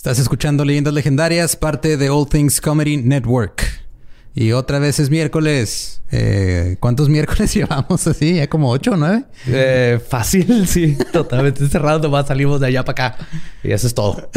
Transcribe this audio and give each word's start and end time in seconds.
Estás 0.00 0.18
escuchando 0.18 0.64
Leyendas 0.64 0.94
Legendarias, 0.94 1.56
parte 1.56 1.98
de 1.98 2.08
All 2.08 2.26
Things 2.26 2.62
Comedy 2.62 2.96
Network. 2.96 3.66
Y 4.34 4.52
otra 4.52 4.78
vez 4.78 4.98
es 4.98 5.10
miércoles. 5.10 6.00
Eh, 6.10 6.78
¿Cuántos 6.80 7.08
miércoles 7.10 7.52
llevamos 7.52 8.06
así? 8.06 8.36
¿Ya 8.36 8.48
como 8.48 8.70
ocho 8.70 8.92
o 8.92 8.96
nueve? 8.96 9.24
Eh, 9.46 10.00
fácil, 10.08 10.66
sí. 10.66 10.96
Totalmente 11.12 11.68
cerrado. 11.68 11.98
Nomás 11.98 12.28
salimos 12.28 12.60
de 12.60 12.68
allá 12.68 12.82
para 12.82 13.08
acá. 13.08 13.28
Y 13.62 13.72
eso 13.72 13.86
es 13.86 13.92
todo. 13.92 14.30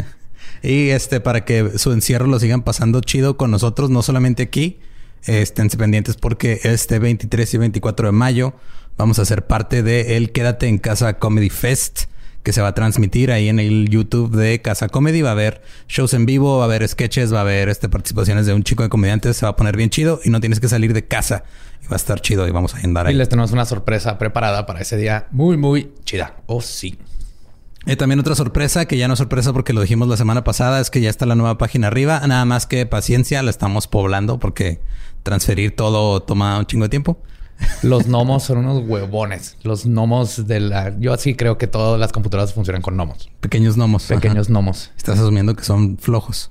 y 0.62 0.88
este, 0.88 1.20
para 1.20 1.44
que 1.44 1.78
su 1.78 1.92
encierro 1.92 2.26
lo 2.26 2.40
sigan 2.40 2.62
pasando 2.62 3.02
chido 3.02 3.36
con 3.36 3.50
nosotros, 3.50 3.90
no 3.90 4.00
solamente 4.00 4.44
aquí. 4.44 4.80
Estén 5.26 5.68
pendientes 5.68 6.16
porque 6.16 6.58
este 6.64 6.98
23 6.98 7.52
y 7.52 7.58
24 7.58 8.08
de 8.08 8.12
mayo 8.12 8.54
vamos 8.96 9.18
a 9.18 9.26
ser 9.26 9.46
parte 9.46 9.82
de 9.82 10.16
el 10.16 10.32
Quédate 10.32 10.68
en 10.68 10.78
Casa 10.78 11.18
Comedy 11.18 11.50
Fest 11.50 12.04
que 12.42 12.52
se 12.52 12.60
va 12.60 12.68
a 12.68 12.74
transmitir 12.74 13.30
ahí 13.30 13.48
en 13.48 13.58
el 13.58 13.88
YouTube 13.88 14.34
de 14.36 14.60
Casa 14.60 14.88
Comedy. 14.88 15.22
Va 15.22 15.30
a 15.30 15.32
haber 15.32 15.62
shows 15.88 16.14
en 16.14 16.26
vivo, 16.26 16.58
va 16.58 16.64
a 16.64 16.66
haber 16.66 16.86
sketches, 16.86 17.32
va 17.32 17.38
a 17.38 17.42
haber 17.42 17.68
este, 17.68 17.88
participaciones 17.88 18.46
de 18.46 18.54
un 18.54 18.64
chico 18.64 18.82
de 18.82 18.88
comediantes. 18.88 19.36
Se 19.36 19.46
va 19.46 19.50
a 19.50 19.56
poner 19.56 19.76
bien 19.76 19.90
chido 19.90 20.20
y 20.24 20.30
no 20.30 20.40
tienes 20.40 20.60
que 20.60 20.68
salir 20.68 20.92
de 20.92 21.06
casa. 21.06 21.44
Y 21.82 21.86
va 21.86 21.94
a 21.94 21.96
estar 21.96 22.20
chido 22.20 22.46
y 22.48 22.50
vamos 22.50 22.74
a 22.74 22.78
andar 22.78 23.06
ahí. 23.06 23.14
Y 23.14 23.16
les 23.16 23.28
tenemos 23.28 23.52
una 23.52 23.64
sorpresa 23.64 24.18
preparada 24.18 24.66
para 24.66 24.80
ese 24.80 24.96
día 24.96 25.26
muy, 25.30 25.56
muy 25.56 25.92
chida. 26.04 26.36
Oh, 26.46 26.60
sí. 26.60 26.98
Y 27.84 27.96
también 27.96 28.20
otra 28.20 28.36
sorpresa, 28.36 28.86
que 28.86 28.96
ya 28.96 29.08
no 29.08 29.14
es 29.14 29.18
sorpresa 29.18 29.52
porque 29.52 29.72
lo 29.72 29.80
dijimos 29.80 30.06
la 30.06 30.16
semana 30.16 30.44
pasada, 30.44 30.80
es 30.80 30.90
que 30.90 31.00
ya 31.00 31.10
está 31.10 31.26
la 31.26 31.34
nueva 31.34 31.58
página 31.58 31.88
arriba. 31.88 32.20
Nada 32.26 32.44
más 32.44 32.66
que 32.66 32.86
paciencia, 32.86 33.42
la 33.42 33.50
estamos 33.50 33.88
poblando 33.88 34.38
porque 34.38 34.80
transferir 35.24 35.74
todo 35.74 36.22
toma 36.22 36.58
un 36.58 36.66
chingo 36.66 36.84
de 36.84 36.90
tiempo. 36.90 37.18
Los 37.82 38.06
gnomos 38.06 38.44
son 38.44 38.58
unos 38.58 38.82
huevones. 38.86 39.56
Los 39.62 39.84
gnomos 39.84 40.46
de 40.46 40.60
la... 40.60 40.96
Yo 40.98 41.12
así 41.12 41.34
creo 41.34 41.58
que 41.58 41.66
todas 41.66 41.98
las 41.98 42.12
computadoras 42.12 42.54
funcionan 42.54 42.82
con 42.82 42.94
gnomos. 42.94 43.30
Pequeños 43.40 43.76
gnomos. 43.76 44.04
Pequeños 44.04 44.48
gnomos. 44.48 44.90
Estás 44.96 45.18
asumiendo 45.18 45.54
que 45.54 45.64
son 45.64 45.98
flojos. 45.98 46.50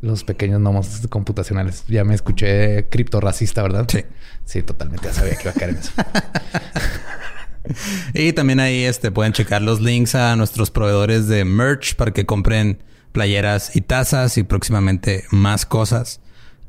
Los 0.00 0.24
pequeños 0.24 0.60
gnomos 0.60 1.06
computacionales. 1.08 1.84
Ya 1.88 2.04
me 2.04 2.14
escuché 2.14 2.88
criptorracista, 2.88 3.62
¿verdad? 3.62 3.86
Sí. 3.88 4.04
Sí, 4.44 4.62
totalmente. 4.62 5.08
Ya 5.08 5.14
sabía 5.14 5.36
que 5.36 5.42
iba 5.42 5.50
a 5.50 5.54
caer 5.54 5.70
en 5.70 5.76
eso. 5.76 5.92
y 8.14 8.32
también 8.32 8.60
ahí 8.60 8.84
este, 8.84 9.10
pueden 9.10 9.32
checar 9.32 9.62
los 9.62 9.80
links 9.80 10.14
a 10.14 10.36
nuestros 10.36 10.70
proveedores 10.70 11.28
de 11.28 11.44
merch 11.44 11.96
para 11.96 12.12
que 12.12 12.26
compren 12.26 12.82
playeras 13.12 13.74
y 13.76 13.80
tazas 13.80 14.36
y 14.38 14.42
próximamente 14.42 15.24
más 15.30 15.64
cosas. 15.64 16.20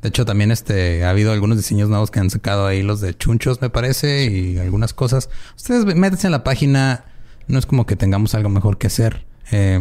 De 0.06 0.10
hecho, 0.10 0.24
también 0.24 0.52
este, 0.52 1.04
ha 1.04 1.10
habido 1.10 1.32
algunos 1.32 1.58
diseños 1.58 1.90
nuevos 1.90 2.12
que 2.12 2.20
han 2.20 2.30
sacado 2.30 2.68
ahí, 2.68 2.84
los 2.84 3.02
de 3.02 3.18
chunchos, 3.18 3.60
me 3.60 3.72
parece, 3.72 4.26
y 4.26 4.60
algunas 4.60 4.94
cosas. 4.94 5.32
Ustedes 5.56 5.84
métanse 5.84 6.28
en 6.28 6.32
la 6.32 6.44
página. 6.44 7.06
No 7.48 7.58
es 7.58 7.66
como 7.66 7.88
que 7.88 7.96
tengamos 7.96 8.36
algo 8.36 8.50
mejor 8.50 8.78
que 8.78 8.86
hacer. 8.86 9.26
Eh, 9.52 9.80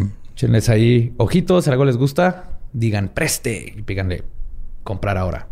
ahí 0.69 1.13
ojitos, 1.19 1.67
si 1.67 1.71
algo 1.71 1.85
les 1.85 1.99
gusta, 1.99 2.59
digan 2.73 3.11
preste 3.11 3.75
y 3.77 3.83
píganle 3.83 4.25
comprar 4.83 5.19
ahora. 5.19 5.49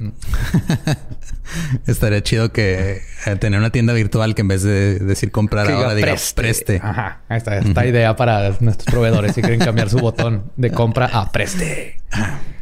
Estaría 1.86 2.22
chido 2.22 2.52
que 2.52 3.02
eh, 3.26 3.36
tener 3.36 3.58
una 3.58 3.70
tienda 3.70 3.92
virtual 3.92 4.34
que 4.34 4.42
en 4.42 4.48
vez 4.48 4.62
de 4.62 4.98
decir 4.98 5.30
comprar 5.30 5.70
ahora 5.70 5.94
diga 5.94 6.14
preste. 6.34 6.80
Ajá. 6.82 7.20
Esta, 7.28 7.58
esta 7.58 7.86
idea 7.86 8.16
para 8.16 8.56
nuestros 8.60 8.86
proveedores 8.86 9.34
si 9.34 9.42
quieren 9.42 9.60
cambiar 9.60 9.90
su 9.90 9.98
botón 9.98 10.50
de 10.56 10.70
compra 10.70 11.06
a 11.06 11.30
preste. 11.30 12.00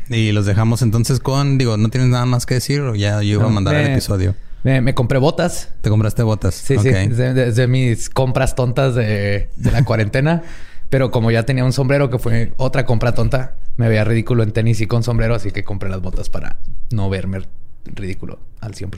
Y 0.08 0.32
los 0.32 0.46
dejamos 0.46 0.82
entonces 0.82 1.20
con, 1.20 1.58
digo, 1.58 1.76
¿no 1.76 1.88
tienes 1.90 2.10
nada 2.10 2.26
más 2.26 2.46
que 2.46 2.54
decir 2.54 2.80
o 2.80 2.94
ya 2.94 3.22
yo 3.22 3.40
iba 3.40 3.46
a 3.46 3.50
mandar 3.50 3.74
el 3.76 3.92
episodio? 3.92 4.34
Me, 4.64 4.94
compré 4.94 5.18
botas. 5.18 5.70
¿Te 5.80 5.90
compraste 5.90 6.22
botas? 6.22 6.54
Sí, 6.54 6.76
sí. 6.78 6.90
De, 6.90 7.66
mis 7.68 8.10
compras 8.10 8.54
tontas 8.54 8.94
de, 8.94 9.48
de 9.56 9.70
la 9.70 9.84
cuarentena. 9.84 10.42
Pero 10.90 11.10
como 11.10 11.30
ya 11.30 11.44
tenía 11.44 11.64
un 11.64 11.72
sombrero 11.72 12.10
que 12.10 12.18
fue 12.18 12.52
otra 12.56 12.84
compra 12.86 13.12
tonta, 13.12 13.54
me 13.78 13.88
veía 13.88 14.04
ridículo 14.04 14.42
en 14.42 14.50
tenis 14.52 14.80
y 14.82 14.86
con 14.86 15.02
sombrero, 15.02 15.34
así 15.34 15.52
que 15.52 15.64
compré 15.64 15.88
las 15.88 16.02
botas 16.02 16.28
para 16.28 16.58
no 16.90 17.08
verme 17.08 17.42
ridículo 17.84 18.40
al 18.60 18.74
100%. 18.74 18.90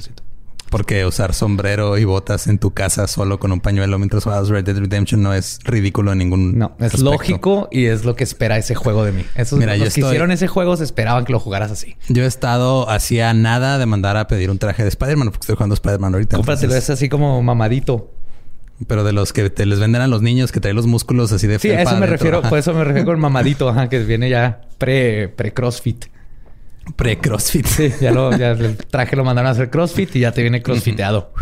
Porque 0.70 1.04
usar 1.04 1.34
sombrero 1.34 1.98
y 1.98 2.04
botas 2.04 2.46
en 2.46 2.58
tu 2.58 2.70
casa 2.70 3.08
solo 3.08 3.40
con 3.40 3.50
un 3.50 3.60
pañuelo 3.60 3.98
mientras 3.98 4.22
juegas 4.24 4.48
Red 4.48 4.64
Dead 4.64 4.78
Redemption 4.78 5.20
no 5.20 5.34
es 5.34 5.58
ridículo 5.64 6.12
en 6.12 6.18
ningún 6.18 6.58
No, 6.58 6.76
es 6.78 7.00
lógico 7.00 7.68
y 7.72 7.86
es 7.86 8.04
lo 8.04 8.14
que 8.14 8.22
espera 8.24 8.56
ese 8.56 8.74
juego 8.76 9.04
de 9.04 9.12
mí. 9.12 9.24
Esos 9.34 9.58
Mira, 9.58 9.76
los 9.76 9.92
que 9.92 10.00
hicieron 10.00 10.30
ese 10.30 10.46
juego 10.46 10.76
se 10.76 10.84
esperaban 10.84 11.24
que 11.24 11.32
lo 11.32 11.40
jugaras 11.40 11.72
así. 11.72 11.96
Yo 12.08 12.22
he 12.22 12.26
estado 12.26 12.88
hacía 12.88 13.34
nada 13.34 13.78
de 13.78 13.86
mandar 13.86 14.16
a 14.16 14.28
pedir 14.28 14.48
un 14.48 14.58
traje 14.58 14.82
de 14.84 14.88
Spider-Man 14.88 15.30
porque 15.30 15.42
estoy 15.42 15.56
jugando 15.56 15.74
Spider-Man 15.74 16.14
ahorita. 16.14 16.36
Cómpratelo, 16.36 16.74
es 16.74 16.88
así 16.88 17.08
como 17.08 17.42
mamadito. 17.42 18.12
Pero 18.86 19.04
de 19.04 19.12
los 19.12 19.32
que 19.32 19.50
te 19.50 19.66
les 19.66 19.78
venden 19.78 20.00
a 20.02 20.06
los 20.06 20.22
niños 20.22 20.52
que 20.52 20.60
traen 20.60 20.76
los 20.76 20.86
músculos 20.86 21.32
así 21.32 21.46
de 21.46 21.58
Sí, 21.58 21.70
a 21.70 21.82
eso 21.82 21.96
me 21.96 22.06
refiero, 22.06 22.40
por 22.42 22.58
eso 22.58 22.72
me 22.72 22.82
refiero 22.84 23.06
con 23.06 23.20
mamadito, 23.20 23.68
ajá, 23.68 23.88
que 23.88 23.98
viene 24.00 24.30
ya 24.30 24.62
pre, 24.78 25.28
pre 25.28 25.52
crossfit. 25.52 26.06
Pre-CrossFit. 26.96 27.66
Sí, 27.66 27.92
ya 28.00 28.10
lo, 28.10 28.36
ya 28.36 28.50
el 28.50 28.76
traje 28.76 29.16
lo 29.16 29.24
mandaron 29.24 29.48
a 29.48 29.52
hacer 29.52 29.70
CrossFit 29.70 30.16
y 30.16 30.20
ya 30.20 30.32
te 30.32 30.42
viene 30.42 30.62
crossfiteado. 30.62 31.32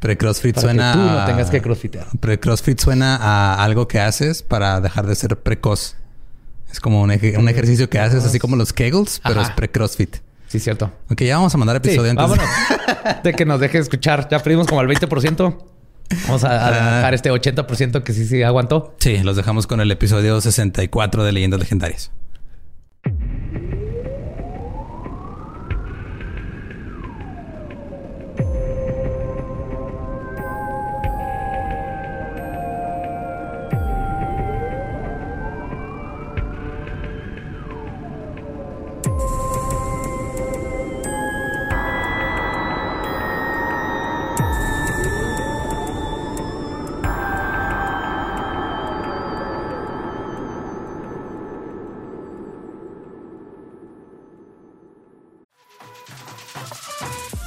Pre-CrossFit 0.00 0.58
suena. 0.58 0.92
Que 0.92 0.98
tú 0.98 1.04
no 1.04 1.24
tengas 1.24 1.50
que 1.50 1.62
crossfitear. 1.62 2.06
Pre-CrossFit 2.20 2.78
suena 2.78 3.16
a 3.16 3.64
algo 3.64 3.88
que 3.88 4.00
haces 4.00 4.42
para 4.42 4.80
dejar 4.80 5.06
de 5.06 5.14
ser 5.14 5.38
precoz. 5.38 5.96
Es 6.70 6.80
como 6.80 7.00
un, 7.00 7.10
ejercicio 7.10 7.88
que 7.88 7.98
haces 7.98 8.24
así 8.24 8.38
como 8.38 8.56
los 8.56 8.72
Kegels, 8.72 9.20
pero 9.24 9.40
es 9.40 9.50
pre-CrossFit. 9.50 10.16
Sí, 10.48 10.60
cierto. 10.60 10.92
Ok, 11.10 11.22
ya 11.22 11.36
vamos 11.36 11.54
a 11.54 11.58
mandar 11.58 11.76
episodio 11.76 12.10
sí, 12.10 12.16
Vámonos. 12.16 12.44
de 13.24 13.32
que 13.32 13.44
nos 13.44 13.60
deje 13.60 13.78
escuchar. 13.78 14.28
Ya 14.30 14.38
pedimos 14.40 14.66
como 14.66 14.80
el 14.82 14.88
20%. 14.88 15.56
Vamos 16.26 16.44
a, 16.44 16.66
a 16.66 16.96
dejar 16.96 17.14
este 17.14 17.30
80% 17.30 18.02
que 18.02 18.12
sí, 18.12 18.26
sí 18.26 18.42
aguantó. 18.42 18.94
Sí, 18.98 19.18
los 19.18 19.36
dejamos 19.36 19.66
con 19.66 19.80
el 19.80 19.90
episodio 19.90 20.40
64 20.40 21.24
de 21.24 21.32
Leyendas 21.32 21.60
Legendarias. 21.60 22.10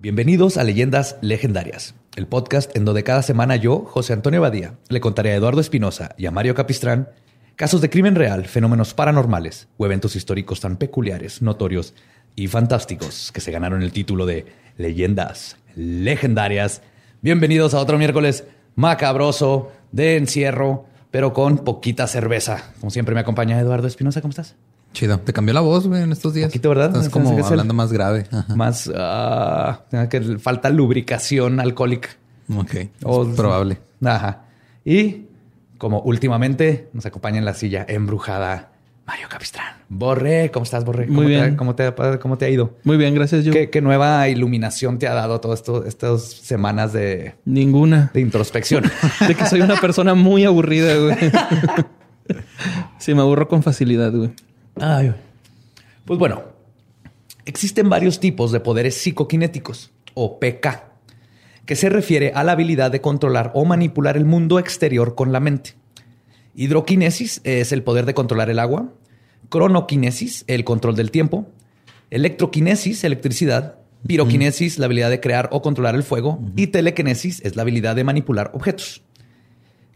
Bienvenidos 0.00 0.58
a 0.58 0.62
Leyendas 0.62 1.16
Legendarias, 1.22 1.96
el 2.14 2.28
podcast 2.28 2.70
en 2.76 2.84
donde 2.84 3.02
cada 3.02 3.20
semana 3.22 3.56
yo, 3.56 3.80
José 3.80 4.12
Antonio 4.12 4.40
Badía, 4.40 4.78
le 4.88 5.00
contaré 5.00 5.32
a 5.32 5.34
Eduardo 5.34 5.60
Espinosa 5.60 6.14
y 6.16 6.26
a 6.26 6.30
Mario 6.30 6.54
Capistrán 6.54 7.08
casos 7.56 7.80
de 7.80 7.90
crimen 7.90 8.14
real, 8.14 8.44
fenómenos 8.44 8.94
paranormales 8.94 9.66
o 9.76 9.86
eventos 9.86 10.14
históricos 10.14 10.60
tan 10.60 10.76
peculiares, 10.76 11.42
notorios 11.42 11.94
y 12.36 12.46
fantásticos 12.46 13.32
que 13.32 13.40
se 13.40 13.50
ganaron 13.50 13.82
el 13.82 13.90
título 13.90 14.24
de 14.24 14.46
Leyendas 14.76 15.56
Legendarias. 15.74 16.80
Bienvenidos 17.20 17.74
a 17.74 17.80
otro 17.80 17.98
miércoles 17.98 18.44
macabroso 18.76 19.72
de 19.90 20.16
encierro, 20.16 20.86
pero 21.10 21.32
con 21.32 21.58
poquita 21.64 22.06
cerveza. 22.06 22.72
Como 22.78 22.92
siempre 22.92 23.16
me 23.16 23.22
acompaña 23.22 23.58
Eduardo 23.58 23.88
Espinosa, 23.88 24.20
¿cómo 24.20 24.30
estás? 24.30 24.54
Chido. 24.92 25.18
Te 25.18 25.32
cambió 25.32 25.54
la 25.54 25.60
voz, 25.60 25.86
güey, 25.86 26.02
en 26.02 26.12
estos 26.12 26.34
días. 26.34 26.48
Poquito, 26.48 26.68
¿verdad? 26.70 26.88
Estás 26.88 27.08
como 27.08 27.30
hablando 27.44 27.74
más 27.74 27.92
grave. 27.92 28.26
Más... 28.54 28.86
Uh, 28.86 30.08
que 30.08 30.38
falta 30.38 30.70
lubricación 30.70 31.60
alcohólica. 31.60 32.10
Ok. 32.54 32.74
es 32.74 32.90
probable. 33.36 33.78
Ajá. 34.04 34.44
Y 34.84 35.26
como 35.76 36.00
últimamente 36.00 36.88
nos 36.92 37.06
acompaña 37.06 37.38
en 37.38 37.44
la 37.44 37.54
silla 37.54 37.84
embrujada 37.88 38.70
Mario 39.06 39.26
Capistrán. 39.30 39.74
Borre, 39.88 40.50
¿cómo 40.52 40.64
estás, 40.64 40.84
Borre? 40.84 41.06
Muy 41.06 41.26
bien. 41.26 41.56
¿cómo, 41.56 41.74
te, 41.74 41.94
¿Cómo 42.20 42.36
te 42.36 42.44
ha 42.44 42.50
ido? 42.50 42.76
Muy 42.84 42.98
bien, 42.98 43.14
gracias, 43.14 43.42
yo. 43.42 43.52
¿Qué, 43.52 43.80
nueva 43.80 44.28
iluminación 44.28 44.98
te 44.98 45.08
ha 45.08 45.14
dado 45.14 45.40
todas 45.40 45.62
estas 45.86 46.24
semanas 46.24 46.92
de... 46.92 47.34
Ninguna. 47.46 48.10
De 48.12 48.20
introspección. 48.20 48.84
de 49.26 49.34
que 49.34 49.46
soy 49.46 49.62
una 49.62 49.76
persona 49.76 50.14
muy 50.14 50.44
aburrida, 50.44 50.94
güey. 50.96 51.16
sí, 52.98 53.14
me 53.14 53.22
aburro 53.22 53.48
con 53.48 53.62
facilidad, 53.62 54.12
güey. 54.12 54.30
Ay. 54.80 55.14
Pues 56.04 56.18
bueno, 56.18 56.42
existen 57.44 57.88
varios 57.88 58.20
tipos 58.20 58.52
de 58.52 58.60
poderes 58.60 58.94
psicoquinéticos, 58.96 59.90
o 60.14 60.38
PK, 60.38 60.84
que 61.66 61.76
se 61.76 61.88
refiere 61.88 62.32
a 62.34 62.44
la 62.44 62.52
habilidad 62.52 62.90
de 62.90 63.00
controlar 63.00 63.52
o 63.54 63.64
manipular 63.64 64.16
el 64.16 64.24
mundo 64.24 64.58
exterior 64.58 65.14
con 65.14 65.32
la 65.32 65.40
mente. 65.40 65.74
Hidroquinesis 66.54 67.40
es 67.44 67.72
el 67.72 67.82
poder 67.82 68.06
de 68.06 68.14
controlar 68.14 68.50
el 68.50 68.58
agua, 68.58 68.92
cronoquinesis, 69.48 70.44
el 70.46 70.64
control 70.64 70.96
del 70.96 71.10
tiempo, 71.10 71.46
electroquinesis, 72.10 73.04
electricidad, 73.04 73.76
piroquinesis, 74.06 74.78
la 74.78 74.86
habilidad 74.86 75.10
de 75.10 75.20
crear 75.20 75.48
o 75.52 75.62
controlar 75.62 75.94
el 75.94 76.02
fuego, 76.02 76.40
y 76.56 76.68
telequinesis 76.68 77.40
es 77.44 77.56
la 77.56 77.62
habilidad 77.62 77.96
de 77.96 78.04
manipular 78.04 78.50
objetos. 78.54 79.02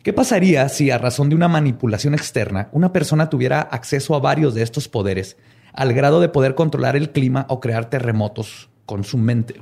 ¿Qué 0.03 0.13
pasaría 0.13 0.69
si 0.69 0.91
a 0.91 0.99
razón 0.99 1.29
de 1.29 1.37
una 1.37 1.47
manipulación 1.49 2.15
externa 2.15 2.69
una 2.73 2.93
persona 2.93 3.31
tuviera 3.31 3.61
acceso 3.61 4.15
a 4.15 4.19
varios 4.19 4.55
de 4.55 4.63
estos 4.63 4.89
poderes 4.89 5.37
al 5.73 5.93
grado 5.93 6.21
de 6.21 6.29
poder 6.29 6.55
controlar 6.55 6.97
el 6.97 7.11
clima 7.11 7.47
o 7.49 7.61
crear 7.61 7.89
terremotos 7.89 8.69
con 8.85 9.05
su 9.05 9.17
mente? 9.17 9.55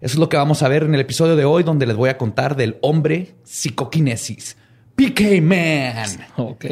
Eso 0.00 0.14
es 0.14 0.18
lo 0.18 0.28
que 0.28 0.36
vamos 0.36 0.62
a 0.62 0.68
ver 0.68 0.82
en 0.82 0.94
el 0.94 1.00
episodio 1.00 1.36
de 1.36 1.44
hoy 1.44 1.62
donde 1.62 1.86
les 1.86 1.96
voy 1.96 2.10
a 2.10 2.18
contar 2.18 2.56
del 2.56 2.78
hombre 2.82 3.36
psicoquinesis, 3.44 4.56
PK 4.96 5.40
Man. 5.40 6.08
Ok. 6.36 6.64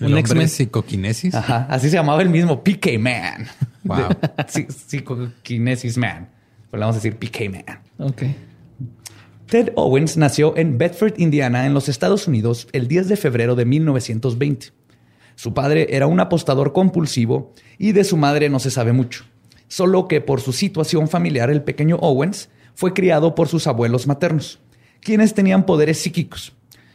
Un 0.00 0.06
hombre 0.06 0.20
X-Men. 0.20 0.48
psicoquinesis. 0.48 1.34
Ajá, 1.34 1.66
así 1.68 1.88
se 1.88 1.96
llamaba 1.96 2.22
el 2.22 2.28
mismo, 2.28 2.62
PK 2.62 2.98
Man. 3.00 3.48
Wow. 3.84 4.10
Psicoquinesis 4.86 5.96
Man. 5.96 6.28
Pues 6.70 6.78
le 6.78 6.80
vamos 6.80 6.96
a 6.96 7.00
decir 7.00 7.16
PK 7.16 7.50
Man. 7.50 7.80
Ok. 7.98 8.22
Ted 9.48 9.72
Owens 9.76 10.18
nació 10.18 10.54
en 10.58 10.76
Bedford, 10.76 11.14
Indiana, 11.16 11.64
en 11.64 11.72
los 11.72 11.88
Estados 11.88 12.28
Unidos, 12.28 12.68
el 12.72 12.86
10 12.86 13.08
de 13.08 13.16
febrero 13.16 13.54
de 13.54 13.64
1920. 13.64 14.72
Su 15.36 15.54
padre 15.54 15.86
era 15.90 16.06
un 16.06 16.20
apostador 16.20 16.74
compulsivo 16.74 17.54
y 17.78 17.92
de 17.92 18.04
su 18.04 18.18
madre 18.18 18.50
no 18.50 18.58
se 18.58 18.70
sabe 18.70 18.92
mucho. 18.92 19.24
Solo 19.66 20.06
que 20.06 20.20
por 20.20 20.42
su 20.42 20.52
situación 20.52 21.08
familiar, 21.08 21.48
el 21.48 21.62
pequeño 21.62 21.96
Owens 21.96 22.50
fue 22.74 22.92
criado 22.92 23.34
por 23.34 23.48
sus 23.48 23.66
abuelos 23.66 24.06
maternos, 24.06 24.60
quienes 25.00 25.32
tenían 25.32 25.64
poderes 25.64 25.98
psíquicos. 25.98 26.52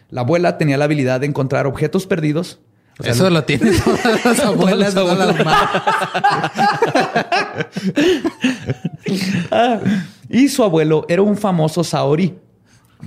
La 0.10 0.22
abuela 0.22 0.60
tenía 0.60 0.78
la 0.78 0.86
habilidad 0.86 1.22
de 1.22 1.26
encontrar 1.26 1.66
objetos 1.66 2.06
perdidos. 2.06 2.60
O 3.00 3.04
sea, 3.04 3.14
Eso 3.14 3.32
lo 3.32 3.44
tienen 3.46 3.74
todas 3.84 4.26
las 4.26 4.40
abuelas, 4.42 4.94
todas 4.94 5.18
las 5.18 5.44
madres. 5.44 5.82
Ah, 9.52 9.80
y 10.34 10.50
su 10.50 10.64
abuelo 10.64 11.06
era 11.10 11.22
un 11.22 11.38
famoso 11.38 11.84
Saori 11.84 12.40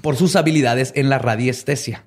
por 0.00 0.14
sus 0.14 0.36
habilidades 0.36 0.92
en 0.94 1.08
la 1.08 1.18
radiestesia. 1.18 2.04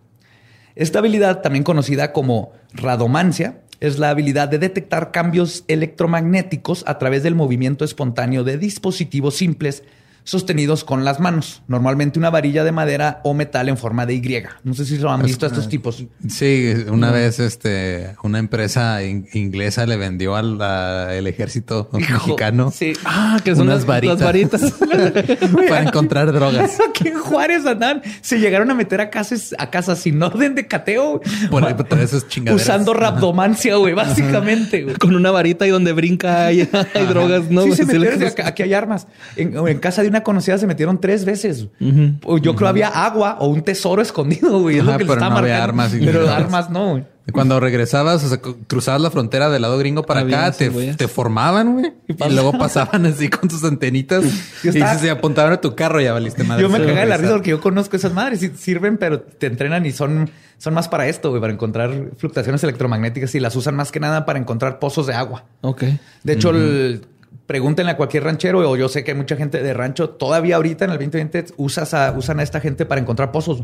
Esta 0.76 1.00
habilidad, 1.00 1.42
también 1.42 1.66
conocida 1.66 2.14
como 2.14 2.54
radomancia, 2.72 3.62
es 3.82 4.00
la 4.00 4.12
habilidad 4.12 4.48
de 4.48 4.60
detectar 4.60 5.12
cambios 5.12 5.66
electromagnéticos 5.68 6.86
a 6.88 6.98
través 7.00 7.22
del 7.22 7.36
movimiento 7.36 7.84
espontáneo 7.84 8.46
de 8.46 8.58
dispositivos 8.58 9.36
simples 9.36 9.84
sostenidos 10.30 10.84
con 10.84 11.04
las 11.04 11.20
manos, 11.20 11.64
normalmente 11.68 12.20
una 12.20 12.30
varilla 12.30 12.64
de 12.64 12.72
madera 12.72 13.20
o 13.24 13.34
metal 13.34 13.68
en 13.70 13.78
forma 13.78 14.06
de 14.06 14.14
Y. 14.16 14.44
No 14.64 14.74
sé 14.76 14.86
si 14.86 14.98
lo 15.00 15.12
han 15.12 15.24
visto 15.24 15.46
estos 15.48 15.68
tipos. 15.70 16.04
Sí, 16.28 16.74
una 16.88 17.12
vez 17.12 17.40
este 17.40 18.16
una 18.24 18.38
empresa 18.38 19.04
in- 19.04 19.28
inglesa 19.34 19.86
le 19.88 19.98
vendió 19.98 20.36
al 20.36 20.62
a- 20.62 21.16
el 21.16 21.26
ejército 21.26 21.90
mexicano 21.94 22.72
Sí. 22.72 22.94
Ah, 23.06 23.40
que 23.44 23.56
son 23.56 23.64
Unas 23.64 23.78
las 23.78 23.86
varitas. 23.88 24.20
Las 24.20 24.26
varitas. 24.26 24.74
para 25.70 25.82
encontrar 25.82 26.32
drogas. 26.32 26.78
Aquí 26.90 27.08
en 27.08 27.20
Juárez 27.20 27.66
andan, 27.66 28.02
se 28.22 28.40
llegaron 28.40 28.70
a 28.70 28.76
meter 28.76 29.02
a 29.02 29.10
casas, 29.10 29.56
a 29.58 29.70
casas 29.72 30.00
sin 30.00 30.22
orden 30.22 30.54
de 30.56 30.68
cateo. 30.68 31.22
Por 31.50 31.66
ahí, 31.66 31.74
por 31.74 31.98
esas 32.00 32.28
chingaderas. 32.28 32.62
Usando 32.68 32.94
rabdomancia, 32.94 33.76
güey, 33.78 33.94
básicamente. 33.96 34.86
Con 35.00 35.16
una 35.16 35.32
varita 35.32 35.66
y 35.66 35.72
donde 35.72 35.92
brinca 35.94 36.46
hay, 36.46 36.70
hay 36.94 37.06
drogas, 37.08 37.50
¿no? 37.50 37.64
sí, 37.64 37.74
se 37.74 37.86
metieron, 37.86 38.22
aquí 38.46 38.64
hay 38.64 38.74
armas. 38.74 39.08
En, 39.36 39.56
en 39.68 39.80
casa 39.80 40.02
de 40.04 40.08
una 40.10 40.19
conocida 40.24 40.58
se 40.58 40.68
metieron 40.68 41.00
tres 41.02 41.26
veces. 41.26 41.68
Yo 41.80 42.56
creo 42.56 42.68
había 42.68 42.88
agua 42.88 43.38
o 43.40 43.48
un 43.48 43.62
tesoro 43.62 44.02
escondido, 44.04 44.60
güey. 44.60 44.78
Es 44.78 44.84
Ajá, 44.84 44.92
lo 44.94 44.98
que 44.98 45.04
les 45.06 45.14
pero 45.16 45.30
no 45.30 45.38
había 45.38 45.64
armas 45.64 45.92
pero 46.00 46.30
armas 46.30 46.70
no, 46.70 46.92
güey. 46.92 47.04
Cuando 47.32 47.60
regresabas, 47.60 48.24
o 48.24 48.28
sea, 48.30 48.40
cruzabas 48.66 49.02
la 49.02 49.12
frontera 49.12 49.52
del 49.52 49.62
lado 49.62 49.78
gringo 49.78 50.02
para 50.02 50.22
Había 50.22 50.48
acá, 50.48 50.58
te, 50.98 51.08
formaban, 51.08 51.74
güey. 51.74 51.94
Y, 52.08 52.34
luego 52.34 52.54
pasaban 52.58 53.06
así 53.06 53.30
con 53.30 53.48
sus 53.52 53.64
antenitas 53.64 54.24
y, 54.64 54.70
estaba- 54.70 54.96
se 54.98 55.12
apuntaban 55.12 55.54
a 55.54 55.62
tu 55.62 55.76
carro, 55.76 56.02
ya 56.02 56.12
valiste 56.14 56.44
madre. 56.44 56.64
Yo 56.64 56.70
me 56.70 56.80
Sí, 56.80 56.86
cagué 56.86 57.02
de 57.02 57.06
la 57.06 57.18
risa 57.18 57.34
porque 57.34 57.52
yo 57.52 57.62
conozco 57.62 57.96
esas 57.96 58.14
madres 58.14 58.42
y 58.42 58.48
sirven, 58.50 58.98
pero 58.98 59.20
te 59.22 59.46
entrenan 59.46 59.86
y 59.86 59.92
son, 59.92 60.32
son 60.58 60.74
más 60.74 60.88
para 60.88 61.08
esto, 61.08 61.30
güey, 61.30 61.40
para 61.40 61.54
encontrar 61.54 61.94
fluctuaciones 62.18 62.64
electromagnéticas 62.64 63.36
y 63.36 63.40
las 63.40 63.56
usan 63.56 63.76
más 63.76 63.92
que 63.92 64.00
nada 64.00 64.26
para 64.26 64.40
encontrar 64.40 64.80
pozos 64.80 65.06
de 65.06 65.14
agua. 65.14 65.46
Ok. 65.62 65.84
De 66.24 66.34
hecho, 66.34 66.50
el- 66.50 67.06
pregúntenle 67.50 67.94
a 67.94 67.98
cualquier 67.98 68.24
ranchero, 68.26 68.60
o 68.70 68.78
yo 68.78 68.88
sé 68.90 69.04
que 69.04 69.10
hay 69.10 69.18
mucha 69.18 69.36
gente 69.36 69.64
de 69.64 69.74
rancho, 69.74 70.12
todavía 70.12 70.58
ahorita 70.58 70.86
en 70.86 70.92
el 70.92 70.98
2020 71.00 71.46
usas 71.58 71.96
a- 71.96 72.12
usan 72.16 72.40
a 72.40 72.44
esta 72.44 72.60
gente 72.60 72.86
para 72.86 73.02
encontrar 73.02 73.32
pozos. 73.32 73.64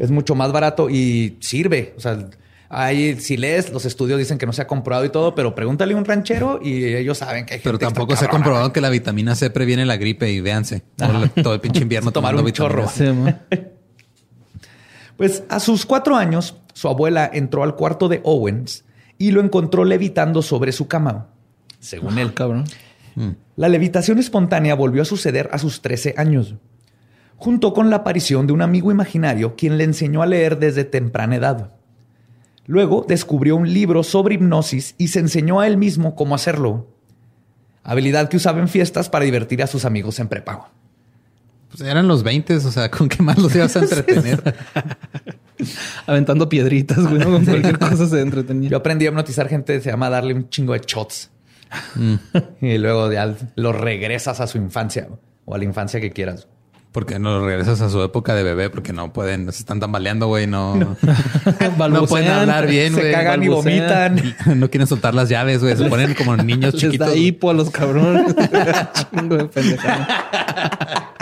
Es 0.00 0.10
mucho 0.10 0.34
más 0.34 0.50
barato 0.50 0.90
y 0.90 1.36
sirve. 1.40 1.94
O 1.96 2.00
sea, 2.00 2.28
hay, 2.68 3.20
si 3.20 3.36
lees, 3.36 3.70
los 3.72 3.84
estudios 3.84 4.18
dicen 4.18 4.36
que 4.36 4.46
no 4.46 4.52
se 4.52 4.62
ha 4.62 4.66
comprobado 4.66 5.04
y 5.04 5.10
todo, 5.10 5.32
pero 5.36 5.54
pregúntale 5.54 5.94
a 5.94 5.96
un 5.96 6.04
ranchero 6.04 6.58
y 6.60 6.86
ellos 6.92 7.18
saben 7.18 7.46
que 7.46 7.54
hay 7.54 7.60
gente 7.60 7.68
Pero 7.68 7.78
tampoco 7.78 8.16
se 8.16 8.24
ha 8.24 8.28
comprobado 8.28 8.72
que 8.72 8.80
la 8.80 8.90
vitamina 8.90 9.36
C 9.36 9.48
previene 9.48 9.86
la 9.86 9.96
gripe 9.96 10.32
y 10.32 10.40
véanse. 10.40 10.82
Todo, 10.96 11.22
el- 11.22 11.30
todo 11.30 11.54
el 11.54 11.60
pinche 11.60 11.82
invierno 11.82 12.10
Tomar 12.12 12.32
tomando 12.32 12.48
un 12.48 12.52
chorro. 12.52 12.90
Pues 15.16 15.44
a 15.48 15.60
sus 15.60 15.86
cuatro 15.86 16.16
años, 16.16 16.56
su 16.72 16.88
abuela 16.88 17.30
entró 17.32 17.62
al 17.62 17.76
cuarto 17.76 18.08
de 18.08 18.20
Owens 18.24 18.84
y 19.18 19.30
lo 19.30 19.40
encontró 19.40 19.84
levitando 19.84 20.42
sobre 20.42 20.72
su 20.72 20.88
cama. 20.88 21.28
Según 21.78 22.18
él, 22.18 22.34
Cabrón. 22.34 22.64
La 23.56 23.68
levitación 23.68 24.18
espontánea 24.18 24.74
volvió 24.74 25.02
a 25.02 25.04
suceder 25.06 25.48
a 25.52 25.58
sus 25.58 25.82
13 25.82 26.14
años, 26.16 26.56
junto 27.36 27.72
con 27.72 27.90
la 27.90 27.96
aparición 27.96 28.46
de 28.46 28.52
un 28.52 28.62
amigo 28.62 28.90
imaginario 28.90 29.56
quien 29.56 29.78
le 29.78 29.84
enseñó 29.84 30.22
a 30.22 30.26
leer 30.26 30.58
desde 30.58 30.84
temprana 30.84 31.36
edad. 31.36 31.72
Luego 32.66 33.04
descubrió 33.06 33.56
un 33.56 33.72
libro 33.72 34.02
sobre 34.02 34.36
hipnosis 34.36 34.94
y 34.98 35.08
se 35.08 35.20
enseñó 35.20 35.60
a 35.60 35.66
él 35.66 35.76
mismo 35.76 36.14
cómo 36.14 36.34
hacerlo. 36.34 36.88
Habilidad 37.82 38.28
que 38.28 38.38
usaba 38.38 38.60
en 38.60 38.68
fiestas 38.68 39.10
para 39.10 39.26
divertir 39.26 39.62
a 39.62 39.66
sus 39.66 39.84
amigos 39.84 40.18
en 40.18 40.28
prepago. 40.28 40.68
Pues 41.68 41.82
eran 41.82 42.08
los 42.08 42.22
20, 42.22 42.56
o 42.56 42.60
sea, 42.60 42.90
¿con 42.90 43.08
qué 43.08 43.22
más 43.22 43.36
los 43.36 43.54
ibas 43.54 43.76
a 43.76 43.80
entretener? 43.82 44.54
Aventando 46.06 46.48
piedritas, 46.48 46.98
güey. 47.06 47.18
¿no? 47.18 47.32
Con 47.32 47.44
cualquier 47.44 47.78
cosa 47.78 48.06
se 48.06 48.20
entretenía. 48.20 48.70
Yo 48.70 48.76
aprendí 48.78 49.04
a 49.04 49.08
hipnotizar 49.08 49.48
gente, 49.48 49.80
se 49.80 49.90
llama 49.90 50.08
darle 50.08 50.34
un 50.34 50.48
chingo 50.48 50.72
de 50.72 50.80
shots. 50.86 51.30
y 52.60 52.78
luego 52.78 53.12
ya 53.12 53.34
lo 53.56 53.72
regresas 53.72 54.40
a 54.40 54.46
su 54.46 54.58
infancia 54.58 55.08
o 55.44 55.54
a 55.54 55.58
la 55.58 55.64
infancia 55.64 56.00
que 56.00 56.10
quieras. 56.10 56.48
Porque 56.92 57.18
no 57.18 57.44
regresas 57.44 57.80
a 57.80 57.90
su 57.90 58.00
época 58.04 58.36
de 58.36 58.44
bebé 58.44 58.70
porque 58.70 58.92
no 58.92 59.12
pueden, 59.12 59.50
se 59.52 59.58
están 59.58 59.80
tambaleando, 59.80 60.28
güey, 60.28 60.46
no, 60.46 60.76
no, 60.76 60.96
pueden 62.08 62.30
hablar 62.30 62.68
bien, 62.68 62.94
se 62.94 63.00
güey. 63.00 63.12
cagan 63.12 63.42
y 63.42 63.48
vomitan. 63.48 64.20
No 64.54 64.70
quieren 64.70 64.86
soltar 64.86 65.12
las 65.12 65.28
llaves, 65.28 65.60
güey. 65.60 65.76
Se 65.76 65.86
ponen 65.86 66.14
como 66.14 66.36
niños 66.36 66.74
Les 66.74 66.82
chiquitos. 66.82 67.08
da 67.08 67.16
hipo 67.16 67.50
a 67.50 67.54
los 67.54 67.70
cabrones. 67.70 68.36
Chingo 69.10 69.36
de 69.36 69.44
pendejada. 69.46 71.12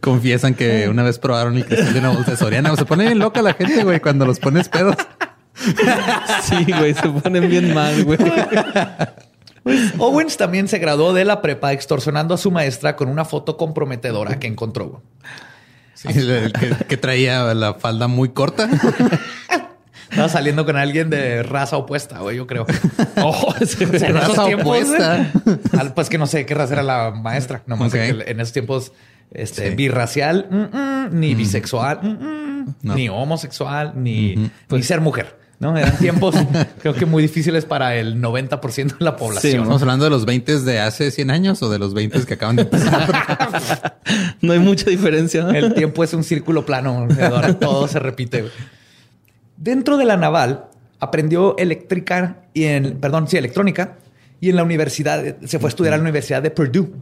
Confiesan 0.00 0.54
que 0.54 0.88
una 0.88 1.02
vez 1.02 1.18
probaron 1.18 1.56
el 1.56 1.66
cristal 1.66 1.92
de 1.92 1.98
una 1.98 2.10
bolsa 2.10 2.30
de 2.32 2.36
Soriana. 2.38 2.74
Se 2.74 2.84
pone 2.86 3.04
bien 3.04 3.18
loca 3.18 3.42
la 3.42 3.52
gente, 3.52 3.84
güey, 3.84 4.00
cuando 4.00 4.24
los 4.24 4.38
pones 4.38 4.68
pedos. 4.70 4.96
Sí, 6.42 6.64
güey. 6.72 6.94
Se 6.94 7.08
ponen 7.08 7.48
bien 7.48 7.72
mal, 7.74 8.04
güey. 8.04 8.18
Owens 9.98 10.36
también 10.36 10.68
se 10.68 10.78
graduó 10.78 11.12
de 11.12 11.24
la 11.24 11.42
prepa 11.42 11.72
extorsionando 11.72 12.34
a 12.34 12.38
su 12.38 12.50
maestra 12.50 12.94
con 12.96 13.08
una 13.08 13.24
foto 13.24 13.56
comprometedora 13.56 14.38
que 14.38 14.46
encontró. 14.46 15.02
Sí, 15.94 16.08
el 16.08 16.52
que, 16.52 16.84
que 16.86 16.96
traía 16.96 17.54
la 17.54 17.74
falda 17.74 18.06
muy 18.06 18.28
corta. 18.28 18.68
Estaba 20.10 20.28
saliendo 20.28 20.64
con 20.64 20.76
alguien 20.76 21.10
de 21.10 21.42
raza 21.42 21.76
opuesta, 21.76 22.20
güey, 22.20 22.36
yo 22.36 22.46
creo. 22.46 22.64
Ojo, 23.24 23.54
ese 23.60 23.86
O 23.86 23.98
sea, 23.98 24.08
en 24.10 24.16
esos 24.16 24.28
Raza 24.36 24.46
tiempos, 24.46 24.66
opuesta. 24.84 25.32
pues 25.94 26.08
que 26.08 26.16
no 26.18 26.26
sé 26.28 26.46
qué 26.46 26.54
raza 26.54 26.74
era 26.74 26.82
la 26.84 27.10
maestra. 27.10 27.62
Nomás 27.66 27.90
sé 27.90 28.10
Ok. 28.12 28.18
que 28.24 28.30
en 28.30 28.40
esos 28.40 28.52
tiempos 28.52 28.92
este, 29.32 29.70
Sí. 29.70 29.74
birracial, 29.74 30.46
mm, 30.48 30.76
mm, 30.76 31.08
ni 31.20 31.34
bisexual, 31.34 31.98
mm, 32.02 32.08
mm, 32.08 32.74
No. 32.82 32.94
ni 32.94 33.08
homosexual, 33.08 33.92
ni, 33.96 34.50
ni 34.70 34.82
ser 34.84 35.00
mujer. 35.00 35.36
¿No? 35.58 35.76
Eran 35.76 35.96
tiempos 35.98 36.34
creo 36.80 36.94
que 36.94 37.06
muy 37.06 37.22
difíciles 37.22 37.64
para 37.64 37.96
el 37.96 38.20
90% 38.20 38.98
de 38.98 39.04
la 39.04 39.16
población. 39.16 39.62
Estamos 39.62 39.82
hablando 39.82 40.04
de 40.04 40.10
los 40.10 40.24
20 40.26 40.60
de 40.60 40.80
hace 40.80 41.10
100 41.10 41.30
años 41.30 41.62
o 41.62 41.70
de 41.70 41.78
los 41.78 41.94
20 41.94 42.24
que 42.24 42.34
acaban 42.34 42.56
de 42.56 42.62
empezar. 42.62 43.96
No 44.40 44.52
hay 44.52 44.60
mucha 44.60 44.88
diferencia. 44.88 45.42
¿no? 45.42 45.50
El 45.50 45.74
tiempo 45.74 46.04
es 46.04 46.14
un 46.14 46.22
círculo 46.22 46.64
plano. 46.64 47.08
Ahora 47.20 47.58
todo 47.58 47.88
se 47.88 47.98
repite. 47.98 48.44
Dentro 49.56 49.96
de 49.96 50.04
la 50.04 50.16
naval 50.16 50.66
aprendió 51.00 51.56
eléctrica 51.58 52.44
y 52.54 52.64
en, 52.64 52.98
perdón, 52.98 53.26
sí, 53.26 53.36
electrónica 53.36 53.96
y 54.40 54.50
en 54.50 54.56
la 54.56 54.62
universidad 54.62 55.36
se 55.44 55.58
fue 55.58 55.68
a 55.68 55.70
estudiar 55.70 55.94
a 55.94 55.96
la 55.96 56.02
Universidad 56.02 56.42
de 56.42 56.50
Purdue. 56.50 56.92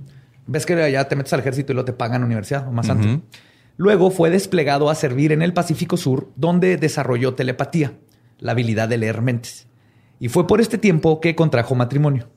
Ves 0.46 0.66
que 0.66 0.92
ya 0.92 1.08
te 1.08 1.16
metes 1.16 1.32
al 1.32 1.40
ejército 1.40 1.72
y 1.72 1.76
lo 1.76 1.84
te 1.84 1.92
pagan 1.92 2.22
a 2.22 2.24
universidad 2.24 2.68
o 2.68 2.72
más 2.72 2.88
antes. 2.88 3.18
Luego 3.76 4.10
fue 4.10 4.30
desplegado 4.30 4.88
a 4.88 4.94
servir 4.94 5.32
en 5.32 5.42
el 5.42 5.52
Pacífico 5.52 5.96
Sur, 5.96 6.30
donde 6.36 6.76
desarrolló 6.76 7.34
telepatía, 7.34 7.92
la 8.44 8.52
habilidad 8.52 8.90
de 8.90 8.98
leer 8.98 9.22
mentes. 9.22 9.66
Y 10.20 10.28
fue 10.28 10.46
por 10.46 10.60
este 10.60 10.76
tiempo 10.76 11.18
que 11.18 11.34
contrajo 11.34 11.74
matrimonio. 11.74 12.28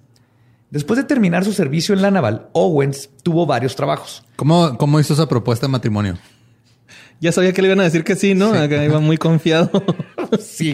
Después 0.71 0.97
de 0.97 1.03
terminar 1.03 1.43
su 1.43 1.51
servicio 1.51 1.93
en 1.93 2.01
la 2.01 2.11
naval, 2.11 2.47
Owens 2.53 3.09
tuvo 3.23 3.45
varios 3.45 3.75
trabajos. 3.75 4.23
¿Cómo, 4.37 4.77
cómo 4.77 5.01
hizo 5.01 5.13
esa 5.13 5.27
propuesta 5.27 5.67
de 5.67 5.71
matrimonio? 5.73 6.17
Ya 7.19 7.33
sabía 7.33 7.51
que 7.51 7.61
le 7.61 7.67
iban 7.67 7.81
a 7.81 7.83
decir 7.83 8.05
que 8.05 8.15
sí, 8.15 8.35
¿no? 8.35 8.53
Acá 8.53 8.83
iba 8.85 8.99
muy 8.99 9.17
confiado. 9.17 9.69
Sí. 10.41 10.73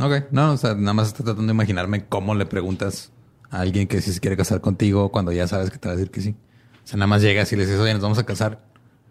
Ok, 0.00 0.30
no, 0.30 0.52
o 0.52 0.56
sea, 0.56 0.74
nada 0.74 0.94
más 0.94 1.08
estoy 1.08 1.26
tratando 1.26 1.48
de 1.48 1.54
imaginarme 1.54 2.06
cómo 2.06 2.34
le 2.34 2.46
preguntas 2.46 3.12
a 3.50 3.60
alguien 3.60 3.86
que 3.86 4.00
si 4.00 4.14
se 4.14 4.20
quiere 4.20 4.34
casar 4.34 4.62
contigo 4.62 5.12
cuando 5.12 5.30
ya 5.30 5.46
sabes 5.46 5.70
que 5.70 5.76
te 5.76 5.88
va 5.88 5.92
a 5.92 5.96
decir 5.96 6.10
que 6.10 6.22
sí. 6.22 6.34
O 6.82 6.86
sea, 6.86 6.96
nada 6.96 7.06
más 7.06 7.20
llegas 7.20 7.52
y 7.52 7.56
le 7.56 7.66
dices, 7.66 7.78
oye, 7.78 7.92
nos 7.92 8.02
vamos 8.02 8.18
a 8.18 8.24
casar. 8.24 8.64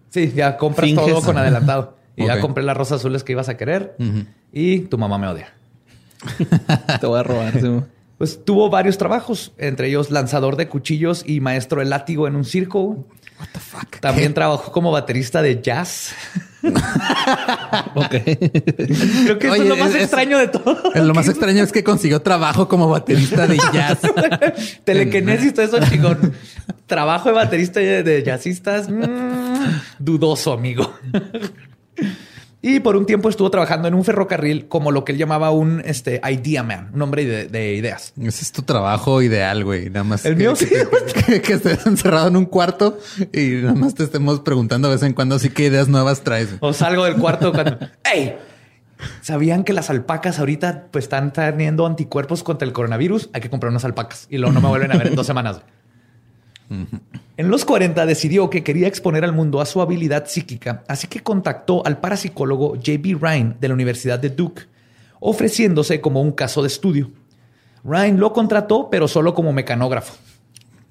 Sí, 0.09 0.33
ya 0.35 0.57
compras 0.57 0.87
Finges. 0.87 1.05
todo 1.05 1.21
con 1.21 1.37
adelantado. 1.37 2.00
Y 2.15 2.25
ya 2.25 2.39
compré 2.41 2.63
las 2.63 2.75
rosas 2.77 2.99
azules 2.99 3.23
que 3.23 3.31
ibas 3.31 3.49
a 3.49 3.57
querer. 3.57 3.95
Y 4.51 4.79
tu 4.81 4.97
mamá 4.97 5.17
me 5.17 5.27
odia. 5.27 5.53
Te 6.99 7.07
voy 7.07 7.19
a 7.19 7.23
robar. 7.23 7.59
sí. 7.59 7.67
Pues 8.17 8.45
tuvo 8.45 8.69
varios 8.69 8.99
trabajos, 8.99 9.51
entre 9.57 9.87
ellos 9.87 10.11
lanzador 10.11 10.55
de 10.55 10.67
cuchillos 10.67 11.23
y 11.25 11.39
maestro 11.39 11.79
de 11.79 11.85
látigo 11.87 12.27
en 12.27 12.35
un 12.35 12.45
circo. 12.45 13.07
What 13.39 13.47
the 13.53 13.59
fuck? 13.59 13.99
También 13.99 14.35
trabajó 14.35 14.71
como 14.71 14.91
baterista 14.91 15.41
de 15.41 15.59
jazz. 15.59 16.13
Ok. 17.95 18.09
Creo 18.11 19.39
que 19.39 19.47
eso 19.47 19.51
Oye, 19.53 19.63
es 19.63 19.69
lo 19.69 19.75
más 19.75 19.89
es- 19.95 20.03
extraño 20.03 20.37
de 20.37 20.47
todo. 20.49 20.77
Lo 20.93 21.13
más 21.15 21.27
extraño 21.27 21.63
es 21.63 21.71
que 21.71 21.83
consiguió 21.83 22.21
trabajo 22.21 22.67
como 22.67 22.87
baterista 22.87 23.47
de 23.47 23.57
jazz. 23.73 23.99
Telequinesis, 24.83 25.55
todo 25.55 25.65
eso 25.65 25.79
chingón. 25.89 26.33
Trabajo 26.85 27.29
de 27.29 27.35
baterista 27.35 27.79
de, 27.79 28.03
de 28.03 28.21
jazzistas. 28.23 28.87
mm, 28.87 29.79
dudoso, 29.97 30.53
amigo. 30.53 30.93
Y 32.63 32.79
por 32.79 32.95
un 32.95 33.05
tiempo 33.07 33.27
estuvo 33.29 33.49
trabajando 33.49 33.87
en 33.87 33.95
un 33.95 34.03
ferrocarril 34.03 34.67
como 34.67 34.91
lo 34.91 35.03
que 35.03 35.13
él 35.13 35.17
llamaba 35.17 35.49
un 35.51 35.81
este, 35.83 36.21
idea 36.31 36.61
man, 36.61 36.91
un 36.93 37.01
hombre 37.01 37.25
de, 37.25 37.47
de 37.47 37.73
ideas. 37.73 38.13
Ese 38.21 38.43
es 38.43 38.51
tu 38.51 38.61
trabajo 38.61 39.21
ideal, 39.21 39.63
güey. 39.63 39.89
Nada 39.89 40.03
más. 40.03 40.25
El 40.25 40.33
que, 40.35 40.43
mío 40.43 40.53
que, 40.53 40.65
sí. 40.67 40.75
que- 41.25 41.41
que 41.41 41.53
estés 41.53 41.85
encerrado 41.87 42.27
en 42.27 42.35
un 42.37 42.45
cuarto 42.45 42.99
y 43.33 43.61
nada 43.63 43.73
más 43.73 43.95
te 43.95 44.03
estemos 44.03 44.41
preguntando 44.41 44.87
de 44.89 44.95
vez 44.95 45.03
en 45.03 45.13
cuando 45.13 45.35
así 45.35 45.49
qué 45.49 45.65
ideas 45.65 45.87
nuevas 45.87 46.21
traes. 46.21 46.49
O 46.59 46.71
salgo 46.73 47.05
del 47.05 47.15
cuarto 47.15 47.51
cuando... 47.51 47.79
¡Ey! 48.13 48.35
¿Sabían 49.21 49.63
que 49.63 49.73
las 49.73 49.89
alpacas 49.89 50.37
ahorita 50.37 50.89
pues, 50.91 51.05
están 51.05 51.33
teniendo 51.33 51.87
anticuerpos 51.87 52.43
contra 52.43 52.67
el 52.67 52.73
coronavirus? 52.73 53.31
Hay 53.33 53.41
que 53.41 53.49
comprar 53.49 53.71
unas 53.71 53.83
alpacas. 53.85 54.27
Y 54.29 54.37
luego 54.37 54.53
no 54.53 54.61
me 54.61 54.67
vuelven 54.67 54.91
a 54.91 54.97
ver 54.97 55.07
en 55.07 55.15
dos 55.15 55.25
semanas. 55.25 55.61
En 57.37 57.49
los 57.49 57.65
40 57.65 58.05
decidió 58.05 58.49
que 58.49 58.63
quería 58.63 58.87
exponer 58.87 59.23
al 59.25 59.33
mundo 59.33 59.59
a 59.61 59.65
su 59.65 59.81
habilidad 59.81 60.25
psíquica, 60.27 60.83
así 60.87 61.07
que 61.07 61.19
contactó 61.21 61.85
al 61.85 61.99
parapsicólogo 61.99 62.75
J.B. 62.75 63.17
Ryan 63.19 63.57
de 63.59 63.67
la 63.67 63.73
Universidad 63.73 64.19
de 64.19 64.29
Duke, 64.29 64.63
ofreciéndose 65.19 65.99
como 66.01 66.21
un 66.21 66.31
caso 66.31 66.61
de 66.61 66.67
estudio. 66.67 67.11
Ryan 67.83 68.19
lo 68.19 68.31
contrató, 68.33 68.89
pero 68.89 69.07
solo 69.07 69.33
como 69.33 69.51
mecanógrafo. 69.53 70.13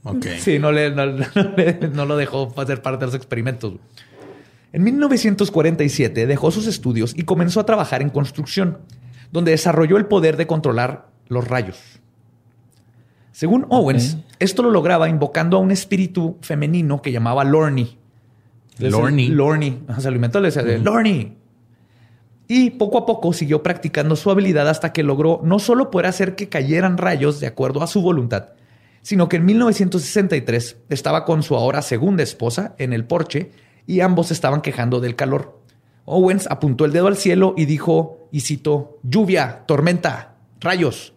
Ok. 0.02 0.26
Sí, 0.38 0.58
no, 0.58 0.72
le, 0.72 0.90
no, 0.90 1.06
no 1.06 1.25
le- 1.56 1.88
no 1.92 2.04
lo 2.06 2.16
dejó 2.16 2.52
hacer 2.56 2.82
parte 2.82 3.00
de 3.00 3.06
los 3.06 3.14
experimentos. 3.14 3.75
En 4.72 4.82
1947 4.84 6.26
dejó 6.26 6.50
sus 6.50 6.66
estudios 6.66 7.12
y 7.16 7.22
comenzó 7.25 7.60
a 7.60 7.66
trabajar 7.66 8.02
en 8.02 8.10
construcción, 8.10 8.78
donde 9.32 9.50
desarrolló 9.52 9.96
el 9.96 10.06
poder 10.06 10.37
de 10.37 10.46
controlar 10.46 11.08
los 11.28 11.46
rayos. 11.49 12.00
Según 13.40 13.64
Owens, 13.70 14.18
esto 14.38 14.62
lo 14.62 14.70
lograba 14.70 15.09
invocando 15.09 15.56
a 15.56 15.61
un 15.61 15.70
espíritu 15.70 16.37
femenino 16.42 17.00
que 17.00 17.11
llamaba. 17.11 17.42
Lorne. 17.42 17.97
Lorne. 19.30 19.78
O 19.88 19.99
sea, 19.99 20.11
lo 20.11 20.16
inventó, 20.16 20.40
le 20.40 20.49
decía 20.49 20.62
de 20.62 20.78
Lorne. 20.78 21.38
Y 22.49 22.73
poco 22.73 22.99
a 22.99 23.06
poco 23.06 23.32
siguió 23.32 23.62
practicando 23.62 24.14
su 24.14 24.30
habilidad 24.30 24.68
hasta 24.68 24.92
que 24.92 25.02
logró 25.02 25.40
no 25.42 25.59
solo 25.59 25.90
poder 25.90 26.04
hacer 26.04 26.37
que 26.37 26.50
cayeran 26.50 26.99
rayos 26.99 27.40
de 27.40 27.47
acuerdo 27.47 27.82
a 27.82 27.87
su 27.87 28.02
voluntad, 28.02 28.50
sino 29.00 29.30
que 29.30 29.38
en 29.38 29.47
1963 29.47 30.76
estaba 30.90 31.25
con 31.25 31.42
su 31.42 31.56
ahora 31.56 31.80
segunda 31.80 32.23
esposa 32.23 32.75
en 32.76 32.92
el 32.92 33.06
porche 33.06 33.52
y 33.87 34.00
ambos 34.00 34.30
estaban 34.32 34.61
quejando 34.61 35.00
del 35.00 35.16
calor. 35.16 35.62
Owens 36.04 36.47
apuntó 36.50 36.85
el 36.85 36.92
dedo 36.92 37.06
al 37.06 37.16
cielo 37.16 37.54
y 37.56 37.64
dijo, 37.64 38.28
y 38.32 38.40
citó, 38.40 38.99
lluvia, 39.02 39.62
tormenta, 39.64 40.35
rayos. 40.61 41.14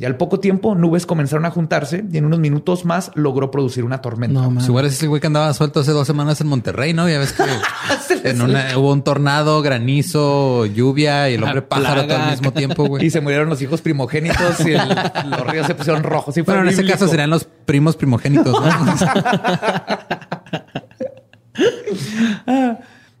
Y 0.00 0.04
al 0.04 0.16
poco 0.16 0.38
tiempo 0.38 0.76
nubes 0.76 1.06
comenzaron 1.06 1.44
a 1.44 1.50
juntarse 1.50 2.04
y 2.12 2.18
en 2.18 2.24
unos 2.24 2.38
minutos 2.38 2.84
más 2.84 3.10
logró 3.16 3.50
producir 3.50 3.82
una 3.82 4.00
tormenta. 4.00 4.40
No. 4.48 4.60
Si 4.60 4.68
fuera 4.68 4.86
ese 4.86 5.08
güey 5.08 5.20
que 5.20 5.26
andaba 5.26 5.52
suelto 5.54 5.80
hace 5.80 5.90
dos 5.90 6.06
semanas 6.06 6.40
en 6.40 6.46
Monterrey, 6.46 6.94
¿no? 6.94 7.08
Ya 7.08 7.18
ves 7.18 7.32
que 7.32 7.42
en 8.30 8.40
una, 8.40 8.78
hubo 8.78 8.92
un 8.92 9.02
tornado, 9.02 9.60
granizo, 9.60 10.66
lluvia 10.66 11.28
y 11.30 11.34
el 11.34 11.42
hombre 11.42 11.62
Ah, 11.64 11.68
pájaro 11.68 12.06
todo 12.06 12.16
al 12.16 12.30
mismo 12.30 12.52
tiempo, 12.52 12.84
güey. 12.86 13.06
Y 13.06 13.10
se 13.10 13.20
murieron 13.20 13.48
los 13.48 13.60
hijos 13.60 13.80
primogénitos 13.82 14.60
y 14.60 14.74
el- 14.74 14.88
los 15.30 15.46
ríos 15.48 15.66
se 15.66 15.74
pusieron 15.74 16.04
rojos. 16.04 16.32
Sí, 16.32 16.42
Bueno, 16.42 16.60
en 16.62 16.68
ese 16.68 16.86
caso 16.86 17.08
serían 17.08 17.30
los 17.30 17.42
primos 17.44 17.96
primogénitos, 17.96 18.52
¿no? 18.52 18.68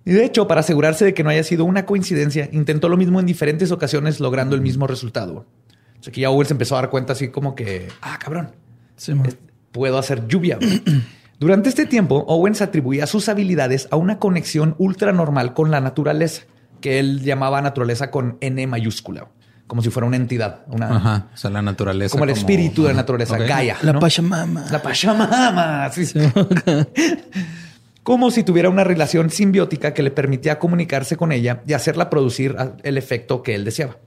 Y 0.04 0.12
de 0.12 0.24
hecho, 0.24 0.48
para 0.48 0.60
asegurarse 0.60 1.04
de 1.04 1.12
que 1.12 1.22
no 1.22 1.28
haya 1.28 1.44
sido 1.44 1.66
una 1.66 1.84
coincidencia, 1.84 2.48
intentó 2.52 2.88
lo 2.88 2.96
mismo 2.96 3.20
en 3.20 3.26
diferentes 3.26 3.70
ocasiones, 3.72 4.20
logrando 4.20 4.54
el 4.54 4.62
mismo 4.62 4.86
resultado. 4.86 5.44
Sea 6.08 6.12
que 6.12 6.20
ya 6.22 6.30
Owens 6.30 6.50
empezó 6.50 6.76
a 6.76 6.80
dar 6.80 6.90
cuenta 6.90 7.12
así 7.12 7.28
como 7.28 7.54
que, 7.54 7.88
ah, 8.00 8.18
cabrón, 8.18 8.52
Sí, 8.96 9.12
puedo 9.72 9.98
hacer 9.98 10.26
lluvia. 10.26 10.58
Durante 11.38 11.68
este 11.68 11.86
tiempo, 11.86 12.24
Owens 12.26 12.62
atribuía 12.62 13.06
sus 13.06 13.28
habilidades 13.28 13.86
a 13.92 13.96
una 13.96 14.18
conexión 14.18 14.74
ultra 14.78 15.12
normal 15.12 15.54
con 15.54 15.70
la 15.70 15.80
naturaleza, 15.80 16.42
que 16.80 16.98
él 16.98 17.22
llamaba 17.22 17.62
naturaleza 17.62 18.10
con 18.10 18.38
N 18.40 18.66
mayúscula, 18.66 19.28
como 19.68 19.82
si 19.82 19.90
fuera 19.90 20.06
una 20.06 20.16
entidad, 20.16 20.62
una, 20.66 20.96
Ajá. 20.96 21.26
O 21.32 21.36
sea, 21.36 21.50
la 21.50 21.62
naturaleza. 21.62 22.10
como 22.10 22.24
el 22.24 22.30
espíritu 22.30 22.82
de 22.82 22.88
la 22.88 22.94
naturaleza. 22.94 23.38
Gaia. 23.38 23.76
La 23.82 23.92
¿no? 23.92 24.00
Pachamama. 24.00 24.66
La 24.70 24.82
Pachamama. 24.82 25.90
sí. 25.92 26.12
Como 28.08 28.30
si 28.30 28.42
tuviera 28.42 28.70
una 28.70 28.84
relación 28.84 29.28
simbiótica 29.28 29.92
que 29.92 30.02
le 30.02 30.10
permitía 30.10 30.58
comunicarse 30.58 31.18
con 31.18 31.30
ella 31.30 31.62
y 31.66 31.74
hacerla 31.74 32.08
producir 32.08 32.56
el 32.82 32.96
efecto 32.96 33.42
que 33.42 33.54
él 33.54 33.66
deseaba. 33.66 33.98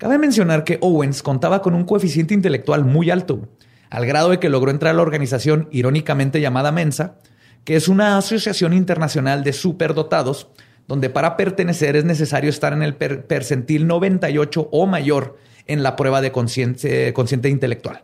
Cabe 0.00 0.18
mencionar 0.18 0.64
que 0.64 0.78
Owens 0.80 1.22
contaba 1.22 1.60
con 1.62 1.74
un 1.74 1.84
coeficiente 1.84 2.34
intelectual 2.34 2.84
muy 2.84 3.10
alto, 3.10 3.48
al 3.90 4.06
grado 4.06 4.30
de 4.30 4.38
que 4.40 4.48
logró 4.48 4.70
entrar 4.70 4.92
a 4.92 4.96
la 4.96 5.02
organización 5.02 5.68
irónicamente 5.70 6.40
llamada 6.40 6.72
Mensa, 6.72 7.16
que 7.64 7.76
es 7.76 7.86
una 7.86 8.16
asociación 8.16 8.72
internacional 8.72 9.44
de 9.44 9.52
superdotados, 9.52 10.48
donde 10.88 11.10
para 11.10 11.36
pertenecer 11.36 11.96
es 11.96 12.04
necesario 12.04 12.48
estar 12.48 12.72
en 12.72 12.82
el 12.82 12.94
per- 12.94 13.26
percentil 13.26 13.86
98 13.86 14.68
o 14.72 14.86
mayor 14.86 15.36
en 15.66 15.82
la 15.82 15.94
prueba 15.96 16.20
de 16.22 16.32
consciente, 16.32 17.12
consciente 17.12 17.48
intelectual. 17.50 18.02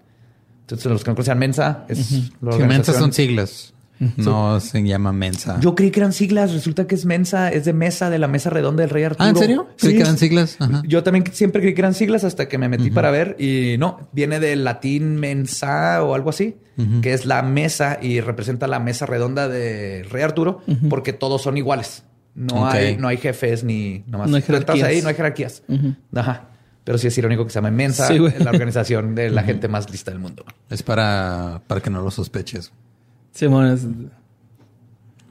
Entonces, 0.60 0.86
los 0.92 1.02
que 1.02 1.10
no 1.10 1.14
conocen 1.16 1.38
Mensa 1.38 1.84
es 1.88 1.98
la 1.98 2.04
Sí, 2.04 2.22
mensa 2.42 2.56
organización- 2.56 3.00
son 3.00 3.12
siglas. 3.12 3.72
No 3.98 4.60
se 4.60 4.82
llama 4.82 5.12
mensa. 5.12 5.58
Yo 5.60 5.74
creí 5.74 5.90
que 5.90 6.00
eran 6.00 6.12
siglas, 6.12 6.52
resulta 6.52 6.86
que 6.86 6.94
es 6.94 7.06
Mensa, 7.06 7.50
es 7.50 7.64
de 7.64 7.72
mesa, 7.72 8.10
de 8.10 8.18
la 8.18 8.28
mesa 8.28 8.50
redonda 8.50 8.82
del 8.82 8.90
Rey 8.90 9.04
Arturo. 9.04 9.24
Ah, 9.24 9.30
¿en 9.30 9.36
serio? 9.36 9.68
Sí, 9.76 9.94
que 9.94 10.00
eran 10.00 10.18
siglas. 10.18 10.56
Ajá. 10.58 10.82
Yo 10.86 11.02
también 11.02 11.24
siempre 11.32 11.62
creí 11.62 11.74
que 11.74 11.80
eran 11.80 11.94
siglas 11.94 12.24
hasta 12.24 12.48
que 12.48 12.58
me 12.58 12.68
metí 12.68 12.90
para 12.90 13.10
ver 13.10 13.36
y 13.38 13.76
no, 13.78 14.08
viene 14.12 14.40
del 14.40 14.64
latín 14.64 15.16
mensa 15.16 16.02
o 16.02 16.14
algo 16.14 16.30
así, 16.30 16.56
que 17.00 17.14
es 17.14 17.26
la 17.26 17.42
mesa 17.42 17.98
y 18.00 18.20
representa 18.20 18.66
la 18.66 18.80
mesa 18.80 19.06
redonda 19.06 19.48
de 19.48 20.04
Rey 20.10 20.22
Arturo 20.22 20.62
porque 20.88 21.12
todos 21.12 21.42
son 21.42 21.56
iguales. 21.56 22.04
No 22.34 22.68
hay 22.68 22.98
no 22.98 23.08
hay 23.08 23.16
jefes 23.16 23.64
ni 23.64 24.04
nomás. 24.06 24.28
No 24.28 24.36
hay 24.36 24.42
jerarquías. 24.42 24.86
ahí, 24.86 25.00
no 25.00 25.08
hay 25.08 25.14
jerarquías. 25.14 25.62
Ajá. 26.14 26.48
Pero 26.84 26.98
sí 26.98 27.08
es 27.08 27.18
irónico 27.18 27.44
que 27.44 27.50
se 27.50 27.56
llame 27.56 27.72
Mensa, 27.72 28.06
Sí, 28.06 28.16
la 28.38 28.50
organización 28.50 29.16
de 29.16 29.30
la 29.30 29.42
gente 29.42 29.66
más 29.66 29.90
lista 29.90 30.12
del 30.12 30.20
mundo. 30.20 30.44
Es 30.70 30.84
para, 30.84 31.60
para 31.66 31.80
que 31.80 31.90
no 31.90 32.00
lo 32.00 32.12
sospeches. 32.12 32.70
Sí, 33.36 33.48
man, 33.48 33.72
es- 33.72 33.86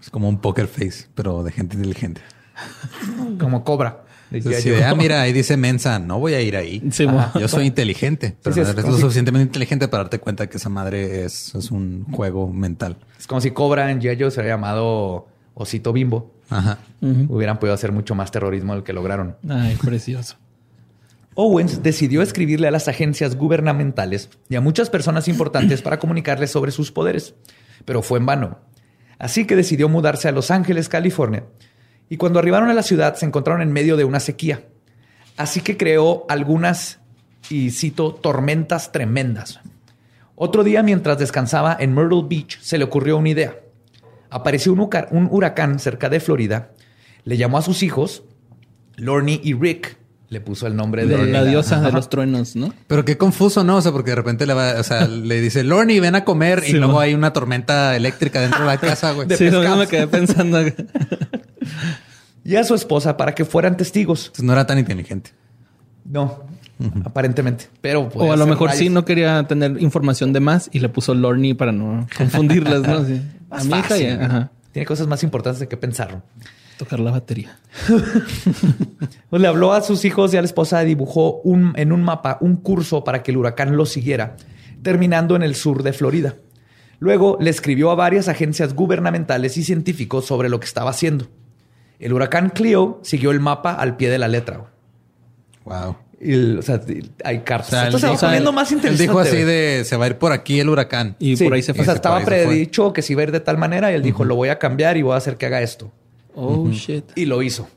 Es 0.02 0.10
como 0.12 0.30
un 0.30 0.38
poker 0.40 0.68
face, 0.68 1.08
pero 1.16 1.44
de 1.44 1.52
gente 1.52 1.76
inteligente. 1.76 2.22
Como 3.40 3.64
Cobra. 3.64 4.04
yo. 4.32 4.50
de, 4.52 4.84
ah, 4.84 4.94
mira, 4.96 5.22
ahí 5.22 5.34
dice 5.34 5.58
mensa, 5.58 5.98
no 6.00 6.20
voy 6.20 6.34
a 6.36 6.42
ir 6.42 6.56
ahí. 6.56 6.82
Sí. 6.92 7.06
Yo 7.40 7.48
soy 7.48 7.66
inteligente, 7.66 8.36
pero 8.44 8.54
sí, 8.56 8.62
no 8.62 8.70
eres 8.70 8.86
lo 8.86 8.96
si- 8.96 9.02
suficientemente 9.02 9.46
inteligente 9.48 9.88
para 9.88 10.04
darte 10.04 10.20
cuenta 10.20 10.48
que 10.48 10.58
esa 10.58 10.70
madre 10.70 11.26
es, 11.26 11.54
es 11.56 11.72
un 11.72 12.06
juego 12.12 12.48
mental. 12.52 12.98
Es 13.20 13.28
como 13.28 13.42
si 13.42 13.52
Cobra 13.52 13.90
en 13.92 14.00
Yayo 14.00 14.30
se 14.32 14.40
hubiera 14.42 14.56
llamado 14.56 15.28
Osito 15.56 15.92
Bimbo. 15.92 16.32
Ajá. 16.50 16.78
Hubieran 17.02 17.58
podido 17.60 17.74
hacer 17.74 17.92
mucho 17.92 18.14
más 18.14 18.30
terrorismo 18.32 18.74
del 18.76 18.84
que 18.84 18.94
lograron. 18.94 19.36
Ay, 19.50 19.76
precioso. 19.84 20.38
Owens 21.36 21.82
decidió 21.84 22.22
escribirle 22.22 22.68
a 22.68 22.72
las 22.72 22.88
agencias 22.88 23.36
gubernamentales 23.36 24.30
y 24.50 24.56
a 24.56 24.62
muchas 24.62 24.90
personas 24.90 25.28
importantes 25.28 25.82
para 25.82 26.00
comunicarles 26.00 26.52
sobre 26.52 26.72
sus 26.72 26.92
poderes, 26.92 27.34
pero 27.86 28.02
fue 28.02 28.20
en 28.20 28.26
vano. 28.26 28.60
Así 29.18 29.46
que 29.46 29.56
decidió 29.56 29.88
mudarse 29.88 30.28
a 30.28 30.32
Los 30.32 30.52
Ángeles, 30.52 30.90
California, 30.90 31.46
y 32.10 32.18
cuando 32.18 32.40
arribaron 32.40 32.70
a 32.70 32.74
la 32.74 32.84
ciudad 32.84 33.16
se 33.16 33.26
encontraron 33.26 33.62
en 33.62 33.72
medio 33.72 33.98
de 33.98 34.04
una 34.04 34.20
sequía. 34.20 34.66
Así 35.38 35.62
que 35.62 35.78
creó 35.78 36.26
algunas, 36.30 37.00
y 37.50 37.72
cito, 37.72 38.14
tormentas 38.14 38.92
tremendas. 38.92 39.60
Otro 40.36 40.64
día, 40.64 40.84
mientras 40.84 41.18
descansaba 41.18 41.76
en 41.80 41.94
Myrtle 41.94 42.26
Beach, 42.28 42.60
se 42.60 42.78
le 42.78 42.84
ocurrió 42.84 43.18
una 43.18 43.30
idea. 43.30 43.60
Apareció 44.30 44.74
un, 44.74 44.90
un 45.12 45.28
huracán 45.32 45.80
cerca 45.80 46.10
de 46.10 46.20
Florida, 46.20 46.72
le 47.24 47.38
llamó 47.38 47.58
a 47.58 47.62
sus 47.62 47.84
hijos, 47.84 48.24
Lorne 48.98 49.40
y 49.42 49.54
Rick, 49.54 49.98
Le 50.30 50.42
puso 50.42 50.66
el 50.66 50.76
nombre 50.76 51.06
De 51.06 51.28
la 51.28 51.44
diosa 51.44 51.80
de 51.82 51.92
los 51.92 52.10
truenos, 52.10 52.56
¿no? 52.56 52.74
Pero 52.88 53.06
qué 53.06 53.18
confuso, 53.18 53.64
¿no? 53.64 53.78
O 53.78 53.82
sea, 53.82 53.92
porque 53.92 54.12
de 54.12 54.16
repente 54.16 54.46
le 54.46 54.54
va, 54.54 54.80
o 54.80 54.84
sea, 54.84 55.08
le 55.08 55.40
dice, 55.42 55.64
Lorne, 55.64 56.00
ven 56.00 56.16
a 56.16 56.24
comer. 56.24 56.64
y 56.68 56.74
luego 56.74 57.00
hay 57.00 57.14
una 57.14 57.32
tormenta 57.34 57.96
eléctrica 57.96 58.42
dentro 58.42 58.62
de 58.62 58.66
la 58.66 58.78
casa, 58.78 59.12
güey. 59.12 59.28
sí, 59.38 59.46
me 59.46 59.88
quedé 59.88 60.08
pensando. 60.08 60.60
Y 62.48 62.58
a 62.58 62.64
su 62.64 62.76
esposa 62.76 63.18
para 63.18 63.34
que 63.34 63.44
fueran 63.44 63.76
testigos. 63.76 64.28
Entonces 64.28 64.46
no 64.46 64.54
era 64.54 64.68
tan 64.68 64.78
inteligente. 64.78 65.32
No, 66.06 66.44
aparentemente. 67.04 67.70
Pero 67.82 68.12
o 68.14 68.32
a 68.32 68.36
lo 68.36 68.46
mejor 68.46 68.72
sí 68.72 68.90
no 68.90 69.04
quería 69.04 69.48
tener 69.48 69.82
información 69.82 70.32
de 70.32 70.42
más 70.42 70.70
y 70.72 70.80
le 70.80 70.88
puso 70.90 71.16
Lorny 71.16 71.56
para 71.56 71.72
no 71.72 72.06
confundirlas, 72.16 72.82
¿no? 72.82 73.04
Sí. 73.04 73.20
A 73.50 73.64
mi 73.64 73.80
hija 73.80 73.98
ya, 73.98 74.26
ajá, 74.26 74.52
Tiene 74.72 74.86
cosas 74.86 75.08
más 75.08 75.24
importantes 75.24 75.60
de 75.60 75.68
que 75.68 75.76
pensar. 75.76 76.22
Tocar 76.78 77.00
la 77.00 77.12
batería. 77.12 77.58
Pues 79.30 79.42
le 79.42 79.48
habló 79.48 79.74
a 79.74 79.82
sus 79.82 80.06
hijos 80.06 80.34
y 80.34 80.38
a 80.38 80.42
la 80.42 80.46
esposa, 80.46 80.82
dibujó 80.82 81.42
un, 81.42 81.74
en 81.76 81.92
un 81.92 82.04
mapa 82.04 82.38
un 82.42 82.58
curso 82.58 83.04
para 83.04 83.24
que 83.24 83.32
el 83.32 83.38
huracán 83.38 83.76
lo 83.78 83.86
siguiera, 83.86 84.36
terminando 84.82 85.36
en 85.36 85.44
el 85.44 85.56
sur 85.56 85.84
de 85.84 85.94
Florida. 85.94 86.36
Luego 87.00 87.38
le 87.40 87.50
escribió 87.50 87.92
a 87.92 87.96
varias 87.96 88.28
agencias 88.28 88.74
gubernamentales 88.74 89.58
y 89.58 89.64
científicos 89.64 90.26
sobre 90.26 90.50
lo 90.50 90.60
que 90.60 90.66
estaba 90.66 90.90
haciendo. 90.92 91.28
El 92.00 92.14
huracán 92.14 92.50
Cleo 92.50 93.00
siguió 93.04 93.32
el 93.32 93.40
mapa 93.40 93.74
al 93.74 93.96
pie 93.98 94.10
de 94.10 94.18
la 94.20 94.28
letra. 94.28 94.66
Wow. 95.66 95.98
Y 96.22 96.34
el- 96.34 96.60
o 96.60 96.62
sea, 96.62 96.80
hay 97.24 97.40
cartas. 97.40 97.68
O 97.68 97.72
sea, 97.72 97.84
Esto 97.86 97.98
él 97.98 98.02
se 98.02 98.08
va 98.08 98.18
poniendo 98.18 98.52
más 98.54 98.72
Él 98.72 98.78
interesante. 98.78 99.04
dijo 99.04 99.20
así 99.20 99.38
de 99.44 99.84
se 99.86 99.98
va 99.98 100.06
a 100.06 100.08
ir 100.08 100.18
por 100.18 100.32
aquí 100.32 100.60
el 100.60 100.70
huracán. 100.70 101.16
Y 101.20 101.36
Sí, 101.36 101.44
por 101.44 101.54
ahí 101.54 101.62
se 101.62 101.74
O 101.74 101.76
fue. 101.76 101.84
sea, 101.86 101.94
Por 101.94 101.98
estaba 101.98 102.20
se 102.22 102.26
predicho 102.26 102.94
que 102.94 103.02
se 103.02 103.14
iba 103.14 103.22
a 103.22 103.24
ir 103.26 103.32
de 103.32 103.42
tal 103.42 103.58
manera 103.58 103.92
y 103.92 103.96
él 103.96 104.02
dijo, 104.02 104.24
lo 104.24 104.36
voy 104.36 104.50
a 104.50 104.58
cambiar 104.60 104.96
y 104.98 105.02
voy 105.02 105.14
a 105.14 105.18
hacer 105.18 105.36
que 105.38 105.46
haga 105.46 105.62
esto. 105.62 105.92
Oh, 106.36 106.70
shit. 106.72 107.06
Y 107.16 107.26
lo 107.26 107.42
hizo. 107.42 107.68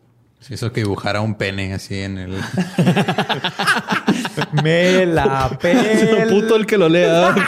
Se 0.41 0.55
hizo 0.55 0.73
que 0.73 0.83
dibujara 0.83 1.21
un 1.21 1.35
pene 1.35 1.75
así 1.75 2.01
en 2.01 2.19
el. 2.19 2.33
Me 4.63 5.05
la 5.05 5.59
pel... 5.61 6.29
Puto 6.29 6.55
el 6.57 6.65
que 6.65 6.79
lo 6.79 6.89
lea. 6.89 7.35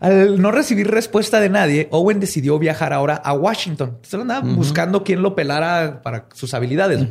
Al 0.00 0.40
no 0.40 0.50
recibir 0.50 0.90
respuesta 0.90 1.40
de 1.40 1.50
nadie, 1.50 1.88
Owen 1.90 2.20
decidió 2.20 2.58
viajar 2.58 2.92
ahora 2.92 3.16
a 3.16 3.32
Washington. 3.32 3.98
Se 4.02 4.16
andaba 4.16 4.40
buscando 4.40 5.04
quien 5.04 5.22
lo 5.22 5.34
pelara 5.34 6.02
para 6.02 6.26
sus 6.34 6.52
habilidades. 6.52 7.06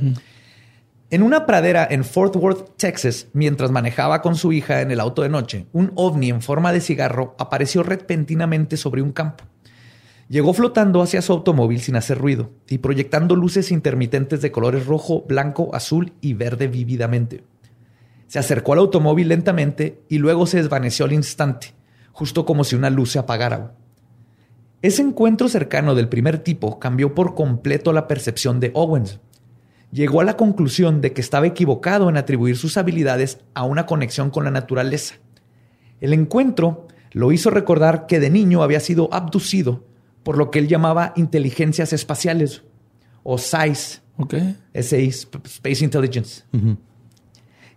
En 1.10 1.24
una 1.24 1.46
pradera 1.46 1.88
en 1.89 2.03
Fort 2.03 2.36
Worth, 2.36 2.77
Texas, 2.77 3.27
mientras 3.34 3.72
manejaba 3.72 4.22
con 4.22 4.36
su 4.36 4.51
hija 4.51 4.82
en 4.82 4.92
el 4.92 5.00
auto 5.00 5.22
de 5.22 5.30
noche, 5.30 5.68
un 5.72 5.92
ovni 5.96 6.30
en 6.30 6.42
forma 6.42 6.74
de 6.74 6.82
cigarro 6.82 7.36
apareció 7.39 7.84
repentinamente 7.84 8.77
sobre 8.77 9.01
un 9.01 9.12
campo. 9.12 9.46
Llegó 10.34 10.52
flotando 10.52 11.04
hacia 11.04 11.22
su 11.22 11.32
automóvil 11.32 11.80
sin 11.80 11.96
hacer 11.96 12.18
ruido 12.18 12.50
y 12.68 12.80
proyectando 12.80 13.36
luces 13.36 13.72
intermitentes 13.72 14.42
de 14.42 14.52
colores 14.52 14.88
rojo, 14.88 15.24
blanco, 15.28 15.70
azul 15.75 16.13
y 16.22 16.34
verde 16.34 16.68
vívidamente. 16.68 17.44
Se 18.25 18.40
acercó 18.40 18.74
al 18.74 18.80
automóvil 18.80 19.28
lentamente 19.28 20.02
y 20.10 20.18
luego 20.18 20.48
se 20.48 20.58
desvaneció 20.58 21.06
al 21.06 21.13
instante, 21.13 21.75
justo 22.13 22.48
como 22.48 22.63
si 22.63 22.75
una 22.75 22.90
luz 22.90 23.12
se 23.12 23.20
apagara. 23.20 23.75
Ese 24.82 25.04
encuentro 25.04 25.50
cercano 25.50 25.94
del 25.94 26.10
primer 26.10 26.40
tipo 26.40 26.80
cambió 26.80 27.13
por 27.13 27.36
completo 27.36 27.94
la 27.94 28.08
percepción 28.08 28.60
de 28.60 28.72
Owens. 28.74 29.20
Llegó 29.92 30.20
a 30.20 30.24
la 30.24 30.36
conclusión 30.36 31.00
de 31.00 31.13
que 31.13 31.22
estaba 31.22 31.46
equivocado 31.46 32.10
en 32.10 32.18
atribuir 32.18 32.58
sus 32.58 32.78
habilidades 32.78 33.38
a 33.54 33.66
una 33.66 33.86
conexión 33.86 34.32
con 34.32 34.46
la 34.46 34.50
naturaleza. 34.50 35.13
El 36.02 36.12
encuentro 36.12 36.88
lo 37.12 37.32
hizo 37.32 37.52
recordar 37.52 38.08
que 38.08 38.20
de 38.20 38.32
niño 38.32 38.63
había 38.63 38.80
sido 38.80 39.13
abducido 39.13 39.93
por 40.24 40.38
lo 40.38 40.51
que 40.51 40.60
él 40.60 40.68
llamaba 40.68 41.13
inteligencias 41.15 41.94
espaciales 41.94 42.63
o 43.24 43.38
SICE, 43.38 44.01
ok. 44.18 44.36
SI, 44.74 45.08
Space 45.08 45.84
Intelligence, 45.84 46.44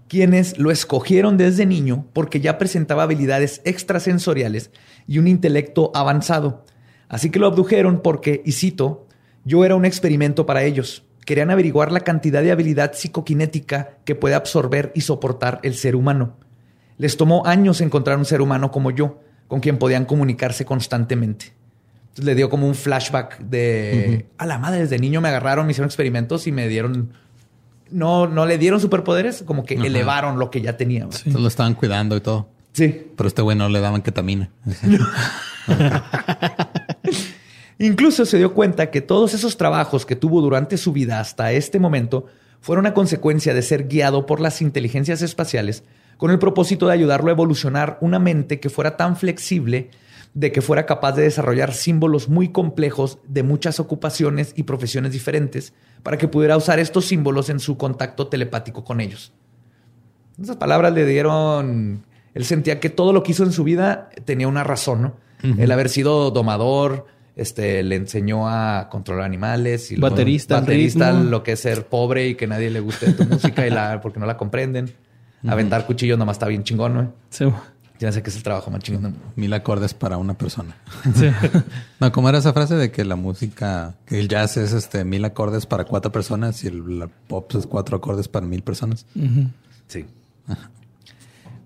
quienes 0.08 0.58
lo 0.58 0.70
escogieron 0.70 1.36
desde 1.36 1.66
niño 1.66 2.06
porque 2.12 2.40
ya 2.40 2.58
presentaba 2.58 3.04
habilidades 3.04 3.60
extrasensoriales 3.64 4.70
y 5.06 5.18
un 5.18 5.28
intelecto 5.28 5.90
avanzado. 5.94 6.64
Así 7.08 7.30
que 7.30 7.38
lo 7.38 7.46
abdujeron 7.46 8.00
porque, 8.02 8.42
y 8.44 8.52
cito, 8.52 9.06
yo 9.44 9.64
era 9.64 9.76
un 9.76 9.84
experimento 9.84 10.46
para 10.46 10.64
ellos. 10.64 11.04
Querían 11.24 11.50
averiguar 11.50 11.92
la 11.92 12.00
cantidad 12.00 12.42
de 12.42 12.52
habilidad 12.52 12.92
psicoquinética 12.94 13.98
que 14.04 14.14
puede 14.14 14.34
absorber 14.34 14.92
y 14.94 15.02
soportar 15.02 15.60
el 15.62 15.74
ser 15.74 15.96
humano. 15.96 16.36
Les 16.98 17.16
tomó 17.16 17.44
años 17.46 17.80
encontrar 17.80 18.18
un 18.18 18.24
ser 18.24 18.40
humano 18.40 18.70
como 18.70 18.90
yo, 18.90 19.20
con 19.48 19.60
quien 19.60 19.78
podían 19.78 20.04
comunicarse 20.04 20.64
constantemente. 20.64 21.52
Entonces 22.16 22.32
le 22.32 22.34
dio 22.34 22.48
como 22.48 22.66
un 22.66 22.74
flashback 22.74 23.40
de 23.40 24.24
a 24.38 24.46
la 24.46 24.56
madre, 24.56 24.80
desde 24.80 24.98
niño 24.98 25.20
me 25.20 25.28
agarraron, 25.28 25.66
me 25.66 25.72
hicieron 25.72 25.88
experimentos 25.88 26.46
y 26.46 26.52
me 26.52 26.66
dieron. 26.66 27.12
No, 27.90 28.26
no 28.26 28.46
le 28.46 28.56
dieron 28.56 28.80
superpoderes, 28.80 29.42
como 29.42 29.66
que 29.66 29.74
Ajá. 29.74 29.86
elevaron 29.86 30.38
lo 30.38 30.50
que 30.50 30.62
ya 30.62 30.78
tenía. 30.78 31.02
Entonces 31.02 31.34
lo 31.34 31.46
estaban 31.46 31.74
cuidando 31.74 32.16
y 32.16 32.22
todo. 32.22 32.48
Sí. 32.72 33.08
Pero 33.14 33.28
este 33.28 33.42
güey 33.42 33.54
no 33.54 33.68
le 33.68 33.80
daban 33.80 34.00
ketamina. 34.00 34.48
Incluso 37.78 38.24
se 38.24 38.38
dio 38.38 38.54
cuenta 38.54 38.90
que 38.90 39.02
todos 39.02 39.34
esos 39.34 39.58
trabajos 39.58 40.06
que 40.06 40.16
tuvo 40.16 40.40
durante 40.40 40.78
su 40.78 40.94
vida 40.94 41.20
hasta 41.20 41.52
este 41.52 41.78
momento 41.78 42.24
fueron 42.62 42.86
a 42.86 42.94
consecuencia 42.94 43.52
de 43.52 43.60
ser 43.60 43.88
guiado 43.88 44.24
por 44.24 44.40
las 44.40 44.62
inteligencias 44.62 45.20
espaciales 45.20 45.84
con 46.16 46.30
el 46.30 46.38
propósito 46.38 46.86
de 46.86 46.94
ayudarlo 46.94 47.28
a 47.28 47.32
evolucionar 47.32 47.98
una 48.00 48.18
mente 48.18 48.58
que 48.58 48.70
fuera 48.70 48.96
tan 48.96 49.16
flexible 49.16 49.90
de 50.36 50.52
que 50.52 50.60
fuera 50.60 50.84
capaz 50.84 51.12
de 51.12 51.22
desarrollar 51.22 51.72
símbolos 51.72 52.28
muy 52.28 52.50
complejos 52.50 53.18
de 53.26 53.42
muchas 53.42 53.80
ocupaciones 53.80 54.52
y 54.54 54.64
profesiones 54.64 55.12
diferentes 55.12 55.72
para 56.02 56.18
que 56.18 56.28
pudiera 56.28 56.58
usar 56.58 56.78
estos 56.78 57.06
símbolos 57.06 57.48
en 57.48 57.58
su 57.58 57.78
contacto 57.78 58.26
telepático 58.26 58.84
con 58.84 59.00
ellos. 59.00 59.32
Esas 60.40 60.56
palabras 60.56 60.92
le 60.92 61.06
dieron... 61.06 62.04
Él 62.34 62.44
sentía 62.44 62.80
que 62.80 62.90
todo 62.90 63.14
lo 63.14 63.22
que 63.22 63.32
hizo 63.32 63.44
en 63.44 63.52
su 63.52 63.64
vida 63.64 64.10
tenía 64.26 64.46
una 64.46 64.62
razón, 64.62 65.00
¿no? 65.00 65.16
El 65.56 65.72
haber 65.72 65.88
sido 65.88 66.30
domador, 66.30 67.06
este, 67.34 67.82
le 67.82 67.96
enseñó 67.96 68.46
a 68.46 68.90
controlar 68.90 69.24
animales. 69.24 69.90
Y 69.90 69.96
Baterista, 69.96 70.60
baterista 70.60 71.12
ritmo. 71.12 71.30
lo 71.30 71.42
que 71.42 71.52
es 71.52 71.60
ser 71.60 71.86
pobre 71.86 72.28
y 72.28 72.34
que 72.34 72.46
nadie 72.46 72.68
le 72.68 72.80
guste 72.80 73.12
tu 73.14 73.24
música 73.24 73.66
y 73.66 73.70
la, 73.70 74.02
porque 74.02 74.20
no 74.20 74.26
la 74.26 74.36
comprenden. 74.36 74.92
Aventar 75.46 75.86
cuchillos 75.86 76.18
nomás 76.18 76.34
está 76.34 76.46
bien 76.46 76.62
chingón, 76.62 76.92
¿no? 76.92 77.12
Sí. 77.30 77.46
Ya 77.98 78.12
sé 78.12 78.22
que 78.22 78.30
es 78.30 78.36
el 78.36 78.42
trabajo 78.42 78.70
más 78.70 78.82
chingón. 78.82 79.16
Mil 79.36 79.52
acordes 79.52 79.94
para 79.94 80.18
una 80.18 80.34
persona. 80.34 80.76
Sí. 81.14 81.30
No, 81.98 82.12
¿cómo 82.12 82.28
era 82.28 82.36
esa 82.36 82.52
frase 82.52 82.74
de 82.74 82.90
que 82.90 83.06
la 83.06 83.16
música, 83.16 83.94
que 84.04 84.20
el 84.20 84.28
jazz 84.28 84.58
es 84.58 84.74
este 84.74 85.02
mil 85.04 85.24
acordes 85.24 85.64
para 85.64 85.84
cuatro 85.84 86.12
personas 86.12 86.62
y 86.62 86.66
el 86.66 86.98
la 86.98 87.08
pop 87.08 87.50
es 87.54 87.66
cuatro 87.66 87.96
acordes 87.96 88.28
para 88.28 88.46
mil 88.46 88.62
personas? 88.62 89.06
Sí. 89.88 90.04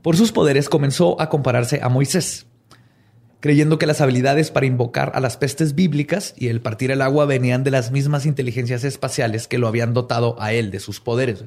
Por 0.02 0.16
sus 0.16 0.30
poderes 0.30 0.68
comenzó 0.68 1.20
a 1.20 1.28
compararse 1.28 1.80
a 1.82 1.88
Moisés, 1.88 2.46
creyendo 3.40 3.76
que 3.78 3.86
las 3.86 4.00
habilidades 4.00 4.52
para 4.52 4.66
invocar 4.66 5.10
a 5.16 5.20
las 5.20 5.36
pestes 5.36 5.74
bíblicas 5.74 6.34
y 6.36 6.46
el 6.46 6.60
partir 6.60 6.92
el 6.92 7.02
agua 7.02 7.26
venían 7.26 7.64
de 7.64 7.72
las 7.72 7.90
mismas 7.90 8.24
inteligencias 8.24 8.84
espaciales 8.84 9.48
que 9.48 9.58
lo 9.58 9.66
habían 9.66 9.94
dotado 9.94 10.40
a 10.40 10.52
él 10.52 10.70
de 10.70 10.78
sus 10.78 11.00
poderes. 11.00 11.44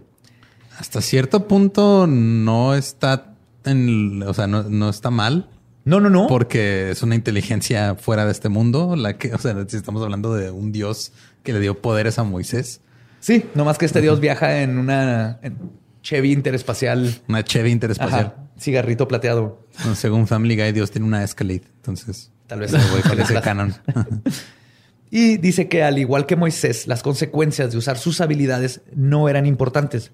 Hasta 0.78 1.02
cierto 1.02 1.48
punto 1.48 2.06
no 2.06 2.76
está 2.76 3.33
en, 3.72 4.24
o 4.24 4.34
sea, 4.34 4.48
no, 4.48 4.64
no 4.64 4.90
está 4.90 5.10
mal 5.10 5.50
No, 5.86 6.00
no, 6.00 6.10
no. 6.10 6.28
porque 6.28 6.92
es 6.92 7.04
una 7.04 7.16
inteligencia 7.16 7.96
fuera 7.96 8.26
de 8.26 8.32
este 8.32 8.50
mundo. 8.50 8.96
La 8.96 9.18
que, 9.18 9.34
o 9.34 9.38
sea, 9.38 9.56
si 9.68 9.78
estamos 9.78 10.02
hablando 10.04 10.34
de 10.36 10.52
un 10.52 10.72
dios 10.72 11.12
que 11.44 11.54
le 11.54 11.60
dio 11.60 11.82
poderes 11.82 12.20
a 12.20 12.24
Moisés, 12.24 12.82
Sí, 13.20 13.46
nomás 13.56 13.78
que 13.78 13.86
este 13.86 14.02
dios 14.02 14.20
viaja 14.20 14.62
en 14.64 14.78
una 14.78 15.40
en 15.44 15.58
Chevy 16.02 16.34
interespacial. 16.34 17.22
una 17.30 17.42
Chevy 17.44 17.72
interespacial. 17.72 18.34
Ajá, 18.36 18.36
cigarrito 18.60 19.08
plateado. 19.08 19.66
No, 19.86 19.96
según 19.96 20.28
Family 20.28 20.58
Guy, 20.58 20.74
Dios 20.74 20.92
tiene 20.92 21.08
una 21.08 21.24
Escalade. 21.24 21.64
Entonces, 21.78 22.32
Tal 22.48 22.60
vez 22.60 22.74
voy 22.92 23.02
con 23.02 23.20
ese 23.22 23.40
canon. 23.40 23.74
Y 25.10 25.38
dice 25.38 25.68
que 25.70 25.84
al 25.84 26.00
igual 26.00 26.26
que 26.26 26.36
Moisés, 26.36 26.88
las 26.88 27.04
consecuencias 27.04 27.72
de 27.72 27.78
usar 27.78 28.00
sus 28.00 28.20
habilidades 28.20 28.82
no 28.96 29.30
eran 29.30 29.46
importantes, 29.46 30.12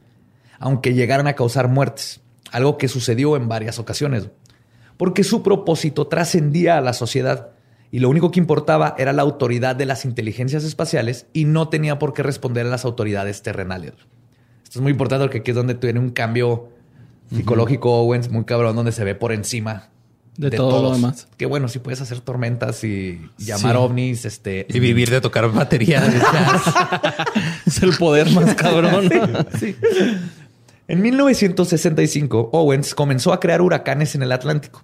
aunque 0.59 0.93
llegaran 0.93 1.25
a 1.27 1.33
causar 1.35 1.69
muertes, 1.69 2.19
algo 2.51 2.77
que 2.77 2.87
sucedió 2.87 3.35
en 3.35 3.47
varias 3.47 3.79
ocasiones, 3.79 4.29
porque 4.97 5.23
su 5.23 5.43
propósito 5.43 6.07
trascendía 6.07 6.77
a 6.77 6.81
la 6.81 6.93
sociedad 6.93 7.49
y 7.91 7.99
lo 7.99 8.09
único 8.09 8.31
que 8.31 8.39
importaba 8.39 8.95
era 8.97 9.13
la 9.13 9.21
autoridad 9.23 9.75
de 9.75 9.85
las 9.85 10.05
inteligencias 10.05 10.63
espaciales 10.63 11.25
y 11.33 11.45
no 11.45 11.69
tenía 11.69 11.97
por 11.99 12.13
qué 12.13 12.21
responder 12.23 12.65
a 12.65 12.69
las 12.69 12.85
autoridades 12.85 13.41
terrenales. 13.41 13.93
Esto 14.63 14.79
es 14.79 14.81
muy 14.83 14.91
importante 14.91 15.23
porque 15.25 15.39
aquí 15.39 15.51
es 15.51 15.55
donde 15.55 15.73
tiene 15.73 15.99
un 15.99 16.11
cambio 16.11 16.69
psicológico 17.33 17.91
Owens 18.01 18.29
muy 18.29 18.43
cabrón, 18.45 18.75
donde 18.75 18.91
se 18.91 19.03
ve 19.03 19.15
por 19.15 19.31
encima 19.31 19.89
De 20.37 20.51
todo 20.51 20.83
lo 20.83 20.91
demás. 20.93 21.27
Que 21.37 21.45
bueno, 21.47 21.67
si 21.67 21.79
puedes 21.79 22.01
hacer 22.01 22.19
tormentas 22.21 22.83
y 22.83 23.19
llamar 23.37 23.75
Sí. 23.75 23.81
ovnis, 23.81 24.25
este 24.25 24.67
y 24.69 24.79
vivir 24.79 25.09
de 25.09 25.21
tocar 25.21 25.51
batería 25.51 26.01
de 26.01 26.19
jazz. 26.19 26.61
Es 27.65 27.81
el 27.83 27.95
poder 27.97 28.29
más 28.31 28.53
cabrón. 28.55 29.09
Sí. 29.59 29.75
En 30.89 31.01
1965, 31.01 32.49
Owens 32.51 32.95
comenzó 32.95 33.31
a 33.31 33.39
crear 33.39 33.61
huracanes 33.61 34.15
en 34.15 34.23
el 34.23 34.31
Atlántico 34.31 34.83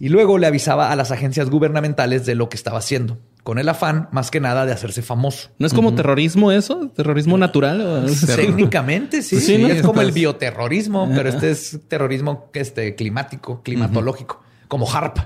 y 0.00 0.08
luego 0.08 0.38
le 0.38 0.46
avisaba 0.46 0.90
a 0.90 0.96
las 0.96 1.10
agencias 1.10 1.50
gubernamentales 1.50 2.24
de 2.26 2.34
lo 2.34 2.48
que 2.48 2.56
estaba 2.56 2.78
haciendo. 2.78 3.18
con 3.46 3.58
el 3.60 3.68
afán 3.68 4.08
más 4.10 4.32
que 4.32 4.40
nada 4.40 4.66
de 4.66 4.72
hacerse 4.72 5.02
famoso. 5.02 5.50
¿No 5.60 5.68
es 5.68 5.72
como 5.72 5.94
terrorismo 5.94 6.50
eso? 6.50 6.88
¿Terrorismo 6.96 7.38
natural? 7.38 7.80
o- 7.80 8.04
Técnicamente 8.34 9.22
sí, 9.22 9.36
Pues 9.36 9.46
sí, 9.46 9.56
¿no? 9.58 9.68
es 9.68 9.82
como 9.82 10.00
el 10.00 10.08
Estás- 10.08 10.14
bioterrorismo, 10.16 11.08
pero 11.14 11.28
este 11.28 11.52
es 11.52 11.78
terrorismo 11.86 12.50
este, 12.54 12.96
climático, 12.96 13.62
climatológico, 13.62 14.42
como 14.66 14.90
HARP, 14.92 15.18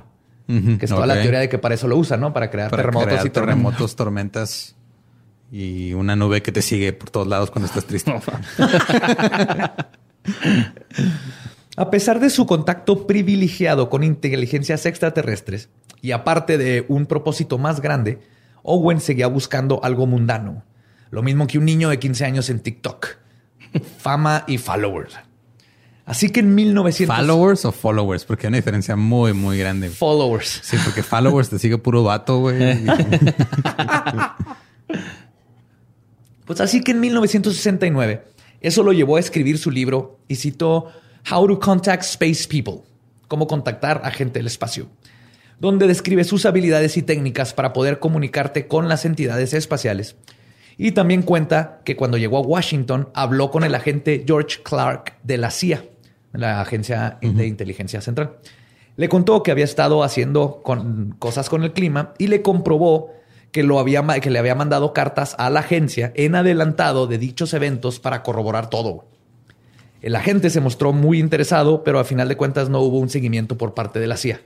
que 0.47 0.85
es 0.85 0.91
toda 0.91 1.07
la 1.07 1.23
teoría 1.23 1.39
de 1.41 1.49
que 1.49 1.57
para 1.57 1.75
eso 1.77 1.89
lo 1.89 1.97
usan, 1.97 2.21
¿no? 2.21 2.35
Para 2.35 2.51
crear 2.51 2.69
Para 2.69 2.83
terremotos 2.83 3.09
crear 3.09 3.27
y 3.27 3.31
terremotos. 3.31 3.63
terremotos, 3.63 3.97
tormentas 3.97 4.77
y 5.51 5.95
una 5.95 6.15
nube 6.15 6.43
que 6.43 6.53
te 6.53 6.61
sigue 6.61 6.93
por 6.93 7.09
todos 7.09 7.27
lados 7.27 7.51
cuando 7.51 7.69
estás 7.69 7.87
triste. 7.87 8.13
A 11.77 11.91
pesar 11.91 12.21
de 12.21 12.31
su 12.31 12.47
contacto 12.47 13.07
privilegiado 13.07 13.89
con 13.89 14.03
inteligencias 14.05 14.87
extraterrestres 14.87 15.69
y 16.03 16.13
aparte 16.13 16.59
de 16.59 16.85
un 16.89 17.07
propósito 17.07 17.59
más 17.59 17.81
grande, 17.81 18.21
Owen 18.63 19.01
seguía 19.01 19.27
buscando 19.27 19.83
algo 19.83 20.07
mundano. 20.07 20.65
Lo 21.11 21.23
mismo 21.23 21.47
que 21.47 21.59
un 21.59 21.65
niño 21.65 21.89
de 21.89 21.99
15 21.99 22.25
años 22.25 22.51
en 22.51 22.61
TikTok. 22.61 23.07
Fama 23.99 24.45
y 24.47 24.59
followers. 24.59 25.15
Así 26.05 26.31
que 26.31 26.41
en 26.41 26.55
1900... 26.55 27.17
¿Followers 27.17 27.65
o 27.65 27.73
followers? 27.73 28.25
Porque 28.25 28.47
hay 28.47 28.49
una 28.49 28.57
diferencia 28.57 28.97
muy, 28.97 29.33
muy 29.33 29.59
grande. 29.59 29.91
Followers. 29.91 30.61
Sí, 30.63 30.77
porque 30.85 31.03
followers 31.03 31.51
te 31.51 31.59
sigue 31.59 31.79
puro 31.79 32.03
vato, 32.03 32.41
güey. 32.41 32.57
Pues 36.51 36.61
así 36.61 36.81
que 36.81 36.91
en 36.91 36.99
1969, 36.99 38.25
eso 38.61 38.83
lo 38.83 38.93
llevó 38.93 39.17
a 39.17 39.21
escribir 39.21 39.59
su 39.59 39.71
libro 39.71 40.19
y 40.29 40.37
citó 40.37 40.93
How 41.31 41.47
to 41.47 41.61
Contact 41.61 42.03
Space 42.03 42.47
People, 42.49 42.83
cómo 43.29 43.47
contactar 43.47 44.03
a 44.05 44.11
gente 44.11 44.39
del 44.39 44.47
espacio, 44.47 44.89
donde 45.59 45.87
describe 45.87 46.25
sus 46.25 46.47
habilidades 46.47 46.97
y 46.97 47.03
técnicas 47.03 47.53
para 47.55 47.73
poder 47.73 47.99
comunicarte 47.99 48.67
con 48.67 48.89
las 48.89 49.05
entidades 49.05 49.53
espaciales. 49.55 50.17
Y 50.79 50.93
también 50.93 51.23
cuenta 51.23 51.83
que 51.85 51.97
cuando 51.97 52.17
llegó 52.17 52.39
a 52.39 52.41
Washington 52.41 53.11
habló 53.15 53.51
con 53.51 53.65
el 53.65 53.75
agente 53.75 54.25
George 54.27 54.63
Clark 54.63 55.19
de 55.23 55.37
la 55.37 55.51
CIA, 55.51 55.85
la 56.33 56.61
Agencia 56.61 57.19
de 57.21 57.47
Inteligencia 57.47 58.01
Central. 58.01 58.37
Le 58.97 59.09
contó 59.09 59.43
que 59.43 59.51
había 59.51 59.65
estado 59.65 60.03
haciendo 60.03 60.61
con- 60.63 61.17
cosas 61.19 61.49
con 61.49 61.65
el 61.65 61.73
clima 61.73 62.15
y 62.19 62.29
le 62.29 62.41
comprobó 62.43 63.13
que, 63.53 63.63
lo 63.63 63.79
había, 63.79 64.07
que 64.21 64.31
le 64.31 64.39
había 64.39 64.55
mandado 64.55 64.93
cartas 64.93 65.35
a 65.39 65.51
la 65.51 65.61
agencia 65.61 66.13
en 66.15 66.35
adelantado 66.35 67.07
de 67.07 67.19
dichos 67.19 67.55
eventos 67.55 68.01
para 68.01 68.23
corroborar 68.23 68.71
todo. 68.71 69.07
El 70.03 70.17
agente 70.17 70.51
se 70.51 70.61
mostró 70.61 70.93
muy 70.93 71.19
interesado, 71.19 71.85
pero 71.85 71.99
a 71.99 72.05
final 72.05 72.29
de 72.29 72.37
cuentas 72.37 72.71
no 72.71 72.81
hubo 72.81 72.99
un 72.99 73.11
seguimiento 73.11 73.59
por 73.59 73.75
parte 73.75 73.99
de 74.01 74.07
la 74.07 74.17
CIA. 74.17 74.41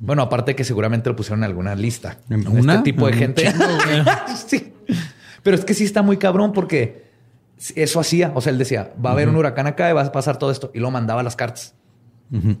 Bueno, 0.00 0.22
aparte 0.22 0.56
que 0.56 0.64
seguramente 0.64 1.08
lo 1.10 1.16
pusieron 1.16 1.40
en 1.40 1.44
alguna 1.44 1.76
lista. 1.76 2.18
¿En 2.28 2.40
Este 2.40 2.82
tipo 2.82 3.06
de 3.06 3.12
gente. 3.12 3.52
sí. 4.48 4.72
Pero 5.42 5.56
es 5.56 5.64
que 5.64 5.74
sí 5.74 5.84
está 5.84 6.02
muy 6.02 6.16
cabrón 6.16 6.52
porque 6.52 7.04
eso 7.76 8.00
hacía. 8.00 8.32
O 8.34 8.40
sea, 8.40 8.50
él 8.50 8.58
decía, 8.58 8.92
va 9.04 9.10
a 9.10 9.12
haber 9.12 9.28
un 9.28 9.36
huracán 9.36 9.68
acá 9.68 9.88
y 9.88 9.92
va 9.92 10.02
a 10.02 10.12
pasar 10.12 10.38
todo 10.38 10.50
esto. 10.50 10.72
Y 10.74 10.78
luego 10.78 10.90
mandaba 10.90 11.22
las 11.22 11.36
cartas. 11.36 11.74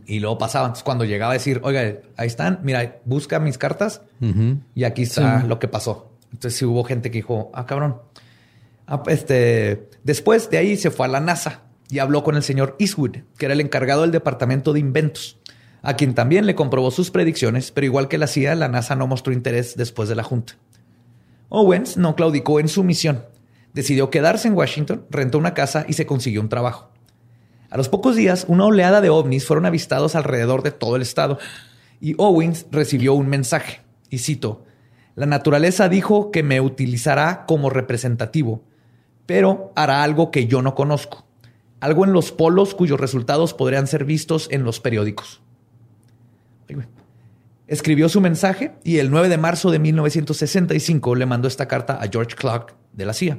Y 0.06 0.18
luego 0.18 0.36
pasaba. 0.36 0.66
Entonces, 0.66 0.82
cuando 0.82 1.04
llegaba 1.04 1.32
a 1.32 1.34
decir, 1.34 1.60
oiga, 1.62 1.98
ahí 2.16 2.26
están, 2.26 2.60
mira, 2.62 2.98
busca 3.04 3.38
mis 3.38 3.56
cartas 3.56 4.02
y 4.74 4.84
aquí 4.84 5.02
está 5.02 5.44
lo 5.44 5.58
que 5.58 5.68
pasó. 5.68 6.10
Entonces 6.32 6.58
sí 6.58 6.64
hubo 6.64 6.84
gente 6.84 7.10
que 7.10 7.18
dijo, 7.18 7.50
ah, 7.54 7.66
cabrón. 7.66 7.96
Ah, 8.86 9.02
este, 9.06 9.88
después 10.02 10.50
de 10.50 10.58
ahí 10.58 10.76
se 10.76 10.90
fue 10.90 11.06
a 11.06 11.08
la 11.08 11.20
NASA 11.20 11.62
y 11.88 11.98
habló 11.98 12.22
con 12.22 12.36
el 12.36 12.42
señor 12.42 12.76
Eastwood, 12.78 13.18
que 13.36 13.46
era 13.46 13.54
el 13.54 13.60
encargado 13.60 14.02
del 14.02 14.10
departamento 14.10 14.72
de 14.72 14.80
inventos, 14.80 15.38
a 15.82 15.94
quien 15.94 16.14
también 16.14 16.46
le 16.46 16.54
comprobó 16.54 16.90
sus 16.90 17.10
predicciones, 17.10 17.70
pero 17.70 17.84
igual 17.84 18.08
que 18.08 18.18
la 18.18 18.26
CIA, 18.26 18.54
la 18.54 18.68
NASA 18.68 18.96
no 18.96 19.06
mostró 19.06 19.32
interés 19.32 19.76
después 19.76 20.08
de 20.08 20.14
la 20.14 20.22
junta. 20.22 20.54
Owens 21.48 21.96
no 21.96 22.14
claudicó 22.14 22.60
en 22.60 22.68
su 22.68 22.84
misión. 22.84 23.24
Decidió 23.72 24.10
quedarse 24.10 24.48
en 24.48 24.54
Washington, 24.54 25.06
rentó 25.10 25.38
una 25.38 25.54
casa 25.54 25.84
y 25.88 25.94
se 25.94 26.06
consiguió 26.06 26.40
un 26.40 26.48
trabajo. 26.48 26.90
A 27.70 27.76
los 27.76 27.88
pocos 27.88 28.16
días, 28.16 28.46
una 28.48 28.64
oleada 28.64 29.00
de 29.00 29.10
ovnis 29.10 29.46
fueron 29.46 29.64
avistados 29.64 30.16
alrededor 30.16 30.64
de 30.64 30.72
todo 30.72 30.96
el 30.96 31.02
estado 31.02 31.38
y 32.00 32.14
Owens 32.18 32.66
recibió 32.72 33.14
un 33.14 33.28
mensaje, 33.28 33.82
y 34.08 34.18
cito, 34.18 34.64
La 35.14 35.26
naturaleza 35.26 35.88
dijo 35.88 36.30
que 36.32 36.42
me 36.42 36.60
utilizará 36.60 37.44
como 37.46 37.70
representativo, 37.70 38.64
pero 39.26 39.72
hará 39.76 40.02
algo 40.02 40.30
que 40.32 40.46
yo 40.46 40.62
no 40.62 40.74
conozco, 40.74 41.26
algo 41.78 42.04
en 42.04 42.12
los 42.12 42.32
polos 42.32 42.74
cuyos 42.74 42.98
resultados 42.98 43.54
podrían 43.54 43.86
ser 43.86 44.04
vistos 44.04 44.48
en 44.50 44.64
los 44.64 44.80
periódicos. 44.80 45.40
Escribió 47.68 48.08
su 48.08 48.20
mensaje 48.20 48.72
y 48.82 48.98
el 48.98 49.12
9 49.12 49.28
de 49.28 49.38
marzo 49.38 49.70
de 49.70 49.78
1965 49.78 51.14
le 51.14 51.26
mandó 51.26 51.46
esta 51.46 51.68
carta 51.68 52.00
a 52.02 52.08
George 52.08 52.34
Clark 52.34 52.74
de 52.92 53.04
la 53.04 53.12
CIA. 53.12 53.38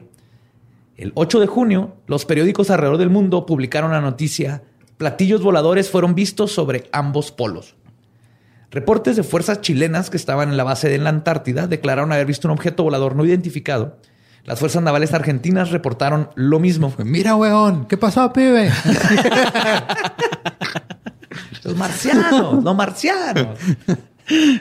El 0.97 1.11
8 1.15 1.39
de 1.39 1.47
junio, 1.47 1.95
los 2.07 2.25
periódicos 2.25 2.69
alrededor 2.69 2.97
del 2.97 3.09
mundo 3.09 3.45
publicaron 3.45 3.91
la 3.91 4.01
noticia 4.01 4.63
Platillos 5.01 5.41
voladores 5.41 5.89
fueron 5.89 6.13
vistos 6.13 6.51
sobre 6.51 6.87
ambos 6.91 7.31
polos. 7.31 7.73
Reportes 8.69 9.15
de 9.15 9.23
fuerzas 9.23 9.61
chilenas 9.61 10.11
que 10.11 10.17
estaban 10.17 10.49
en 10.49 10.57
la 10.57 10.63
base 10.63 10.89
de 10.89 10.99
la 10.99 11.09
Antártida 11.09 11.65
declararon 11.65 12.11
haber 12.11 12.27
visto 12.27 12.47
un 12.47 12.51
objeto 12.51 12.83
volador 12.83 13.15
no 13.15 13.25
identificado. 13.25 13.97
Las 14.43 14.59
fuerzas 14.59 14.83
navales 14.83 15.11
argentinas 15.15 15.71
reportaron 15.71 16.29
lo 16.35 16.59
mismo. 16.59 16.93
Mira, 16.99 17.35
weón, 17.35 17.87
¿qué 17.87 17.97
pasó, 17.97 18.31
pibe? 18.31 18.69
Los 21.63 21.75
marcianos, 21.75 22.63
los 22.63 22.75
marcianos. 22.75 23.57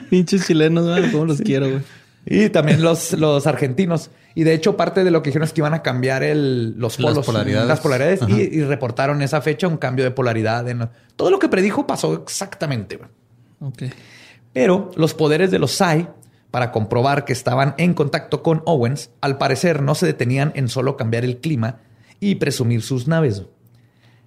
Pinches 0.09 0.47
chilenos, 0.47 0.87
cómo 1.11 1.25
los 1.25 1.39
quiero, 1.39 1.69
güey. 1.69 1.81
Y 2.25 2.49
también 2.49 2.81
los, 2.81 3.13
los 3.13 3.47
argentinos. 3.47 4.11
Y 4.35 4.43
de 4.43 4.53
hecho, 4.53 4.77
parte 4.77 5.03
de 5.03 5.11
lo 5.11 5.21
que 5.21 5.29
dijeron 5.29 5.45
es 5.45 5.53
que 5.53 5.61
iban 5.61 5.73
a 5.73 5.81
cambiar 5.81 6.23
el, 6.23 6.77
los 6.77 6.99
Las 6.99 7.11
polos, 7.11 7.25
polaridades. 7.25 7.67
las 7.67 7.79
polaridades 7.79 8.21
y, 8.29 8.63
reportaron 8.63 9.21
esa 9.21 9.41
fecha 9.41 9.67
un 9.67 9.77
cambio 9.77 10.05
de 10.05 10.11
polaridad. 10.11 10.67
En, 10.69 10.89
todo 11.15 11.29
lo 11.31 11.39
que 11.39 11.49
predijo 11.49 11.87
pasó 11.87 12.13
exactamente. 12.13 12.99
Pero 14.53 14.91
los 14.95 15.13
poderes 15.13 15.51
de 15.51 15.59
los 15.59 15.71
Psi, 15.71 16.07
para 16.49 16.71
comprobar 16.71 17.25
que 17.25 17.33
estaban 17.33 17.73
en 17.77 17.93
contacto 17.93 18.43
con 18.43 18.61
Owens, 18.65 19.11
al 19.21 19.37
parecer 19.37 19.81
no 19.81 19.95
se 19.95 20.05
detenían 20.05 20.51
en 20.55 20.69
solo 20.69 20.97
cambiar 20.97 21.25
el 21.25 21.37
clima 21.37 21.79
y 22.19 22.35
presumir 22.35 22.83
sus 22.83 23.07
naves. 23.07 23.43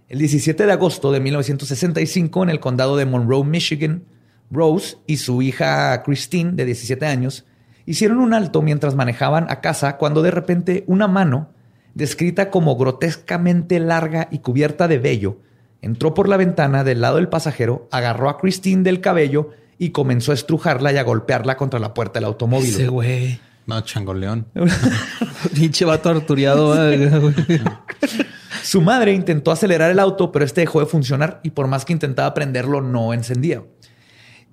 El 0.09 0.19
17 0.19 0.67
de 0.67 0.73
agosto 0.73 1.13
de 1.13 1.21
1965, 1.21 2.43
en 2.43 2.51
el 2.51 2.61
condado 2.61 2.97
de 2.97 3.07
Monroe, 3.07 3.45
Michigan, 3.45 4.05
Rose 4.51 4.99
y 5.07 5.17
su 5.17 5.41
hija 5.41 6.03
Christine, 6.03 6.53
de 6.53 6.67
17 6.67 7.07
años, 7.07 7.47
hicieron 7.87 8.19
un 8.19 8.35
alto 8.35 8.63
mientras 8.63 8.95
manejaban 8.95 9.47
a 9.51 9.61
casa 9.61 9.97
cuando 9.97 10.23
de 10.23 10.31
repente 10.31 10.85
una 10.87 11.09
mano, 11.09 11.51
descrita 11.95 12.51
como 12.51 12.77
grotescamente 12.77 13.79
larga 13.81 14.29
y 14.31 14.39
cubierta 14.39 14.89
de 14.89 14.99
vello, 14.99 15.39
entró 15.83 16.15
por 16.15 16.29
la 16.29 16.37
ventana 16.37 16.85
del 16.85 17.01
lado 17.01 17.17
del 17.17 17.29
pasajero, 17.29 17.89
agarró 17.91 18.29
a 18.29 18.39
Christine 18.39 18.83
del 18.83 19.01
cabello 19.01 19.51
y 19.79 19.91
comenzó 19.91 20.33
a 20.33 20.35
estrujarla 20.35 20.93
y 20.93 20.97
a 20.97 21.03
golpearla 21.03 21.57
contra 21.57 21.81
la 21.81 21.95
puerta 21.95 22.19
del 22.19 22.27
automóvil. 22.27 22.71
Ese 22.71 22.89
güey. 22.89 23.41
No, 23.67 23.81
changoleón. 23.81 24.47
Pinche 25.55 25.85
vato 25.85 26.11
arturiado, 26.11 26.75
güey. 26.75 27.11
Su 28.63 28.81
madre 28.81 29.13
intentó 29.13 29.53
acelerar 29.53 29.91
el 29.91 29.99
auto, 29.99 30.33
pero 30.33 30.45
este 30.45 30.63
dejó 30.63 30.81
de 30.81 30.87
funcionar 30.87 31.41
y 31.43 31.51
por 31.51 31.67
más 31.67 31.85
que 31.85 31.93
intentaba 31.93 32.33
prenderlo, 32.33 32.81
no 32.81 33.13
encendía. 33.13 33.63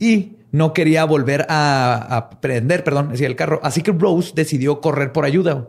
Y 0.01 0.37
no 0.51 0.73
quería 0.73 1.05
volver 1.05 1.45
a, 1.47 1.93
a 2.17 2.29
prender, 2.41 2.83
perdón, 2.83 3.09
decía 3.09 3.27
el 3.27 3.35
carro. 3.35 3.59
Así 3.61 3.83
que 3.83 3.91
Rose 3.91 4.31
decidió 4.33 4.81
correr 4.81 5.11
por 5.11 5.25
ayuda. 5.25 5.67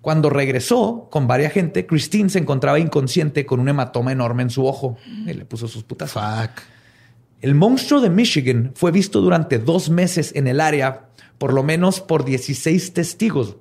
Cuando 0.00 0.30
regresó 0.30 1.08
con 1.10 1.26
varias 1.26 1.52
gente, 1.52 1.84
Christine 1.84 2.30
se 2.30 2.38
encontraba 2.38 2.78
inconsciente 2.78 3.44
con 3.44 3.60
un 3.60 3.68
hematoma 3.68 4.12
enorme 4.12 4.44
en 4.44 4.50
su 4.50 4.66
ojo 4.66 4.96
y 5.26 5.34
le 5.34 5.44
puso 5.44 5.68
sus 5.68 5.82
putas. 5.82 6.10
Fuck. 6.10 6.62
El 7.42 7.54
monstruo 7.54 8.00
de 8.00 8.08
Michigan 8.08 8.72
fue 8.74 8.92
visto 8.92 9.20
durante 9.20 9.58
dos 9.58 9.90
meses 9.90 10.32
en 10.34 10.46
el 10.46 10.62
área, 10.62 11.08
por 11.36 11.52
lo 11.52 11.62
menos 11.62 12.00
por 12.00 12.24
16 12.24 12.94
testigos, 12.94 13.56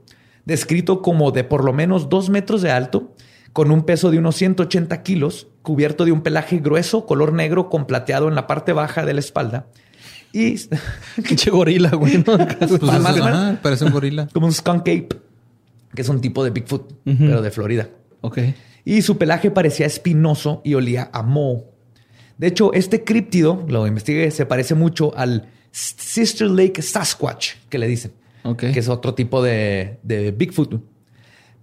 descrito 0.46 1.02
como 1.02 1.32
de 1.32 1.44
por 1.44 1.66
lo 1.66 1.74
menos 1.74 2.08
dos 2.08 2.30
metros 2.30 2.62
de 2.62 2.72
alto, 2.72 3.14
con 3.52 3.70
un 3.70 3.84
peso 3.84 4.12
de 4.12 4.20
unos 4.20 4.38
180 4.38 5.04
kilos, 5.04 5.48
cubierto 5.62 6.06
de 6.06 6.14
un 6.14 6.22
pelaje 6.22 6.60
grueso, 6.60 7.06
color 7.06 7.34
negro 7.34 7.70
con 7.70 7.86
plateado 7.86 8.30
en 8.30 8.36
la 8.36 8.48
parte 8.48 8.72
baja 8.72 9.06
de 9.06 9.14
la 9.14 9.20
espalda 9.20 9.68
y 10.38 10.60
Pinche 11.28 11.50
gorila, 11.50 11.92
güey. 11.92 12.18
¿no? 12.18 12.24
Pues 12.60 12.82
Más- 12.82 12.96
es- 12.96 13.02
más- 13.02 13.18
ajá, 13.18 13.60
parece 13.62 13.86
un 13.86 13.92
gorila. 13.92 14.28
como 14.34 14.48
un 14.48 14.54
skunk 14.54 14.82
ape, 14.82 15.10
que 15.94 16.02
es 16.02 16.10
un 16.10 16.20
tipo 16.22 16.44
de 16.44 16.50
Bigfoot, 16.52 16.94
pero 17.06 17.42
de 17.42 17.52
Florida. 17.52 17.90
ok. 18.22 18.40
Y 18.88 19.02
su 19.02 19.18
pelaje 19.18 19.50
parecía 19.50 19.86
espinoso 19.88 20.62
y 20.64 20.76
olía 20.76 21.10
a 21.12 21.24
moho. 21.24 21.72
De 22.38 22.48
hecho, 22.48 22.72
este 22.74 23.04
críptido, 23.04 23.66
lo 23.68 23.88
investigué, 23.88 24.30
se 24.30 24.46
parece 24.46 24.76
mucho 24.76 25.12
al 25.18 25.50
Sister 25.72 26.48
Lake 26.52 26.82
Sasquatch, 26.84 27.54
que 27.70 27.80
le 27.80 27.88
dicen, 27.88 28.12
Ok. 28.44 28.60
que 28.72 28.80
es 28.80 28.88
otro 28.90 29.16
tipo 29.16 29.42
de, 29.42 30.00
de 30.04 30.30
Bigfoot. 30.32 30.82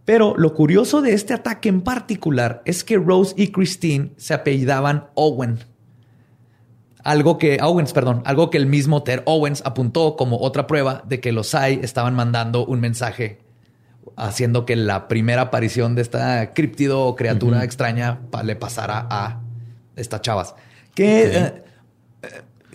Pero 0.05 0.35
lo 0.37 0.53
curioso 0.53 1.01
de 1.01 1.13
este 1.15 1.33
ataque 1.33 1.69
en 1.69 1.83
particular 1.83 2.61
es 2.65 2.83
que 2.83 2.97
Rose 2.97 3.35
y 3.37 3.49
Christine 3.53 4.11
se 4.17 4.35
apellidaban 4.35 5.07
Owen. 5.15 5.61
Algo 7.05 7.37
que 7.39 7.59
Owens, 7.61 7.93
perdón, 7.93 8.23
algo 8.25 8.49
que 8.51 8.59
el 8.59 8.67
mismo 8.67 9.03
Ter 9.03 9.23
Owens 9.27 9.63
apuntó 9.65 10.15
como 10.17 10.39
otra 10.41 10.67
prueba 10.67 11.03
de 11.07 11.21
que 11.21 11.33
los 11.33 11.49
Sai 11.49 11.81
estaban 11.83 12.15
mandando 12.15 12.65
un 12.65 12.81
mensaje 12.81 13.39
haciendo 14.17 14.67
que 14.67 14.77
la 14.77 15.09
primera 15.09 15.43
aparición 15.43 15.95
de 15.95 16.03
esta 16.03 16.53
criptido 16.53 17.07
o 17.07 17.17
criatura 17.17 17.65
extraña 17.65 18.21
pa- 18.31 18.43
le 18.43 18.57
pasara 18.57 19.07
a 19.11 19.41
estas 19.97 20.21
chavas. 20.21 20.55
Que 20.95 21.25
eh, 21.37 21.65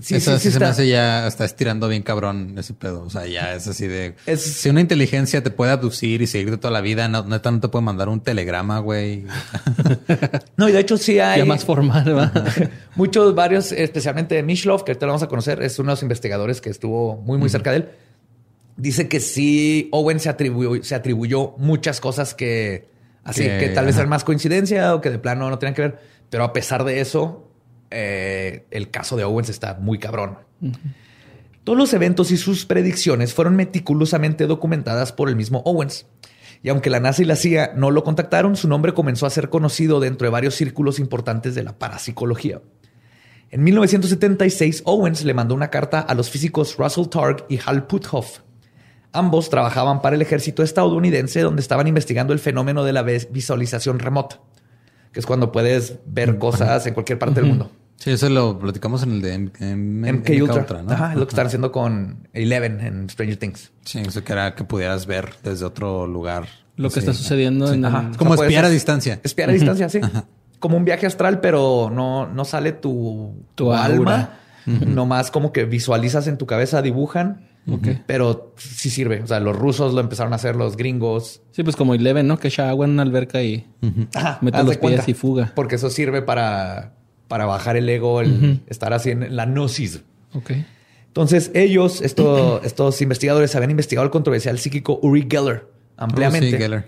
sí, 0.01 0.15
Eso 0.15 0.31
sí, 0.33 0.37
sí, 0.39 0.47
sí 0.47 0.53
se 0.53 0.59
me 0.59 0.65
hace 0.65 0.87
ya, 0.87 1.27
está 1.27 1.45
estirando 1.45 1.87
bien 1.87 2.03
cabrón 2.03 2.55
ese 2.57 2.73
pedo. 2.73 3.03
O 3.03 3.09
sea, 3.09 3.25
ya 3.27 3.53
es 3.55 3.67
así 3.67 3.87
de... 3.87 4.15
Es- 4.25 4.41
Si 4.41 4.69
una 4.69 4.81
inteligencia 4.81 5.41
te 5.43 5.49
puede 5.49 5.71
abducir 5.71 6.21
y 6.21 6.27
seguirte 6.27 6.57
toda 6.57 6.71
la 6.71 6.81
vida, 6.81 7.07
no, 7.07 7.23
neta 7.23 7.51
no 7.51 7.59
te 7.59 7.67
puede 7.67 7.83
mandar 7.85 8.09
un 8.09 8.21
telegrama, 8.21 8.79
güey. 8.79 9.25
No, 10.57 10.67
y 10.67 10.71
de 10.71 10.79
hecho 10.79 10.97
sí 10.97 11.19
hay 11.19 11.39
Ya 11.39 11.45
más 11.45 11.63
formal, 11.65 12.15
¿va? 12.17 12.31
muchos, 12.95 13.35
varios, 13.35 13.71
especialmente 13.71 14.41
Mishlov, 14.43 14.83
que 14.83 14.91
ahorita 14.91 15.05
lo 15.05 15.11
vamos 15.13 15.23
a 15.23 15.27
conocer, 15.27 15.61
es 15.61 15.77
uno 15.79 15.89
de 15.91 15.93
los 15.93 16.01
investigadores 16.03 16.61
que 16.61 16.69
estuvo 16.69 17.17
muy, 17.17 17.37
muy 17.37 17.49
cerca 17.49 17.71
de 17.71 17.77
él. 17.77 17.89
Dice 18.75 19.07
que 19.07 19.19
sí, 19.19 19.89
Owen 19.91 20.19
se 20.19 20.29
atribuyó, 20.29 20.83
se 20.83 20.95
atribuyó 20.95 21.53
muchas 21.57 21.99
cosas 21.99 22.33
que 22.33 22.87
así 23.23 23.43
Que- 23.43 23.57
que, 23.57 23.69
tal 23.69 23.85
vez 23.85 23.95
eran 23.95 24.09
más 24.09 24.23
coincidencia 24.23 24.93
o 24.95 25.01
que 25.01 25.09
de 25.09 25.19
plano 25.19 25.49
no 25.49 25.57
tenían 25.59 25.73
que 25.73 25.81
ver. 25.81 25.99
Pero 26.29 26.43
a 26.43 26.53
pesar 26.53 26.83
de 26.83 26.99
eso, 26.99 27.46
eh, 27.91 28.65
el 28.71 28.89
caso 28.89 29.15
de 29.15 29.23
Owens 29.23 29.49
está 29.49 29.75
muy 29.75 29.99
cabrón. 29.99 30.37
Todos 31.63 31.77
los 31.77 31.93
eventos 31.93 32.31
y 32.31 32.37
sus 32.37 32.65
predicciones 32.65 33.33
fueron 33.33 33.55
meticulosamente 33.55 34.47
documentadas 34.47 35.11
por 35.11 35.29
el 35.29 35.35
mismo 35.35 35.61
Owens. 35.65 36.05
Y 36.63 36.69
aunque 36.69 36.89
la 36.89 36.99
NASA 36.99 37.21
y 37.21 37.25
la 37.25 37.35
CIA 37.35 37.73
no 37.75 37.91
lo 37.91 38.03
contactaron, 38.03 38.55
su 38.55 38.67
nombre 38.67 38.93
comenzó 38.93 39.25
a 39.25 39.29
ser 39.29 39.49
conocido 39.49 39.99
dentro 39.99 40.25
de 40.25 40.31
varios 40.31 40.55
círculos 40.55 40.99
importantes 40.99 41.55
de 41.55 41.63
la 41.63 41.77
parapsicología. 41.77 42.61
En 43.49 43.63
1976, 43.63 44.81
Owens 44.85 45.23
le 45.23 45.33
mandó 45.33 45.55
una 45.55 45.69
carta 45.69 45.99
a 45.99 46.13
los 46.15 46.29
físicos 46.29 46.77
Russell 46.77 47.07
Targ 47.07 47.45
y 47.47 47.59
Hal 47.65 47.85
Puthoff. 47.87 48.39
Ambos 49.13 49.49
trabajaban 49.49 50.01
para 50.01 50.15
el 50.15 50.21
ejército 50.21 50.63
estadounidense 50.63 51.41
donde 51.41 51.61
estaban 51.61 51.87
investigando 51.87 52.33
el 52.33 52.39
fenómeno 52.39 52.83
de 52.83 52.93
la 52.93 53.03
visualización 53.03 53.99
remota, 53.99 54.41
que 55.17 55.21
es 55.21 55.25
cuando 55.25 55.51
puedes 55.51 55.95
ver 56.05 56.37
cosas 56.37 56.85
en 56.85 56.93
cualquier 56.93 57.17
parte 57.17 57.41
del 57.41 57.49
mundo. 57.49 57.71
Sí, 57.95 58.11
eso 58.11 58.29
lo 58.29 58.59
platicamos 58.59 59.01
en 59.01 59.13
el 59.13 59.21
de 59.23 59.33
M- 59.33 59.51
M- 59.59 60.11
MK 60.13 60.29
MK 60.29 60.43
Ultra. 60.43 60.83
¿no? 60.83 60.91
Ajá, 60.91 61.13
es 61.13 61.17
lo 61.17 61.25
que 61.25 61.31
están 61.31 61.47
haciendo 61.47 61.71
con 61.71 62.27
Eleven 62.33 62.79
en 62.81 63.09
Stranger 63.09 63.37
Things. 63.37 63.71
Sí, 63.83 63.97
eso 63.97 64.23
que 64.23 64.31
era 64.33 64.53
que 64.53 64.63
pudieras 64.63 65.07
ver 65.07 65.29
desde 65.43 65.65
otro 65.65 66.05
lugar. 66.05 66.45
Lo 66.75 66.89
que 66.89 66.93
Sí. 66.93 66.99
está 66.99 67.15
sucediendo 67.15 67.73
en 67.73 67.83
Ajá. 67.83 68.09
el... 68.11 68.17
Como 68.17 68.29
O 68.29 68.33
sea, 68.33 68.37
puede 68.37 68.49
espiar 68.49 68.65
a 68.65 68.69
distancia. 68.69 69.19
Espiar 69.23 69.49
a 69.49 69.53
distancia, 69.53 69.89
sí. 69.89 69.99
Como 70.59 70.77
un 70.77 70.85
viaje 70.85 71.07
astral, 71.07 71.39
pero 71.41 71.89
no, 71.91 72.27
no 72.27 72.45
sale 72.45 72.73
tu, 72.73 73.33
Tu 73.55 73.63
tu 73.65 73.73
alma. 73.73 74.37
Nomás 74.67 75.31
como 75.31 75.51
que 75.51 75.65
visualizas 75.65 76.27
en 76.27 76.37
tu 76.37 76.45
cabeza, 76.45 76.83
dibujan. 76.83 77.47
Pero 78.05 78.53
sí 78.57 78.89
sirve. 78.89 79.21
O 79.21 79.27
sea, 79.27 79.39
los 79.39 79.55
rusos 79.55 79.93
lo 79.93 79.99
empezaron 79.99 80.31
a 80.33 80.37
hacer, 80.37 80.55
los 80.55 80.77
gringos. 80.77 81.41
Sí, 81.51 81.63
pues 81.63 81.75
como 81.75 81.93
Eleven, 81.93 82.25
¿no? 82.27 82.39
Que 82.39 82.47
echa 82.47 82.69
agua 82.69 82.85
en 82.85 82.91
una 82.93 83.03
alberca 83.03 83.43
y 83.43 83.65
Ajá, 84.15 84.39
mete 84.41 84.57
los 84.59 84.67
pies 84.67 84.77
cuenta. 84.79 85.03
y 85.07 85.13
fuga. 85.13 85.51
Porque 85.55 85.75
eso 85.75 85.89
sirve 85.89 86.21
para, 86.21 86.93
para 87.27 87.45
bajar 87.45 87.75
el 87.77 87.89
ego, 87.89 88.21
el 88.21 88.61
estar 88.67 88.93
así 88.93 89.09
en 89.11 89.35
la 89.35 89.45
gnosis. 89.45 90.01
Ok. 90.33 90.51
Entonces, 91.07 91.51
ellos, 91.55 92.01
esto- 92.01 92.61
estos 92.63 93.01
investigadores, 93.01 93.55
habían 93.55 93.71
investigado 93.71 94.05
el 94.05 94.11
controversial 94.11 94.57
psíquico 94.59 94.99
Uri 95.01 95.27
Geller 95.29 95.67
ampliamente. 95.97 96.47
Oh, 96.47 96.51
sí, 96.51 96.57
Geller. 96.57 96.85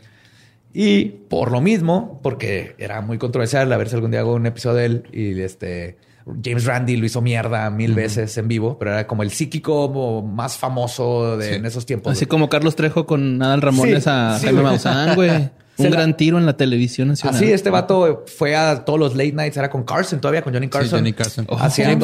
Y 0.72 1.06
por 1.06 1.52
lo 1.52 1.62
mismo, 1.62 2.20
porque 2.22 2.76
era 2.78 3.02
muy 3.02 3.18
controversial, 3.18 3.74
a 3.74 3.78
ver 3.78 3.90
si 3.90 3.96
algún 3.96 4.12
día 4.12 4.20
hago 4.20 4.36
un 4.36 4.46
episodio 4.46 4.78
de 4.78 4.86
él 4.86 5.04
y 5.12 5.42
este 5.42 5.98
James 6.44 6.66
Randi 6.66 6.98
lo 6.98 7.06
hizo 7.06 7.22
mierda 7.22 7.70
mil 7.70 7.94
veces 7.94 8.38
en 8.38 8.48
vivo, 8.48 8.78
pero 8.78 8.92
era 8.92 9.08
como 9.08 9.24
el 9.24 9.32
psíquico 9.32 10.24
más 10.24 10.58
famoso 10.58 11.38
de, 11.38 11.56
en 11.56 11.66
esos 11.66 11.86
tiempos. 11.86 12.12
Así 12.14 12.26
como 12.26 12.50
Carlos 12.50 12.76
Trejo 12.76 13.06
con 13.06 13.42
Adal 13.42 13.62
Ramones 13.62 14.04
Sí, 14.04 14.10
a 14.12 14.38
sí, 14.40 14.46
Jaime 14.46 14.62
güey. 14.62 14.72
Maussan, 14.72 15.16
güey. 15.16 15.50
Un 15.80 15.86
la- 15.86 15.92
gran 15.92 16.18
tiro 16.18 16.38
en 16.38 16.46
la 16.46 16.58
televisión 16.58 17.08
nacional. 17.08 17.36
Así, 17.38 17.50
este 17.54 17.70
vato 17.70 18.26
fue 18.38 18.54
a 18.56 18.84
todos 18.84 19.00
los 19.00 19.16
late 19.16 19.32
nights, 19.32 19.56
era 19.56 19.70
con 19.70 19.84
Carson 19.84 20.20
todavía, 20.20 20.42
con 20.42 20.54
Johnny 20.54 20.66
Sí, 20.66 20.72
Carson. 20.72 21.00
Johnny 21.00 21.14
Carson. 21.14 21.48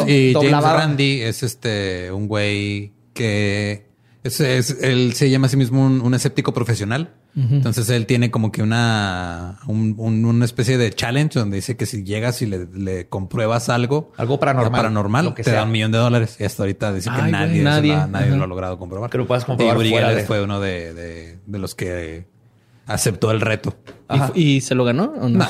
Y 0.07 0.33
James 0.33 0.63
Randi 0.63 1.21
es 1.21 1.43
este 1.43 2.09
un 2.11 2.27
güey 2.29 2.93
que 3.13 3.87
es, 4.23 4.39
es- 4.39 4.77
él 4.81 5.13
se 5.13 5.29
llama 5.29 5.47
a 5.47 5.49
sí 5.49 5.57
mismo 5.57 5.85
un, 5.85 5.99
un 5.99 6.13
escéptico 6.13 6.53
profesional. 6.53 7.09
Entonces 7.37 7.89
él 7.89 8.05
tiene 8.05 8.31
como 8.31 8.49
que 8.51 8.61
una 8.63 9.59
un- 9.67 9.95
un- 9.97 10.23
una 10.25 10.45
especie 10.45 10.77
de 10.77 10.89
challenge 10.93 11.37
donde 11.37 11.57
dice 11.57 11.75
que 11.75 11.85
si 11.85 12.03
llegas 12.03 12.41
y 12.41 12.45
le, 12.45 12.65
le 12.73 13.09
compruebas 13.09 13.67
algo, 13.67 14.13
Algo 14.15 14.39
paranormal, 14.39 14.71
paranormal, 14.71 15.25
lo 15.25 15.35
que 15.35 15.43
te 15.43 15.49
sea. 15.49 15.59
da 15.59 15.65
un 15.65 15.71
millón 15.71 15.91
de 15.91 15.97
dólares. 15.97 16.37
Y 16.39 16.45
hasta 16.45 16.63
ahorita 16.63 16.93
dice 16.93 17.09
que 17.13 17.19
güey, 17.19 17.31
nadie, 17.33 17.61
nadie. 17.61 17.93
lo 17.93 17.99
ha- 18.01 18.07
nadie 18.07 18.31
lo 18.37 18.43
ha 18.45 18.47
logrado 18.47 18.79
comprobar. 18.79 19.09
Que 19.09 19.17
lo 19.17 19.27
puedas 19.27 19.43
comprobar 19.43 19.85
Y 19.85 19.89
fuera 19.89 20.13
de- 20.13 20.23
fue 20.23 20.41
uno 20.41 20.61
de, 20.61 20.93
de- 20.93 21.39
de 21.45 21.59
los 21.59 21.75
que 21.75 22.25
aceptó 22.87 23.31
el 23.31 23.41
reto. 23.41 23.75
¿Y, 24.33 24.61
se 24.61 24.73
lo 24.75 24.85
ganó 24.85 25.13
o 25.19 25.27
no? 25.27 25.39
No. 25.39 25.47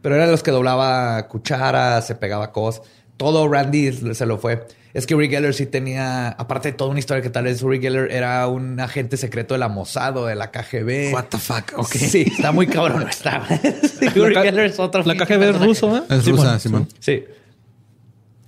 Pero 0.00 0.14
era 0.16 0.24
de 0.26 0.30
los 0.32 0.42
que 0.42 0.50
doblaba 0.50 1.28
cucharas, 1.28 2.06
se 2.06 2.14
pegaba 2.14 2.52
cosas. 2.52 2.82
Todo 3.16 3.48
Randy 3.48 3.92
se 4.14 4.26
lo 4.26 4.38
fue. 4.38 4.66
Es 4.94 5.06
que 5.06 5.14
Uri 5.14 5.28
Geller 5.30 5.54
sí 5.54 5.64
tenía, 5.64 6.28
aparte 6.28 6.72
de 6.72 6.76
toda 6.76 6.90
una 6.90 6.98
historia 6.98 7.22
que 7.22 7.30
tal 7.30 7.44
vez 7.44 7.62
Uri 7.62 7.80
Geller 7.80 8.12
era 8.12 8.46
un 8.46 8.78
agente 8.78 9.16
secreto 9.16 9.54
de 9.54 9.58
la 9.58 9.68
Mossad 9.68 10.16
o 10.18 10.26
de 10.26 10.34
la 10.34 10.50
KGB. 10.50 11.14
What 11.14 11.26
the 11.30 11.38
fuck? 11.38 11.72
Ok. 11.78 11.92
Sí, 11.92 12.26
está 12.30 12.52
muy 12.52 12.66
cabrón. 12.66 13.06
Está. 13.08 13.46
Sí, 14.02 14.18
Uri 14.18 14.34
Geller 14.34 14.66
es 14.66 14.78
otro. 14.78 15.02
La 15.04 15.14
KGB 15.14 15.42
es 15.42 15.60
ruso, 15.60 15.96
¿eh? 15.96 16.02
Es 16.10 16.24
Sí, 16.24 16.30
rusa, 16.30 16.58
Simón. 16.58 16.88
Sí. 16.98 17.24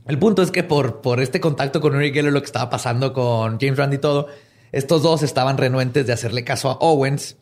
El 0.07 0.19
punto 0.19 0.43
es 0.43 0.51
que 0.51 0.63
por, 0.63 1.01
por 1.01 1.21
este 1.21 1.41
contacto 1.41 1.81
con 1.81 1.95
Uri 1.95 2.13
Geller, 2.13 2.33
lo 2.33 2.41
que 2.41 2.47
estaba 2.47 2.69
pasando 2.69 3.15
con 3.15 3.59
James 3.59 3.79
Rand 3.79 3.95
y 3.95 3.99
todo, 3.99 4.29
estos 4.73 5.03
dos 5.03 5.23
estaban 5.23 5.57
renuentes 5.57 6.07
de 6.07 6.13
hacerle 6.13 6.45
caso 6.45 6.71
a 6.71 6.75
Owens, 6.75 7.37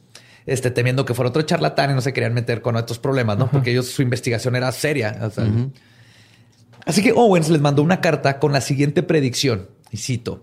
este, 0.47 0.71
temiendo 0.71 1.05
que 1.05 1.15
fuera 1.15 1.31
otro 1.31 1.43
charlatán 1.43 1.91
y 1.91 1.95
no 1.95 2.01
se 2.03 2.13
querían 2.13 2.35
meter 2.35 2.63
con 2.63 2.77
estos 2.77 3.01
problemas, 3.01 3.37
¿no? 3.37 3.51
Porque 3.51 3.73
ellos, 3.73 3.87
su 3.89 4.03
investigación 4.03 4.55
era 4.55 4.71
seria. 4.71 5.19
o 5.23 5.31
sea. 5.31 5.45
Así 6.85 7.03
que 7.03 7.13
Owens 7.13 7.49
les 7.49 7.61
mandó 7.61 7.83
una 7.83 8.01
carta 8.01 8.39
con 8.39 8.53
la 8.53 8.61
siguiente 8.61 9.03
predicción, 9.03 9.69
y 9.91 9.99
cito, 9.99 10.43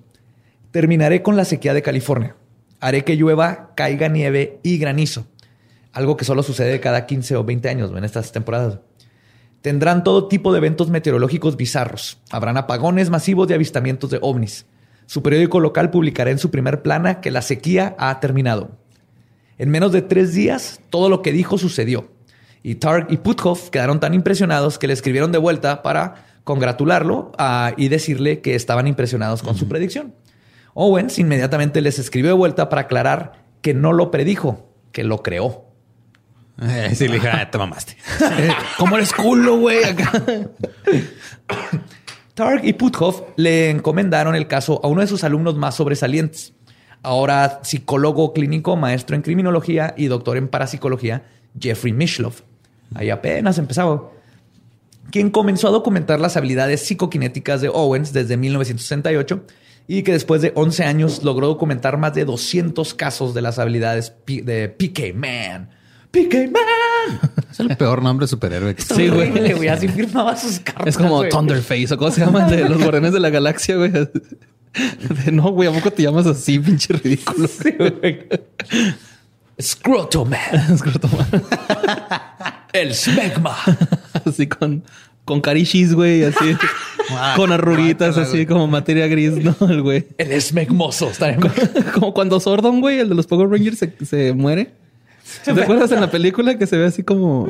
terminaré 0.71 1.21
con 1.21 1.35
la 1.35 1.45
sequía 1.45 1.73
de 1.73 1.81
California. 1.81 2.35
Haré 2.79 3.03
que 3.03 3.17
llueva, 3.17 3.73
caiga 3.75 4.07
nieve 4.07 4.59
y 4.63 4.77
granizo. 4.77 5.27
Algo 5.91 6.15
que 6.15 6.25
solo 6.25 6.43
sucede 6.43 6.79
cada 6.79 7.05
15 7.05 7.35
o 7.35 7.43
20 7.43 7.67
años 7.69 7.91
en 7.95 8.03
estas 8.03 8.31
temporadas. 8.31 8.79
Tendrán 9.61 10.05
todo 10.05 10.29
tipo 10.29 10.53
de 10.53 10.59
eventos 10.59 10.89
meteorológicos 10.89 11.57
bizarros. 11.57 12.19
Habrán 12.29 12.55
apagones 12.55 13.09
masivos 13.09 13.47
de 13.49 13.55
avistamientos 13.55 14.09
de 14.09 14.19
ovnis. 14.21 14.65
Su 15.05 15.21
periódico 15.21 15.59
local 15.59 15.89
publicará 15.89 16.31
en 16.31 16.37
su 16.37 16.51
primer 16.51 16.81
plana 16.81 17.19
que 17.19 17.31
la 17.31 17.41
sequía 17.41 17.95
ha 17.97 18.19
terminado. 18.21 18.77
En 19.57 19.69
menos 19.69 19.91
de 19.91 20.01
tres 20.01 20.33
días, 20.33 20.79
todo 20.89 21.09
lo 21.09 21.21
que 21.21 21.33
dijo 21.33 21.57
sucedió. 21.57 22.09
Y 22.63 22.75
Targ 22.75 23.07
y 23.09 23.17
Puthoff 23.17 23.69
quedaron 23.69 23.99
tan 23.99 24.13
impresionados 24.13 24.77
que 24.77 24.87
le 24.87 24.93
escribieron 24.93 25.31
de 25.31 25.37
vuelta 25.37 25.81
para 25.81 26.25
congratularlo 26.43 27.31
ah, 27.37 27.73
y 27.77 27.89
decirle 27.89 28.41
que 28.41 28.55
estaban 28.55 28.87
impresionados 28.87 29.41
con 29.41 29.55
su 29.55 29.67
predicción. 29.67 30.13
Owens 30.73 31.19
inmediatamente 31.19 31.81
les 31.81 31.99
escribió 31.99 32.31
de 32.31 32.37
vuelta 32.37 32.69
para 32.69 32.83
aclarar 32.83 33.43
que 33.61 33.73
no 33.73 33.93
lo 33.93 34.11
predijo, 34.11 34.73
que 34.91 35.03
lo 35.03 35.23
creó. 35.23 35.65
Eh, 36.61 36.91
sí, 36.95 37.07
le 37.07 37.15
dije, 37.15 37.29
ah, 37.29 37.49
te 37.49 37.57
mamaste. 37.57 37.95
¿Cómo 38.77 38.97
eres 38.97 39.13
culo, 39.13 39.57
güey? 39.57 39.79
Targ 42.33 42.65
y 42.65 42.73
Puthoff 42.73 43.21
le 43.35 43.69
encomendaron 43.69 44.35
el 44.35 44.47
caso 44.47 44.81
a 44.83 44.87
uno 44.87 45.01
de 45.01 45.07
sus 45.07 45.23
alumnos 45.23 45.55
más 45.55 45.75
sobresalientes, 45.75 46.53
ahora 47.03 47.59
psicólogo 47.63 48.33
clínico, 48.33 48.75
maestro 48.75 49.15
en 49.15 49.21
criminología 49.21 49.93
y 49.97 50.07
doctor 50.07 50.37
en 50.37 50.47
parapsicología, 50.47 51.23
Jeffrey 51.59 51.93
Mishlov. 51.93 52.48
Ahí 52.95 53.09
apenas 53.09 53.57
empezaba. 53.57 54.11
Quien 55.11 55.31
comenzó 55.31 55.67
a 55.67 55.71
documentar 55.71 56.19
las 56.19 56.37
habilidades 56.37 56.85
psicoquinéticas 56.85 57.61
de 57.61 57.69
Owens 57.69 58.13
desde 58.13 58.37
1968 58.37 59.43
y 59.87 60.03
que 60.03 60.11
después 60.11 60.41
de 60.41 60.51
11 60.55 60.83
años 60.83 61.23
logró 61.23 61.47
documentar 61.47 61.97
más 61.97 62.13
de 62.13 62.25
200 62.25 62.93
casos 62.93 63.33
de 63.33 63.41
las 63.41 63.57
habilidades 63.57 64.13
de 64.27 64.69
PK 64.69 65.15
Man. 65.15 65.69
PK 66.11 66.51
Man. 66.51 67.31
Es 67.51 67.59
el 67.59 67.75
peor 67.75 68.03
nombre 68.03 68.25
de 68.25 68.27
superhéroe 68.27 68.75
que 68.75 68.83
Sí, 68.83 69.07
güey. 69.07 69.31
Horrible, 69.31 69.53
güey. 69.55 69.69
Así 69.69 69.87
firmaba 69.87 70.37
sus 70.37 70.59
cartas. 70.59 70.87
Es 70.87 70.97
como 70.97 71.17
güey. 71.17 71.31
Thunderface 71.31 71.91
o 71.95 71.97
cómo 71.97 72.11
se 72.11 72.21
llaman 72.21 72.47
de 72.47 72.69
los 72.69 72.77
guardianes 72.77 73.11
de 73.11 73.19
la 73.19 73.31
galaxia, 73.31 73.75
güey. 73.75 73.91
De, 75.25 75.31
no, 75.31 75.51
güey, 75.51 75.67
¿a 75.67 75.71
poco 75.71 75.91
te 75.91 76.03
llamas 76.03 76.27
así, 76.27 76.59
pinche 76.59 76.93
ridículo? 76.93 77.47
Sí, 77.47 77.71
güey. 77.71 78.27
Scroto 79.61 80.25
Man. 80.25 80.39
Es 80.73 80.81
que 80.81 80.91
lo 80.91 80.99
toma 80.99 81.27
El 82.73 82.93
Smegma. 82.93 83.55
así 84.25 84.47
con, 84.47 84.83
con 85.25 85.41
carishis, 85.41 85.93
güey, 85.93 86.23
así. 86.23 86.55
con 87.35 87.51
arruguitas, 87.51 88.17
así 88.17 88.45
como 88.45 88.67
materia 88.67 89.07
gris, 89.07 89.33
¿no? 89.43 89.55
El 89.69 89.81
güey. 89.81 90.07
El 90.17 90.39
Smegmoso. 90.41 91.09
Está 91.09 91.29
en- 91.31 91.41
Como 91.93 92.13
cuando 92.13 92.39
Sordon, 92.39 92.79
güey, 92.81 92.99
el 92.99 93.09
de 93.09 93.15
los 93.15 93.27
Power 93.27 93.49
Rangers, 93.49 93.79
se, 93.79 93.93
se 94.05 94.33
muere. 94.33 94.71
¿Te 95.45 95.51
acuerdas 95.51 95.91
en 95.91 96.01
la 96.01 96.09
película 96.09 96.57
que 96.57 96.65
se 96.65 96.75
ve 96.77 96.85
así 96.85 97.03
como 97.03 97.47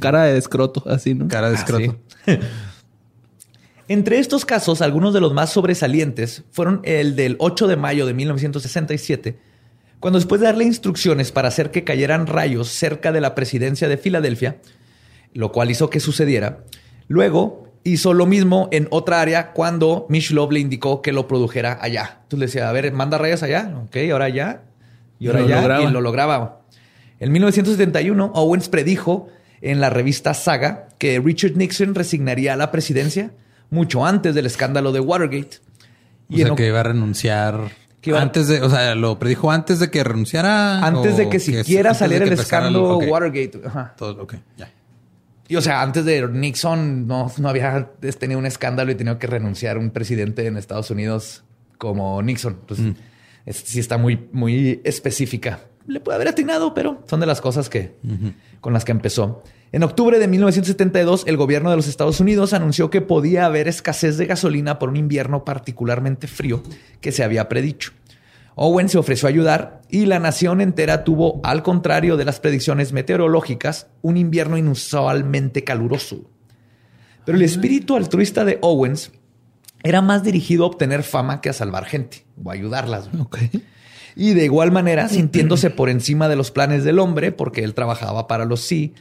cara 0.00 0.24
de 0.24 0.38
escroto, 0.38 0.82
así, 0.88 1.14
no? 1.14 1.28
cara 1.28 1.50
de 1.50 1.56
Ah, 1.56 1.58
escroto. 1.58 1.96
sí. 2.26 2.38
Entre 3.88 4.18
estos 4.18 4.44
casos, 4.44 4.82
algunos 4.82 5.14
de 5.14 5.20
los 5.20 5.32
más 5.32 5.50
sobresalientes 5.50 6.44
fueron 6.52 6.80
el 6.84 7.16
del 7.16 7.36
8 7.38 7.66
de 7.66 7.76
mayo 7.76 8.04
de 8.06 8.12
1967, 8.14 9.38
cuando 10.00 10.18
después 10.18 10.40
de 10.40 10.46
darle 10.46 10.64
instrucciones 10.64 11.32
para 11.32 11.48
hacer 11.48 11.70
que 11.70 11.84
cayeran 11.84 12.26
rayos 12.26 12.68
cerca 12.68 13.12
de 13.12 13.20
la 13.20 13.34
presidencia 13.34 13.88
de 13.88 13.96
Filadelfia, 13.98 14.56
lo 15.34 15.52
cual 15.52 15.70
hizo 15.70 15.90
que 15.90 16.00
sucediera, 16.00 16.60
luego 17.08 17.68
hizo 17.84 18.12
lo 18.14 18.26
mismo 18.26 18.68
en 18.70 18.86
otra 18.90 19.20
área 19.20 19.52
cuando 19.52 20.06
Mish 20.08 20.30
Love 20.32 20.52
le 20.52 20.60
indicó 20.60 21.00
que 21.02 21.12
lo 21.12 21.26
produjera 21.26 21.78
allá. 21.80 22.18
Entonces 22.22 22.38
le 22.38 22.46
decía, 22.46 22.68
a 22.68 22.72
ver, 22.72 22.92
manda 22.92 23.18
rayos 23.18 23.42
allá, 23.42 23.72
ok, 23.86 23.96
ahora 24.12 24.26
allá, 24.26 24.62
y 25.18 25.26
ahora 25.28 25.40
Lo 25.40 25.46
allá, 25.46 25.60
lograba. 25.60 25.82
y 25.84 25.92
lo 25.92 26.00
lograba. 26.00 26.60
En 27.20 27.32
1971, 27.32 28.32
Owens 28.34 28.68
predijo 28.68 29.28
en 29.60 29.80
la 29.80 29.90
revista 29.90 30.34
Saga 30.34 30.88
que 30.98 31.18
Richard 31.18 31.56
Nixon 31.56 31.94
resignaría 31.96 32.52
a 32.52 32.56
la 32.56 32.70
presidencia 32.70 33.32
mucho 33.70 34.06
antes 34.06 34.34
del 34.34 34.46
escándalo 34.46 34.92
de 34.92 35.00
Watergate. 35.00 35.58
O 36.30 36.34
Y 36.34 36.38
sea, 36.38 36.48
en- 36.48 36.56
que 36.56 36.66
iba 36.68 36.80
a 36.80 36.84
renunciar 36.84 37.70
Que 38.08 38.16
iba- 38.16 38.22
antes 38.22 38.48
de, 38.48 38.60
o 38.62 38.70
sea, 38.70 38.94
lo 38.94 39.18
predijo 39.18 39.50
antes 39.50 39.78
de 39.80 39.90
que 39.90 40.02
renunciara. 40.04 40.84
antes 40.84 41.16
de 41.16 41.28
que 41.28 41.38
siquiera 41.40 41.94
saliera 41.94 42.24
el 42.24 42.32
escándalo. 42.32 42.98
Watergate. 42.98 43.60
Ajá. 43.66 43.94
Todo, 43.96 44.22
ok, 44.22 44.34
ya. 44.56 44.70
Y 45.50 45.56
o 45.56 45.62
sea, 45.62 45.80
antes 45.82 46.04
de 46.04 46.28
Nixon 46.28 47.06
no, 47.06 47.32
no 47.38 47.48
había 47.48 47.90
tenido 48.18 48.38
un 48.38 48.44
escándalo 48.46 48.90
y 48.90 48.94
tenía 48.94 49.18
que 49.18 49.26
renunciar 49.26 49.78
un 49.78 49.90
presidente 49.90 50.46
en 50.46 50.56
Estados 50.58 50.90
Unidos 50.90 51.42
como 51.78 52.20
Nixon. 52.22 52.58
Entonces, 52.60 52.94
es- 53.46 53.56
sí 53.64 53.80
está 53.80 53.96
muy, 53.96 54.28
muy 54.32 54.80
específica. 54.84 55.60
Le 55.86 56.00
puede 56.00 56.16
haber 56.16 56.28
atinado, 56.28 56.74
pero 56.74 57.02
son 57.08 57.20
de 57.20 57.26
las 57.26 57.40
cosas 57.40 57.70
que 57.70 57.94
con 58.60 58.74
las 58.74 58.84
que 58.84 58.92
empezó. 58.92 59.42
En 59.72 59.82
octubre 59.82 60.18
de 60.18 60.28
1972, 60.28 61.24
el 61.26 61.36
gobierno 61.38 61.70
de 61.70 61.76
los 61.76 61.88
Estados 61.88 62.20
Unidos 62.20 62.52
anunció 62.52 62.90
que 62.90 63.00
podía 63.00 63.46
haber 63.46 63.68
escasez 63.68 64.16
de 64.18 64.26
gasolina 64.26 64.78
por 64.78 64.88
un 64.90 64.96
invierno 64.96 65.44
particularmente 65.44 66.26
frío 66.26 66.62
que 67.00 67.12
se 67.12 67.22
había 67.24 67.48
predicho. 67.48 67.92
Owen 68.60 68.88
se 68.88 68.98
ofreció 68.98 69.28
a 69.28 69.30
ayudar 69.30 69.82
y 69.88 70.06
la 70.06 70.18
nación 70.18 70.60
entera 70.60 71.04
tuvo, 71.04 71.40
al 71.44 71.62
contrario 71.62 72.16
de 72.16 72.24
las 72.24 72.40
predicciones 72.40 72.92
meteorológicas, 72.92 73.86
un 74.02 74.16
invierno 74.16 74.58
inusualmente 74.58 75.62
caluroso. 75.62 76.28
Pero 77.24 77.38
el 77.38 77.44
espíritu 77.44 77.94
altruista 77.94 78.44
de 78.44 78.58
Owens 78.60 79.12
era 79.84 80.02
más 80.02 80.24
dirigido 80.24 80.64
a 80.64 80.66
obtener 80.66 81.04
fama 81.04 81.40
que 81.40 81.50
a 81.50 81.52
salvar 81.52 81.84
gente 81.84 82.24
o 82.42 82.50
a 82.50 82.54
ayudarlas. 82.54 83.08
Y 84.16 84.34
de 84.34 84.44
igual 84.44 84.72
manera, 84.72 85.08
sintiéndose 85.08 85.70
por 85.70 85.88
encima 85.88 86.28
de 86.28 86.34
los 86.34 86.50
planes 86.50 86.82
del 86.82 86.98
hombre, 86.98 87.30
porque 87.30 87.62
él 87.62 87.74
trabajaba 87.74 88.26
para 88.26 88.44
los 88.44 88.62
sí, 88.62 88.92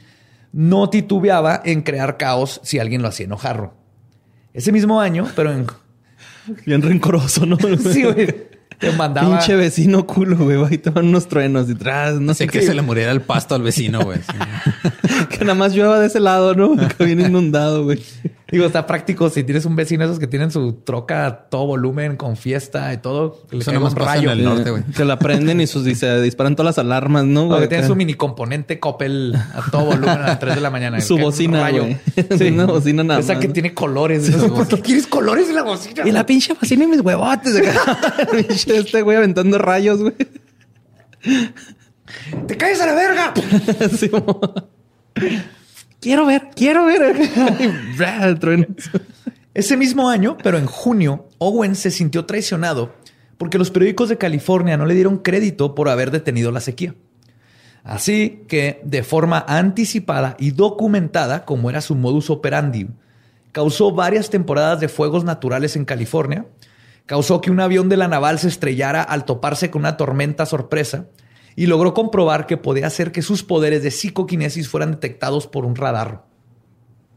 no 0.52 0.92
titubeaba 0.92 1.62
en 1.66 1.82
crear 1.82 2.18
caos 2.18 2.62
si 2.64 2.78
alguien 2.78 3.02
lo 3.02 3.08
hacía 3.08 3.26
enojar. 3.26 3.74
Ese 4.54 4.72
mismo 4.72 5.02
año, 5.02 5.28
pero 5.36 5.52
en... 5.52 5.66
Bien 6.66 6.82
rencoroso, 6.84 7.48
¿no? 7.48 7.58
Sí, 7.92 8.04
güey. 8.04 8.57
Te 8.80 8.92
mandaba... 8.92 9.38
Pinche 9.38 9.56
vecino 9.56 10.06
culo, 10.06 10.38
güey. 10.38 10.64
Ahí 10.66 10.78
te 10.78 10.90
van 10.90 11.08
unos 11.08 11.28
truenos 11.28 11.68
detrás. 11.68 12.20
No 12.20 12.34
sé 12.34 12.46
Sé 12.46 12.48
que 12.50 12.60
qué. 12.60 12.66
se 12.66 12.74
le 12.76 12.82
muriera 12.82 13.12
el 13.12 13.22
pasto 13.22 13.56
al 13.56 13.64
vecino, 13.64 14.02
güey. 14.04 14.20
Sí. 14.20 14.90
que 15.30 15.40
nada 15.46 15.56
más 15.56 15.74
llueva 15.74 16.00
de 16.00 16.08
ese 16.08 16.20
lado, 16.20 16.54
¿no? 16.54 16.76
Que 16.98 17.06
viene 17.06 17.24
inundado, 17.28 17.84
güey. 17.86 18.04
Digo, 18.50 18.66
está 18.66 18.88
práctico 18.88 19.30
si 19.30 19.44
tienes 19.44 19.66
un 19.66 19.76
vecino 19.76 20.06
esos 20.06 20.20
que 20.20 20.28
tienen 20.28 20.52
su 20.52 20.72
troca 20.72 21.26
a 21.26 21.38
todo 21.50 21.66
volumen 21.66 22.16
con 22.16 22.38
fiesta 22.38 22.94
y 22.94 22.98
todo. 22.98 23.42
que 23.50 23.58
le 23.58 23.62
Eso 23.62 23.72
un 23.72 23.84
pasa 23.94 23.96
rayo. 24.06 24.32
en 24.32 24.40
el 24.40 24.46
norte, 24.46 24.72
güey. 24.72 24.84
Que 24.84 25.04
la 25.04 25.20
prenden 25.20 25.60
y, 25.60 25.68
sus, 25.68 25.86
y 25.86 25.96
se 25.96 26.22
disparan 26.22 26.56
todas 26.56 26.78
las 26.78 26.80
alarmas, 26.86 27.26
¿no? 27.26 27.44
O 27.44 27.48
güey? 27.48 27.62
que 27.62 27.68
tiene 27.68 27.86
su 27.86 27.96
mini 27.96 28.14
componente 28.14 28.80
Coppel 28.80 29.36
a 29.36 29.70
todo 29.70 29.86
volumen 29.86 30.10
a 30.10 30.28
las 30.28 30.40
3 30.40 30.56
de 30.56 30.62
la 30.62 30.70
mañana. 30.70 31.02
Su 31.02 31.18
bocina, 31.18 31.62
rayo. 31.62 31.84
güey. 31.84 32.50
Una 32.54 32.66
bocina 32.68 33.04
nada 33.04 33.20
Esa 33.20 33.34
más, 33.34 33.42
que 33.42 33.48
¿no? 33.50 33.54
tiene 33.54 33.74
colores. 33.74 34.32
¿Por 34.32 34.68
qué 34.68 34.80
quieres 34.82 35.08
colores 35.08 35.50
en 35.50 35.56
la 35.56 35.64
bocina? 35.64 36.08
Y 36.08 36.12
la 36.12 36.26
pinche 36.26 36.54
bocina 36.54 36.86
y 36.86 36.88
mis 36.88 37.02
huevotes. 37.02 37.54
este 38.68 39.02
güey 39.02 39.18
aventando 39.18 39.58
rayos, 39.58 40.00
güey. 40.00 40.16
¡Te 42.48 42.56
caes 42.56 42.80
a 42.80 42.86
la 42.86 42.94
verga! 42.94 43.34
Como, 44.12 44.40
quiero 46.00 46.26
ver, 46.26 46.50
quiero 46.56 46.86
ver. 46.86 47.16
Ese 49.54 49.78
mismo 49.78 50.10
año, 50.10 50.38
pero 50.44 50.58
en 50.58 50.68
junio, 50.68 51.28
Owen 51.40 51.76
se 51.76 51.92
sintió 51.92 52.26
traicionado 52.26 52.94
porque 53.38 53.58
los 53.58 53.72
periódicos 53.72 54.10
de 54.10 54.18
California 54.18 54.78
no 54.78 54.86
le 54.86 54.96
dieron 54.96 55.18
crédito 55.18 55.76
por 55.76 55.90
haber 55.90 56.12
detenido 56.12 56.52
la 56.52 56.60
sequía. 56.60 56.96
Así 57.84 58.44
que, 58.48 58.82
de 58.84 59.04
forma 59.04 59.46
anticipada 59.48 60.36
y 60.40 60.52
documentada, 60.52 61.46
como 61.46 61.70
era 61.70 61.82
su 61.82 61.96
modus 61.96 62.30
operandi, 62.30 62.88
causó 63.52 63.92
varias 63.92 64.30
temporadas 64.30 64.80
de 64.80 64.90
fuegos 64.90 65.24
naturales 65.24 65.76
en 65.76 65.86
California, 65.86 66.46
causó 67.06 67.40
que 67.40 67.50
un 67.50 67.60
avión 67.60 67.88
de 67.88 67.98
la 67.98 68.08
naval 68.08 68.40
se 68.40 68.50
estrellara 68.50 69.02
al 69.02 69.24
toparse 69.24 69.72
con 69.72 69.84
una 69.84 69.98
tormenta 69.98 70.46
sorpresa 70.46 71.06
y 71.58 71.66
logró 71.66 71.94
comprobar 71.94 72.46
que 72.46 72.56
podía 72.56 72.88
hacer 72.88 73.12
que 73.12 73.22
sus 73.22 73.44
poderes 73.44 73.84
de 73.84 73.92
psicoquinesis 73.92 74.70
fueran 74.70 74.92
detectados 74.92 75.48
por 75.48 75.66
un 75.66 75.76
radar. 75.76 76.24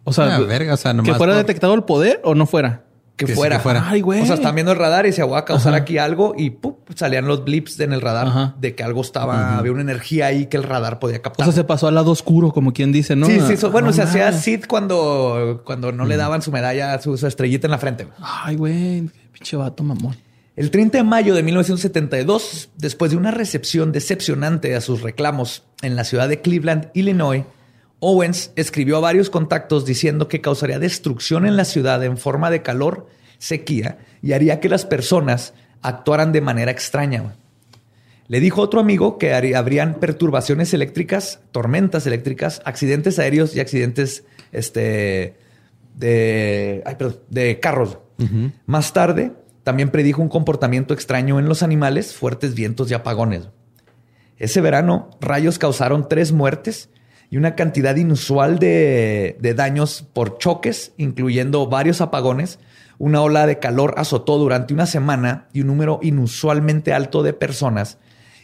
O 0.03 0.13
sea, 0.13 0.35
Ah, 0.37 0.41
verga, 0.41 0.75
o 0.75 0.77
sea, 0.77 0.93
nomás 0.95 1.13
que 1.13 1.17
fuera 1.19 1.35
por- 1.35 1.39
detectado 1.47 1.75
el 1.75 1.85
poder 1.85 2.21
o 2.25 2.35
no 2.35 2.47
fuera. 2.47 2.85
que, 3.17 3.27
Que 3.27 3.33
sí, 3.33 3.37
fuera. 3.37 3.59
que 3.59 3.63
fuera. 3.63 3.85
Ay, 3.87 4.01
güey. 4.01 4.23
O 4.23 4.25
sea, 4.25 4.37
están 4.37 4.55
viendo 4.55 4.73
el 4.73 4.79
radar 4.79 5.05
y 5.05 5.13
se 5.13 5.23
voy 5.23 5.37
a 5.37 5.45
causar 5.45 5.75
aquí 5.75 5.99
algo 5.99 6.33
y 6.39 6.49
¡pum! 6.49 6.77
salían 6.95 7.27
los 7.27 7.45
blips 7.45 7.79
en 7.81 7.93
el 7.93 8.01
radar 8.01 8.29
Ajá. 8.29 8.55
de 8.59 8.75
que 8.75 8.83
algo 8.83 9.03
estaba, 9.03 9.59
había 9.59 9.73
una 9.73 9.83
energía 9.83 10.25
ahí 10.29 10.47
que 10.47 10.57
el 10.57 10.63
radar 10.63 10.99
podía 10.99 11.19
O 11.19 11.23
captar. 11.23 11.45
sea, 11.45 11.53
se 11.53 11.65
pasó 11.65 11.87
al 11.87 11.97
lado 11.97 12.13
oscuro, 12.13 12.51
como 12.51 12.73
quien 12.73 12.93
dice, 12.93 13.17
¿no? 13.17 13.27
sí, 13.27 13.39
sí, 13.47 13.53
eso- 13.53 13.71
bueno, 13.71 13.89
No 13.89 13.93
se 13.93 14.01
hacía. 14.01 14.33
Sid 14.33 14.65
cuando, 14.67 15.61
cuando 15.67 15.93
no 15.93 16.07
le 16.07 16.17
daban 16.17 16.41
su 16.41 16.51
medalla, 16.51 16.99
su, 17.03 17.19
su 17.19 17.27
estrellita 17.27 17.67
en 17.67 17.73
la 17.73 17.79
frente. 17.79 18.09
Ay, 18.23 18.57
güey. 18.57 19.11
Pinche 19.33 19.55
vato 19.59 19.83
mamón. 19.85 20.17
El 20.61 20.71
30 20.71 20.99
de 20.99 21.05
mayo 21.05 21.35
de 21.35 21.43
1972, 21.43 22.69
después 22.77 23.11
de 23.11 23.17
una 23.17 23.31
recepción 23.31 23.93
decepcionante 23.93 24.77
a 24.77 24.83
sus 24.83 25.01
reclamos 25.01 25.65
en 25.81 25.97
la 25.97 26.05
ciudad 26.05 26.29
de 26.29 26.43
Cleveland, 26.43 26.91
Illinois, 26.93 27.45
Owens 27.99 28.53
escribió 28.57 28.99
a 28.99 29.01
varios 29.01 29.31
contactos 29.31 29.87
diciendo 29.87 30.29
que 30.29 30.43
causaría 30.43 30.79
destrucción 30.79 31.47
en 31.47 31.57
la 31.57 31.65
ciudad 31.65 32.05
en 32.05 32.19
forma 32.19 32.51
de 32.51 32.61
calor, 32.61 33.07
sequía 33.39 34.01
y 34.21 34.33
haría 34.33 34.61
que 34.61 34.69
las 34.69 34.85
personas 34.85 35.55
actuaran 35.81 36.31
de 36.31 36.43
manera 36.43 36.71
extraña. 36.71 37.37
Le 38.29 38.39
dijo 38.39 38.61
a 38.61 38.65
otro 38.65 38.81
amigo 38.81 39.17
que 39.17 39.33
habrían 39.33 39.95
perturbaciones 39.95 40.75
eléctricas, 40.75 41.41
tormentas 41.53 42.07
eléctricas, 42.07 42.61
accidentes 42.67 43.19
aéreos 43.19 43.57
y 43.57 43.61
accidentes 43.61 44.25
este, 44.53 45.37
de, 45.97 46.83
ay, 46.85 46.97
perdón, 46.97 47.21
de 47.31 47.61
carros. 47.61 47.97
Más 48.67 48.93
tarde, 48.93 49.33
también 49.63 49.91
predijo 49.91 50.23
un 50.23 50.29
comportamiento 50.29 50.95
extraño 50.95 51.39
en 51.39 51.49
los 51.49 51.63
animales, 51.63 52.15
fuertes 52.15 52.55
vientos 52.55 52.91
y 52.91 52.95
apagones. 52.95 53.49
Ese 54.37 54.61
verano, 54.61 55.11
rayos 55.21 55.59
causaron 55.59 56.09
tres 56.09 56.33
muertes 56.33 56.89
y 57.29 57.37
una 57.37 57.55
cantidad 57.55 57.95
inusual 57.95 58.59
de, 58.59 59.37
daños 59.55 60.05
por 60.13 60.39
choques, 60.39 60.93
incluyendo 60.97 61.67
varios 61.69 62.01
apagones. 62.01 62.59
Una 62.99 63.23
ola 63.23 63.47
de 63.47 63.59
calor 63.59 63.95
azotó 63.99 64.39
durante 64.39 64.75
una 64.75 64.87
semana 64.87 65.49
y 65.53 65.61
un 65.61 65.69
número 65.69 66.01
inusualmente 66.03 66.93
alto 66.93 67.23
de 67.23 67.33
personas 67.33 67.99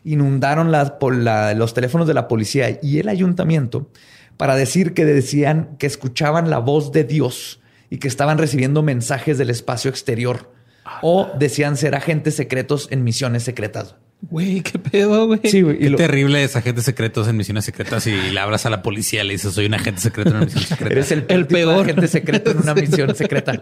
inundaron 0.05 0.71
los 0.71 1.75
teléfonos 1.75 2.07
de 2.07 2.15
la 2.15 2.29
policía 2.29 2.79
y 2.81 3.01
el 3.01 3.09
ayuntamiento 3.09 3.91
para 4.37 4.55
decir 4.55 4.95
que 4.95 5.05
decían 5.05 5.77
que 5.79 5.87
escuchaban 5.87 6.49
la 6.49 6.59
voz 6.59 6.93
de 6.93 7.03
Dios 7.03 7.61
y 7.91 7.99
que 7.99 8.07
estaban 8.07 8.39
recibiendo 8.39 8.85
mensajes 8.85 9.37
del 9.37 9.51
espacio 9.51 9.91
exterior 9.91 10.56
o 11.03 11.31
decían 11.39 11.77
ser 11.77 11.95
agentes 11.95 12.35
secretos 12.37 12.89
en 12.91 13.05
misiones 13.05 13.43
secretas. 13.43 13.97
Güey, 14.23 14.63
qué 14.63 14.79
pedo, 14.79 15.27
güey. 15.27 15.41
Sí, 15.45 15.61
güey. 15.63 15.79
Qué 15.79 15.91
lo- 15.91 15.97
terrible 15.99 16.43
es 16.43 16.57
agentes 16.57 16.85
secretos 16.85 17.29
en 17.29 17.37
misiones 17.37 17.65
secretas 17.67 18.07
y 18.07 18.13
le 18.31 18.41
abras 18.41 18.65
a 18.67 18.71
la 18.71 18.83
policía 18.83 19.23
y 19.23 19.27
le 19.27 19.33
dices 19.35 19.53
soy 19.53 19.67
un 19.67 19.75
agente 19.75 20.01
secreto 20.01 20.31
en 20.31 20.37
una 20.37 20.45
misión 20.47 20.65
secreta. 20.65 20.93
Eres 20.93 21.13
el, 21.13 21.25
El 21.29 21.47
peor. 21.47 21.83
agente 21.85 22.09
secreto 22.09 22.51
en 22.51 22.59
una 22.59 22.75
misión 22.75 23.15
secreta. 23.15 23.61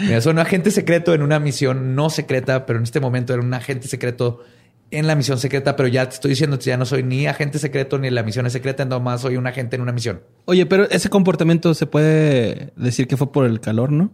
Mira, 0.00 0.20
soy 0.20 0.32
un 0.32 0.40
agente 0.40 0.70
secreto 0.72 1.14
en 1.14 1.22
una 1.22 1.38
misión 1.38 1.94
no 1.94 2.10
secreta, 2.10 2.66
pero 2.66 2.78
en 2.78 2.82
este 2.82 2.98
momento 3.00 3.32
era 3.32 3.42
un 3.42 3.54
agente 3.54 3.86
secreto 3.88 4.42
en 4.90 5.06
la 5.06 5.14
misión 5.14 5.38
secreta, 5.38 5.74
pero 5.76 5.88
ya 5.88 6.08
te 6.08 6.14
estoy 6.16 6.30
diciendo 6.30 6.58
que 6.58 6.64
ya 6.64 6.76
no 6.76 6.84
soy 6.86 7.02
ni 7.02 7.26
agente 7.26 7.58
secreto 7.58 7.98
ni 7.98 8.08
en 8.08 8.14
la 8.14 8.22
misión 8.22 8.46
es 8.46 8.52
secreta, 8.52 8.84
nomás 8.84 9.20
soy 9.20 9.36
un 9.36 9.46
agente 9.46 9.76
en 9.76 9.82
una 9.82 9.92
misión. 9.92 10.22
Oye, 10.44 10.66
pero 10.66 10.88
ese 10.90 11.08
comportamiento 11.08 11.72
se 11.74 11.86
puede 11.86 12.72
decir 12.76 13.06
que 13.08 13.16
fue 13.16 13.30
por 13.32 13.46
el 13.46 13.60
calor, 13.60 13.90
¿no? 13.92 14.12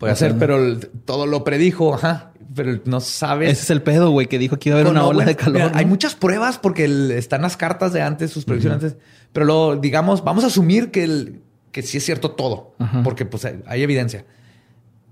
Puede 0.00 0.16
ser, 0.16 0.36
pero 0.38 0.56
el- 0.56 0.88
todo 1.04 1.26
lo 1.26 1.44
predijo, 1.44 1.94
ajá, 1.94 2.32
pero 2.54 2.80
no 2.86 3.00
sabes. 3.00 3.50
Ese 3.52 3.62
es 3.62 3.70
el 3.70 3.82
pedo, 3.82 4.10
güey, 4.10 4.26
que 4.26 4.38
dijo 4.38 4.58
que 4.58 4.70
iba 4.70 4.78
a 4.78 4.80
haber 4.80 4.90
una 4.90 5.04
ola 5.06 5.24
de 5.24 5.36
calor. 5.36 5.54
mira, 5.60 5.68
¿no? 5.70 5.78
Hay 5.78 5.84
muchas 5.86 6.14
pruebas 6.16 6.58
porque 6.58 6.86
el- 6.86 7.12
están 7.12 7.42
las 7.42 7.56
cartas 7.56 7.92
de 7.92 8.02
antes, 8.02 8.30
sus 8.32 8.44
predicciones 8.44 8.82
antes, 8.82 8.98
pero 9.32 9.46
luego, 9.46 9.76
digamos, 9.76 10.24
vamos 10.24 10.42
a 10.42 10.48
asumir 10.48 10.90
que, 10.90 11.04
el, 11.04 11.42
que 11.70 11.82
sí 11.82 11.98
es 11.98 12.04
cierto 12.04 12.32
todo, 12.32 12.74
porque 13.04 13.24
pues 13.26 13.44
hay- 13.44 13.62
hay 13.66 13.82
evidencia. 13.82 14.24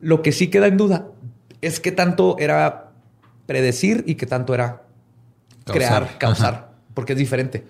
Lo 0.00 0.22
que 0.22 0.32
sí 0.32 0.48
queda 0.48 0.66
en 0.66 0.76
duda 0.76 1.06
es 1.60 1.80
qué 1.80 1.92
tanto 1.92 2.36
era 2.38 2.90
predecir 3.46 4.04
y 4.06 4.14
qué 4.16 4.26
tanto 4.26 4.54
era 4.54 4.82
Causar. 5.64 5.74
crear, 5.76 6.02
Ajá. 6.04 6.18
causar, 6.18 6.70
porque 6.94 7.12
es 7.12 7.18
diferente. 7.18 7.64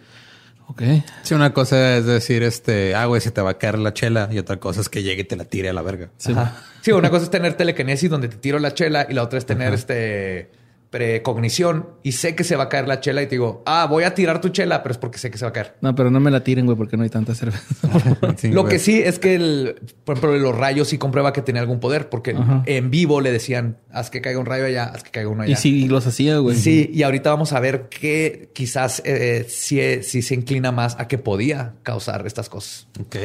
Ok. 0.69 0.83
Sí, 1.23 1.35
una 1.35 1.53
cosa 1.53 1.97
es 1.97 2.05
decir, 2.05 2.43
este, 2.43 2.95
ah, 2.95 3.07
güey, 3.07 3.21
se 3.21 3.31
te 3.31 3.41
va 3.41 3.51
a 3.51 3.59
caer 3.59 3.79
la 3.79 3.95
chela. 3.95 4.29
Y 4.31 4.39
otra 4.39 4.59
cosa 4.59 4.81
es 4.81 4.89
que 4.89 5.03
llegue 5.03 5.23
y 5.23 5.25
te 5.25 5.37
la 5.37 5.45
tire 5.45 5.71
a 5.71 5.73
la 5.73 5.83
verga. 5.83 6.11
Sí. 6.19 6.35
Sí, 6.83 6.93
una 6.93 7.11
cosa 7.11 7.25
es 7.25 7.31
tener 7.31 7.55
telequinesis 7.55 8.09
donde 8.11 8.29
te 8.29 8.37
tiro 8.37 8.59
la 8.59 8.75
chela 8.75 9.07
y 9.09 9.15
la 9.15 9.23
otra 9.23 9.39
es 9.39 9.47
tener 9.47 9.75
este 9.75 10.51
precognición 10.91 11.87
y 12.03 12.13
sé 12.13 12.35
que 12.35 12.45
se 12.45 12.57
va 12.57 12.65
a 12.65 12.69
caer 12.69 12.89
la 12.89 13.01
chela 13.01 13.23
y 13.23 13.27
te 13.27 13.33
digo, 13.33 13.63
ah, 13.67 13.87
voy 13.89 14.05
a 14.05 14.15
tirar 14.15 14.41
tu 14.41 14.49
chela, 14.49 14.83
pero 14.83 14.93
es 14.93 14.99
porque 14.99 15.19
sé 15.19 15.31
que 15.31 15.37
se 15.39 15.45
va 15.45 15.51
a 15.51 15.53
caer. 15.53 15.75
No, 15.81 15.95
pero 15.95 16.11
no 16.11 16.19
me 16.21 16.31
la 16.31 16.43
tiren, 16.43 16.65
güey, 16.67 16.77
porque 16.79 16.97
no 16.97 17.03
hay 17.03 17.11
tanta 17.11 17.35
cerveza. 17.35 17.63
Sí, 18.37 18.49
Lo 18.53 18.63
güey. 18.63 18.75
que 18.75 18.79
sí 18.79 19.01
es 19.03 19.19
que, 19.19 19.35
el, 19.35 19.77
por 20.05 20.17
ejemplo, 20.17 20.39
los 20.39 20.57
rayos 20.57 20.89
sí 20.89 20.99
comprueba 20.99 21.33
que 21.33 21.43
tenía 21.43 21.61
algún 21.61 21.81
poder, 21.81 22.09
porque 22.09 22.31
Ajá. 22.33 22.63
en 22.67 22.91
vivo 22.91 23.21
le 23.21 23.33
decían, 23.33 23.79
haz 23.91 24.11
que 24.11 24.21
caiga 24.21 24.39
un 24.39 24.47
rayo 24.47 24.65
allá, 24.65 24.85
haz 24.85 25.03
que 25.03 25.11
caiga 25.11 25.29
uno 25.29 25.43
allá. 25.43 25.53
y 25.53 25.57
sí, 25.57 25.89
los 25.89 26.07
hacía, 26.07 26.39
güey. 26.39 26.57
Sí, 26.57 26.91
y 26.93 27.03
ahorita 27.03 27.31
vamos 27.31 27.53
a 27.53 27.61
ver 27.61 27.89
que 27.89 28.51
quizás 28.55 29.03
eh, 29.05 29.45
sí, 29.49 29.81
sí 30.03 30.23
se 30.23 30.35
inclina 30.35 30.73
más 30.73 30.97
a 30.99 31.09
que 31.09 31.19
podía 31.19 31.75
causar 31.83 32.27
estas 32.27 32.49
cosas. 32.49 32.89
Ok. 33.01 33.17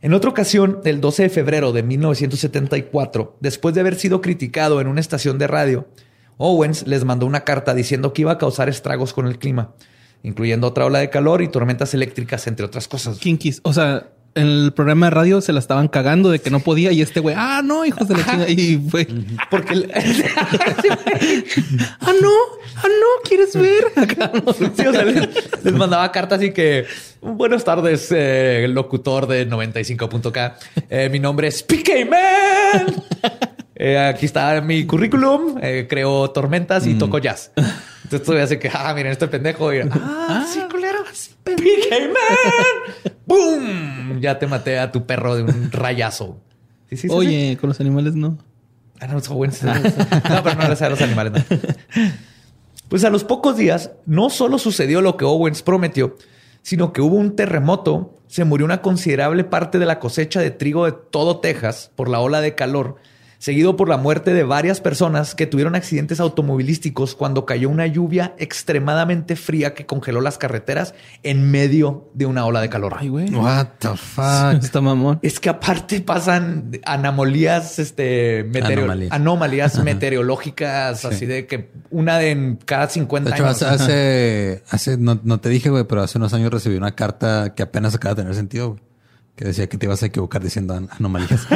En 0.00 0.14
otra 0.14 0.30
ocasión, 0.30 0.80
el 0.84 1.00
12 1.00 1.24
de 1.24 1.28
febrero 1.28 1.72
de 1.72 1.82
1974, 1.82 3.36
después 3.40 3.74
de 3.74 3.80
haber 3.80 3.96
sido 3.96 4.20
criticado 4.20 4.80
en 4.80 4.86
una 4.86 5.00
estación 5.00 5.38
de 5.38 5.48
radio, 5.48 5.88
Owens 6.38 6.86
les 6.86 7.04
mandó 7.04 7.26
una 7.26 7.40
carta 7.44 7.74
diciendo 7.74 8.12
que 8.12 8.22
iba 8.22 8.32
a 8.32 8.38
causar 8.38 8.68
estragos 8.68 9.12
con 9.12 9.26
el 9.26 9.38
clima, 9.38 9.74
incluyendo 10.22 10.66
otra 10.68 10.86
ola 10.86 11.00
de 11.00 11.10
calor 11.10 11.42
y 11.42 11.48
tormentas 11.48 11.92
eléctricas, 11.94 12.46
entre 12.46 12.64
otras 12.64 12.88
cosas. 12.88 13.18
Kinkis. 13.18 13.60
O 13.64 13.72
sea, 13.72 14.08
en 14.34 14.46
el 14.46 14.72
programa 14.72 15.06
de 15.06 15.10
radio 15.10 15.40
se 15.40 15.52
la 15.52 15.58
estaban 15.58 15.88
cagando 15.88 16.30
de 16.30 16.38
que 16.38 16.50
no 16.50 16.60
podía 16.60 16.92
y 16.92 17.02
este 17.02 17.18
güey, 17.18 17.34
ah, 17.36 17.60
no, 17.64 17.84
hijos 17.84 18.06
de 18.06 18.14
la 18.14 18.24
chingada. 18.24 18.48
Y 18.48 18.76
fue, 18.88 19.08
Porque 19.50 19.72
el- 19.74 19.90
ah, 22.00 22.12
no, 22.22 22.30
ah, 22.76 22.86
no, 22.86 23.22
¿quieres 23.28 23.54
ver? 23.56 23.84
Sí, 24.76 24.86
o 24.86 24.92
sea, 24.92 25.04
les, 25.04 25.64
les 25.64 25.74
mandaba 25.74 26.10
cartas 26.12 26.40
y 26.42 26.52
que 26.52 26.84
buenas 27.20 27.64
tardes, 27.64 28.12
eh, 28.12 28.64
el 28.64 28.72
locutor 28.74 29.26
de 29.26 29.48
95.k. 29.48 30.56
Eh, 30.88 31.08
mi 31.10 31.18
nombre 31.18 31.48
es 31.48 31.62
PK 31.64 32.04
Man. 32.08 32.94
Eh, 33.80 33.96
aquí 33.96 34.26
está 34.26 34.60
mi 34.60 34.84
currículum. 34.86 35.58
Eh, 35.62 35.86
creo 35.88 36.30
tormentas 36.32 36.86
y 36.86 36.94
toco 36.94 37.18
jazz. 37.18 37.52
Entonces 38.04 38.26
tú 38.26 38.32
hace 38.34 38.58
que, 38.58 38.70
ah, 38.74 38.92
miren, 38.94 39.12
este 39.12 39.28
pendejo. 39.28 39.72
Y, 39.72 39.80
ah, 39.90 40.44
sí, 40.52 40.60
culero. 40.70 41.04
PK 41.44 42.08
Man. 42.08 43.14
¡Boom! 43.26 44.20
Ya 44.20 44.38
te 44.38 44.46
maté 44.46 44.78
a 44.78 44.90
tu 44.90 45.06
perro 45.06 45.36
de 45.36 45.44
un 45.44 45.70
rayazo. 45.70 46.40
Sí, 46.90 46.96
sí, 46.96 47.02
sí, 47.02 47.08
sí. 47.08 47.14
Oye, 47.14 47.56
con 47.60 47.68
los 47.68 47.80
animales 47.80 48.14
no. 48.14 48.38
Ah, 49.00 49.06
no, 49.06 49.18
es 49.18 49.30
Owens. 49.30 49.62
No, 49.64 49.72
pero 50.42 50.56
no 50.56 50.62
gracias 50.62 50.82
a 50.82 50.90
los 50.90 51.00
animales. 51.00 51.32
no. 51.32 51.58
Pues 52.88 53.04
a 53.04 53.10
los 53.10 53.22
pocos 53.22 53.56
días, 53.56 53.92
no 54.06 54.30
solo 54.30 54.58
sucedió 54.58 55.02
lo 55.02 55.18
que 55.18 55.26
Owens 55.26 55.62
prometió, 55.62 56.16
sino 56.62 56.92
que 56.92 57.02
hubo 57.02 57.16
un 57.16 57.36
terremoto, 57.36 58.14
se 58.28 58.44
murió 58.44 58.64
una 58.64 58.80
considerable 58.80 59.44
parte 59.44 59.78
de 59.78 59.84
la 59.84 59.98
cosecha 59.98 60.40
de 60.40 60.50
trigo 60.50 60.86
de 60.86 60.92
todo 60.92 61.40
Texas 61.40 61.90
por 61.96 62.08
la 62.08 62.20
ola 62.20 62.40
de 62.40 62.54
calor, 62.54 62.96
seguido 63.38 63.76
por 63.76 63.88
la 63.88 63.96
muerte 63.96 64.34
de 64.34 64.42
varias 64.42 64.80
personas 64.80 65.34
que 65.34 65.46
tuvieron 65.46 65.74
accidentes 65.76 66.18
automovilísticos 66.20 67.14
cuando 67.14 67.46
cayó 67.46 67.68
una 67.70 67.86
lluvia 67.86 68.34
extremadamente 68.38 69.36
fría 69.36 69.74
que 69.74 69.86
congeló 69.86 70.20
las 70.20 70.38
carreteras 70.38 70.94
en 71.22 71.50
medio 71.50 72.10
de 72.14 72.26
una 72.26 72.44
ola 72.46 72.60
de 72.60 72.68
calor. 72.68 72.94
Ay, 72.98 73.08
güey. 73.08 73.32
What 73.34 73.66
the 73.78 73.96
fuck? 73.96 74.62
Está 74.62 74.80
mamón. 74.80 75.20
Es 75.22 75.38
que 75.40 75.48
aparte 75.48 76.00
pasan 76.00 76.72
anomalías, 76.84 77.78
este, 77.78 78.44
meteoro- 78.44 78.82
Anomalías. 78.82 79.12
anomalías 79.12 79.84
meteorológicas, 79.84 81.04
así 81.04 81.26
de 81.26 81.46
que 81.46 81.70
una 81.90 82.18
de 82.18 82.30
en 82.32 82.56
cada 82.56 82.88
50 82.88 83.30
De 83.30 83.36
hecho, 83.36 83.44
años. 83.46 83.62
hace, 83.62 84.62
hace- 84.70 84.96
no, 84.98 85.20
no 85.22 85.40
te 85.40 85.48
dije, 85.48 85.70
güey, 85.70 85.84
pero 85.84 86.02
hace 86.02 86.18
unos 86.18 86.34
años 86.34 86.52
recibí 86.52 86.76
una 86.76 86.94
carta 86.94 87.54
que 87.54 87.62
apenas 87.62 87.94
acaba 87.94 88.14
de 88.14 88.22
tener 88.22 88.34
sentido, 88.34 88.70
güey. 88.70 88.87
Que 89.38 89.44
decía 89.44 89.68
que 89.68 89.78
te 89.78 89.86
ibas 89.86 90.02
a 90.02 90.06
equivocar 90.06 90.42
diciendo 90.42 90.74
an- 90.74 90.88
anomalías. 90.98 91.46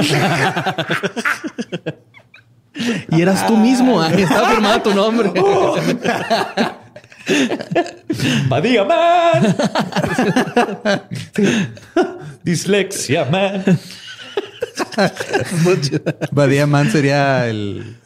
Y 3.11 3.21
eras 3.21 3.45
tú 3.49 3.57
mismo, 3.57 4.01
ah, 4.01 4.09
estaba 4.13 4.51
firmado 4.51 4.83
tu 4.83 4.95
nombre. 4.95 5.33
Badía 8.49 8.85
man. 8.85 9.57
Dislexia 12.45 13.25
man. 13.25 13.65
Badía 16.33 16.67
Man 16.67 16.91
sería 16.91 17.49
el... 17.49 17.97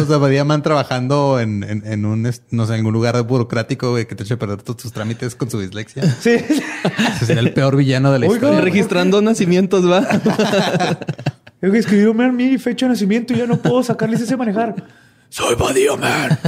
O 0.00 0.06
sea, 0.06 0.18
Badía 0.18 0.44
Man 0.44 0.62
trabajando 0.62 1.40
en, 1.40 1.62
en, 1.64 1.86
en 1.86 2.04
un, 2.04 2.22
no 2.22 2.66
sé, 2.66 2.72
en 2.72 2.78
algún 2.78 2.92
lugar 2.92 3.20
burocrático, 3.22 3.90
güey, 3.90 4.06
que 4.06 4.14
te 4.14 4.22
eche 4.22 4.34
a 4.34 4.38
perder 4.38 4.62
todos 4.62 4.82
tus 4.82 4.92
trámites 4.92 5.34
con 5.34 5.50
su 5.50 5.60
dislexia. 5.60 6.02
Sí. 6.20 6.36
Ese 7.16 7.26
sería 7.26 7.42
el 7.42 7.52
peor 7.52 7.76
villano 7.76 8.12
de 8.12 8.20
la 8.20 8.26
Oiga, 8.26 8.36
historia. 8.36 8.60
Registrando 8.60 9.20
nacimientos, 9.22 9.88
va. 9.88 10.06
Tengo 11.60 11.72
que 11.72 11.80
escribir 11.80 12.14
mi 12.32 12.56
fecha 12.58 12.86
de 12.86 12.90
nacimiento 12.90 13.32
y 13.32 13.38
ya 13.38 13.46
no 13.46 13.56
puedo 13.56 13.82
sacar 13.82 14.08
licencia 14.08 14.36
de 14.36 14.38
manejar. 14.38 14.76
Soy 15.28 15.54
Badía 15.56 15.96
man. 15.96 16.38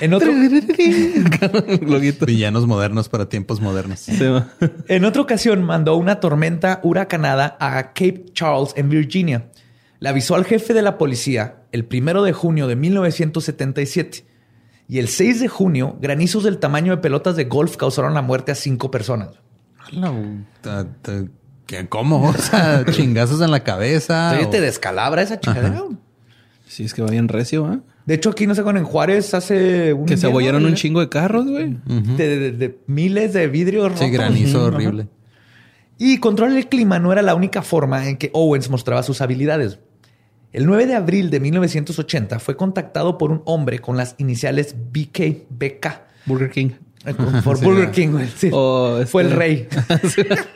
En 0.00 0.14
otro. 0.14 0.30
Villanos 2.26 2.66
modernos 2.66 3.08
para 3.08 3.28
tiempos 3.28 3.60
modernos. 3.60 4.00
Sí, 4.00 4.16
va. 4.26 4.48
En 4.88 5.04
otra 5.04 5.22
ocasión 5.22 5.62
mandó 5.62 5.96
una 5.96 6.20
tormenta 6.20 6.80
huracanada 6.82 7.56
a 7.60 7.88
Cape 7.92 8.26
Charles 8.32 8.72
en 8.76 8.88
Virginia. 8.88 9.48
Le 10.00 10.08
avisó 10.08 10.34
al 10.34 10.44
jefe 10.44 10.74
de 10.74 10.82
la 10.82 10.98
policía 10.98 11.56
el 11.72 11.84
primero 11.84 12.22
de 12.22 12.32
junio 12.32 12.66
de 12.66 12.76
1977. 12.76 14.24
Y 14.88 14.98
el 14.98 15.08
6 15.08 15.40
de 15.40 15.48
junio, 15.48 15.96
granizos 16.00 16.44
del 16.44 16.58
tamaño 16.58 16.92
de 16.94 16.98
pelotas 17.02 17.34
de 17.36 17.44
golf 17.46 17.76
causaron 17.76 18.14
la 18.14 18.22
muerte 18.22 18.52
a 18.52 18.54
cinco 18.54 18.90
personas. 18.90 19.30
Hola, 19.92 20.12
ta- 20.60 20.86
ta- 21.02 21.24
¿qué- 21.66 21.88
¿Cómo? 21.88 22.28
O 22.28 22.32
sea, 22.34 22.84
chingazos 22.90 23.40
en 23.40 23.50
la 23.50 23.64
cabeza. 23.64 24.32
Oye, 24.36 24.44
o- 24.46 24.50
te 24.50 24.60
descalabra 24.60 25.22
esa 25.22 25.40
chingadera. 25.40 25.82
Sí, 26.68 26.84
es 26.84 26.94
que 26.94 27.02
va 27.02 27.08
bien 27.10 27.28
recio, 27.28 27.66
¿ah? 27.66 27.80
De 28.06 28.14
hecho, 28.14 28.30
aquí 28.30 28.46
no 28.46 28.54
sé 28.54 28.62
cuándo 28.62 28.78
en 28.80 28.86
Juárez 28.86 29.34
hace 29.34 29.92
un 29.92 30.06
Que 30.06 30.16
se 30.16 30.26
abollaron 30.26 30.64
un 30.64 30.74
chingo 30.74 31.00
de 31.00 31.08
carros, 31.08 31.46
güey. 31.46 31.76
de, 31.86 32.38
de- 32.38 32.52
de 32.52 32.78
miles 32.86 33.32
de 33.32 33.48
vidrios 33.48 33.84
rotos. 33.92 34.00
Sí, 34.06 34.10
granizo 34.10 34.64
horrible. 34.66 35.08
Y 35.98 36.18
controlar 36.18 36.56
el 36.56 36.68
clima 36.68 36.98
no 36.98 37.10
era 37.12 37.22
la 37.22 37.34
única 37.34 37.62
forma 37.62 38.08
en 38.08 38.16
que 38.16 38.30
Owens 38.32 38.70
mostraba 38.70 39.02
sus 39.02 39.20
habilidades. 39.20 39.78
El 40.52 40.66
9 40.66 40.86
de 40.86 40.94
abril 40.94 41.30
de 41.30 41.40
1980 41.40 42.38
fue 42.38 42.56
contactado 42.56 43.18
por 43.18 43.30
un 43.32 43.42
hombre 43.44 43.80
con 43.80 43.96
las 43.96 44.14
iniciales 44.18 44.76
BK, 44.92 45.44
BK, 45.50 45.86
Burger 46.26 46.50
King. 46.50 46.70
eh, 47.04 47.12
por 47.44 47.58
Sí, 47.58 47.64
Burger. 47.64 47.90
King. 47.90 48.08
güey, 48.10 48.28
sí. 48.28 48.50
O 48.52 49.00
Fue 49.06 49.22
el 49.22 49.28
este- 49.28 49.38
rey. 49.38 49.68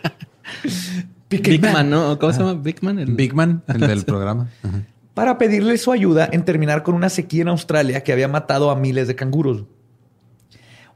Big 1.30 1.60
Man. 1.62 1.72
Man, 1.72 1.90
¿no? 1.90 2.18
¿Cómo 2.18 2.32
se 2.32 2.38
llama? 2.40 2.54
Big 2.54 2.82
Man. 2.82 2.98
El... 2.98 3.14
Big 3.14 3.34
Man, 3.34 3.62
el 3.68 3.80
del 3.80 4.04
programa. 4.04 4.48
Ajá. 4.62 4.82
Para 5.14 5.38
pedirle 5.38 5.76
su 5.78 5.92
ayuda 5.92 6.28
en 6.30 6.44
terminar 6.44 6.82
con 6.82 6.94
una 6.94 7.08
sequía 7.08 7.42
en 7.42 7.48
Australia 7.48 8.02
que 8.02 8.12
había 8.12 8.28
matado 8.28 8.70
a 8.70 8.76
miles 8.76 9.08
de 9.08 9.16
canguros. 9.16 9.64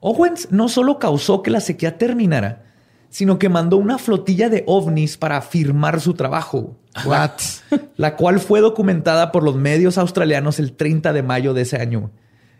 Owens 0.00 0.48
no 0.50 0.68
solo 0.68 0.98
causó 0.98 1.42
que 1.42 1.50
la 1.50 1.60
sequía 1.60 1.98
terminara, 1.98 2.64
sino 3.08 3.38
que 3.38 3.48
mandó 3.48 3.76
una 3.76 3.98
flotilla 3.98 4.48
de 4.48 4.64
ovnis 4.66 5.16
para 5.16 5.40
firmar 5.40 6.00
su 6.00 6.14
trabajo. 6.14 6.76
What? 7.06 7.40
la 7.96 8.16
cual 8.16 8.40
fue 8.40 8.60
documentada 8.60 9.32
por 9.32 9.42
los 9.42 9.56
medios 9.56 9.98
australianos 9.98 10.58
el 10.58 10.72
30 10.72 11.12
de 11.12 11.22
mayo 11.22 11.54
de 11.54 11.62
ese 11.62 11.76
año. 11.76 12.10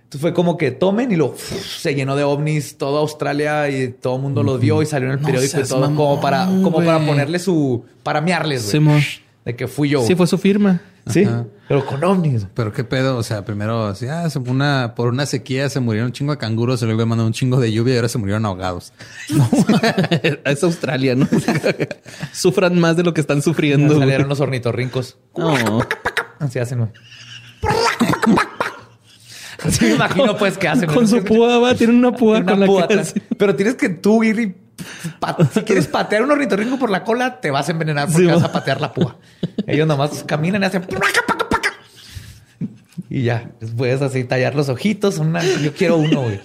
Entonces 0.05 0.21
fue 0.21 0.33
como 0.33 0.57
que 0.57 0.71
tomen 0.71 1.11
y 1.11 1.17
lo 1.17 1.27
uf, 1.27 1.81
se 1.81 1.95
llenó 1.95 2.15
de 2.15 2.23
ovnis 2.23 2.79
toda 2.79 3.01
Australia 3.01 3.69
y 3.69 3.89
todo 3.89 4.17
el 4.17 4.23
mundo 4.23 4.43
los 4.43 4.61
vio 4.61 4.81
y 4.81 4.87
salió 4.87 5.09
en 5.09 5.15
el 5.15 5.21
No 5.21 5.27
periódico 5.27 5.61
y 5.61 5.65
todo 5.65 5.93
como 5.95 6.21
para 6.21 6.47
como 6.47 6.85
para 6.85 7.05
ponerle 7.05 7.39
su 7.39 7.85
para 8.03 8.21
mearles, 8.21 8.71
güey. 8.79 9.03
De 9.45 9.55
que 9.57 9.69
fui 9.69 9.91
yo. 9.91 10.03
Sí, 10.07 10.15
fue 10.15 10.27
su 10.27 10.39
firma. 10.39 10.81
Sí, 11.07 11.25
Ajá. 11.25 11.45
pero 11.69 11.85
con 11.85 12.03
ovnis. 12.03 12.47
Pero 12.55 12.73
qué 12.73 12.83
pedo, 12.83 13.19
o 13.19 13.23
sea, 13.23 13.45
primero, 13.45 13.89
así, 13.89 14.07
ah, 14.07 14.29
se- 14.31 14.39
una, 14.39 14.95
por 14.97 15.09
una 15.09 15.27
sequía 15.27 15.69
se 15.69 15.81
murieron 15.81 16.07
un 16.07 16.13
chingo 16.13 16.33
de 16.33 16.39
canguros, 16.39 16.81
se 16.81 16.87
luego 16.87 17.05
mandó 17.05 17.27
un 17.27 17.35
chingo 17.35 17.61
de 17.61 17.71
lluvia 17.71 17.93
y 17.93 17.97
ahora 17.97 18.09
se 18.09 18.17
murieron 18.17 18.47
ahogados. 18.47 18.95
es 20.45 20.65
Australia, 20.65 21.15
¿no? 21.15 21.29
Sufran 22.33 22.79
más 22.81 22.97
de 22.97 23.03
lo 23.03 23.13
que 23.13 23.21
están 23.21 23.43
sufriendo. 23.43 23.99
Salieron 23.99 24.29
los 24.31 24.41
ornitorrincos. 24.41 25.19
No. 25.37 25.81
Así 26.39 26.59
hacen. 26.59 26.91
Así 29.63 29.85
me 29.85 29.95
imagino 29.95 30.37
pues 30.37 30.59
que 30.59 30.69
hacen. 30.69 30.89
Con 30.89 31.07
su 31.07 31.23
púa, 31.23 31.59
va. 31.59 31.75
Tienen 31.75 31.97
una 31.97 32.13
púa 32.13 32.39
Una 32.39 32.53
con 32.53 32.61
la 32.61 32.67
púa 32.67 32.89
que. 32.89 33.03
Pero 33.37 33.55
tienes 33.55 33.75
que 33.75 33.89
tú 33.91 34.23
ir 34.25 34.39
y 34.41 34.55
si 35.53 35.63
quieres 35.63 35.87
patear 35.89 36.23
un 36.23 36.31
ornitorrinco 36.31 36.79
por 36.79 36.91
la 36.91 37.05
cola, 37.05 37.41
te 37.41 37.51
vas 37.51 37.69
a 37.69 37.73
envenenar 37.73 38.07
porque 38.07 38.23
Sí, 38.23 38.27
vas 38.27 38.43
va. 38.43 38.47
a 38.47 38.53
patear 38.53 38.81
la 38.81 38.93
púa. 38.93 39.17
Ellos 39.67 39.87
nomás 39.87 40.25
caminan 40.25 40.63
y 40.63 40.67
hacen 40.67 40.87
y 43.11 43.23
ya 43.23 43.51
puedes 43.77 44.03
así 44.03 44.25
tallar 44.25 44.55
los 44.55 44.69
ojitos. 44.69 45.19
Una, 45.19 45.43
yo 45.43 45.73
quiero 45.75 45.97
uno, 45.99 46.23
güey. 46.23 46.41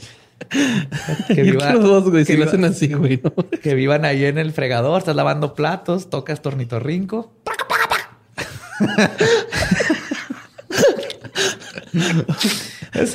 Que, 1.28 1.36
Yo 1.36 1.44
viva- 1.44 1.66
quiero 1.66 1.80
dos, 1.80 2.10
güey. 2.10 2.24
que 2.26 2.34
Si 2.34 2.34
lo 2.34 2.40
viva- 2.46 2.50
hacen 2.52 2.66
así, 2.66 2.94
güey. 2.94 3.22
¿no? 3.24 3.34
que 3.62 3.74
vivan 3.76 4.06
ahí 4.06 4.26
en 4.26 4.38
el 4.38 4.52
fregador, 4.54 5.00
estás 5.00 5.16
lavando 5.16 5.54
platos, 5.56 6.10
tocas 6.10 6.42
tornitorrinco. 6.42 7.34
Es- 12.94 13.14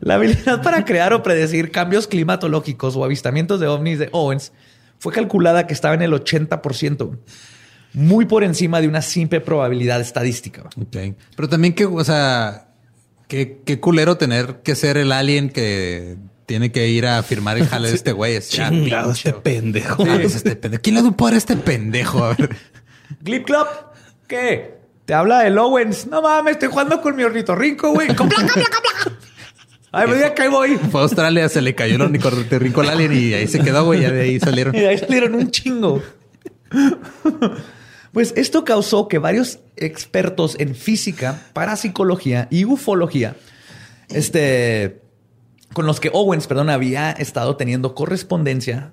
la 0.00 0.14
habilidad 0.14 0.62
para 0.62 0.84
crear 0.84 1.12
o 1.12 1.22
predecir 1.22 1.70
cambios 1.70 2.06
climatológicos 2.06 2.96
o 2.96 3.04
avistamientos 3.04 3.60
de 3.60 3.66
ovnis 3.66 3.98
de 3.98 4.08
Owens 4.12 4.52
fue 4.98 5.12
calculada 5.12 5.66
que 5.66 5.74
estaba 5.74 5.94
en 5.94 6.02
el 6.02 6.12
80%, 6.12 7.18
muy 7.92 8.24
por 8.26 8.44
encima 8.44 8.80
de 8.80 8.88
una 8.88 9.02
simple 9.02 9.40
probabilidad 9.40 10.00
estadística. 10.00 10.62
Ok. 10.80 11.14
Pero 11.36 11.48
también 11.48 11.74
que, 11.74 11.84
o 11.86 12.04
sea, 12.04 12.68
qué, 13.28 13.60
qué 13.64 13.80
culero 13.80 14.16
tener 14.16 14.60
que 14.62 14.74
ser 14.74 14.96
el 14.96 15.12
alien 15.12 15.50
que 15.50 16.16
tiene 16.46 16.70
que 16.72 16.88
ir 16.88 17.06
a 17.06 17.22
firmar 17.22 17.58
el 17.58 17.66
jale 17.66 17.88
de 17.88 17.94
este 17.96 18.12
güey. 18.12 18.36
Es 18.36 18.48
Chingado, 18.50 19.10
pinche- 19.12 19.28
este 19.30 19.32
pendejo. 19.34 20.06
Es 20.06 20.34
este 20.36 20.56
pendejo. 20.56 20.82
¿Quién 20.82 20.94
le 20.94 21.02
da 21.02 21.08
un 21.08 21.14
poder 21.14 21.34
a 21.34 21.38
este 21.38 21.56
pendejo? 21.56 22.24
A 22.24 22.34
ver. 22.34 22.56
Glip 23.20 23.44
Club, 23.46 23.66
¿qué? 24.28 24.75
Te 25.06 25.14
habla 25.14 25.46
el 25.46 25.56
Owens. 25.56 26.06
No 26.08 26.20
mames, 26.20 26.54
estoy 26.54 26.68
jugando 26.68 27.00
con 27.00 27.16
mi 27.16 27.22
ornitorrinco, 27.22 27.92
güey. 27.92 28.14
Con 28.14 28.28
placa, 28.28 28.52
placa, 28.52 28.78
placa. 28.82 29.18
Ay, 29.92 30.08
me 30.08 30.16
diga 30.16 30.34
que 30.34 30.42
ahí 30.42 30.48
voy. 30.48 30.76
Fue 30.76 31.00
a 31.00 31.04
Australia, 31.04 31.48
se 31.48 31.62
le 31.62 31.74
cayó 31.74 31.94
el 31.94 32.02
ornitorrinco 32.02 32.80
al 32.82 32.90
alien 32.90 33.12
y 33.12 33.32
ahí 33.32 33.46
se 33.46 33.60
quedó, 33.60 33.84
güey. 33.84 34.02
Ya 34.02 34.10
de 34.10 34.20
ahí 34.20 34.40
salieron. 34.40 34.74
Y 34.74 34.80
ahí 34.80 34.98
salieron 34.98 35.34
un 35.34 35.50
chingo. 35.50 36.02
Pues 38.12 38.32
esto 38.36 38.64
causó 38.64 39.08
que 39.08 39.18
varios 39.18 39.60
expertos 39.76 40.56
en 40.58 40.74
física, 40.74 41.42
parapsicología 41.52 42.48
y 42.50 42.64
ufología, 42.64 43.36
este, 44.08 45.02
con 45.74 45.84
los 45.84 46.00
que 46.00 46.10
Owens, 46.12 46.46
perdón, 46.46 46.70
había 46.70 47.10
estado 47.12 47.56
teniendo 47.56 47.94
correspondencia, 47.94 48.92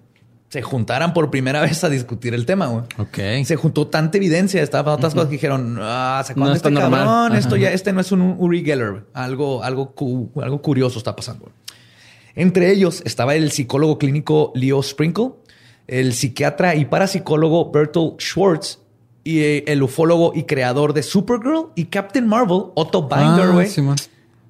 se 0.53 0.61
juntaran 0.61 1.15
por 1.15 1.31
primera 1.31 1.61
vez 1.61 1.83
a 1.83 1.89
discutir 1.89 2.35
el 2.35 2.45
tema. 2.45 2.67
güey. 2.67 2.83
Ok. 2.99 3.43
Se 3.43 3.55
juntó 3.55 3.87
tanta 3.87 4.17
evidencia, 4.17 4.61
estaban 4.61 4.93
otras 4.93 5.15
cosas 5.15 5.27
que 5.29 5.33
dijeron, 5.33 5.79
ah, 5.81 6.21
¿se 6.23 6.35
No 6.35 6.53
este 6.53 6.71
cabrón? 6.71 7.35
Esto 7.35 7.55
ya, 7.55 7.71
este 7.71 7.91
no 7.91 8.01
es 8.01 8.11
un 8.11 8.35
Uri 8.37 8.63
Geller. 8.63 9.05
Algo, 9.15 9.63
algo, 9.63 9.93
cu- 9.95 10.29
algo 10.43 10.61
curioso 10.61 10.99
está 10.99 11.15
pasando. 11.15 11.49
Entre 12.35 12.71
ellos 12.71 13.01
estaba 13.03 13.33
el 13.33 13.51
psicólogo 13.51 13.97
clínico 13.97 14.51
Leo 14.53 14.83
Sprinkle, 14.83 15.31
el 15.87 16.13
psiquiatra 16.13 16.75
y 16.75 16.85
parapsicólogo 16.85 17.71
Bertolt 17.71 18.21
Schwartz 18.21 18.77
y 19.23 19.39
eh, 19.39 19.63
el 19.67 19.81
ufólogo 19.81 20.33
y 20.35 20.43
creador 20.43 20.93
de 20.93 21.01
Supergirl 21.01 21.69
y 21.73 21.85
Captain 21.85 22.27
Marvel, 22.27 22.65
Otto 22.75 23.07
Binder, 23.07 23.47
Ah, 23.49 23.51
güey. 23.53 23.67
Simón. 23.69 23.95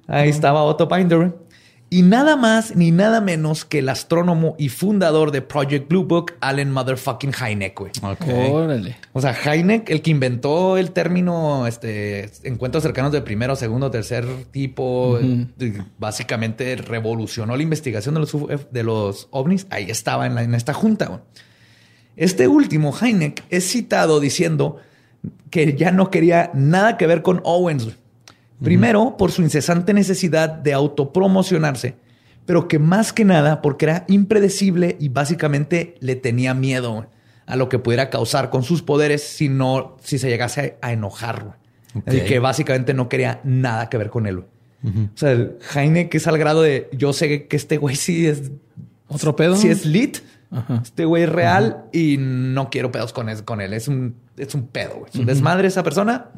Ahí 0.06 0.28
estaba 0.28 0.62
Otto 0.64 0.86
Binder. 0.86 1.34
Y 1.94 2.02
nada 2.02 2.34
más 2.34 2.74
ni 2.74 2.90
nada 2.90 3.20
menos 3.20 3.64
que 3.64 3.78
el 3.78 3.88
astrónomo 3.88 4.56
y 4.58 4.68
fundador 4.68 5.30
de 5.30 5.42
Project 5.42 5.88
Blue 5.88 6.02
Book, 6.04 6.32
Allen 6.40 6.72
Motherfucking 6.72 7.32
Hynek, 7.32 7.78
güey. 7.78 7.92
Ok. 8.02 8.26
Órale. 8.50 8.96
O 9.12 9.20
sea, 9.20 9.32
Hynek, 9.32 9.88
el 9.90 10.02
que 10.02 10.10
inventó 10.10 10.76
el 10.76 10.90
término 10.90 11.68
este, 11.68 12.30
encuentros 12.42 12.82
cercanos 12.82 13.12
de 13.12 13.22
primero, 13.22 13.54
segundo, 13.54 13.92
tercer 13.92 14.26
tipo, 14.50 15.20
de- 15.56 15.84
básicamente 15.98 16.74
revolucionó 16.74 17.56
la 17.56 17.62
investigación 17.62 18.14
de 18.16 18.20
los, 18.22 18.32
de 18.72 18.82
los 18.82 19.28
ovnis. 19.30 19.68
Ahí 19.70 19.84
estaba 19.88 20.26
en, 20.26 20.34
la- 20.34 20.42
en 20.42 20.56
esta 20.56 20.74
junta. 20.74 21.06
güey. 21.06 21.20
Este 22.16 22.48
último, 22.48 22.92
Hynek, 22.92 23.44
es 23.50 23.68
citado 23.70 24.18
diciendo 24.18 24.78
que 25.50 25.74
ya 25.76 25.92
no 25.92 26.10
quería 26.10 26.50
nada 26.54 26.96
que 26.96 27.06
ver 27.06 27.22
con 27.22 27.40
Owens. 27.44 27.84
güey. 27.84 27.96
Primero, 28.62 29.16
por 29.16 29.30
su 29.32 29.42
incesante 29.42 29.92
necesidad 29.92 30.48
de 30.48 30.72
autopromocionarse, 30.72 31.96
pero 32.46 32.68
que 32.68 32.78
más 32.78 33.12
que 33.12 33.24
nada 33.24 33.62
porque 33.62 33.86
era 33.86 34.04
impredecible 34.08 34.96
y 35.00 35.08
básicamente 35.08 35.96
le 36.00 36.16
tenía 36.16 36.54
miedo 36.54 37.06
a 37.46 37.56
lo 37.56 37.68
que 37.68 37.78
pudiera 37.78 38.10
causar 38.10 38.50
con 38.50 38.62
sus 38.62 38.82
poderes 38.82 39.22
si 39.22 39.48
no, 39.48 39.96
si 40.02 40.18
se 40.18 40.28
llegase 40.28 40.78
a, 40.80 40.92
enojar. 40.92 41.44
güey. 41.44 41.54
Ok. 41.96 42.08
Así 42.08 42.20
que 42.22 42.38
básicamente 42.38 42.94
no 42.94 43.08
quería 43.08 43.40
nada 43.44 43.88
que 43.88 43.98
ver 43.98 44.10
con 44.10 44.26
él. 44.26 44.36
güey. 44.36 44.48
O 45.06 45.16
sea, 45.16 45.32
el 45.32 45.56
Jaime 45.62 46.08
que 46.10 46.18
es 46.18 46.26
al 46.26 46.36
grado 46.36 46.60
de 46.60 46.90
yo 46.92 47.14
sé 47.14 47.46
que 47.46 47.56
este 47.56 47.78
güey 47.78 47.96
sí 47.96 48.26
es 48.26 48.52
¿Otro 49.08 49.36
pedo? 49.36 49.56
sí 49.56 49.68
es 49.68 49.86
lit. 49.86 50.18
Ajá. 50.50 50.80
Este 50.82 51.04
güey 51.04 51.24
es 51.24 51.28
real 51.28 51.84
y 51.92 52.16
no 52.18 52.70
quiero 52.70 52.92
pedos 52.92 53.12
con 53.12 53.28
él. 53.60 53.72
Es 53.72 53.88
un, 53.88 54.16
es 54.36 54.54
un 54.54 54.66
pedo, 54.66 54.98
güey. 54.98 55.10
Es 55.12 55.18
un 55.18 55.26
desmadre 55.26 55.68
esa 55.68 55.82
persona. 55.82 56.30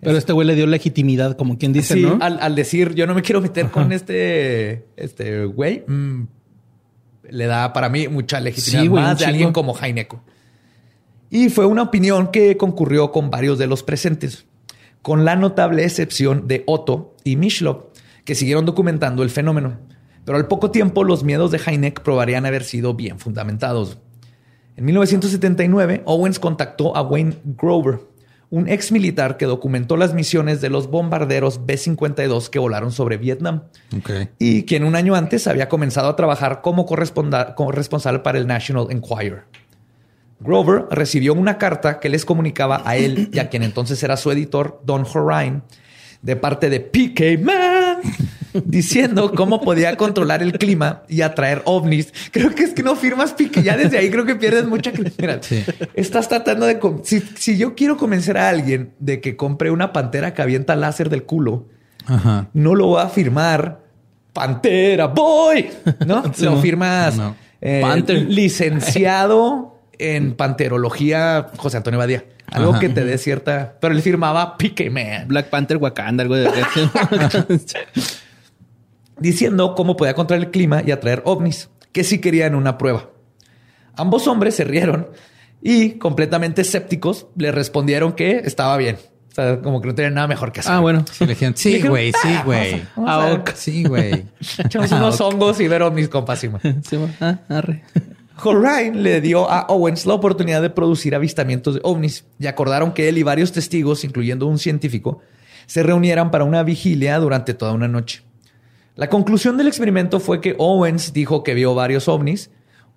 Pero 0.00 0.16
este 0.16 0.32
güey 0.32 0.46
le 0.46 0.54
dio 0.54 0.66
legitimidad, 0.66 1.36
como 1.36 1.58
quien 1.58 1.72
dice, 1.72 1.94
Sí, 1.94 2.02
¿no? 2.02 2.18
al, 2.20 2.38
al 2.40 2.54
decir 2.54 2.94
yo 2.94 3.06
no 3.06 3.14
me 3.14 3.22
quiero 3.22 3.40
meter 3.40 3.70
con 3.70 3.92
este, 3.92 4.86
este 4.96 5.44
güey, 5.44 5.84
mm, 5.86 6.22
le 7.30 7.46
da 7.46 7.72
para 7.72 7.88
mí 7.88 8.08
mucha 8.08 8.40
legitimidad 8.40 8.82
Sí, 8.82 8.88
güey, 8.88 9.02
más 9.02 9.18
de 9.18 9.26
alguien 9.26 9.52
como 9.52 9.74
Jaineco. 9.74 10.22
Y 11.30 11.50
fue 11.50 11.66
una 11.66 11.82
opinión 11.82 12.30
que 12.30 12.56
concurrió 12.56 13.12
con 13.12 13.30
varios 13.30 13.58
de 13.58 13.66
los 13.66 13.82
presentes, 13.82 14.46
con 15.02 15.24
la 15.24 15.36
notable 15.36 15.84
excepción 15.84 16.48
de 16.48 16.62
Otto 16.66 17.14
y 17.24 17.36
Mishlov, 17.36 17.90
que 18.24 18.34
siguieron 18.34 18.64
documentando 18.64 19.22
el 19.22 19.30
fenómeno. 19.30 19.78
Pero 20.24 20.38
al 20.38 20.46
poco 20.46 20.70
tiempo 20.70 21.04
los 21.04 21.24
miedos 21.24 21.50
de 21.50 21.60
Heineck 21.64 22.02
probarían 22.02 22.46
haber 22.46 22.64
sido 22.64 22.94
bien 22.94 23.18
fundamentados. 23.18 23.98
En 24.76 24.84
1979, 24.84 26.02
Owens 26.04 26.38
contactó 26.38 26.96
a 26.96 27.02
Wayne 27.02 27.38
Grover, 27.44 28.00
un 28.50 28.68
ex 28.68 28.92
militar 28.92 29.36
que 29.36 29.46
documentó 29.46 29.96
las 29.96 30.14
misiones 30.14 30.60
de 30.60 30.70
los 30.70 30.90
bombarderos 30.90 31.66
B-52 31.66 32.48
que 32.48 32.58
volaron 32.58 32.92
sobre 32.92 33.18
Vietnam. 33.18 33.64
Y 34.38 34.62
quien 34.64 34.84
un 34.84 34.96
año 34.96 35.14
antes 35.14 35.46
había 35.46 35.68
comenzado 35.68 36.08
a 36.08 36.16
trabajar 36.16 36.62
como 36.62 36.86
corresponsal 36.86 38.22
para 38.22 38.38
el 38.38 38.46
National 38.46 38.86
Enquirer. 38.90 39.44
Grover 40.40 40.86
recibió 40.90 41.34
una 41.34 41.58
carta 41.58 41.98
que 41.98 42.08
les 42.08 42.24
comunicaba 42.24 42.82
a 42.84 42.96
él 42.96 43.28
y 43.32 43.38
a 43.38 43.48
quien 43.48 43.64
entonces 43.64 44.02
era 44.02 44.16
su 44.16 44.30
editor, 44.30 44.80
Don 44.84 45.04
Horine, 45.12 45.62
de 46.22 46.36
parte 46.36 46.70
de 46.70 46.80
PK 46.80 47.42
Man, 47.42 47.98
diciendo 48.64 49.32
cómo 49.34 49.60
podía 49.60 49.96
controlar 49.96 50.42
el 50.42 50.52
clima 50.52 51.02
y 51.08 51.22
atraer 51.22 51.62
ovnis. 51.64 52.12
Creo 52.32 52.54
que 52.54 52.64
es 52.64 52.72
que 52.72 52.82
no 52.82 52.96
firmas 52.96 53.32
PK. 53.32 53.62
Ya 53.62 53.76
desde 53.76 53.98
ahí 53.98 54.10
creo 54.10 54.24
que 54.24 54.34
pierdes 54.36 54.66
mucha 54.66 54.92
credibilidad. 54.92 55.40
Sí. 55.42 55.64
Estás 55.94 56.28
tratando 56.28 56.66
de... 56.66 56.78
con- 56.78 57.04
Si, 57.04 57.20
si 57.20 57.56
yo 57.58 57.74
quiero 57.74 57.96
convencer 57.96 58.36
a 58.38 58.48
alguien 58.48 58.92
de 58.98 59.20
que 59.20 59.36
compre 59.36 59.70
una 59.70 59.92
pantera 59.92 60.34
que 60.34 60.42
avienta 60.42 60.76
láser 60.76 61.10
del 61.10 61.24
culo, 61.24 61.66
Ajá. 62.06 62.48
no 62.54 62.74
lo 62.74 62.90
va 62.90 63.02
a 63.04 63.08
firmar 63.08 63.80
Pantera 64.32 65.06
Boy, 65.08 65.68
¿no? 66.06 66.22
Sí, 66.34 66.44
lo 66.44 66.56
firmas 66.60 67.16
No. 67.16 67.34
eh, 67.60 67.80
Panther. 67.82 68.22
licenciado 68.28 69.80
en 69.98 70.34
panterología 70.34 71.48
José 71.56 71.76
Antonio 71.78 71.98
Badía. 71.98 72.24
Algo 72.50 72.70
Ajá. 72.70 72.80
que 72.80 72.88
te 72.88 73.04
dé 73.04 73.18
cierta... 73.18 73.74
Pero 73.78 73.92
él 73.94 74.00
firmaba 74.00 74.56
Pique 74.56 74.88
Man. 74.88 75.28
Black 75.28 75.50
Panther 75.50 75.76
Wakanda, 75.76 76.22
algo 76.22 76.34
de 76.34 76.48
diciendo 79.20 79.74
cómo 79.74 79.96
podía 79.96 80.14
controlar 80.14 80.46
el 80.46 80.50
clima 80.50 80.82
y 80.86 80.90
atraer 80.90 81.22
ovnis, 81.24 81.70
que 81.92 82.04
sí 82.04 82.20
querían 82.20 82.54
una 82.54 82.78
prueba. 82.78 83.10
Ambos 83.96 84.26
hombres 84.28 84.54
se 84.54 84.64
rieron 84.64 85.08
y, 85.62 85.92
completamente 85.92 86.62
escépticos, 86.62 87.26
le 87.36 87.50
respondieron 87.52 88.12
que 88.12 88.38
estaba 88.44 88.76
bien. 88.76 88.96
O 89.30 89.34
sea, 89.34 89.60
como 89.60 89.80
que 89.80 89.88
no 89.88 89.94
tenían 89.94 90.14
nada 90.14 90.26
mejor 90.26 90.52
que 90.52 90.60
hacer. 90.60 90.72
Ah, 90.72 90.80
bueno. 90.80 91.04
Sí, 91.12 91.24
le 91.24 91.30
dijeron, 91.34 91.56
sí, 91.56 91.80
güey, 91.82 92.12
sí, 92.12 92.28
"Ah, 92.28 92.42
güey. 92.44 92.82
Ah. 92.96 93.44
Sí, 93.54 93.84
güey. 93.84 94.24
Echamos 94.64 94.90
unos 94.92 95.20
hongos 95.20 95.60
y 95.60 95.68
ver 95.68 95.82
ovnis, 95.82 96.08
compas. 96.08 96.40
sí, 96.40 96.50
ah, 97.20 97.38
arre. 97.48 97.84
Le 98.94 99.20
dio 99.20 99.50
a 99.50 99.66
Owens 99.68 100.06
la 100.06 100.14
oportunidad 100.14 100.62
de 100.62 100.70
producir 100.70 101.14
avistamientos 101.14 101.74
de 101.74 101.80
ovnis 101.82 102.24
y 102.38 102.46
acordaron 102.46 102.92
que 102.92 103.08
él 103.08 103.18
y 103.18 103.24
varios 103.24 103.50
testigos, 103.50 104.04
incluyendo 104.04 104.46
un 104.46 104.58
científico, 104.58 105.20
se 105.66 105.82
reunieran 105.82 106.30
para 106.30 106.44
una 106.44 106.62
vigilia 106.62 107.18
durante 107.18 107.52
toda 107.52 107.72
una 107.72 107.88
noche. 107.88 108.22
La 108.98 109.08
conclusión 109.08 109.56
del 109.56 109.68
experimento 109.68 110.18
fue 110.18 110.40
que 110.40 110.56
Owens 110.58 111.12
dijo 111.12 111.44
que 111.44 111.54
vio 111.54 111.72
varios 111.72 112.08
ovnis. 112.08 112.50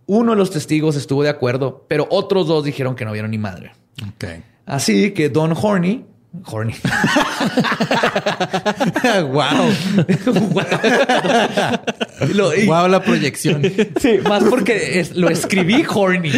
Uno 0.08 0.32
de 0.32 0.38
los 0.40 0.50
testigos 0.50 0.96
estuvo 0.96 1.22
de 1.22 1.30
acuerdo, 1.30 1.86
pero 1.88 2.08
otros 2.10 2.48
dos 2.48 2.64
dijeron 2.64 2.96
que 2.96 3.06
no 3.06 3.12
vieron 3.12 3.30
ni 3.30 3.38
madre. 3.38 3.74
Ok. 4.08 4.26
Así 4.66 5.12
que 5.12 5.30
Don 5.30 5.54
Horny, 5.56 6.08
Horny, 6.46 6.74
wow. 9.32 9.70
Wow, 12.68 12.88
la 12.88 13.02
proyección. 13.04 13.62
Sí, 14.00 14.20
más 14.28 14.44
porque 14.46 15.00
es- 15.00 15.16
lo 15.16 15.30
escribí 15.30 15.84
horny. 15.88 16.32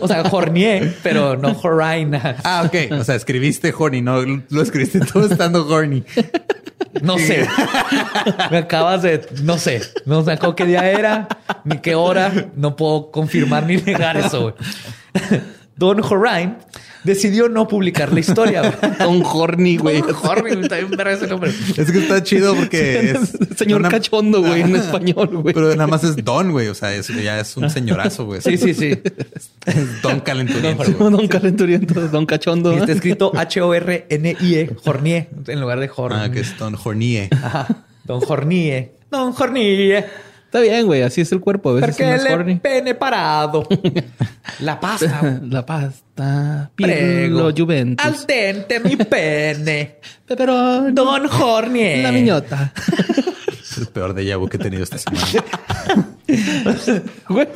O 0.00 0.06
sea, 0.06 0.22
hornié, 0.30 0.94
pero 1.02 1.36
no 1.36 1.56
horine. 1.62 2.20
Ah, 2.44 2.62
ok. 2.66 2.92
O 3.00 3.04
sea, 3.04 3.14
escribiste 3.16 3.74
horny, 3.76 4.00
no 4.02 4.20
lo 4.50 4.62
escribiste 4.62 5.00
todo 5.00 5.26
estando 5.26 5.66
horny. 5.66 6.04
No 7.02 7.18
sé. 7.18 7.48
Me 8.50 8.58
acabas 8.58 9.02
de. 9.02 9.26
No 9.42 9.58
sé. 9.58 9.80
No 10.04 10.22
sé 10.24 10.38
qué 10.54 10.66
día 10.66 10.88
era, 10.90 11.26
ni 11.64 11.78
qué 11.78 11.94
hora. 11.94 12.30
No 12.54 12.76
puedo 12.76 13.10
confirmar 13.10 13.64
ni 13.66 13.78
negar 13.78 14.16
eso. 14.18 14.54
Don 15.76 16.00
Horine 16.04 16.56
decidió 17.02 17.48
no 17.48 17.66
publicar 17.66 18.12
la 18.12 18.20
historia. 18.20 18.62
Don 18.98 19.22
Horny, 19.24 19.76
güey. 19.78 20.00
Don 20.02 20.14
Horny, 20.14 20.60
está 20.62 20.76
bien 20.76 20.90
verga 20.90 21.12
ese 21.12 21.26
nombre. 21.26 21.50
Es 21.76 21.90
que 21.90 21.98
está 21.98 22.22
chido 22.22 22.54
porque 22.54 23.10
es. 23.12 23.38
Señor 23.56 23.80
una- 23.80 23.88
cachondo, 23.88 24.40
güey, 24.42 24.60
en 24.60 24.76
español, 24.76 25.28
güey. 25.28 25.54
Pero 25.54 25.70
nada 25.70 25.86
más 25.86 26.04
es 26.04 26.16
Don, 26.24 26.52
güey. 26.52 26.68
O 26.68 26.74
sea, 26.74 26.94
es- 26.94 27.08
ya 27.08 27.40
es 27.40 27.56
un 27.56 27.68
señorazo, 27.70 28.26
güey. 28.26 28.40
Sí, 28.42 28.56
sí, 28.58 28.74
sí. 28.74 29.00
Es 29.66 30.02
Don 30.02 30.20
Calenturiento. 30.20 30.84
Don 31.10 31.26
calenturiento, 31.28 32.08
don 32.08 32.26
cachondo. 32.26 32.72
Y 32.72 32.76
está 32.76 32.92
escrito 32.92 33.32
H-O-R-N-I-E, 33.36 34.70
Hornier, 34.84 35.28
en 35.46 35.60
lugar 35.60 35.80
de 35.80 35.90
Horny. 35.94 36.16
Ah, 36.20 36.30
que 36.30 36.40
es 36.40 36.56
Don 36.58 36.76
Hornie. 36.82 37.28
Ajá. 37.32 37.66
Don 38.04 38.20
Jornie. 38.20 38.92
Don 39.10 39.32
Jornie. 39.32 40.04
Está 40.52 40.60
bien, 40.60 40.84
güey. 40.84 41.00
Así 41.00 41.22
es 41.22 41.32
el 41.32 41.40
cuerpo. 41.40 41.70
A 41.70 41.72
veces 41.72 41.96
Porque 41.96 42.10
es 42.14 42.20
más 42.22 42.26
el 42.26 42.32
horny. 42.40 42.56
pene 42.56 42.94
parado. 42.94 43.66
La 44.60 44.78
pasta. 44.78 45.40
La 45.48 45.64
pasta. 45.64 46.70
Prego. 46.76 47.50
Juventus. 47.56 48.04
Al 48.04 48.26
dente 48.26 48.78
mi 48.80 48.96
pene. 48.96 49.96
Pepperoni. 50.26 50.92
Don 50.92 51.26
Jornie. 51.26 52.02
La 52.02 52.12
miñota. 52.12 52.70
Es 53.48 53.78
el 53.78 53.86
peor 53.86 54.12
de 54.12 54.36
vu 54.36 54.46
que 54.46 54.58
he 54.58 54.60
tenido 54.60 54.82
esta 54.84 54.98
semana. 54.98 55.24
Güey. 57.30 57.48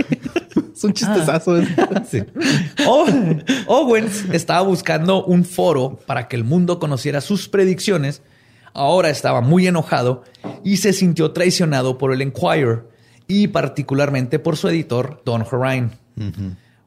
Es 0.74 0.82
un 0.84 0.94
chistezazo. 0.94 1.58
eso. 1.58 1.70
Sí. 2.10 2.22
O- 2.86 3.06
Owens 3.66 4.24
estaba 4.32 4.62
buscando 4.62 5.22
un 5.26 5.44
foro 5.44 5.98
para 6.06 6.28
que 6.28 6.36
el 6.36 6.44
mundo 6.44 6.78
conociera 6.78 7.20
sus 7.20 7.46
predicciones. 7.46 8.22
Ahora 8.76 9.08
estaba 9.08 9.40
muy 9.40 9.66
enojado 9.66 10.22
y 10.62 10.76
se 10.76 10.92
sintió 10.92 11.32
traicionado 11.32 11.96
por 11.96 12.12
el 12.12 12.20
Enquirer 12.20 12.84
y 13.26 13.48
particularmente 13.48 14.38
por 14.38 14.58
su 14.58 14.68
editor, 14.68 15.22
Don 15.24 15.46
Horine. 15.50 15.92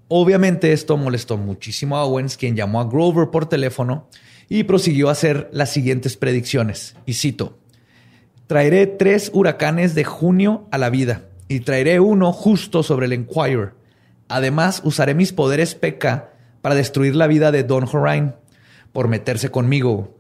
Obviamente 0.08 0.72
esto 0.72 0.98
molestó 0.98 1.38
muchísimo 1.38 1.98
a 1.98 2.04
Owens, 2.04 2.38
quien 2.38 2.56
llamó 2.56 2.80
a 2.80 2.86
Grover 2.86 3.32
por 3.32 3.50
teléfono 3.50 4.08
y 4.50 4.66
prosiguió 4.66 5.10
a 5.10 5.14
hacer 5.14 5.50
las 5.52 5.72
siguientes 5.72 6.16
predicciones. 6.16 6.96
Y 7.08 7.14
cito, 7.14 7.58
traeré 8.46 8.86
tres 8.86 9.32
huracanes 9.34 9.96
de 9.96 10.04
junio 10.04 10.68
a 10.70 10.78
la 10.78 10.92
vida 10.92 11.24
y 11.48 11.62
traeré 11.62 12.00
uno 12.00 12.32
justo 12.34 12.84
sobre 12.84 13.08
el 13.08 13.14
Enquirer. 13.14 13.74
Además, 14.28 14.84
usaré 14.86 15.16
mis 15.16 15.34
poderes 15.34 15.74
PK 15.74 16.30
para 16.62 16.76
destruir 16.76 17.16
la 17.16 17.26
vida 17.26 17.52
de 17.52 17.64
Don 17.64 17.90
Horine 17.92 18.34
por 18.94 19.08
meterse 19.08 19.50
conmigo. 19.50 20.19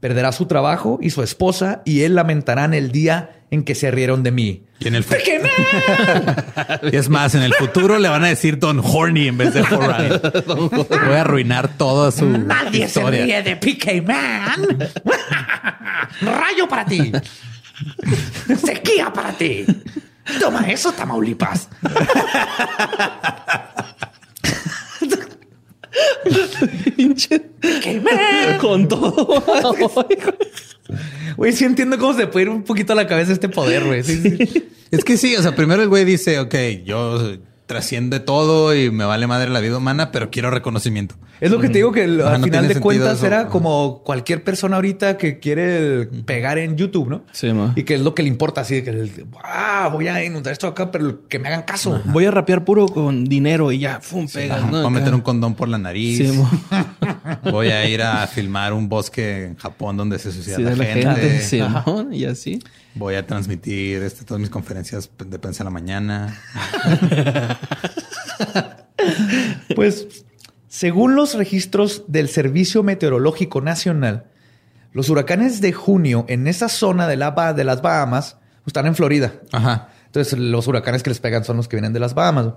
Perderá 0.00 0.32
su 0.32 0.46
trabajo 0.46 0.98
y 1.02 1.10
su 1.10 1.22
esposa 1.22 1.82
y 1.84 2.02
él 2.02 2.14
lamentarán 2.14 2.72
el 2.74 2.92
día 2.92 3.30
en 3.50 3.64
que 3.64 3.74
se 3.74 3.90
rieron 3.90 4.22
de 4.22 4.30
mí. 4.30 4.64
Y 4.78 4.88
en 4.88 4.94
el 4.94 5.04
Y 6.92 6.96
es 6.96 7.08
más, 7.08 7.34
en 7.34 7.42
el 7.42 7.52
futuro 7.54 7.98
le 7.98 8.08
van 8.08 8.22
a 8.24 8.28
decir 8.28 8.58
Don 8.58 8.80
Horny 8.84 9.28
en 9.28 9.38
vez 9.38 9.54
de 9.54 9.62
Horine. 9.62 10.18
Voy 10.46 11.14
a 11.16 11.20
arruinar 11.22 11.68
toda 11.76 12.12
su 12.12 12.26
Nadie 12.26 12.84
historia. 12.84 13.18
se 13.20 13.24
ríe 13.24 13.42
de 13.42 13.56
PK 13.56 14.02
Man. 14.06 14.90
Rayo 16.20 16.68
para 16.68 16.84
ti. 16.84 17.10
Sequía 18.64 19.12
para 19.12 19.32
ti. 19.32 19.64
Toma 20.38 20.68
eso, 20.70 20.92
Tamaulipas. 20.92 21.68
Con 28.60 28.88
todo. 28.88 29.42
Güey, 31.36 31.52
sí 31.52 31.64
entiendo 31.64 31.98
cómo 31.98 32.14
se 32.14 32.26
puede 32.26 32.46
ir 32.46 32.50
un 32.50 32.64
poquito 32.64 32.92
a 32.92 32.96
la 32.96 33.06
cabeza 33.06 33.32
este 33.32 33.48
poder, 33.48 33.84
güey. 33.84 34.02
Sí, 34.02 34.20
sí. 34.20 34.68
Es 34.90 35.04
que 35.04 35.16
sí, 35.16 35.36
o 35.36 35.42
sea, 35.42 35.54
primero 35.54 35.82
el 35.82 35.88
güey 35.88 36.04
dice, 36.04 36.38
ok, 36.38 36.54
yo 36.84 37.36
trasciende 37.68 38.18
todo 38.18 38.74
y 38.74 38.90
me 38.90 39.04
vale 39.04 39.26
madre 39.28 39.50
la 39.50 39.60
vida 39.60 39.76
humana, 39.76 40.10
pero 40.10 40.30
quiero 40.30 40.50
reconocimiento. 40.50 41.14
Es 41.40 41.52
lo 41.52 41.60
que 41.60 41.68
te 41.68 41.74
digo 41.74 41.92
que 41.92 42.02
al 42.02 42.20
Ajá, 42.20 42.38
no 42.38 42.44
final 42.44 42.66
de 42.66 42.80
cuentas 42.80 43.18
eso. 43.18 43.26
era 43.26 43.42
Ajá. 43.42 43.48
como 43.50 44.02
cualquier 44.04 44.42
persona 44.42 44.74
ahorita 44.76 45.16
que 45.18 45.38
quiere 45.38 46.06
pegar 46.24 46.58
en 46.58 46.76
YouTube, 46.76 47.08
¿no? 47.08 47.22
Sí, 47.30 47.52
ma. 47.52 47.74
Y 47.76 47.84
que 47.84 47.94
es 47.94 48.00
lo 48.00 48.12
que 48.14 48.22
le 48.24 48.28
importa, 48.28 48.62
así 48.62 48.76
de 48.76 48.82
que 48.84 48.90
el- 48.90 49.26
ah, 49.44 49.88
voy 49.92 50.08
a 50.08 50.24
inundar 50.24 50.52
esto 50.52 50.66
acá, 50.66 50.90
pero 50.90 51.28
que 51.28 51.38
me 51.38 51.46
hagan 51.46 51.62
caso. 51.62 52.00
Voy 52.06 52.24
a 52.24 52.32
rapear 52.32 52.64
puro 52.64 52.86
con 52.88 53.24
dinero 53.26 53.70
y 53.70 53.78
ya, 53.78 54.00
fum, 54.00 54.26
pegas, 54.26 54.58
Ajá, 54.62 54.70
¿no? 54.72 54.78
Voy 54.78 54.86
a 54.86 54.90
meter 54.90 55.14
un 55.14 55.20
condón 55.20 55.54
por 55.54 55.68
la 55.68 55.78
nariz. 55.78 56.18
Sí. 56.18 56.40
Voy 57.52 57.68
a 57.68 57.88
ir 57.88 58.02
a 58.02 58.26
filmar 58.26 58.72
un 58.72 58.88
bosque 58.88 59.44
en 59.44 59.56
Japón 59.56 59.96
donde 59.96 60.18
se 60.18 60.32
suicida 60.32 60.56
Sí, 60.56 60.62
la, 60.62 60.70
de 60.70 60.76
la 60.76 60.84
gente. 60.86 61.14
gente. 61.20 61.40
Sí, 61.42 61.62
y 62.12 62.24
así. 62.24 62.58
Voy 62.98 63.14
a 63.14 63.24
transmitir 63.24 64.02
este, 64.02 64.24
todas 64.24 64.40
mis 64.40 64.50
conferencias 64.50 65.08
de 65.24 65.38
prensa 65.38 65.62
en 65.62 65.66
la 65.66 65.70
mañana. 65.70 66.38
Pues, 69.74 70.24
según 70.66 71.14
los 71.14 71.34
registros 71.34 72.04
del 72.08 72.28
Servicio 72.28 72.82
Meteorológico 72.82 73.60
Nacional, 73.60 74.26
los 74.92 75.08
huracanes 75.08 75.60
de 75.60 75.72
junio 75.72 76.24
en 76.28 76.48
esa 76.48 76.68
zona 76.68 77.06
de, 77.06 77.16
la, 77.16 77.52
de 77.54 77.64
las 77.64 77.80
Bahamas 77.80 78.38
están 78.66 78.86
en 78.86 78.96
Florida. 78.96 79.34
Ajá. 79.52 79.90
Entonces, 80.06 80.38
los 80.38 80.66
huracanes 80.66 81.02
que 81.02 81.10
les 81.10 81.20
pegan 81.20 81.44
son 81.44 81.58
los 81.58 81.68
que 81.68 81.76
vienen 81.76 81.92
de 81.92 82.00
las 82.00 82.14
Bahamas. 82.14 82.54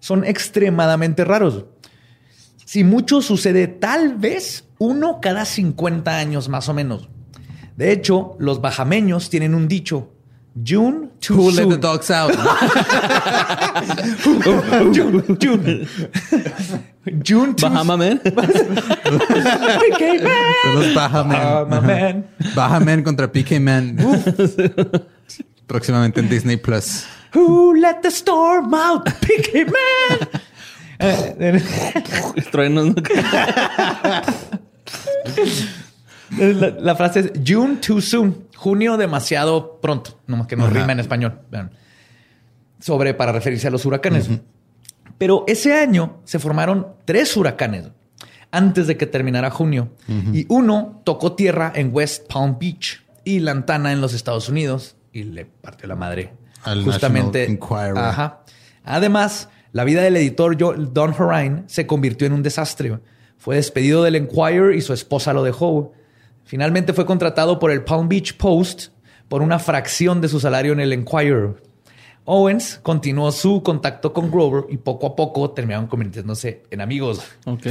Son 0.00 0.24
extremadamente 0.24 1.24
raros. 1.24 1.66
Si 2.64 2.84
mucho 2.84 3.20
sucede, 3.20 3.68
tal 3.68 4.16
vez 4.16 4.64
uno 4.78 5.20
cada 5.20 5.44
50 5.44 6.16
años 6.16 6.48
más 6.48 6.68
o 6.68 6.74
menos. 6.74 7.10
De 7.76 7.92
hecho, 7.92 8.36
los 8.38 8.60
bajameños 8.60 9.30
tienen 9.30 9.54
un 9.54 9.68
dicho. 9.68 10.08
June 10.54 11.08
too 11.18 11.34
Who 11.34 11.50
let 11.50 11.62
soon. 11.62 11.70
the 11.70 11.78
dogs 11.78 12.10
out? 12.10 12.30
June, 14.92 15.22
June. 15.40 15.88
June 17.24 17.54
too 17.54 17.68
Bahama 17.70 17.96
Man. 17.96 18.20
PK 18.20 18.32
Man. 20.22 20.54
Son 20.62 20.74
los 20.74 20.94
Baja 20.94 21.24
Man. 21.24 22.26
Bahama 22.54 22.84
Man. 22.84 23.02
Contra 23.02 23.32
PK 23.32 23.58
Man. 23.60 23.96
Próximamente 25.66 26.20
en 26.20 26.28
Disney 26.28 26.58
Plus. 26.58 27.06
Who 27.34 27.74
let 27.76 28.02
the 28.02 28.10
storm 28.10 28.74
out? 28.74 29.06
PK 29.20 29.64
Man. 29.72 30.28
Truenos, 32.52 32.86
¿no? 32.88 32.94
La, 36.38 36.70
la 36.70 36.96
frase 36.96 37.20
es 37.20 37.32
June 37.46 37.76
too 37.76 38.00
soon. 38.00 38.46
Junio 38.56 38.96
demasiado 38.96 39.80
pronto. 39.80 40.20
Nomás 40.26 40.46
que 40.46 40.56
no 40.56 40.64
Ajá. 40.64 40.74
rima 40.74 40.92
en 40.92 41.00
español. 41.00 41.40
Sobre 42.80 43.14
para 43.14 43.32
referirse 43.32 43.68
a 43.68 43.70
los 43.70 43.84
huracanes. 43.84 44.28
Pero 45.18 45.44
ese 45.46 45.74
año 45.74 46.20
se 46.24 46.38
formaron 46.38 46.88
tres 47.04 47.36
huracanes 47.36 47.90
antes 48.50 48.86
de 48.86 48.96
que 48.96 49.06
terminara 49.06 49.50
junio. 49.50 49.92
Y 50.32 50.46
uno 50.48 51.00
tocó 51.04 51.32
tierra 51.32 51.72
en 51.74 51.90
West 51.92 52.32
Palm 52.32 52.58
Beach 52.58 53.02
y 53.24 53.40
Lantana 53.40 53.92
en 53.92 54.00
los 54.00 54.14
Estados 54.14 54.48
Unidos 54.48 54.96
y 55.12 55.24
le 55.24 55.46
partió 55.46 55.88
la 55.88 55.96
madre. 55.96 56.32
Al 56.64 56.84
Justamente. 56.84 57.58
Ajá. 57.96 58.42
Además, 58.84 59.48
la 59.72 59.84
vida 59.84 60.02
del 60.02 60.16
editor 60.16 60.56
Don 60.56 61.14
Horine 61.18 61.64
se 61.66 61.86
convirtió 61.86 62.26
en 62.26 62.32
un 62.32 62.42
desastre. 62.42 62.98
Fue 63.38 63.56
despedido 63.56 64.02
del 64.02 64.16
Enquirer 64.16 64.74
y 64.74 64.80
su 64.80 64.92
esposa 64.92 65.32
lo 65.32 65.42
dejó. 65.42 65.92
Finalmente 66.44 66.92
fue 66.92 67.06
contratado 67.06 67.58
por 67.58 67.70
el 67.70 67.82
Palm 67.84 68.08
Beach 68.08 68.36
Post 68.36 68.88
por 69.28 69.42
una 69.42 69.58
fracción 69.58 70.20
de 70.20 70.28
su 70.28 70.38
salario 70.40 70.72
en 70.72 70.80
el 70.80 70.92
Enquirer. 70.92 71.54
Owens 72.24 72.78
continuó 72.82 73.32
su 73.32 73.62
contacto 73.64 74.12
con 74.12 74.30
Grover 74.30 74.64
y 74.70 74.76
poco 74.76 75.06
a 75.08 75.16
poco 75.16 75.50
terminaron 75.50 75.88
convirtiéndose 75.88 76.62
en 76.70 76.80
amigos. 76.80 77.20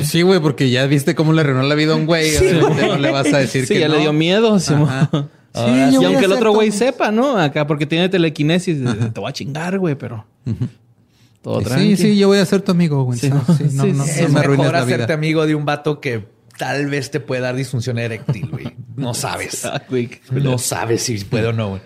Sí, 0.03 0.23
güey, 0.23 0.39
porque 0.41 0.69
ya 0.69 0.85
viste 0.87 1.15
cómo 1.15 1.31
le 1.31 1.41
arruinó 1.41 1.61
la 1.63 1.75
vida 1.75 1.93
a 1.93 1.95
un 1.95 2.05
güey. 2.05 2.31
No 2.77 2.97
le 2.97 3.11
vas 3.11 3.33
a 3.33 3.37
decir 3.37 3.65
Sí, 3.65 3.75
que 3.75 3.79
ya 3.79 3.87
no. 3.87 3.93
le 3.95 4.01
dio 4.01 4.11
miedo. 4.13 4.59
sí, 4.59 4.73
a 4.73 5.09
aunque 5.53 6.25
el 6.25 6.31
otro 6.33 6.51
güey 6.53 6.71
sepa, 6.71 7.11
¿no? 7.11 7.37
Acá 7.37 7.65
porque 7.67 7.85
tiene 7.85 8.09
telequinesis, 8.09 8.77
te 9.13 9.19
voy 9.19 9.29
a 9.29 9.33
chingar, 9.33 9.77
güey, 9.79 9.95
pero 9.95 10.25
todo 11.41 11.59
Sí, 11.59 11.65
tranqui. 11.65 11.97
sí, 11.97 12.17
yo 12.17 12.27
voy 12.27 12.39
a 12.39 12.45
ser 12.45 12.61
tu 12.61 12.71
amigo, 12.71 13.03
güey. 13.03 13.19
Sí, 13.19 13.27
Sí, 13.29 13.33
no, 13.33 13.41
sí, 13.55 13.63
no, 13.73 13.83
sí, 13.83 13.91
no, 13.93 14.03
sí, 14.05 14.21
no 14.21 14.25
es 14.27 14.29
me 14.33 14.39
mejor 14.47 14.57
la 14.73 14.79
hacerte 14.79 15.05
vida. 15.05 15.13
amigo 15.13 15.45
de 15.47 15.55
un 15.55 15.63
vato 15.65 15.99
que 16.01 16.25
tal 16.61 16.85
vez 16.85 17.09
te 17.09 17.19
puede 17.19 17.41
dar 17.41 17.55
disfunción 17.55 17.97
eréctil, 17.97 18.47
güey. 18.47 18.77
No 18.95 19.13
sabes. 19.15 19.65
Ah, 19.65 19.81
No 20.29 20.59
sabes 20.59 21.01
si 21.01 21.17
puede 21.25 21.47
o 21.47 21.53
no, 21.53 21.69
güey. 21.69 21.81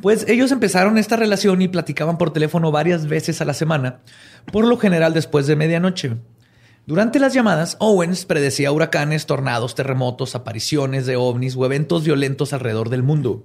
Pues 0.00 0.24
ellos 0.28 0.50
empezaron 0.50 0.96
esta 0.96 1.16
relación 1.16 1.60
y 1.60 1.68
platicaban 1.68 2.16
por 2.16 2.32
teléfono 2.32 2.72
varias 2.72 3.06
veces 3.06 3.42
a 3.42 3.44
la 3.44 3.52
semana, 3.52 4.00
por 4.50 4.66
lo 4.66 4.78
general 4.78 5.12
después 5.12 5.46
de 5.46 5.56
medianoche. 5.56 6.16
Durante 6.86 7.18
las 7.18 7.34
llamadas, 7.34 7.76
Owens 7.80 8.24
predecía 8.24 8.72
huracanes, 8.72 9.26
tornados, 9.26 9.74
terremotos, 9.74 10.34
apariciones 10.34 11.04
de 11.04 11.16
ovnis 11.16 11.54
o 11.54 11.66
eventos 11.66 12.02
violentos 12.02 12.54
alrededor 12.54 12.88
del 12.88 13.02
mundo. 13.02 13.44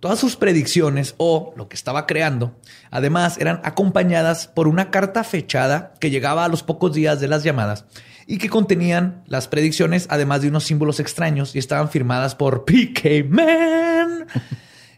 Todas 0.00 0.18
sus 0.18 0.36
predicciones 0.36 1.14
o 1.18 1.52
lo 1.54 1.68
que 1.68 1.76
estaba 1.76 2.06
creando, 2.06 2.56
además, 2.90 3.36
eran 3.38 3.60
acompañadas 3.62 4.46
por 4.46 4.68
una 4.68 4.90
carta 4.90 5.22
fechada 5.22 5.92
que 6.00 6.10
llegaba 6.10 6.46
a 6.46 6.48
los 6.48 6.62
pocos 6.62 6.94
días 6.94 7.20
de 7.20 7.28
las 7.28 7.42
llamadas 7.42 7.84
y 8.30 8.36
que 8.36 8.50
contenían 8.50 9.24
las 9.26 9.48
predicciones, 9.48 10.06
además 10.10 10.42
de 10.42 10.48
unos 10.48 10.64
símbolos 10.64 11.00
extraños 11.00 11.56
y 11.56 11.58
estaban 11.58 11.88
firmadas 11.88 12.34
por 12.34 12.64
PK 12.66 13.24
Man. 13.26 14.26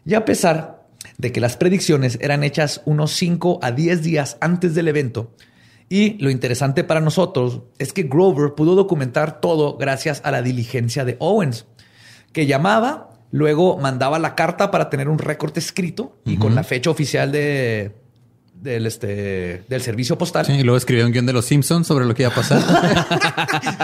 Y 0.05 0.13
a 0.13 0.25
pesar 0.25 0.85
de 1.17 1.31
que 1.31 1.39
las 1.39 1.55
predicciones 1.55 2.19
eran 2.21 2.43
hechas 2.43 2.81
unos 2.85 3.13
5 3.13 3.59
a 3.63 3.71
10 3.71 4.03
días 4.03 4.37
antes 4.41 4.75
del 4.75 4.89
evento, 4.89 5.33
y 5.87 6.17
lo 6.23 6.29
interesante 6.29 6.83
para 6.83 7.01
nosotros 7.01 7.63
es 7.79 7.93
que 7.93 8.03
Grover 8.03 8.53
pudo 8.53 8.75
documentar 8.75 9.41
todo 9.41 9.77
gracias 9.77 10.21
a 10.23 10.31
la 10.31 10.41
diligencia 10.41 11.05
de 11.05 11.15
Owens, 11.19 11.65
que 12.33 12.45
llamaba, 12.45 13.09
luego 13.31 13.77
mandaba 13.77 14.19
la 14.19 14.35
carta 14.35 14.71
para 14.71 14.89
tener 14.89 15.09
un 15.09 15.19
récord 15.19 15.57
escrito 15.57 16.17
y 16.25 16.37
con 16.37 16.55
la 16.55 16.63
fecha 16.63 16.89
oficial 16.89 17.31
de, 17.31 17.93
del, 18.61 18.85
este, 18.85 19.63
del 19.67 19.81
servicio 19.81 20.17
postal. 20.17 20.45
Sí, 20.45 20.53
y 20.53 20.63
luego 20.63 20.77
escribió 20.77 21.05
un 21.05 21.11
guion 21.11 21.25
de 21.25 21.33
los 21.33 21.45
Simpsons 21.45 21.87
sobre 21.87 22.05
lo 22.05 22.13
que 22.13 22.23
iba 22.23 22.31
a 22.31 22.35
pasar. 22.35 22.61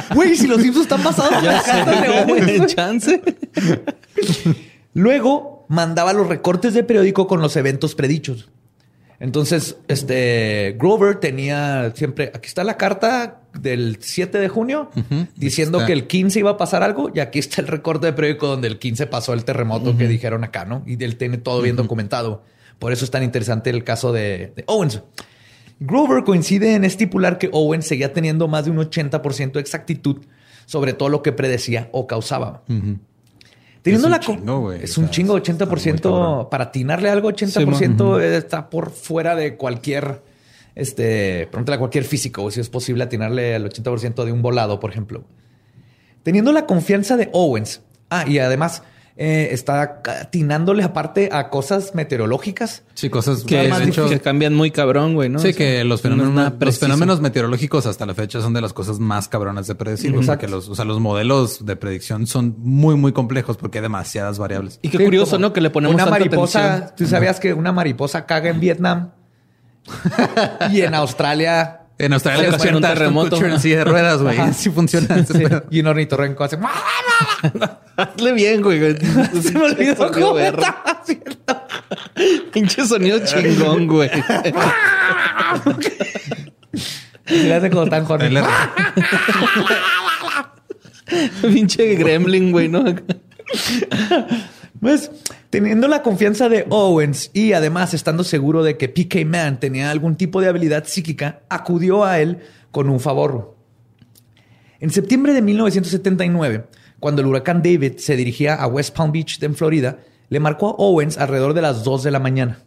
Güey, 0.15 0.35
si 0.35 0.47
los 0.47 0.61
Simpsons 0.61 0.85
están 0.85 1.03
basados 1.03 1.33
en 1.33 1.45
la 1.45 1.61
carta 1.61 2.01
de 2.01 2.09
Owens. 2.09 2.65
Chance. 2.75 3.21
Luego 4.93 5.65
mandaba 5.67 6.13
los 6.13 6.27
recortes 6.27 6.73
de 6.73 6.83
periódico 6.83 7.27
con 7.27 7.41
los 7.41 7.55
eventos 7.55 7.95
predichos. 7.95 8.49
Entonces, 9.19 9.77
este 9.87 10.75
Grover 10.77 11.15
tenía 11.15 11.91
siempre, 11.95 12.31
aquí 12.35 12.47
está 12.47 12.63
la 12.63 12.77
carta 12.77 13.41
del 13.59 13.97
7 13.99 14.37
de 14.37 14.47
junio 14.47 14.91
diciendo 15.35 15.83
que 15.87 15.93
el 15.93 16.05
15 16.05 16.37
iba 16.37 16.51
a 16.51 16.57
pasar 16.57 16.83
algo 16.83 17.09
y 17.13 17.19
aquí 17.19 17.39
está 17.39 17.61
el 17.61 17.67
recorte 17.67 18.05
de 18.05 18.13
periódico 18.13 18.45
donde 18.45 18.67
el 18.67 18.77
15 18.77 19.07
pasó 19.07 19.33
el 19.33 19.43
terremoto 19.43 19.97
que 19.97 20.07
dijeron 20.07 20.43
acá, 20.43 20.65
¿no? 20.65 20.83
Y 20.85 21.03
él 21.03 21.17
tiene 21.17 21.39
todo 21.39 21.63
bien 21.63 21.75
documentado. 21.75 22.43
Por 22.79 22.91
eso 22.91 23.05
es 23.05 23.11
tan 23.11 23.23
interesante 23.23 23.69
el 23.69 23.83
caso 23.83 24.11
de, 24.11 24.53
de 24.55 24.63
Owens. 24.67 25.01
Grover 25.79 26.23
coincide 26.23 26.75
en 26.75 26.83
estipular 26.83 27.37
que 27.37 27.49
Owens 27.51 27.85
seguía 27.87 28.13
teniendo 28.13 28.47
más 28.47 28.65
de 28.65 28.71
un 28.71 28.77
80% 28.77 29.53
de 29.53 29.59
exactitud 29.59 30.17
sobre 30.67 30.93
todo 30.93 31.09
lo 31.09 31.23
que 31.23 31.31
predecía 31.31 31.89
o 31.93 32.05
causaba. 32.05 32.61
Teniendo 32.67 33.01
Es 33.85 34.03
un 34.03 34.11
la 34.11 34.19
chingo. 34.19 34.71
Es 34.73 34.97
O 34.97 35.01
un 35.01 35.07
sea, 35.07 35.11
chingo, 35.11 35.37
está 35.37 35.65
muy 35.65 35.75
80% 35.75 36.01
cabrón. 36.01 36.49
para 36.51 36.65
atinarle 36.65 37.09
algo, 37.09 37.31
80% 37.31 38.21
está 38.21 38.69
por 38.69 38.91
fuera 38.91 39.35
de 39.35 39.55
cualquier, 39.55 40.21
este, 40.75 41.47
pregúntale 41.49 41.77
a 41.77 41.79
cualquier 41.79 42.03
físico, 42.03 42.43
o 42.43 42.51
si 42.51 42.59
es 42.59 42.69
posible 42.69 43.05
atinarle 43.05 43.55
al 43.55 43.67
80% 43.67 44.25
de 44.25 44.31
un 44.31 44.41
volado, 44.41 44.79
por 44.79 44.91
ejemplo. 44.91 45.23
Teniendo 46.23 46.51
la 46.51 46.65
confianza 46.65 47.15
de 47.15 47.29
Owens, 47.31 47.81
ah, 48.09 48.25
y 48.27 48.39
además 48.39 48.83
eh, 49.19 49.49
está 49.51 50.01
atinándole 50.21 50.83
aparte 50.83 51.29
a 51.31 51.49
cosas 51.49 51.95
meteorológicas. 51.95 52.83
Sí, 52.93 53.09
cosas 53.09 53.43
Que, 53.43 53.67
de 53.67 53.83
hecho, 53.85 54.07
que 54.07 54.19
cambian 54.19 54.53
muy 54.53 54.69
cabrón, 54.69 55.15
güey, 55.15 55.27
¿no? 55.27 55.39
Sí, 55.39 55.47
O 55.49 55.53
sea, 55.53 55.57
que 55.57 55.83
los 55.83 56.01
fenómenos, 56.03 56.53
los 56.59 56.79
fenómenos 56.79 57.19
meteorológicos 57.19 57.87
hasta 57.87 58.05
la 58.05 58.13
fecha 58.13 58.41
son 58.41 58.53
de 58.53 58.61
las 58.61 58.73
cosas 58.73 58.99
más 58.99 59.27
cabronas 59.27 59.65
de 59.65 59.73
predecir. 59.75 60.15
O 60.15 60.21
sea, 60.21 60.37
que 60.37 60.47
los, 60.47 60.69
o 60.69 60.75
sea, 60.75 60.85
los 60.85 60.99
modelos 60.99 61.65
de 61.65 61.75
predicción 61.75 62.27
son 62.27 62.55
muy, 62.59 62.95
muy 62.95 63.11
complejos 63.11 63.57
porque 63.57 63.79
hay 63.79 63.81
demasiadas 63.81 64.37
variables. 64.37 64.79
Y 64.83 64.89
qué 64.89 64.99
Sí, 64.99 65.03
curioso, 65.03 65.39
¿no? 65.39 65.51
Que 65.51 65.61
le 65.61 65.71
ponemos 65.71 65.95
una 65.95 66.03
tanta 66.05 66.19
mariposa. 66.19 66.73
atención. 66.75 66.95
¿Tú 66.97 67.05
sabías 67.07 67.39
que 67.39 67.53
una 67.53 67.71
mariposa 67.71 68.25
caga 68.27 68.49
en 68.49 68.59
Vietnam? 68.59 69.11
y 70.71 70.81
en 70.81 70.93
Australia. 70.93 71.86
En 71.99 72.13
Australia 72.13 72.49
Ocasiona 72.49 72.77
un 72.77 72.83
terremoto. 72.83 73.43
En 73.43 73.59
silla 73.59 73.77
de 73.77 73.83
ruedas, 73.85 74.21
güey. 74.21 74.37
Ajá. 74.37 74.53
Sí 74.57 74.69
funciona. 74.69 75.25
Sí, 75.25 75.43
y 75.71 75.79
un 75.79 75.87
ornitorrinco 75.87 76.43
hace. 76.43 76.57
Hazle 77.97 78.33
bien, 78.33 78.61
güey. 78.61 78.79
Se 79.41 79.51
me 79.53 79.65
olvidó 79.65 80.11
cómo 80.11 80.37
estaba 80.39 80.83
haciendo. 80.85 81.35
Pinche 82.53 82.85
sonido 82.85 83.19
chingón, 83.25 83.87
güey. 83.87 84.11
Le 87.29 87.53
hace 87.53 87.69
como 87.69 87.87
tan 87.87 88.05
le- 88.33 88.43
Pinche 91.41 91.95
gremlin, 91.95 92.51
güey, 92.51 92.67
¿no? 92.67 92.83
Pues 94.79 95.11
teniendo 95.49 95.87
la 95.87 96.03
confianza 96.03 96.49
de 96.49 96.65
Owens 96.69 97.31
y 97.33 97.53
además 97.53 97.93
estando 97.93 98.23
seguro 98.23 98.63
de 98.63 98.77
que 98.77 98.89
PK 98.89 99.25
Man 99.25 99.59
tenía 99.59 99.91
algún 99.91 100.15
tipo 100.15 100.41
de 100.41 100.49
habilidad 100.49 100.85
psíquica, 100.85 101.41
acudió 101.49 102.03
a 102.05 102.19
él 102.19 102.39
con 102.71 102.89
un 102.89 102.99
favor. 102.99 103.55
En 104.79 104.91
septiembre 104.91 105.33
de 105.33 105.41
1979, 105.41 106.65
cuando 106.99 107.21
el 107.21 107.27
huracán 107.27 107.63
David 107.63 107.97
se 107.97 108.15
dirigía 108.15 108.55
a 108.55 108.67
West 108.67 108.95
Palm 108.95 109.11
Beach 109.11 109.41
en 109.41 109.55
Florida, 109.55 109.99
le 110.29 110.39
marcó 110.39 110.69
a 110.69 110.75
Owens 110.77 111.17
alrededor 111.17 111.53
de 111.53 111.61
las 111.61 111.83
2 111.83 112.03
de 112.03 112.11
la 112.11 112.19
mañana 112.19 112.59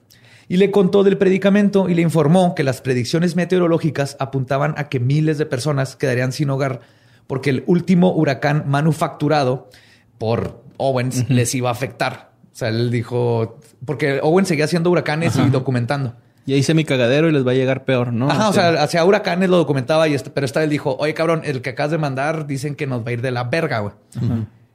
y 0.48 0.56
le 0.56 0.72
contó 0.72 1.04
del 1.04 1.16
predicamento 1.16 1.88
y 1.88 1.94
le 1.94 2.02
informó 2.02 2.56
que 2.56 2.64
las 2.64 2.80
predicciones 2.80 3.36
meteorológicas 3.36 4.16
apuntaban 4.18 4.74
a 4.76 4.88
que 4.88 4.98
miles 4.98 5.38
de 5.38 5.46
personas 5.46 5.94
quedarían 5.94 6.32
sin 6.32 6.50
hogar 6.50 6.80
porque 7.28 7.50
el 7.50 7.62
último 7.68 8.12
huracán 8.12 8.64
manufacturado 8.66 9.70
por 10.18 10.59
Owens 10.80 11.28
les 11.30 11.54
iba 11.54 11.68
a 11.68 11.72
afectar. 11.72 12.30
O 12.52 12.56
sea, 12.60 12.68
él 12.68 12.90
dijo, 12.90 13.58
porque 13.84 14.20
Owens 14.22 14.48
seguía 14.48 14.64
haciendo 14.64 14.90
huracanes 14.90 15.36
y 15.36 15.48
documentando. 15.50 16.14
Ya 16.46 16.56
hice 16.56 16.74
mi 16.74 16.84
cagadero 16.84 17.28
y 17.28 17.32
les 17.32 17.46
va 17.46 17.52
a 17.52 17.54
llegar 17.54 17.84
peor, 17.84 18.12
¿no? 18.12 18.28
Ajá, 18.30 18.48
o 18.48 18.52
sea, 18.52 18.70
hacia 18.82 19.04
huracanes 19.04 19.48
lo 19.50 19.58
documentaba, 19.58 20.08
y 20.08 20.14
este- 20.14 20.30
pero 20.30 20.46
esta 20.46 20.60
vez 20.60 20.70
dijo, 20.70 20.96
oye 20.98 21.14
cabrón, 21.14 21.42
el 21.44 21.60
que 21.62 21.70
acabas 21.70 21.92
de 21.92 21.98
mandar 21.98 22.46
dicen 22.46 22.74
que 22.74 22.86
nos 22.86 23.04
va 23.04 23.10
a 23.10 23.12
ir 23.12 23.22
de 23.22 23.30
la 23.30 23.44
verga, 23.44 23.78
güey. 23.80 23.94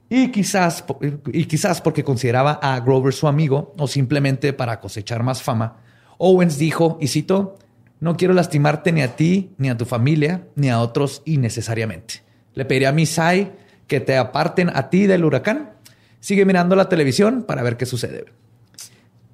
Y 0.10 0.30
quizás, 0.32 0.86
y 1.34 1.46
quizás 1.46 1.82
porque 1.82 2.04
consideraba 2.04 2.60
a 2.62 2.80
Grover 2.80 3.14
su 3.14 3.28
amigo 3.28 3.74
o 3.78 3.88
simplemente 3.88 4.54
para 4.54 4.80
cosechar 4.80 5.24
más 5.24 5.42
fama, 5.42 5.78
Owens 6.18 6.58
dijo, 6.60 6.98
y 7.02 7.08
cito, 7.08 7.56
no 8.00 8.16
quiero 8.16 8.34
lastimarte 8.34 8.92
ni 8.92 9.02
a 9.02 9.16
ti, 9.16 9.52
ni 9.58 9.70
a 9.70 9.76
tu 9.78 9.86
familia, 9.86 10.44
ni 10.56 10.70
a 10.70 10.80
otros 10.80 11.24
innecesariamente. 11.26 12.22
Le 12.54 12.66
pediría 12.66 12.90
a 12.90 12.92
Misai 12.94 13.52
que 13.88 14.00
te 14.00 14.16
aparten 14.18 14.70
a 14.74 14.90
ti 14.90 15.08
del 15.08 15.26
huracán. 15.26 15.72
Sigue 16.20 16.46
mirando 16.46 16.76
la 16.76 16.90
televisión 16.90 17.44
para 17.44 17.64
ver 17.64 17.78
qué 17.78 17.86
sucede. 17.86 18.26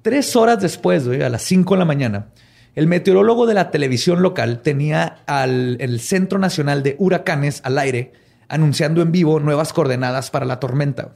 Tres 0.02 0.34
horas 0.36 0.60
después, 0.60 1.06
güey, 1.06 1.22
a 1.22 1.28
las 1.28 1.42
5 1.42 1.74
de 1.74 1.78
la 1.78 1.84
mañana, 1.84 2.26
el 2.74 2.86
meteorólogo 2.86 3.46
de 3.46 3.54
la 3.54 3.70
televisión 3.70 4.22
local 4.22 4.62
tenía 4.62 5.18
al 5.26 5.76
el 5.80 6.00
Centro 6.00 6.38
Nacional 6.38 6.82
de 6.82 6.96
Huracanes 6.98 7.60
al 7.64 7.78
aire 7.78 8.12
anunciando 8.48 9.00
en 9.00 9.12
vivo 9.12 9.40
nuevas 9.40 9.72
coordenadas 9.72 10.30
para 10.30 10.44
la 10.44 10.60
tormenta. 10.60 11.14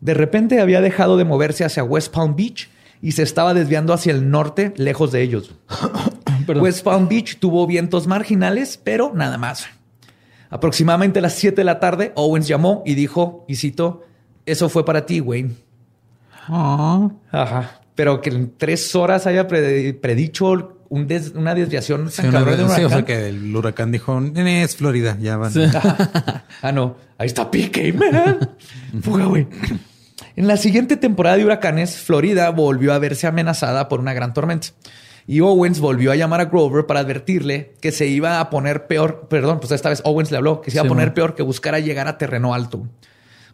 De 0.00 0.14
repente 0.14 0.60
había 0.60 0.80
dejado 0.80 1.16
de 1.16 1.24
moverse 1.24 1.64
hacia 1.64 1.84
West 1.84 2.12
Palm 2.12 2.34
Beach 2.34 2.68
y 3.00 3.12
se 3.12 3.22
estaba 3.22 3.54
desviando 3.54 3.92
hacia 3.92 4.12
el 4.12 4.30
norte, 4.30 4.74
lejos 4.76 5.12
de 5.12 5.22
ellos. 5.22 5.54
West 6.48 6.82
Palm 6.82 7.08
Beach 7.08 7.38
tuvo 7.38 7.66
vientos 7.68 8.08
marginales, 8.08 8.80
pero 8.82 9.12
nada 9.14 9.38
más. 9.38 9.66
Aproximadamente 10.50 11.20
a 11.20 11.22
las 11.22 11.34
7 11.34 11.56
de 11.56 11.64
la 11.64 11.78
tarde, 11.78 12.12
Owens 12.16 12.48
llamó 12.48 12.82
y 12.84 12.94
dijo, 12.94 13.44
y 13.46 13.56
cito, 13.56 14.04
eso 14.46 14.68
fue 14.68 14.84
para 14.84 15.04
ti, 15.04 15.20
Wayne. 15.20 15.54
Ajá. 16.48 17.80
Pero 17.94 18.20
que 18.20 18.30
en 18.30 18.52
tres 18.56 18.94
horas 18.94 19.26
haya 19.26 19.48
pre- 19.48 19.94
predicho 19.94 20.76
un 20.88 21.06
des- 21.08 21.32
una 21.34 21.54
desviación 21.54 22.10
Sí, 22.10 22.18
tan 22.22 22.28
una 22.30 22.38
cabrón 22.40 22.56
de 22.58 22.64
un 22.64 22.70
sí, 22.70 22.74
o 22.84 22.88
sea 22.88 22.98
huracán. 22.98 23.04
que 23.04 23.28
el 23.28 23.56
huracán 23.56 23.90
dijo, 23.92 24.20
"Nene, 24.20 24.62
es 24.62 24.76
Florida, 24.76 25.16
ya 25.20 25.36
van. 25.36 25.52
ah, 26.62 26.72
no. 26.72 26.96
Ahí 27.18 27.26
está 27.26 27.50
Pique. 27.50 27.92
Fuga, 29.02 29.24
güey. 29.24 29.48
En 30.36 30.46
la 30.46 30.56
siguiente 30.58 30.96
temporada 30.96 31.36
de 31.38 31.44
huracanes, 31.46 31.96
Florida 31.98 32.50
volvió 32.50 32.92
a 32.92 32.98
verse 32.98 33.26
amenazada 33.26 33.88
por 33.88 34.00
una 34.00 34.12
gran 34.12 34.34
tormenta. 34.34 34.68
Y 35.26 35.40
Owens 35.40 35.80
volvió 35.80 36.12
a 36.12 36.14
llamar 36.16 36.40
a 36.40 36.44
Grover 36.44 36.86
para 36.86 37.00
advertirle 37.00 37.74
que 37.80 37.90
se 37.90 38.06
iba 38.06 38.38
a 38.38 38.48
poner 38.50 38.86
peor. 38.86 39.26
Perdón, 39.28 39.58
pues 39.58 39.72
esta 39.72 39.88
vez 39.88 40.02
Owens 40.04 40.30
le 40.30 40.36
habló 40.36 40.60
que 40.60 40.70
se 40.70 40.76
iba 40.76 40.84
a 40.84 40.88
poner 40.88 41.06
man. 41.08 41.14
peor 41.14 41.34
que 41.34 41.42
buscara 41.42 41.80
llegar 41.80 42.06
a 42.06 42.16
terreno 42.18 42.54
alto. 42.54 42.86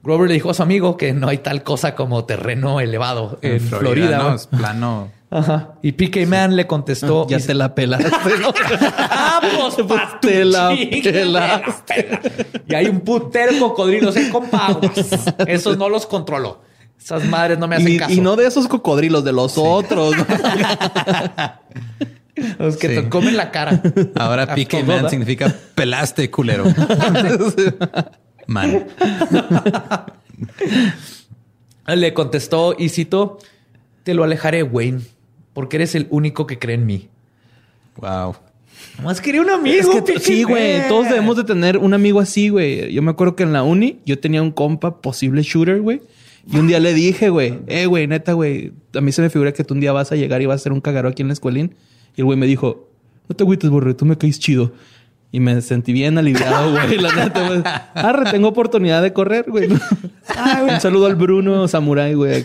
Grover 0.03 0.28
le 0.28 0.34
dijo 0.34 0.50
a 0.50 0.55
su 0.55 0.62
amigo 0.62 0.96
que 0.96 1.12
no 1.12 1.28
hay 1.28 1.38
tal 1.38 1.62
cosa 1.62 1.94
como 1.94 2.24
terreno 2.24 2.80
elevado 2.80 3.38
en, 3.42 3.61
Florida. 3.61 4.18
¿no? 4.18 4.24
güey. 4.24 4.34
Es 4.36 4.46
plano. 4.48 5.11
Ajá. 5.30 5.74
Y 5.82 5.92
PK 5.92 6.26
Man 6.26 6.57
le 6.57 6.66
contestó. 6.66 7.26
ya 7.28 7.38
y- 7.38 7.42
te 7.42 7.55
la 7.55 7.74
pelaste, 7.74 8.09
¿no? 8.40 8.53
Ah, 8.98 9.40
pues, 9.40 9.76
tu 9.76 9.86
Te 9.86 10.44
la 10.44 10.70
pelaste. 10.70 11.00
te 11.03 11.24
la 11.24 11.62
pela. 11.86 12.20
Y 12.68 12.74
hay 12.74 12.86
un 12.86 13.00
putero 13.00 13.59
cocodrilos 13.59 14.16
en 14.16 14.30
compa. 14.30 14.78
Esos 15.46 15.78
no 15.78 15.88
los 15.88 16.07
controlo. 16.07 16.61
Esas 17.00 17.24
madres 17.24 17.59
no 17.59 17.66
me 17.66 17.76
hacen 17.76 17.88
Y, 17.88 17.96
caso. 17.96 18.12
y 18.12 18.20
no 18.20 18.36
de 18.36 18.46
esos 18.46 18.68
cocodrilos, 18.68 19.24
de 19.24 19.32
los 19.32 19.55
otros. 19.57 20.14
¿no? 20.16 20.26
Los 22.59 22.76
que 22.78 22.88
Sí. 22.88 22.94
te 22.94 23.09
comen 23.11 23.36
la 23.36 23.50
cara. 23.50 23.82
Ahora 24.16 24.55
PK 24.55 24.82
Man 24.84 25.09
significa 25.11 25.55
pelaste, 25.74 26.30
culero. 26.30 26.64
Man. 28.47 28.86
Le 31.86 32.14
contestó 32.14 32.74
y 32.78 32.88
citó: 32.88 33.38
Te 34.05 34.14
lo 34.14 34.24
alejaré, 34.24 34.62
Wayne, 34.62 35.01
porque 35.53 35.76
eres 35.76 35.95
el 35.95 36.07
único 36.11 36.47
que 36.47 36.59
cree 36.59 36.76
en 36.76 36.86
mí. 36.86 37.09
Wow. 37.97 38.36
Más 39.03 39.20
quería 39.20 39.40
un 39.40 39.51
amigo. 39.51 39.78
Es 39.78 39.88
que 39.88 40.03
PK 40.03 40.20
sí, 40.20 40.43
güey. 40.43 40.88
Todos 40.88 41.09
debemos 41.09 41.36
de 41.36 41.45
tener 41.45 41.78
un 41.78 41.95
amigo 41.95 42.20
así, 42.20 42.49
güey. 42.49 42.93
Yo 42.93 43.03
me 43.03 43.11
acuerdo 43.11 43.36
que 43.36 43.43
en 43.43 43.53
la 43.53 43.62
uni 43.62 43.99
yo 44.05 44.18
tenía 44.18 44.43
un 44.43 44.51
compa 44.51 45.01
posible 45.01 45.43
shooter, 45.43 45.80
güey. 45.80 46.03
Y 46.51 46.57
un 46.59 46.66
día 46.66 46.80
le 46.80 46.93
dije, 46.93 47.30
güey, 47.30 47.61
eh, 47.68 47.86
güey, 47.86 48.09
neta, 48.09 48.32
güey, 48.32 48.72
a 48.95 49.01
mí 49.01 49.12
se 49.12 49.22
me 49.22 49.30
figura 49.30 49.53
que 49.53 49.62
tú 49.62 49.74
un 49.74 49.80
día 49.80 49.93
vas 49.93 50.11
a 50.11 50.16
llegar 50.16 50.43
y 50.43 50.47
vas 50.47 50.55
a 50.55 50.57
hacer 50.57 50.72
un 50.72 50.80
cagaro 50.80 51.09
aquí 51.09 51.22
en 51.22 51.28
la 51.28 51.34
escuelín. 51.34 51.74
Y 52.16 52.22
el 52.22 52.24
güey 52.24 52.36
me 52.36 52.47
dijo, 52.47 52.88
no 53.28 53.36
te 53.36 53.45
agüites, 53.45 53.70
borre, 53.70 53.95
tú 53.95 54.05
me 54.05 54.18
caes 54.18 54.40
chido. 54.40 54.72
Y 55.35 55.41
me 55.41 55.61
sentí 55.62 55.95
bien 55.95 56.18
aliviado, 56.18 56.72
güey. 56.72 56.99
La 56.99 57.11
neta, 57.14 57.49
güey. 57.49 57.62
Arre, 57.95 58.30
tengo 58.30 58.49
oportunidad 58.49 59.01
de 59.03 59.14
correr, 59.14 59.47
güey. 59.49 59.66
un 59.70 60.80
saludo 60.80 61.07
al 61.07 61.16
Bruno 61.16 61.66
Samurai, 61.68 62.12
güey. 62.12 62.45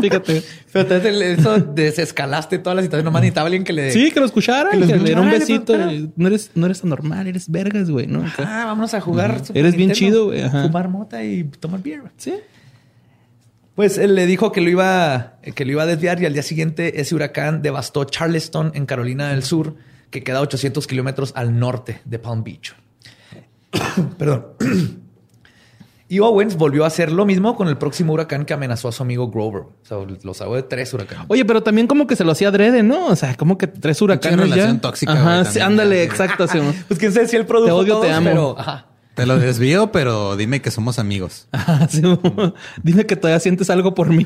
Fíjate. 0.00 0.42
Pero 0.72 0.96
eso 0.96 1.58
desescalaste 1.58 2.58
toda 2.58 2.76
la 2.76 2.82
situación. 2.82 3.04
Nomás 3.04 3.20
necesitaba 3.22 3.46
alguien 3.48 3.64
que 3.64 3.74
le. 3.74 3.90
Sí, 3.92 4.10
que 4.10 4.20
lo 4.20 4.26
escuchara, 4.26 4.70
Que 4.70 4.78
le 4.78 4.98
diera 5.00 5.20
un 5.20 5.30
besito. 5.30 5.74
pero- 5.74 5.90
No 6.16 6.28
eres, 6.28 6.50
no 6.54 6.64
eres 6.66 6.82
anormal, 6.82 7.26
eres 7.26 7.50
vergas, 7.50 7.90
güey, 7.90 8.06
¿no? 8.06 8.24
Ah, 8.38 8.64
vámonos 8.66 8.94
a 8.94 9.00
jugar. 9.02 9.42
Eres 9.52 9.76
bien 9.76 9.88
Nintendo, 9.90 9.94
chido, 9.94 10.24
güey, 10.26 10.42
ajá. 10.42 10.62
Fumar 10.62 10.88
mota 10.88 11.22
y 11.22 11.44
tomar 11.44 11.82
beer. 11.82 12.00
güey. 12.00 12.12
Sí. 12.16 12.34
Pues 13.74 13.98
él 13.98 14.14
le 14.14 14.26
dijo 14.26 14.50
que 14.52 14.60
lo 14.60 14.70
iba, 14.70 15.34
que 15.54 15.64
lo 15.64 15.72
iba 15.72 15.82
a 15.82 15.86
desviar 15.86 16.20
y 16.22 16.26
al 16.26 16.32
día 16.32 16.42
siguiente 16.42 17.00
ese 17.00 17.14
huracán 17.14 17.62
devastó 17.62 18.04
Charleston 18.04 18.72
en 18.74 18.84
Carolina 18.86 19.28
del 19.30 19.42
Sur, 19.42 19.74
que 20.10 20.22
queda 20.22 20.38
a 20.38 20.42
800 20.42 20.86
kilómetros 20.86 21.32
al 21.36 21.58
norte 21.58 22.00
de 22.04 22.18
Palm 22.18 22.42
Beach. 22.44 22.74
Perdón. 24.18 24.46
Y 26.08 26.18
Owens 26.18 26.56
volvió 26.56 26.82
a 26.82 26.88
hacer 26.88 27.12
lo 27.12 27.24
mismo 27.24 27.54
con 27.54 27.68
el 27.68 27.78
próximo 27.78 28.12
huracán 28.12 28.44
que 28.44 28.52
amenazó 28.52 28.88
a 28.88 28.92
su 28.92 29.00
amigo 29.04 29.30
Grover. 29.30 29.62
O 29.62 29.72
sea, 29.84 29.98
lo 30.24 30.34
salvó 30.34 30.56
de 30.56 30.64
tres 30.64 30.92
huracanes. 30.92 31.26
Oye, 31.28 31.44
pero 31.44 31.62
también 31.62 31.86
como 31.86 32.08
que 32.08 32.16
se 32.16 32.24
lo 32.24 32.32
hacía 32.32 32.48
adrede, 32.48 32.82
¿no? 32.82 33.06
O 33.06 33.14
sea, 33.14 33.36
como 33.36 33.56
que 33.56 33.68
tres 33.68 34.02
huracanes 34.02 34.36
ya. 34.40 34.44
relación 34.56 34.80
tóxica, 34.80 35.12
Ajá, 35.12 35.38
sí, 35.44 35.44
también. 35.60 35.66
ándale, 35.66 36.02
exacto. 36.02 36.48
sí. 36.48 36.58
Pues 36.88 36.98
quién 36.98 37.12
sabe 37.12 37.28
si 37.28 37.36
él 37.36 37.46
produjo 37.46 37.68
Te 37.68 37.92
odio, 37.92 38.00
te 38.00 38.10
amo. 38.10 38.28
pero- 38.28 38.58
ajá. 38.58 38.86
Te 39.20 39.26
lo 39.26 39.38
desvío, 39.38 39.92
pero 39.92 40.36
dime 40.36 40.62
que 40.62 40.70
somos 40.70 40.98
amigos. 40.98 41.46
Sí, 41.90 42.00
mo. 42.02 42.54
Dime 42.82 43.04
que 43.06 43.16
todavía 43.16 43.40
sientes 43.40 43.68
algo 43.70 43.94
por 43.94 44.08
mí. 44.08 44.24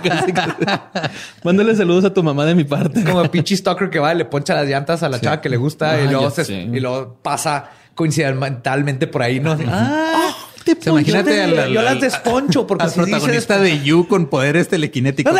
Mándale 1.44 1.74
saludos 1.76 2.04
a 2.04 2.12
tu 2.14 2.22
mamá 2.22 2.44
de 2.44 2.54
mi 2.54 2.64
parte. 2.64 3.02
Como 3.04 3.22
el 3.22 3.30
pinche 3.30 3.56
stalker 3.56 3.88
que 3.90 3.98
va 3.98 4.12
y 4.14 4.18
le 4.18 4.24
poncha 4.26 4.54
las 4.54 4.66
llantas 4.68 5.02
a 5.02 5.08
la 5.08 5.20
chava 5.20 5.40
que 5.40 5.48
le 5.48 5.56
gusta 5.56 5.92
Ah, 5.92 6.00
y, 6.02 6.08
luego 6.08 6.28
ya 6.36 6.44
se- 6.44 6.52
y 6.52 6.80
luego 6.80 7.18
pasa 7.22 7.70
coincidentalmente 7.94 9.06
por 9.06 9.22
ahí, 9.22 9.40
¿no? 9.40 9.56
Ah, 9.68 10.32
te 10.64 10.72
O 10.72 10.76
sea, 10.82 10.92
imagínate 10.92 11.34
yo, 11.36 11.42
al, 11.44 11.58
al- 11.58 11.72
yo 11.72 11.82
las 11.82 12.00
desponcho 12.00 12.66
porque 12.66 12.84
al 12.84 12.90
si 12.90 13.00
dices 13.00 13.10
protagonista 13.12 13.58
de 13.58 13.82
You 13.82 14.06
con 14.08 14.26
poderes 14.26 14.68
telequinéticos. 14.68 15.34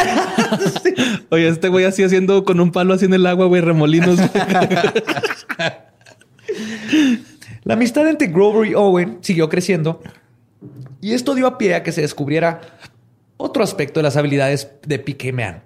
Oye, 1.30 1.48
este 1.48 1.68
güey 1.68 1.84
así 1.84 2.02
haciendo 2.04 2.44
con 2.44 2.60
un 2.60 2.70
palo 2.72 2.94
así 2.94 3.04
en 3.04 3.14
el 3.14 3.26
agua, 3.26 3.46
güey, 3.46 3.60
remolinos. 3.60 4.18
La 7.66 7.74
amistad 7.74 8.08
entre 8.08 8.28
Grover 8.28 8.70
y 8.70 8.74
Owen 8.74 9.18
siguió 9.22 9.48
creciendo 9.48 10.00
y 11.00 11.14
esto 11.14 11.34
dio 11.34 11.48
a 11.48 11.58
pie 11.58 11.74
a 11.74 11.82
que 11.82 11.90
se 11.90 12.00
descubriera 12.00 12.60
otro 13.36 13.64
aspecto 13.64 13.98
de 13.98 14.04
las 14.04 14.16
habilidades 14.16 14.70
de 14.86 15.00
Piqué 15.00 15.32
Man. 15.32 15.64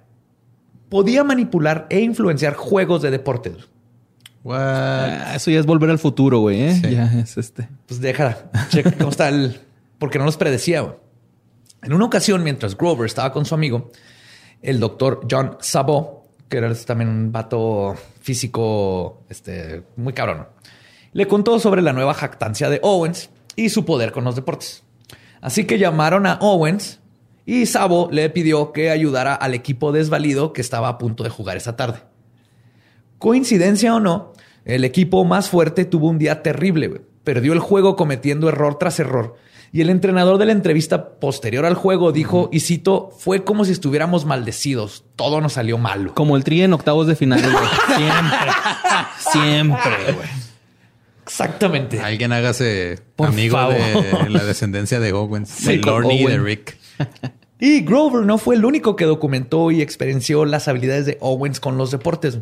Podía 0.89 1.23
manipular 1.23 1.85
e 1.91 1.99
influenciar 2.01 2.55
juegos 2.55 3.03
de 3.03 3.11
deportes. 3.11 3.53
What? 4.43 4.57
Ah, 4.59 5.33
Eso 5.35 5.51
ya 5.51 5.59
es 5.59 5.67
volver 5.67 5.91
al 5.91 5.99
futuro, 5.99 6.39
güey. 6.39 6.61
¿eh? 6.63 6.73
Sí. 6.73 6.89
Ya 6.89 7.05
es 7.19 7.37
este. 7.37 7.69
Pues 7.85 8.01
déjala, 8.01 8.49
checa 8.69 8.91
cómo 8.97 9.11
está 9.11 9.29
el... 9.29 9.59
Porque 9.99 10.17
no 10.17 10.25
los 10.25 10.37
predecía. 10.37 10.81
güey. 10.81 10.95
En 11.83 11.93
una 11.93 12.05
ocasión, 12.05 12.43
mientras 12.43 12.75
Grover 12.75 13.05
estaba 13.05 13.31
con 13.31 13.45
su 13.45 13.53
amigo, 13.53 13.91
el 14.63 14.79
doctor 14.79 15.27
John 15.29 15.57
Sabot, 15.61 16.23
que 16.49 16.57
era 16.57 16.73
también 16.73 17.09
un 17.11 17.31
vato 17.31 17.95
físico 18.21 19.21
este, 19.29 19.83
muy 19.97 20.13
cabrón, 20.13 20.47
le 21.13 21.27
contó 21.27 21.59
sobre 21.59 21.81
la 21.81 21.93
nueva 21.93 22.13
jactancia 22.13 22.69
de 22.69 22.79
Owens 22.83 23.29
y 23.55 23.69
su 23.69 23.85
poder 23.85 24.11
con 24.11 24.23
los 24.23 24.35
deportes. 24.35 24.83
Así 25.41 25.65
que 25.65 25.79
llamaron 25.79 26.25
a 26.25 26.37
Owens 26.41 26.99
y 27.45 27.65
Sabo 27.65 28.09
le 28.11 28.29
pidió 28.29 28.71
que 28.71 28.91
ayudara 28.91 29.33
al 29.33 29.53
equipo 29.53 29.91
desvalido 29.91 30.53
que 30.53 30.61
estaba 30.61 30.87
a 30.87 30.97
punto 30.97 31.23
de 31.23 31.29
jugar 31.29 31.57
esa 31.57 31.75
tarde. 31.75 31.99
Coincidencia 33.17 33.95
o 33.95 33.99
no, 33.99 34.33
el 34.65 34.85
equipo 34.85 35.25
más 35.25 35.49
fuerte 35.49 35.85
tuvo 35.85 36.09
un 36.09 36.17
día 36.17 36.43
terrible. 36.43 37.01
Perdió 37.23 37.53
el 37.53 37.59
juego 37.59 37.95
cometiendo 37.95 38.49
error 38.49 38.77
tras 38.77 38.99
error. 38.99 39.35
Y 39.73 39.81
el 39.81 39.89
entrenador 39.89 40.37
de 40.37 40.45
la 40.45 40.51
entrevista 40.51 41.11
posterior 41.19 41.65
al 41.65 41.75
juego 41.75 42.11
dijo, 42.11 42.49
y 42.51 42.59
cito, 42.59 43.09
fue 43.17 43.43
como 43.43 43.63
si 43.63 43.71
estuviéramos 43.71 44.25
maldecidos. 44.25 45.05
Todo 45.15 45.39
nos 45.39 45.53
salió 45.53 45.77
mal. 45.77 46.13
Como 46.13 46.35
el 46.35 46.43
tri 46.43 46.61
en 46.61 46.73
octavos 46.73 47.07
de 47.07 47.15
final. 47.15 47.39
Siempre. 47.95 48.51
Siempre, 49.31 50.13
güey. 50.13 50.50
Exactamente. 51.31 52.01
Alguien 52.01 52.33
hágase 52.33 52.99
Por 53.15 53.29
amigo 53.29 53.55
favor. 53.55 53.77
de 53.77 54.29
la 54.29 54.43
descendencia 54.43 54.99
de 54.99 55.13
Owens, 55.13 55.49
Sí, 55.57 55.77
de 55.77 55.77
Lorne 55.77 56.15
y 56.15 56.25
de. 56.25 56.37
Rick. 56.37 56.77
Y 57.57 57.81
Grover 57.81 58.25
no 58.25 58.37
fue 58.37 58.55
el 58.55 58.65
único 58.65 58.97
que 58.97 59.05
documentó 59.05 59.71
y 59.71 59.81
experienciou 59.81 60.43
las 60.45 60.67
habilidades 60.67 61.05
de 61.05 61.17
Owens 61.21 61.61
con 61.61 61.77
los 61.77 61.89
deportes. 61.91 62.39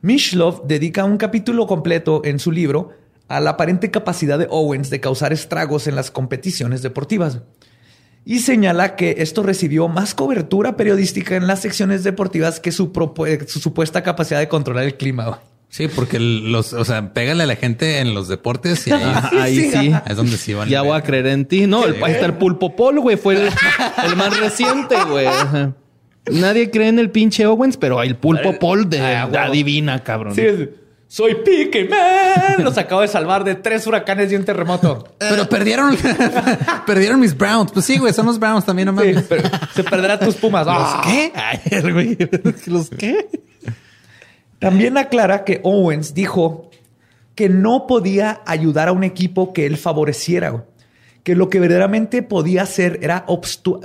Mishlov 0.00 0.66
dedica 0.66 1.04
un 1.04 1.16
capítulo 1.16 1.66
completo 1.66 2.22
en 2.24 2.38
su 2.38 2.52
libro 2.52 2.92
a 3.26 3.40
la 3.40 3.50
aparente 3.50 3.90
capacidad 3.90 4.38
de 4.38 4.46
Owens 4.48 4.90
de 4.90 5.00
causar 5.00 5.32
estragos 5.32 5.88
en 5.88 5.96
las 5.96 6.10
competiciones 6.10 6.82
deportivas. 6.82 7.40
Y 8.24 8.40
señala 8.40 8.96
que 8.96 9.16
esto 9.18 9.42
recibió 9.42 9.88
más 9.88 10.14
cobertura 10.14 10.76
periodística 10.76 11.34
en 11.34 11.46
las 11.46 11.60
secciones 11.60 12.04
deportivas 12.04 12.60
que 12.60 12.70
su, 12.70 12.92
su 13.46 13.58
supuesta 13.58 14.02
capacidad 14.02 14.38
de 14.38 14.48
controlar 14.48 14.84
el 14.84 14.96
clima. 14.96 15.40
Sí, 15.74 15.88
porque 15.88 16.20
los, 16.20 16.72
o 16.72 16.84
sea, 16.84 17.12
pégale 17.12 17.42
a 17.42 17.46
la 17.46 17.56
gente 17.56 17.98
en 17.98 18.14
los 18.14 18.28
deportes 18.28 18.86
y 18.86 18.92
ahí, 18.92 19.02
Ajá, 19.12 19.30
ahí 19.42 19.56
sí. 19.72 19.92
es 20.06 20.16
donde 20.16 20.36
sí 20.36 20.54
van. 20.54 20.68
Ya 20.68 20.82
voy 20.82 20.96
a 20.96 21.00
creer 21.02 21.26
en 21.26 21.46
ti. 21.46 21.66
No, 21.66 21.84
el, 21.84 21.96
ahí 22.04 22.12
está 22.12 22.26
el 22.26 22.34
pulpo 22.34 22.76
pol, 22.76 23.00
güey. 23.00 23.16
Fue 23.16 23.34
el, 23.34 23.48
el 24.06 24.14
más 24.14 24.38
reciente, 24.38 24.94
güey. 25.10 25.26
Ajá. 25.26 25.72
Nadie 26.30 26.70
cree 26.70 26.86
en 26.86 27.00
el 27.00 27.10
pinche 27.10 27.44
Owens, 27.44 27.76
pero 27.76 28.00
el 28.04 28.14
pulpo 28.14 28.56
pol 28.60 28.88
de 28.88 29.00
Ah, 29.00 29.28
la 29.28 29.50
divina, 29.50 30.04
cabrón. 30.04 30.36
Sí, 30.36 30.42
es- 30.42 30.68
soy 31.08 31.34
Pique 31.44 31.86
Man. 31.88 32.62
Los 32.64 32.78
acabo 32.78 33.00
de 33.00 33.08
salvar 33.08 33.42
de 33.42 33.56
tres 33.56 33.84
huracanes 33.88 34.30
y 34.30 34.36
un 34.36 34.44
terremoto. 34.44 35.16
Pero 35.18 35.48
perdieron, 35.48 35.96
perdieron 36.86 37.18
mis 37.18 37.36
Browns. 37.36 37.72
Pues 37.72 37.84
sí, 37.84 37.98
güey, 37.98 38.12
son 38.12 38.26
los 38.26 38.38
Browns 38.38 38.64
también, 38.64 38.86
no 38.94 39.02
Sí, 39.02 39.08
mames. 39.08 39.24
pero 39.28 39.42
se 39.74 39.82
perderá 39.82 40.20
tus 40.20 40.36
pumas. 40.36 40.66
Ah. 40.70 41.02
¿Qué? 41.04 41.32
Ay, 41.34 41.80
güey. 41.92 42.16
¿Los 42.66 42.90
qué? 42.90 43.26
También 44.70 44.96
aclara 44.98 45.44
que 45.44 45.60
Owens 45.64 46.14
dijo 46.14 46.70
que 47.34 47.48
no 47.48 47.86
podía 47.86 48.40
ayudar 48.46 48.88
a 48.88 48.92
un 48.92 49.04
equipo 49.04 49.52
que 49.52 49.66
él 49.66 49.76
favoreciera. 49.76 50.64
Que 51.22 51.34
lo 51.34 51.48
que 51.48 51.58
verdaderamente 51.58 52.22
podía 52.22 52.62
hacer 52.62 52.98
era 53.02 53.24
obstu- 53.26 53.80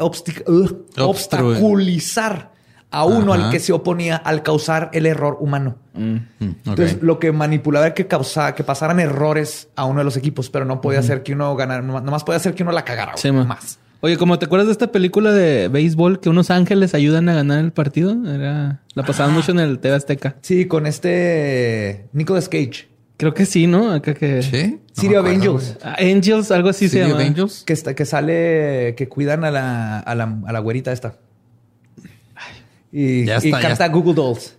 obstaculizar 0.98 2.52
a 2.92 3.06
uno 3.06 3.34
Ajá. 3.34 3.46
al 3.46 3.52
que 3.52 3.60
se 3.60 3.72
oponía 3.72 4.16
al 4.18 4.42
causar 4.42 4.90
el 4.94 5.06
error 5.06 5.38
humano. 5.40 5.76
Mm, 5.94 6.16
ok. 6.16 6.22
Entonces, 6.66 6.98
lo 7.02 7.20
que 7.20 7.32
manipulaba 7.32 7.86
era 7.88 7.96
que 7.96 8.08
causaba 8.08 8.56
que 8.56 8.64
pasaran 8.64 9.00
errores 9.00 9.70
a 9.76 9.86
uno 9.86 10.00
de 10.00 10.06
los 10.06 10.18
equipos, 10.18 10.50
pero 10.50 10.66
no 10.66 10.82
podía 10.82 11.00
hacer 11.00 11.22
que 11.24 11.34
uno 11.34 11.56
ganara, 11.56 11.82
nomás 11.84 12.24
podía 12.24 12.38
hacer 12.38 12.56
que 12.56 12.64
uno 12.64 12.72
la 12.72 12.84
cagara. 12.84 13.16
Sí, 13.16 13.32
más. 13.32 13.78
Oye, 14.02 14.18
como 14.18 14.39
te 14.39 14.45
acuerdas 14.45 14.68
de 14.68 14.72
esta 14.72 14.91
película 14.91 15.32
de 15.34 15.68
béisbol 15.68 16.20
que 16.22 16.30
unos 16.30 16.50
ángeles 16.52 16.93
ayudan 16.93 17.28
a 17.28 17.34
ganar 17.34 17.60
el 17.60 17.72
partido? 17.74 18.16
Era, 18.34 18.82
la 18.93 19.04
pasaban 19.04 19.34
mucho 19.34 19.52
en 19.52 19.60
el 19.60 19.80
TV 19.80 19.95
Azteca. 19.95 20.38
Sí, 20.41 20.66
con 20.66 20.86
este 20.88 22.06
Nicolas 22.14 22.47
Cage. 22.47 22.88
Creo 23.18 23.34
que 23.34 23.45
sí, 23.45 23.68
¿no? 23.68 23.91
Acá 23.91 24.14
que... 24.14 24.41
¿Sí? 24.41 24.80
City 24.93 25.14
No 25.16 25.20
of 25.22 25.28
Angels. 25.28 25.78
Ah, 25.84 25.97
Angels, 26.00 26.52
algo 26.52 26.70
así 26.70 26.86
güey. 26.86 26.89
se 26.91 26.97
City 27.00 27.10
llama. 27.10 27.22
of 27.22 27.28
Angels. 27.28 27.64
Que, 27.66 27.74
está, 27.74 27.93
que 27.93 28.06
sale, 28.06 28.95
que 28.95 29.10
cuidan 29.10 29.43
a 29.43 29.52
la, 29.52 30.00
a 30.00 30.16
la, 30.16 30.39
a 30.45 30.54
la 30.54 30.60
güerita 30.60 30.93
esta. 30.93 31.16
Y, 32.93 33.26
Ya 33.26 33.34
y 33.36 33.38
está, 33.38 33.50
ya 33.50 33.52
canta 33.68 33.72
está. 33.86 33.88
Google 33.89 34.14
Dolls. 34.14 34.56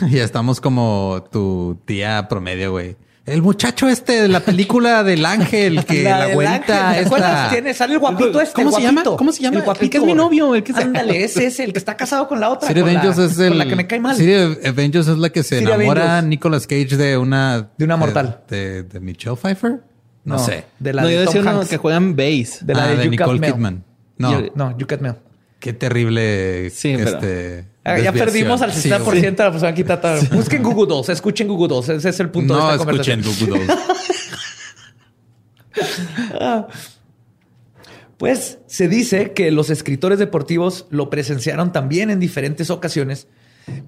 Ya 0.10 0.24
estamos 0.24 0.60
como 0.60 1.24
tu 1.30 1.78
tía 1.84 2.26
promedio, 2.28 2.70
güey. 2.70 2.96
El 3.30 3.42
muchacho 3.42 3.88
este 3.88 4.22
de 4.22 4.28
la 4.28 4.40
película 4.40 5.04
del 5.04 5.24
ángel, 5.24 5.84
que 5.84 6.02
la, 6.02 6.26
del 6.26 6.34
güerita 6.34 6.90
ángel, 6.90 7.04
esta... 7.04 7.48
Tiene, 7.50 7.74
sale 7.74 7.94
el 7.94 7.98
guapito 8.00 8.40
este. 8.40 8.54
¿Cómo 8.54 8.70
el 8.70 8.74
se 8.74 8.82
llama? 8.82 9.02
guapito. 9.02 9.16
¿Cómo 9.16 9.32
se 9.32 9.42
llama? 9.42 9.58
El 9.58 9.64
guapito. 9.64 9.84
El 9.84 9.90
que 9.90 9.98
es 9.98 10.04
mi 10.04 10.14
novio, 10.14 10.54
el 10.54 10.62
que 10.62 10.72
se- 10.72 10.82
Ándale, 10.82 11.24
ese 11.24 11.46
es 11.46 11.60
el 11.60 11.72
que 11.72 11.78
está 11.78 11.96
casado 11.96 12.26
con 12.26 12.40
la 12.40 12.50
otra. 12.50 12.68
Of 12.68 12.74
con 12.78 12.92
la- 12.92 13.02
es 13.02 13.38
el... 13.38 13.48
Con 13.50 13.58
la 13.58 13.66
que 13.66 13.76
me 13.76 13.86
cae 13.86 14.00
mal. 14.00 14.16
Of 14.16 14.78
Angels 14.78 15.08
es 15.08 15.18
la 15.18 15.30
que 15.30 15.42
se 15.42 15.60
City 15.60 15.70
enamora. 15.70 16.22
Nicolas 16.22 16.66
Cage 16.66 16.96
de 16.96 17.16
una... 17.16 17.70
De 17.78 17.84
una 17.84 17.96
mortal. 17.96 18.42
De, 18.48 18.82
de 18.82 19.00
Michelle 19.00 19.36
Pfeiffer. 19.36 19.80
No, 20.24 20.38
sé. 20.38 20.64
De 20.78 20.92
la 20.92 21.02
no, 21.02 21.08
de 21.08 21.14
yo 21.14 21.24
Tom 21.24 21.34
decía 21.34 21.40
uno 21.40 21.60
Hanks. 21.60 21.70
que 21.70 21.76
juegan 21.76 22.16
base. 22.16 22.58
De 22.62 22.74
la 22.74 22.84
ah, 22.84 22.88
de, 22.88 22.96
de 22.96 23.08
Nicole. 23.08 23.40
Kidman. 23.40 23.84
No, 24.18 24.42
no, 24.54 24.76
You 24.76 24.86
Cut 24.86 25.00
Mail. 25.00 25.14
Qué 25.60 25.72
terrible... 25.72 26.70
Sí, 26.70 26.90
este, 26.92 27.66
Ah, 27.84 27.98
ya 27.98 28.12
perdimos 28.12 28.60
al 28.60 28.72
Sí, 28.72 28.90
60% 28.90 29.04
güey. 29.04 29.20
de 29.22 29.30
la 29.30 29.50
persona 29.50 29.74
quitada. 29.74 30.20
Busquen 30.32 30.62
Google 30.62 30.86
Dolls, 30.86 31.08
escuchen 31.08 31.48
Google 31.48 31.68
Dolls. 31.68 31.88
Ese 31.88 32.10
es 32.10 32.20
el 32.20 32.28
punto 32.30 32.54
de 32.54 32.60
No 32.60 32.70
esta 32.72 32.90
escuchen 32.90 33.22
conversación. 33.22 33.58
Google 33.58 33.66
Dolls. 33.66 33.80
Pues 38.18 38.58
se 38.66 38.88
dice 38.88 39.32
que 39.32 39.50
los 39.50 39.70
escritores 39.70 40.18
deportivos 40.18 40.86
lo 40.90 41.08
presenciaron 41.08 41.72
también 41.72 42.10
en 42.10 42.20
diferentes 42.20 42.68
ocasiones 42.68 43.28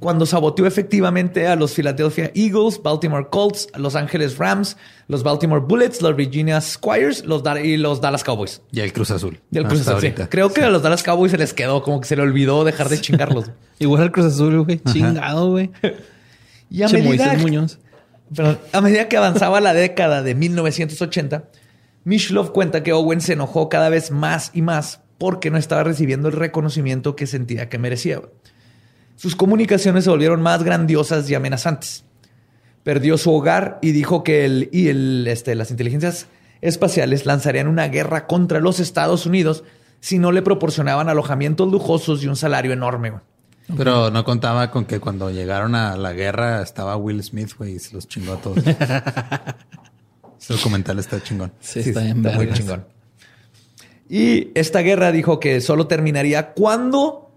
cuando 0.01 0.27
saboteó 0.27 0.67
efectivamente 0.67 1.47
a 1.47 1.57
los 1.57 1.75
Philadelphia 1.75 2.31
Eagles, 2.35 2.81
Baltimore 2.83 3.27
Colts, 3.31 3.69
Los 3.77 3.95
Angeles 3.97 4.39
Rams, 4.39 4.77
los 5.09 5.23
Baltimore 5.23 5.61
Bullets, 5.61 6.01
los 6.03 6.17
Virginia 6.17 6.61
Squires 6.61 7.25
los 7.25 7.43
Da- 7.43 7.61
y 7.61 7.77
los 7.77 8.01
Dallas 8.01 8.25
Cowboys. 8.25 8.63
Y 8.73 8.81
el 8.81 8.93
Cruz 8.93 9.11
Azul. 9.11 9.41
Y 9.51 9.59
el 9.59 9.65
Cruz 9.67 9.87
Azul, 9.87 10.01
sí. 10.01 10.13
Creo 10.29 10.53
que 10.53 10.63
a 10.63 10.71
los 10.71 10.83
Dallas 10.83 11.03
Cowboys 11.03 11.31
se 11.33 11.39
les 11.39 11.53
quedó, 11.55 11.83
como 11.83 12.01
que 12.01 12.07
se 12.09 12.17
le 12.17 12.23
olvidó 12.23 12.65
dejar 12.65 12.89
de 12.89 13.01
chingarlos. 13.01 13.51
Igual 13.79 14.03
al 14.03 14.13
Cruz 14.13 14.27
Azul, 14.27 14.65
güey. 14.65 14.81
Chingado, 14.81 15.51
güey. 15.51 15.71
Y 16.71 16.83
a 16.83 16.87
Che, 16.87 17.03
medida, 17.03 17.35
Muñoz. 17.35 17.79
Perdón. 18.35 18.59
a 18.73 18.81
medida 18.81 19.07
que 19.09 19.19
avanzaba 19.19 19.61
la 19.61 19.75
década 19.75 20.23
de 20.23 20.35
1980, 20.35 21.45
Mishlov 22.05 22.53
cuenta 22.53 22.83
que 22.83 22.95
Owen 22.95 23.21
se 23.21 23.35
enojó 23.35 23.69
cada 23.69 23.91
vez 23.91 24.11
más 24.11 24.51
y 24.55 24.63
más 24.63 25.01
porque 25.19 25.51
no 25.51 25.59
estaba 25.59 25.85
recibiendo 25.85 26.29
el 26.29 26.35
reconocimiento 26.35 27.15
que 27.15 27.27
sentía 27.27 27.69
que 27.69 27.77
merecía. 27.79 28.23
Sus 29.17 29.37
comunicaciones 29.37 30.05
se 30.05 30.11
volvieron 30.11 30.43
más 30.43 30.63
grandiosas 30.63 31.29
y 31.31 31.35
amenazantes. 31.35 32.05
Perdió 32.83 33.17
su 33.19 33.33
hogar 33.33 33.79
y 33.83 33.93
dijo 33.93 34.25
que 34.25 34.45
el, 34.45 34.69
y 34.73 34.89
el, 34.89 35.27
este, 35.29 35.55
las 35.55 35.71
inteligencias 35.71 36.27
espaciales 36.61 37.27
lanzarían 37.27 37.69
una 37.69 37.89
guerra 37.89 38.27
contra 38.27 38.61
los 38.61 38.81
Estados 38.81 39.27
Unidos 39.27 39.63
si 40.01 40.19
no 40.19 40.33
le 40.33 40.43
proporcionaban 40.43 41.09
alojamientos 41.09 41.71
lujosos 41.71 42.25
y 42.25 42.27
un 42.27 42.35
salario 42.37 42.73
enorme. 42.73 43.11
güey. 43.11 43.23
Pero 43.77 44.11
no 44.11 44.25
contaba 44.25 44.71
con 44.71 44.85
que 44.85 44.99
cuando 44.99 45.31
llegaron 45.31 45.77
a 45.77 45.97
la 45.97 46.13
guerra 46.13 46.61
estaba 46.63 46.97
Will 46.97 47.23
Smith, 47.23 47.53
güey, 47.57 47.77
y 47.77 47.79
se 47.79 47.95
los 47.95 48.09
chingó 48.09 48.33
a 48.33 48.37
todos. 48.39 48.59
Ese 50.41 50.55
documental 50.55 50.99
está 50.99 51.23
chingón. 51.23 51.53
Sí, 51.61 51.83
Sí, 51.83 51.91
está 51.91 52.01
bien 52.03 52.17
está 52.27 52.33
muy 52.37 52.53
chingón. 52.53 52.85
Y 54.09 54.51
esta 54.55 54.81
guerra 54.81 55.13
dijo 55.13 55.39
que 55.39 55.61
solo 55.61 55.87
terminaría 55.87 56.53
cuando 56.53 57.32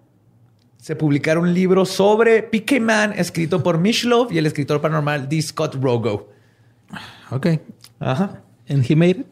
se 0.86 0.96
publicara 0.96 1.40
un 1.40 1.52
libro 1.52 1.84
sobre 1.84 2.44
PK 2.44 2.80
Man 2.80 3.14
escrito 3.18 3.64
por 3.64 3.80
Mishlove 3.80 4.36
y 4.36 4.38
el 4.38 4.46
escritor 4.46 4.82
paranormal 4.82 5.28
D. 5.28 5.42
Scott 5.42 5.74
Rogo. 5.82 6.30
Ok. 7.32 7.48
Ajá. 8.00 8.44
And 8.70 8.86
he 8.88 8.96
made 8.96 9.22
it. 9.22 9.28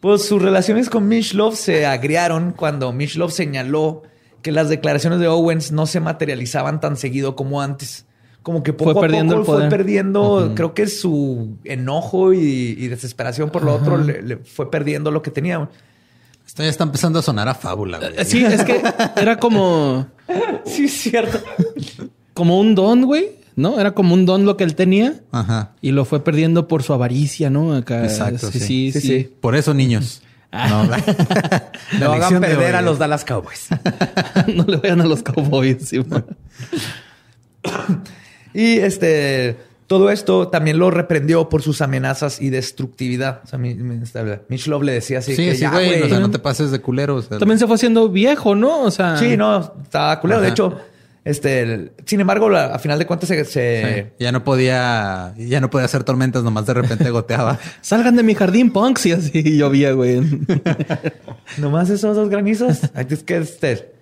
Pues 0.00 0.26
sus 0.26 0.42
relaciones 0.42 0.90
con 0.90 1.08
Mishlove 1.08 1.56
se 1.56 1.86
agriaron 1.86 2.52
cuando 2.52 2.92
Mishlove 2.92 3.32
señaló 3.32 4.02
que 4.42 4.52
las 4.52 4.68
declaraciones 4.68 5.18
de 5.18 5.28
Owens 5.28 5.72
no 5.72 5.86
se 5.86 6.00
materializaban 6.00 6.78
tan 6.78 6.98
seguido 6.98 7.36
como 7.36 7.62
antes. 7.62 8.04
Como 8.42 8.62
que 8.62 8.74
poco 8.74 8.92
Fue 8.92 9.06
a 9.06 9.24
poco 9.24 9.44
fue 9.44 9.68
perdiendo, 9.70 10.52
creo 10.54 10.74
que 10.74 10.88
su 10.88 11.56
enojo 11.64 12.34
y, 12.34 12.76
y 12.78 12.88
desesperación 12.88 13.48
por 13.48 13.64
lo 13.64 13.74
otro 13.74 13.96
le, 13.96 14.20
le 14.20 14.36
fue 14.36 14.70
perdiendo 14.70 15.10
lo 15.10 15.22
que 15.22 15.30
tenía. 15.30 15.70
Esto 16.46 16.62
ya 16.62 16.68
está 16.68 16.84
empezando 16.84 17.18
a 17.18 17.22
sonar 17.22 17.48
a 17.48 17.54
fábula, 17.54 17.98
güey. 17.98 18.12
Eh, 18.16 18.24
Sí, 18.24 18.44
es 18.44 18.62
que 18.64 18.80
era 19.16 19.36
como, 19.38 20.06
Sí, 20.64 20.84
es 20.84 20.92
cierto. 20.92 21.40
como 22.34 22.58
un 22.60 22.74
don, 22.74 23.02
güey. 23.04 23.30
¿No? 23.56 23.80
Era 23.80 23.92
como 23.92 24.12
un 24.12 24.26
don 24.26 24.44
lo 24.44 24.58
que 24.58 24.64
él 24.64 24.74
tenía 24.74 25.14
Ajá. 25.32 25.72
y 25.80 25.92
lo 25.92 26.04
fue 26.04 26.22
perdiendo 26.22 26.68
por 26.68 26.82
su 26.82 26.92
avaricia, 26.92 27.48
¿no? 27.48 27.74
Acá. 27.74 28.04
Exacto, 28.04 28.50
Sí, 28.52 28.58
sí. 28.60 28.66
sí, 28.66 28.92
Sí, 28.92 29.00
sí. 29.00 29.06
sí. 29.22 29.30
Por 29.40 29.56
eso, 29.56 29.72
niños. 29.72 30.20
No, 30.52 30.84
la- 30.84 30.98
la 31.98 32.06
No 32.06 32.12
hagan 32.12 32.40
perder 32.40 32.76
a 32.76 32.82
los 32.82 32.94
es- 32.94 32.98
Dallas 32.98 33.24
Cowboys. 33.24 33.68
no 34.54 34.64
le 34.64 34.76
vayan 34.76 35.00
a 35.00 35.06
los 35.06 35.22
Cowboys. 35.22 35.88
sí. 35.88 36.00
Y 38.54 38.78
este, 38.78 39.56
todo 39.86 40.10
esto 40.10 40.48
también 40.48 40.78
lo 40.78 40.90
reprendió 40.90 41.48
por 41.48 41.62
sus 41.62 41.80
amenazas 41.80 42.40
y 42.40 42.50
destructividad. 42.50 43.40
O 43.44 43.46
sea, 43.46 43.58
mi, 43.58 43.74
mi- 43.74 44.02
esta- 44.02 44.40
Mishlove 44.48 44.84
le 44.86 44.92
decía 44.92 45.18
así 45.20 45.36
Sí, 45.36 45.44
que 45.46 45.54
sí, 45.54 45.60
ya, 45.60 45.70
güey. 45.70 46.02
O 46.02 46.08
sea, 46.08 46.18
no 46.20 46.30
te 46.30 46.38
pases 46.38 46.70
de 46.70 46.80
culero. 46.80 47.16
o 47.16 47.22
sea, 47.22 47.38
También 47.38 47.58
se 47.58 47.66
fue 47.66 47.76
haciendo 47.76 48.08
viejo, 48.08 48.54
¿no? 48.54 48.82
O 48.82 48.90
sea. 48.90 49.16
Sí, 49.16 49.36
no, 49.36 49.74
estaba 49.82 50.20
culero. 50.20 50.40
De 50.40 50.48
hecho, 50.48 50.76
este, 51.24 51.62
el- 51.62 51.92
sin 52.04 52.20
embargo, 52.20 52.48
la- 52.50 52.66
a 52.74 52.78
final 52.78 52.98
de 52.98 53.06
cuentas 53.06 53.28
se, 53.28 53.44
sí. 53.44 54.10
Ya 54.18 54.32
no 54.32 54.42
podía, 54.44 55.34
ya 55.36 55.60
no 55.60 55.70
podía 55.70 55.84
hacer 55.86 56.02
tormentas, 56.04 56.42
nomás 56.42 56.66
de 56.66 56.74
repente 56.74 57.08
goteaba. 57.10 57.58
Salgan 57.80 58.16
de 58.16 58.22
mi 58.24 58.34
jardín, 58.34 58.72
punks. 58.72 59.06
Y 59.06 59.12
así 59.12 59.56
llovía, 59.56 59.92
güey. 59.92 60.20
nomás 61.58 61.90
esos 61.90 62.16
dos 62.16 62.28
granizos. 62.28 62.78
Es 63.08 63.22
que 63.22 63.36
este 63.38 63.92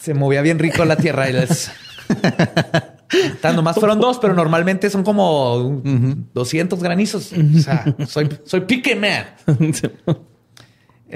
se 0.00 0.12
movía 0.14 0.42
bien 0.42 0.58
rico 0.58 0.84
la 0.84 0.96
tierra 0.96 1.30
y 1.30 1.32
les. 1.34 1.70
Tan, 3.40 3.56
nomás 3.56 3.76
fueron 3.76 4.00
dos, 4.00 4.18
pero 4.18 4.34
normalmente 4.34 4.90
son 4.90 5.04
como 5.04 5.82
200 6.34 6.82
granizos. 6.82 7.32
O 7.32 7.58
sea, 7.58 7.94
soy, 8.06 8.28
soy 8.44 8.60
pique 8.62 8.96
man. 8.96 9.24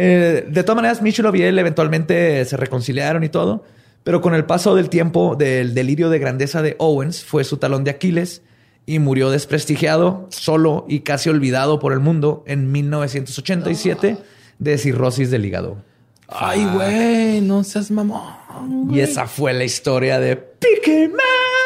Eh, 0.01 0.46
de 0.49 0.62
todas 0.62 0.76
maneras, 0.76 1.03
Michel 1.03 1.26
y 1.34 1.42
él 1.42 1.59
eventualmente 1.59 2.44
se 2.44 2.57
reconciliaron 2.57 3.24
y 3.24 3.30
todo, 3.30 3.64
pero 4.05 4.20
con 4.20 4.32
el 4.32 4.44
paso 4.44 4.76
del 4.76 4.90
tiempo 4.90 5.34
del 5.34 5.74
delirio 5.74 6.09
de 6.09 6.20
grandeza 6.20 6.62
de 6.62 6.76
Owens 6.78 7.24
fue 7.24 7.42
su 7.42 7.57
talón 7.57 7.82
de 7.82 7.90
Aquiles 7.90 8.42
y 8.86 9.01
murió 9.01 9.28
desprestigiado, 9.28 10.28
solo 10.30 10.86
y 10.88 11.01
casi 11.01 11.30
olvidado 11.30 11.80
por 11.80 11.92
el 11.92 11.99
mundo 11.99 12.44
en 12.46 12.70
1987 12.70 14.18
de 14.61 14.78
cirrosis 14.78 15.32
del 15.32 15.44
hígado. 15.44 15.82
Ay, 16.28 16.64
güey, 16.72 17.40
no 17.40 17.64
seas 17.64 17.90
mamón. 17.90 18.88
Y 18.90 19.01
esa 19.01 19.26
fue 19.26 19.53
la 19.53 19.64
historia 19.64 20.20
de 20.20 20.36
Pique 20.36 21.09
Man. 21.09 21.57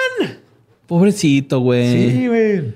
Pobrecito, 0.86 1.60
güey. 1.60 2.10
Sí, 2.10 2.26
güey. 2.26 2.74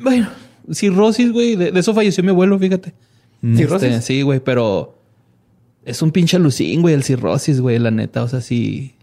Bueno, 0.00 0.28
cirrosis, 0.72 1.32
güey. 1.32 1.56
De, 1.56 1.70
de 1.72 1.80
eso 1.80 1.94
falleció 1.94 2.22
mi 2.22 2.30
abuelo, 2.30 2.58
fíjate. 2.58 2.94
¿Cirrosis? 3.56 3.88
Este, 3.88 4.02
sí, 4.02 4.22
güey, 4.22 4.40
pero 4.40 4.98
es 5.84 6.00
un 6.00 6.12
pinche 6.12 6.36
alucín, 6.36 6.80
güey, 6.80 6.94
el 6.94 7.02
cirrosis, 7.02 7.60
güey, 7.60 7.78
la 7.78 7.90
neta. 7.90 8.22
O 8.22 8.28
sea, 8.28 8.40
sí, 8.40 8.94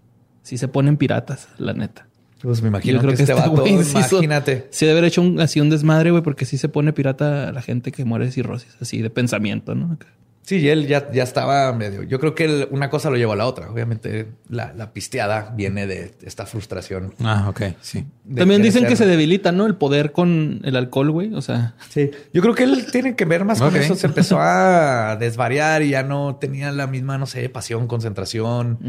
sí 0.42 0.58
se 0.58 0.68
ponen 0.68 0.98
piratas, 0.98 1.50
la 1.58 1.74
neta. 1.74 2.08
Pues 2.42 2.64
me 2.64 2.70
imagino 2.70 2.96
Yo 2.96 3.02
creo 3.02 3.16
que, 3.16 3.22
este 3.22 3.34
vato, 3.36 3.52
güey 3.52 3.84
sí 3.84 3.92
imagínate. 3.92 4.68
Sí, 4.72 4.88
debe 4.88 4.98
haber 4.98 5.10
hecho 5.10 5.22
un, 5.22 5.40
así 5.40 5.60
un 5.60 5.70
desmadre, 5.70 6.10
güey, 6.10 6.24
porque 6.24 6.46
sí 6.46 6.58
se 6.58 6.70
pone 6.70 6.92
pirata 6.92 7.52
la 7.52 7.62
gente 7.62 7.92
que 7.92 8.04
muere 8.04 8.26
de 8.26 8.32
cirrosis, 8.32 8.76
así 8.82 9.00
de 9.02 9.12
pensamiento, 9.12 9.76
¿no? 9.76 9.96
Sí, 10.44 10.58
y 10.58 10.68
él 10.70 10.88
ya, 10.88 11.12
ya 11.12 11.24
estaba 11.24 11.72
medio. 11.72 12.04
Yo 12.04 12.20
creo 12.20 12.34
que 12.36 12.46
él- 12.46 12.68
una 12.72 12.90
cosa 12.90 13.10
lo 13.10 13.16
llevó 13.18 13.34
a 13.34 13.36
la 13.36 13.46
otra. 13.46 13.70
Obviamente, 13.72 14.28
la, 14.50 14.74
la 14.76 14.92
pisteada 14.92 15.54
viene 15.56 15.86
de 15.88 16.14
esta 16.24 16.46
frustración. 16.46 17.14
Ah, 17.24 17.46
ok, 17.50 17.62
sí. 17.82 18.06
También 18.36 18.62
dicen 18.62 18.86
que 18.88 18.96
se 18.96 19.06
debilita, 19.06 19.52
¿no? 19.52 19.66
El 19.68 19.76
poder 19.76 20.12
con 20.12 20.60
el 20.64 20.76
alcohol, 20.76 21.12
güey. 21.12 21.34
O 21.36 21.42
sea, 21.42 21.76
Sí, 21.90 22.10
yo 22.34 22.42
creo 22.42 22.56
que 22.56 22.64
él 22.64 22.86
tiene 22.92 23.16
que 23.16 23.26
ver 23.26 23.46
más 23.46 23.60
con 23.60 23.76
eso. 23.76 23.96
Se 23.96 24.08
empezó 24.08 24.38
a 24.42 25.16
desvariar 25.20 25.84
y 25.84 25.90
ya 25.92 26.04
no 26.04 26.36
tenía 26.38 26.72
la 26.72 26.88
misma, 26.88 27.18
no 27.18 27.28
sé, 27.28 27.48
pasión, 27.50 27.88
concentración, 27.88 28.80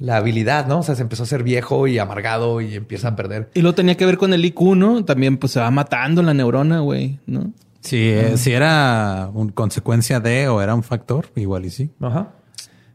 la 0.00 0.16
habilidad, 0.16 0.66
¿no? 0.66 0.80
O 0.80 0.82
sea, 0.82 0.94
se 0.94 1.02
empezó 1.02 1.22
a 1.22 1.26
ser 1.26 1.42
viejo 1.42 1.86
y 1.86 1.98
amargado 1.98 2.60
y 2.60 2.74
empieza 2.74 3.08
a 3.08 3.16
perder. 3.16 3.50
y 3.54 3.62
lo 3.62 3.74
tenía 3.74 3.96
que 3.96 4.04
ver 4.06 4.16
con 4.18 4.32
el 4.32 4.44
IQ, 4.44 4.60
¿no? 4.76 5.04
También, 5.04 5.36
pues 5.38 5.52
se 5.52 5.60
va 5.60 5.70
matando 5.70 6.22
la 6.22 6.34
neurona, 6.34 6.80
güey, 6.80 7.18
¿no? 7.26 7.52
Si, 7.88 8.10
eh, 8.10 8.36
si 8.36 8.52
era 8.52 9.30
una 9.32 9.52
consecuencia 9.52 10.20
de 10.20 10.48
o 10.48 10.60
era 10.60 10.74
un 10.74 10.82
factor, 10.82 11.26
igual 11.36 11.64
y 11.64 11.70
sí. 11.70 11.90
Ajá. 12.00 12.32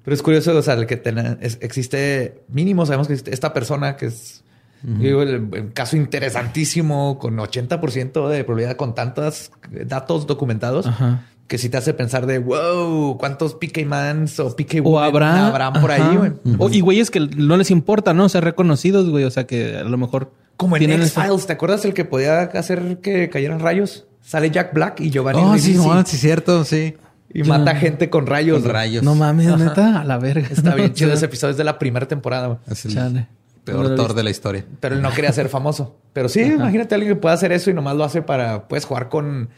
Pero 0.03 0.13
es 0.15 0.21
curioso, 0.21 0.55
o 0.57 0.61
sea, 0.61 0.73
el 0.75 0.85
que 0.85 0.97
ten- 0.97 1.37
es- 1.41 1.57
existe 1.61 2.43
mínimo, 2.49 2.85
sabemos 2.85 3.07
que 3.07 3.13
existe 3.13 3.33
esta 3.33 3.53
persona 3.53 3.95
que 3.97 4.07
es 4.07 4.43
digo, 4.85 5.21
el, 5.21 5.47
el 5.53 5.71
caso 5.73 5.95
interesantísimo 5.95 7.17
con 7.17 7.37
80% 7.37 8.27
de 8.27 8.43
probabilidad 8.43 8.75
con 8.75 8.93
tantos 8.93 9.49
datos 9.85 10.27
documentados 10.27 10.87
Ajá. 10.87 11.25
Que 11.47 11.57
sí 11.57 11.69
te 11.69 11.77
hace 11.77 11.93
pensar 11.93 12.25
de 12.25 12.39
wow, 12.39 13.17
cuántos 13.17 13.53
PK 13.55 13.85
Mans 13.85 14.39
o 14.39 14.55
PK 14.55 14.81
O 14.83 14.99
habrá. 14.99 15.47
habrán 15.47 15.73
por 15.73 15.91
ajá. 15.91 16.09
ahí, 16.09 16.17
güey. 16.17 16.31
O- 16.57 16.69
y 16.69 16.79
güeyes 16.81 17.11
que 17.11 17.19
no 17.19 17.57
les 17.57 17.69
importa, 17.71 18.13
¿no? 18.13 18.27
Ser 18.29 18.43
reconocidos, 18.43 19.09
güey. 19.09 19.23
O 19.25 19.31
sea, 19.31 19.45
que 19.45 19.77
a 19.77 19.83
lo 19.83 19.97
mejor. 19.97 20.31
Como 20.57 20.77
en 20.77 20.89
X-Files, 20.89 21.45
¿te 21.47 21.53
acuerdas 21.53 21.83
el 21.85 21.93
que 21.93 22.05
podía 22.05 22.41
hacer 22.43 22.99
que 23.01 23.29
cayeran 23.29 23.59
rayos? 23.59 24.05
Sale 24.21 24.49
Jack 24.51 24.73
Black 24.73 25.01
y 25.01 25.09
Giovanni 25.09 25.41
Oh, 25.43 25.57
sí, 25.57 25.73
no, 25.73 26.05
sí, 26.05 26.15
cierto, 26.17 26.63
sí. 26.63 26.95
y 27.33 27.43
mata 27.43 27.75
gente 27.75 28.09
con 28.09 28.25
rayos. 28.25 28.61
Con 28.61 28.71
rayos. 28.71 29.03
No 29.03 29.15
mames, 29.15 29.47
neta, 29.57 29.99
a 30.01 30.03
la 30.05 30.17
verga. 30.17 30.47
Está 30.49 30.75
bien 30.75 30.93
chido 30.93 31.11
ese 31.11 31.25
episodio, 31.25 31.51
es 31.51 31.57
de 31.57 31.63
la 31.65 31.77
primera 31.77 32.07
temporada. 32.07 32.47
güey. 32.47 32.59
Es 32.69 32.85
el 32.85 32.93
Chale. 32.93 33.27
peor 33.65 33.95
Thor 33.95 34.13
de 34.13 34.23
la 34.23 34.29
historia. 34.29 34.63
Pero 34.79 34.95
él 34.95 35.01
no 35.01 35.11
quería 35.11 35.31
ser 35.33 35.49
famoso. 35.49 35.97
Pero 36.13 36.29
sí, 36.29 36.39
imagínate 36.41 36.93
a 36.93 36.97
alguien 36.97 37.15
que 37.15 37.19
pueda 37.19 37.35
hacer 37.35 37.51
eso 37.51 37.69
y 37.69 37.73
nomás 37.73 37.95
lo 37.97 38.03
hace 38.05 38.21
para, 38.21 38.67
puedes 38.69 38.85
jugar 38.85 39.09
con, 39.09 39.49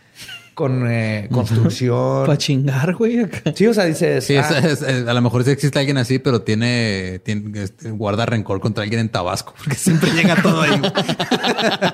con 0.55 0.89
eh, 0.89 1.27
construcción. 1.31 2.21
Para 2.25 2.37
chingar, 2.37 2.95
güey. 2.95 3.19
acá. 3.19 3.53
Sí, 3.53 3.67
o 3.67 3.73
sea, 3.73 3.83
dices, 3.85 4.23
Sí, 4.25 4.35
ah, 4.37 4.49
es- 4.63 4.81
es- 4.81 5.07
a 5.07 5.13
lo 5.13 5.21
mejor 5.21 5.43
sí 5.43 5.51
existe 5.51 5.77
alguien 5.77 5.97
así, 5.97 6.17
pero 6.17 6.41
tiene, 6.41 7.19
tiene 7.23 7.61
este, 7.61 7.91
guarda 7.91 8.25
rencor 8.25 8.59
contra 8.61 8.83
alguien 8.83 9.01
en 9.01 9.09
Tabasco, 9.09 9.53
porque 9.57 9.75
siempre 9.75 10.09
llega 10.11 10.41
todo 10.41 10.61
ahí. 10.61 10.81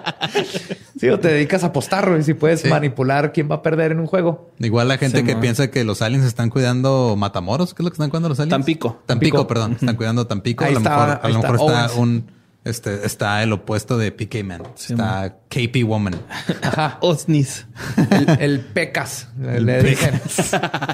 sí, 1.00 1.10
o 1.10 1.20
te 1.20 1.30
dedicas 1.30 1.64
a 1.64 1.68
apostar, 1.68 2.10
güey, 2.10 2.24
si 2.24 2.34
puedes 2.34 2.62
Sí. 2.62 2.68
manipular 2.70 3.34
quién 3.34 3.50
va 3.50 3.56
a 3.56 3.62
perder 3.64 3.92
en 3.92 4.00
un 4.00 4.08
juego. 4.08 4.52
Igual 4.60 4.88
la 4.88 4.98
gente 4.98 5.20
Sí, 5.20 5.26
que 5.26 5.34
man. 5.34 5.42
piensa 5.42 5.72
que 5.72 5.84
los 5.84 6.02
aliens 6.02 6.26
están 6.26 6.50
cuidando 6.50 7.16
Matamoros, 7.18 7.74
¿qué 7.74 7.82
es 7.82 7.86
lo 7.86 7.92
que 7.92 7.96
están 7.96 8.10
cuidando 8.10 8.30
los 8.30 8.40
aliens? 8.40 8.52
Tampico. 8.52 9.02
Tampico, 9.06 9.38
Tampico. 9.38 9.48
perdón. 9.48 9.74
Están 9.74 9.96
cuidando 9.96 10.28
Tampico. 10.28 10.64
Ahí 10.64 10.72
a 10.72 10.74
lo 10.74 10.80
está- 10.80 10.90
mejor, 10.92 11.10
a 11.10 11.20
ahí 11.24 11.34
lo 11.34 11.40
está 11.40 11.52
mejor 11.52 11.72
está, 11.72 11.86
Owens. 11.88 11.98
un 11.98 12.32
este 12.64 13.06
está 13.06 13.42
el 13.44 13.52
opuesto 13.54 13.98
de 13.98 14.12
PK 14.12 14.44
Man. 14.44 14.64
Sí, 14.76 14.94
está 14.94 15.38
KP 15.50 15.84
Woman. 15.86 16.16
Ajá. 16.62 16.98
Osnis. 17.02 17.66
El, 18.12 18.30
el 18.42 18.60
pecas. 18.60 19.30
le 19.40 19.82
dicen. 19.84 20.22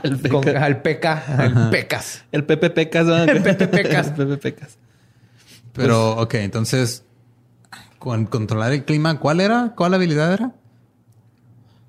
el, 0.03 0.21
Con, 0.29 0.43
peca- 0.43 0.65
el 0.67 0.77
peca, 0.77 1.23
el 1.43 1.69
pecas. 1.69 2.23
el 2.31 2.43
Pepe 2.45 2.69
Pecas. 2.69 3.05
¿no? 3.05 3.17
El 3.17 3.41
Pepe 3.43 3.67
Pecas. 3.67 4.07
El 4.07 4.13
Pepe 4.13 4.37
Pecas. 4.37 4.77
Pero, 5.73 6.13
ok, 6.21 6.33
entonces, 6.35 7.03
con 7.99 8.25
controlar 8.25 8.71
el 8.71 8.83
clima, 8.85 9.19
¿cuál 9.19 9.41
era? 9.41 9.73
¿Cuál 9.75 9.93
habilidad 9.93 10.33
era? 10.33 10.51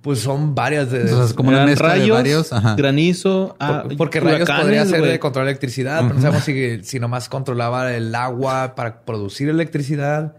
Pues 0.08 0.20
son 0.20 0.54
varias 0.54 0.90
de. 0.90 1.02
Entonces, 1.02 1.34
como 1.34 1.50
una 1.50 1.66
de 1.66 1.74
rayos, 1.74 2.16
varios. 2.16 2.50
Ajá. 2.50 2.74
granizo, 2.76 3.54
ah, 3.60 3.82
Por- 3.82 3.96
porque 3.98 4.20
rayos 4.20 4.48
podría 4.48 4.86
ser 4.86 5.02
de 5.02 5.18
controlar 5.18 5.48
electricidad, 5.50 6.00
pero 6.00 6.14
no 6.14 6.22
sabemos 6.22 6.44
si, 6.44 6.82
si 6.82 6.98
nomás 6.98 7.28
controlaba 7.28 7.92
el 7.94 8.14
agua 8.14 8.74
para 8.74 9.02
producir 9.02 9.50
electricidad. 9.50 10.32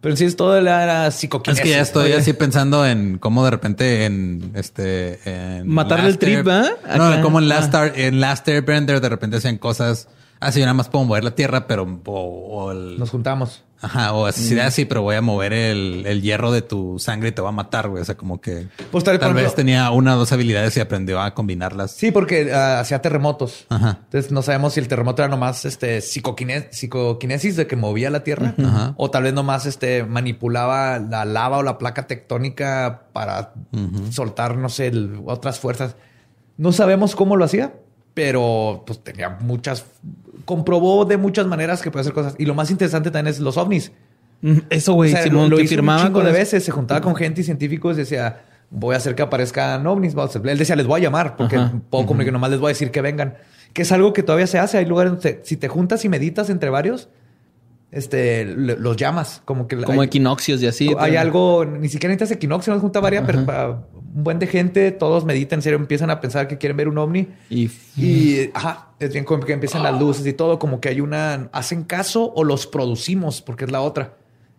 Pero 0.00 0.16
sí 0.16 0.24
es 0.24 0.34
todo 0.34 0.56
era, 0.56 0.82
era 0.82 1.10
psicoquinesis. 1.10 1.60
Es 1.62 1.62
que 1.70 1.76
ya 1.76 1.82
estoy 1.82 2.12
¿no? 2.12 2.16
así 2.16 2.32
pensando 2.32 2.86
en 2.86 3.18
cómo 3.18 3.44
de 3.44 3.50
repente 3.50 4.06
en 4.06 4.50
este 4.54 5.18
en 5.60 5.68
Matarle 5.68 6.08
el 6.08 6.16
trip, 6.16 6.48
¿ah? 6.48 6.70
No, 6.96 7.20
como 7.20 7.38
en 7.38 7.50
Last, 7.50 7.74
Ah. 7.74 7.88
Air- 7.88 7.92
en 8.06 8.18
Last 8.18 8.48
Airbender 8.48 9.02
de 9.02 9.08
repente 9.10 9.36
hacían 9.36 9.58
cosas 9.58 10.08
así 10.42 10.60
nada 10.60 10.74
más 10.74 10.88
puedo 10.88 11.04
mover 11.04 11.24
la 11.24 11.34
tierra, 11.34 11.66
pero 11.66 11.82
o, 12.04 12.12
o 12.12 12.72
el- 12.72 12.98
Nos 12.98 13.10
juntamos. 13.10 13.62
ajá, 13.80 14.12
o 14.12 14.26
así 14.26 14.54
Mm. 14.54 14.60
así, 14.60 14.84
pero 14.84 15.02
voy 15.02 15.16
a 15.16 15.20
mover 15.22 15.52
el, 15.52 16.04
el 16.06 16.22
hierro 16.22 16.52
de 16.52 16.62
tu 16.62 16.98
sangre 17.00 17.30
y 17.30 17.32
te 17.32 17.42
va 17.42 17.48
a 17.48 17.52
matar, 17.52 17.88
güey. 17.88 18.00
O 18.00 18.04
sea, 18.04 18.16
como 18.16 18.40
que 18.40 18.68
Pues 18.92 19.02
tal- 19.02 19.18
tal 19.18 19.34
vez 19.34 19.44
ejemplo- 19.46 19.56
tenía 19.56 19.90
una 19.90 20.14
o 20.14 20.18
dos 20.18 20.30
habilidades 20.32 20.76
y 20.76 20.80
aprendió 20.80 21.20
a 21.20 21.34
combinarlas. 21.34 21.90
Sí, 21.92 22.10
porque 22.12 22.52
ah, 22.52 22.78
hacía 22.80 23.02
terremotos. 23.02 23.66
Ajá. 23.70 23.98
Entonces 24.04 24.30
no 24.30 24.42
sabemos 24.42 24.74
si 24.74 24.80
el 24.80 24.86
terremoto 24.88 25.22
era 25.22 25.28
nomás 25.28 25.64
este 25.64 25.98
psicoquine- 25.98 26.68
psicoquinesis 26.70 27.56
de 27.56 27.66
que 27.66 27.74
movía 27.74 28.10
la 28.10 28.22
tierra 28.22 28.54
Ajá. 28.56 28.94
o 28.96 29.10
tal 29.10 29.24
vez 29.24 29.34
nomás 29.34 29.66
este 29.66 30.04
manipulaba 30.04 30.98
la 31.00 31.24
lava 31.24 31.58
o 31.58 31.62
la 31.64 31.76
placa 31.78 32.06
tectónica 32.06 33.02
para 33.12 33.52
soltar, 34.10 34.56
no 34.56 34.68
sé, 34.68 34.86
el- 34.88 35.22
otras 35.26 35.58
fuerzas. 35.58 35.96
No 36.56 36.70
sabemos 36.70 37.16
cómo 37.16 37.34
lo 37.36 37.44
hacía, 37.44 37.72
pero 38.14 38.84
pues 38.86 39.02
tenía 39.02 39.30
muchas, 39.40 39.86
comprobó 40.44 41.04
de 41.04 41.16
muchas 41.16 41.46
maneras 41.46 41.82
que 41.82 41.90
puede 41.90 42.02
hacer 42.02 42.12
cosas. 42.12 42.34
Y 42.38 42.44
lo 42.46 42.54
más 42.54 42.70
interesante 42.70 43.10
también 43.10 43.32
es 43.32 43.40
los 43.40 43.56
ovnis. 43.56 43.92
Mm, 44.40 44.58
Eso, 44.70 44.94
güey, 44.94 45.12
O 45.12 45.14
sea, 45.14 45.22
Simón, 45.22 45.50
lo 45.50 45.56
hizo 45.56 45.62
un 45.62 45.68
firmaba 45.68 46.02
chingo 46.02 46.14
con 46.20 46.26
de 46.26 46.32
veces, 46.32 46.64
se 46.64 46.70
juntaba 46.72 47.00
con 47.00 47.14
gente 47.14 47.40
y 47.40 47.44
científicos 47.44 47.96
y 47.96 48.00
decía, 48.00 48.42
voy 48.70 48.94
a 48.94 48.98
hacer 48.98 49.14
que 49.14 49.22
aparezcan 49.22 49.86
ovnis. 49.86 50.14
Él 50.44 50.58
decía, 50.58 50.76
les 50.76 50.86
voy 50.86 51.00
a 51.00 51.04
llamar 51.04 51.36
porque 51.36 51.56
Ajá. 51.56 51.72
comunicar, 51.90 52.32
nomás 52.32 52.50
les 52.50 52.58
voy 52.60 52.68
a 52.68 52.72
decir 52.72 52.90
que 52.90 53.00
vengan. 53.00 53.34
Que 53.72 53.82
es 53.82 53.92
algo 53.92 54.12
que 54.12 54.22
todavía 54.22 54.46
se 54.46 54.58
hace. 54.58 54.78
Hay 54.78 54.84
lugares 54.86 55.12
donde 55.12 55.40
si 55.44 55.56
te 55.56 55.68
juntas 55.68 56.04
y 56.04 56.08
meditas 56.08 56.50
entre 56.50 56.70
varios, 56.70 57.08
este, 57.92 58.44
le- 58.44 58.76
los 58.76 58.96
llamas. 58.96 59.42
Como 59.44 59.68
que 59.68 59.76
Como 59.76 60.00
hay, 60.00 60.06
equinoccios 60.06 60.60
y 60.62 60.66
así. 60.66 60.90
hay 60.98 61.14
algo, 61.16 61.64
ni 61.64 61.88
siquiera 61.88 62.12
necesitas 62.14 62.36
equinoccio, 62.36 62.74
no 62.74 62.80
junta 62.80 62.98
varias, 62.98 63.24
pero 63.26 63.44
para 63.46 63.68
un 63.70 64.24
buen 64.24 64.38
de 64.40 64.46
gente, 64.46 64.90
todos 64.90 65.24
meditan, 65.24 65.58
en 65.58 65.62
serio, 65.62 65.78
empiezan 65.78 66.10
a 66.10 66.20
pensar 66.20 66.48
que 66.48 66.58
quieren 66.58 66.76
ver 66.76 66.88
un 66.88 66.98
ovni. 66.98 67.28
Y 67.50 67.70
Y, 67.96 68.50
ajá, 68.54 68.88
es 68.98 69.12
bien 69.12 69.24
como 69.24 69.44
que 69.44 69.52
empiezan 69.52 69.82
las 69.82 69.98
luces 70.00 70.26
y 70.26 70.32
todo, 70.32 70.58
como 70.58 70.80
que 70.80 70.88
hay 70.88 71.00
una, 71.00 71.48
hacen 71.52 71.84
caso 71.84 72.32
o 72.34 72.42
los 72.44 72.66
producimos, 72.66 73.40
porque 73.42 73.64
es 73.66 73.70
la 73.70 73.80
otra. 73.80 74.16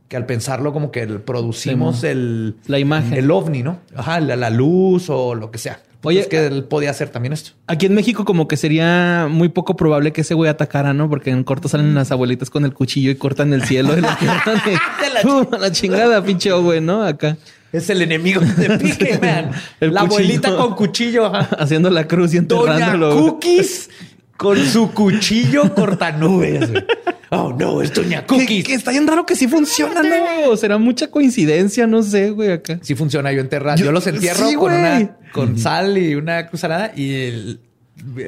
Que 0.08 0.18
al 0.18 0.26
pensarlo 0.28 0.74
como 0.74 0.92
que 0.92 1.08
producimos 1.08 2.02
Sí, 2.02 2.08
el... 2.08 2.58
La 2.68 2.78
imagen. 2.78 3.14
El 3.14 3.32
ovni, 3.32 3.64
¿no? 3.64 3.80
Ajá, 3.96 4.20
la, 4.20 4.36
la 4.36 4.50
luz 4.52 5.10
o 5.10 5.34
lo 5.34 5.50
que 5.50 5.58
sea. 5.58 5.80
Oye, 6.04 6.20
es 6.20 6.28
que 6.28 6.46
él 6.46 6.64
podía 6.66 6.90
hacer 6.92 7.10
también 7.10 7.34
esto. 7.34 7.52
Aquí 7.68 7.86
en 7.86 7.96
México 7.96 8.26
como 8.26 8.48
que 8.48 8.58
sería 8.58 9.28
muy 9.30 9.50
poco 9.50 9.76
probable 9.76 10.12
que 10.12 10.22
ese 10.22 10.34
güey 10.34 10.50
atacara, 10.50 10.94
¿no? 10.94 11.10
Porque 11.10 11.30
en 11.32 11.44
corto 11.44 11.68
salen 11.70 11.96
las 11.96 12.12
abuelitas 12.12 12.50
con 12.50 12.66
el 12.66 12.74
cuchillo 12.74 13.10
y 13.12 13.16
cortan 13.16 13.54
el 13.54 13.64
cielo 13.64 13.98
y 13.98 14.02
lo 14.02 14.10
quiebran 14.18 14.62
y- 14.66 15.24
¡Pum! 15.26 15.48
a 15.54 15.58
la 15.58 15.72
chingada, 15.72 16.24
pinche 16.24 16.52
güey, 16.52 16.82
¿no? 16.82 17.04
Acá 17.04 17.38
Es 17.72 17.90
el 17.90 18.02
enemigo 18.02 18.42
de 18.42 18.78
Pique, 18.80 19.18
man. 19.22 19.52
El 19.80 19.94
la 19.94 20.02
cuchillo. 20.02 20.18
abuelita 20.20 20.56
con 20.56 20.76
cuchillo, 20.76 21.26
ajá. 21.28 21.56
haciendo 21.60 21.90
la 21.90 22.08
cruz 22.08 22.34
y 22.34 22.40
Doña 22.40 22.74
enterrándolo. 22.74 23.14
güey. 23.14 23.26
Cookies 23.32 23.90
con 24.38 24.58
su 24.58 24.92
cuchillo 24.92 25.74
cortanubes. 25.74 26.72
güey. 26.72 26.84
Oh, 27.30 27.52
no, 27.58 27.82
es 27.82 27.92
Doña 27.94 28.22
Que, 28.28 28.36
Cookies. 28.36 28.64
que 28.66 28.74
está 28.76 28.92
bien 28.92 29.08
raro 29.08 29.26
que 29.26 29.36
sí 29.36 29.48
funciona, 29.48 30.04
¿no? 30.04 30.56
Será 30.56 30.78
mucha 30.78 31.10
coincidencia, 31.10 31.88
no 31.88 32.04
sé, 32.04 32.30
güey, 32.30 32.52
acá. 32.52 32.78
Sí 32.84 32.94
funciona, 32.94 33.32
yo 33.32 33.42
enterrar. 33.42 33.78
Yo, 33.78 33.86
Yo- 33.86 33.92
los 33.92 34.06
entierro 34.06 34.48
sí, 34.50 34.56
con 34.56 34.72
una 34.74 35.18
con 35.32 35.58
sal 35.58 35.98
y 35.98 36.14
una 36.14 36.48
cruzarada 36.48 36.92
y 36.96 37.14
el- 37.16 37.60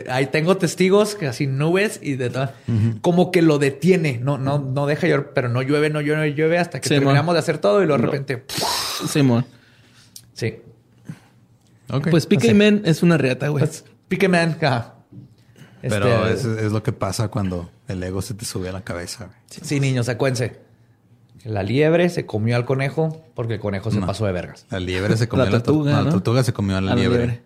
ahí 0.09 0.25
tengo 0.27 0.57
testigos 0.57 1.13
que 1.15 1.27
así 1.27 1.45
nubes 1.45 1.99
y 2.01 2.13
de 2.15 2.29
todo. 2.31 2.49
Como 3.01 3.31
que 3.31 3.43
lo 3.43 3.59
detiene, 3.59 4.19
no, 4.23 4.37
no, 4.39 4.57
no 4.57 4.87
deja 4.87 5.07
llover, 5.07 5.33
pero 5.35 5.49
no 5.49 5.61
llueve, 5.61 5.89
no 5.91 6.01
llueve, 6.01 6.29
no 6.29 6.35
llueve 6.35 6.57
hasta 6.57 6.79
que 6.81 6.87
Sí, 6.89 6.95
terminamos 6.95 7.33
de 7.35 7.39
hacer 7.39 7.59
todo 7.59 7.83
y 7.83 7.85
luego 7.85 7.97
de 8.01 8.05
No. 8.07 8.11
repente, 8.11 8.43
sí. 10.33 10.55
Ok. 11.91 12.09
Pues 12.09 12.27
Men 12.55 12.81
es 12.85 13.03
una 13.03 13.17
reata, 13.19 13.49
güey. 13.49 13.63
Pues, 13.63 13.85
Pique 14.07 14.27
Man, 14.27 14.57
ajá. 14.61 14.94
Pero 15.89 16.27
Este, 16.27 16.51
es, 16.53 16.57
es 16.65 16.71
lo 16.71 16.81
que 16.83 16.91
pasa 16.91 17.27
cuando 17.29 17.69
el 17.87 18.01
ego 18.03 18.21
se 18.21 18.33
te 18.33 18.45
sube 18.45 18.69
a 18.69 18.71
la 18.71 18.81
cabeza. 18.83 19.25
güey. 19.25 19.37
sí, 19.63 19.79
niños, 19.79 20.09
acuérdense. 20.09 20.59
La 21.43 21.61
liebre 21.61 22.09
se 22.09 22.25
comió 22.25 22.55
al 22.55 22.65
conejo 22.65 23.23
porque 23.35 23.55
el 23.55 23.59
conejo 23.59 23.91
se 23.91 23.99
No. 23.99 24.07
pasó 24.07 24.25
de 24.25 24.31
vergas. 24.31 24.65
La 24.71 24.79
liebre 24.79 25.15
se 25.15 25.27
comió 25.27 25.45
La 25.45 25.49
a 25.49 25.53
la 25.53 25.59
tortuga, 25.63 25.91
tortuga. 25.91 25.99
¿no? 25.99 26.05
La 26.05 26.11
tortuga 26.11 26.43
se 26.43 26.53
comió 26.53 26.77
a 26.77 26.81
la, 26.81 26.91
A 26.93 26.95
la 26.95 27.01
liebre. 27.01 27.17
liebre. 27.19 27.43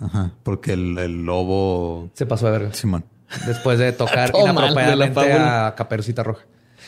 Ajá. 0.00 0.32
Porque 0.42 0.72
el, 0.72 0.96
el 0.98 1.24
lobo. 1.26 2.08
Se 2.14 2.24
pasó 2.24 2.46
de 2.46 2.52
vergas. 2.52 2.76
Simón. 2.78 3.04
Después 3.46 3.78
de 3.78 3.92
tocar 3.92 4.32
de 4.32 4.40
inapropiadamente 4.40 5.32
a 5.34 5.74
Caperucita 5.76 6.22
Roja. 6.22 6.44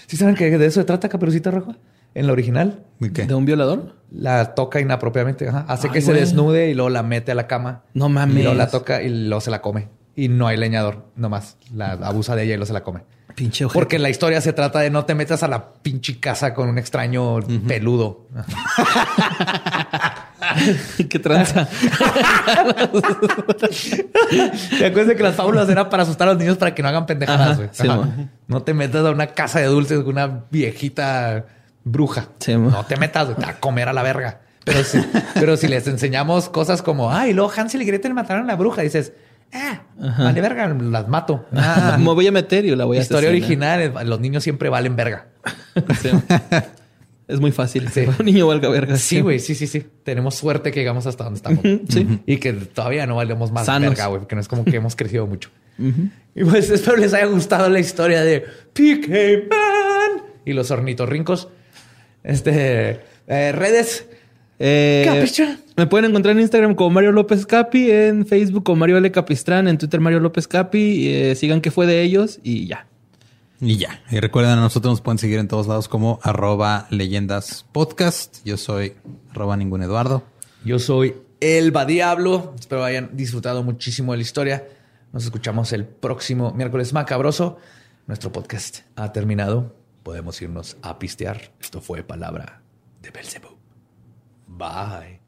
¿Sí 0.06 0.16
saben 0.16 0.34
que 0.34 0.56
de 0.56 0.66
eso 0.66 0.80
se 0.80 0.84
trata 0.86 1.08
Caperucita 1.08 1.50
Roja? 1.50 1.76
En 2.14 2.26
la 2.26 2.32
original. 2.32 2.82
¿De 2.98 3.12
qué? 3.12 3.26
¿De 3.26 3.34
un 3.34 3.44
violador? 3.44 3.94
La 4.10 4.54
toca 4.54 4.80
inapropiadamente. 4.80 5.48
ajá. 5.48 5.64
Hace 5.68 5.88
Ay, 5.88 5.92
que 5.94 6.00
se 6.02 6.12
desnude 6.14 6.70
y 6.70 6.74
luego 6.74 6.88
la 6.90 7.02
mete 7.02 7.32
a 7.32 7.34
la 7.34 7.46
cama. 7.46 7.82
No 7.94 8.08
Y 8.08 8.12
mames. 8.12 8.42
luego 8.42 8.54
la 8.54 8.68
toca 8.68 9.02
y 9.02 9.08
luego 9.10 9.40
se 9.42 9.50
la 9.50 9.60
come. 9.62 9.88
Y 10.14 10.28
no 10.28 10.46
hay 10.46 10.56
leñador, 10.56 11.06
nomás. 11.16 11.56
La 11.74 11.92
abusa 11.92 12.36
de 12.36 12.44
ella 12.44 12.54
y 12.54 12.56
luego 12.56 12.66
se 12.66 12.72
la 12.72 12.82
come. 12.82 13.00
Pinche 13.34 13.64
ojete. 13.64 13.78
Porque 13.78 13.98
la 13.98 14.10
historia 14.10 14.40
se 14.40 14.52
trata 14.52 14.80
de 14.80 14.90
no 14.90 15.04
te 15.04 15.14
metas 15.14 15.42
a 15.42 15.48
la 15.48 15.72
pinche 15.74 16.20
casa 16.20 16.52
con 16.52 16.68
un 16.68 16.78
extraño 16.78 17.38
peludo. 17.66 18.26
¿Qué 21.08 21.18
tranza? 21.18 21.66
¿Te 24.78 24.86
acuerdas 24.86 25.16
que 25.16 25.22
las 25.22 25.34
fábulas 25.34 25.68
eran 25.68 25.88
para 25.88 26.02
asustar 26.02 26.28
a 26.28 26.32
los 26.32 26.40
niños 26.40 26.58
para 26.58 26.74
que 26.74 26.82
no 26.82 26.88
hagan 26.88 27.06
pendejadas? 27.06 27.58
Ajá, 27.58 27.68
sí, 27.72 27.88
no 28.48 28.62
te 28.62 28.74
metas 28.74 29.06
a 29.06 29.10
una 29.10 29.28
casa 29.28 29.60
de 29.60 29.66
dulces 29.66 30.00
con 30.00 30.08
una 30.08 30.44
viejita 30.50 31.46
bruja. 31.84 32.28
Sí, 32.38 32.56
no 32.56 32.84
te 32.84 32.96
metas, 32.96 33.30
a 33.42 33.54
comer 33.54 33.88
a 33.88 33.92
la 33.92 34.02
verga. 34.02 34.40
Pero 34.64 34.84
si, 34.84 35.00
pero 35.34 35.56
si 35.56 35.68
les 35.68 35.86
enseñamos 35.88 36.48
cosas 36.48 36.82
como, 36.82 37.12
ay, 37.12 37.32
luego 37.32 37.52
Hansel 37.54 37.82
y 37.82 37.84
Gretel 37.84 38.14
mataron 38.14 38.44
a 38.44 38.46
la 38.46 38.56
bruja, 38.56 38.82
dices, 38.82 39.12
ah, 39.52 39.82
vale 40.18 40.40
verga, 40.40 40.68
las 40.68 41.08
mato. 41.08 41.46
Ah, 41.54 41.96
Me 42.00 42.04
voy 42.06 42.26
a 42.26 42.32
meter 42.32 42.64
y 42.64 42.74
la 42.74 42.84
voy 42.84 42.98
a 42.98 43.00
historia 43.00 43.30
asesinar. 43.30 43.80
original, 43.80 44.08
los 44.08 44.20
niños 44.20 44.42
siempre 44.42 44.68
valen 44.68 44.96
verga. 44.96 45.28
Sí. 46.00 46.10
Es 47.28 47.40
muy 47.40 47.50
fácil. 47.52 47.88
Sí. 47.88 48.04
Un 48.18 48.26
niño 48.26 48.46
valga 48.46 48.68
verga. 48.68 48.96
Sí, 48.96 49.20
güey, 49.20 49.38
sí, 49.38 49.54
sí, 49.54 49.66
sí. 49.66 49.86
Tenemos 50.04 50.34
suerte 50.34 50.70
que 50.70 50.80
llegamos 50.80 51.06
hasta 51.06 51.24
donde 51.24 51.36
estamos. 51.38 51.60
Sí. 51.88 52.20
Y 52.26 52.36
que 52.36 52.52
todavía 52.52 53.06
no 53.06 53.16
valemos 53.16 53.52
más 53.52 53.64
Sanos. 53.66 53.90
verga, 53.90 54.06
güey, 54.08 54.20
porque 54.20 54.34
no 54.34 54.40
es 54.42 54.48
como 54.48 54.64
que 54.64 54.76
hemos 54.76 54.96
crecido 54.96 55.26
mucho. 55.26 55.48
Y 56.34 56.44
pues 56.44 56.68
espero 56.68 56.98
les 56.98 57.14
haya 57.14 57.26
gustado 57.26 57.70
la 57.70 57.80
historia 57.80 58.22
de 58.22 58.40
PK 58.74 59.48
Man 59.48 60.22
y 60.44 60.52
los 60.52 60.70
ornitorrincos. 60.70 61.48
Este, 62.22 63.00
eh, 63.28 63.52
redes. 63.52 64.06
Eh, 64.58 65.02
Capistrán. 65.06 65.58
me 65.76 65.86
pueden 65.86 66.10
encontrar 66.10 66.36
en 66.36 66.42
Instagram 66.42 66.74
como 66.74 66.90
Mario 66.90 67.12
López 67.12 67.46
Capi, 67.46 67.90
en 67.90 68.26
Facebook 68.26 68.64
como 68.64 68.76
Mario 68.80 68.98
L. 68.98 69.10
Capistrán, 69.10 69.66
en 69.68 69.78
Twitter 69.78 70.00
Mario 70.00 70.20
López 70.20 70.46
Capi. 70.46 71.08
eh, 71.08 71.34
sigan 71.34 71.60
que 71.60 71.70
fue 71.70 71.86
de 71.86 72.02
ellos 72.02 72.38
y 72.42 72.66
ya. 72.66 72.86
Y 73.60 73.76
ya. 73.76 74.00
Y 74.10 74.18
recuerden, 74.18 74.52
a 74.52 74.56
nosotros 74.56 74.92
nos 74.92 75.00
pueden 75.00 75.18
seguir 75.18 75.38
en 75.38 75.48
todos 75.48 75.66
lados 75.68 75.88
como 75.88 76.18
arroba 76.22 76.86
leyendas 76.90 77.64
podcast. 77.72 78.44
Yo 78.44 78.56
soy 78.56 78.94
arroba 79.30 79.56
ningún 79.56 79.82
Eduardo. 79.82 80.24
Yo 80.64 80.78
soy 80.78 81.14
Elba 81.40 81.84
Diablo. 81.84 82.54
Espero 82.58 82.84
hayan 82.84 83.10
disfrutado 83.16 83.62
muchísimo 83.62 84.12
de 84.12 84.18
la 84.18 84.22
historia. 84.22 84.66
Nos 85.12 85.24
escuchamos 85.24 85.72
el 85.72 85.84
próximo 85.84 86.52
miércoles 86.52 86.92
macabroso. 86.92 87.58
Nuestro 88.06 88.32
podcast 88.32 88.80
ha 88.96 89.12
terminado. 89.12 89.76
Podemos 90.02 90.40
irnos 90.42 90.76
a 90.82 90.98
pistear. 90.98 91.52
Esto 91.60 91.80
fue 91.80 92.02
Palabra 92.02 92.62
de 93.00 93.10
Belzebub. 93.10 93.51
Bye. 94.56 95.20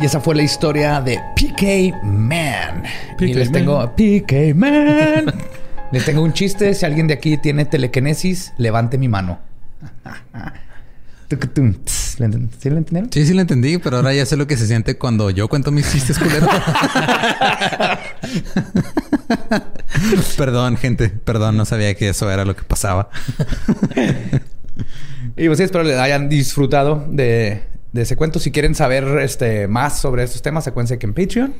Y 0.00 0.06
esa 0.06 0.20
fue 0.20 0.34
la 0.36 0.42
historia 0.42 1.00
de 1.00 1.20
PK 1.34 2.04
Man. 2.04 2.84
y 3.18 3.32
PK 3.32 3.34
les 3.34 3.50
Man. 3.50 3.52
tengo 3.52 3.92
PK 3.96 4.54
Man. 4.54 5.34
les 5.92 6.04
tengo 6.04 6.22
un 6.22 6.32
chiste. 6.32 6.72
Si 6.74 6.86
alguien 6.86 7.06
de 7.08 7.14
aquí 7.14 7.36
tiene 7.36 7.64
telequinesis, 7.64 8.54
levante 8.58 8.96
mi 8.96 9.08
mano. 9.08 9.40
Tucutum, 12.18 12.18
tss. 12.18 12.20
¿Le 12.20 12.26
enten- 12.26 12.50
¿Sí 12.58 12.70
lo 12.70 12.76
entendieron? 12.78 13.12
Sí, 13.12 13.26
sí 13.26 13.34
lo 13.34 13.40
entendí, 13.40 13.78
pero 13.78 13.96
ahora 13.98 14.12
ya 14.14 14.26
sé 14.26 14.36
lo 14.36 14.46
que 14.46 14.56
se 14.56 14.66
siente 14.66 14.96
cuando 14.98 15.30
yo 15.30 15.48
cuento 15.48 15.70
mis 15.70 15.90
chistes 15.90 16.18
culeros. 16.18 16.48
perdón, 20.36 20.76
gente. 20.76 21.08
Perdón, 21.08 21.56
no 21.56 21.64
sabía 21.64 21.94
que 21.94 22.08
eso 22.10 22.30
era 22.30 22.44
lo 22.44 22.54
que 22.56 22.62
pasaba. 22.62 23.10
Y 25.36 25.46
pues 25.46 25.58
sí, 25.58 25.64
espero 25.64 25.84
les 25.84 25.98
hayan 25.98 26.28
disfrutado 26.28 27.06
de, 27.10 27.62
de 27.92 28.02
ese 28.02 28.16
cuento. 28.16 28.38
Si 28.38 28.50
quieren 28.50 28.74
saber 28.74 29.04
este, 29.20 29.68
más 29.68 29.98
sobre 30.00 30.24
estos 30.24 30.42
temas, 30.42 30.66
acuérdense 30.66 30.98
que 30.98 31.06
en 31.06 31.14
Patreon 31.14 31.54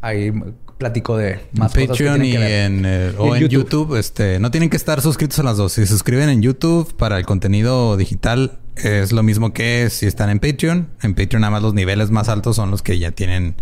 ahí 0.00 0.32
platico 0.78 1.16
de 1.16 1.40
más 1.52 1.74
en 1.74 1.86
cosas 1.86 1.98
que 1.98 2.04
Patreon 2.04 2.24
y 2.24 2.32
que 2.32 2.38
ver. 2.38 2.50
en, 2.70 2.82
eh, 2.84 3.12
Y 3.14 3.16
o 3.18 3.34
en 3.34 3.42
en 3.42 3.48
YouTube. 3.48 3.64
YouTube. 3.88 3.96
este, 3.98 4.38
no 4.40 4.50
tienen 4.50 4.68
que 4.70 4.76
estar 4.76 5.00
suscritos 5.00 5.38
a 5.38 5.42
las 5.42 5.56
dos. 5.56 5.72
Si 5.72 5.80
se 5.82 5.86
suscriben 5.86 6.28
en 6.28 6.42
YouTube 6.42 6.94
para 6.96 7.18
el 7.18 7.24
contenido 7.26 7.96
digital 7.96 8.58
es 8.76 9.10
lo 9.12 9.22
mismo 9.22 9.52
que 9.54 9.88
si 9.90 10.04
están 10.06 10.28
en 10.28 10.38
Patreon. 10.38 10.88
En 11.02 11.14
Patreon 11.14 11.40
nada 11.40 11.50
más 11.52 11.62
los 11.62 11.72
niveles 11.74 12.10
más 12.10 12.28
altos 12.28 12.56
son 12.56 12.70
los 12.70 12.82
que 12.82 12.98
ya 12.98 13.10
tienen 13.10 13.54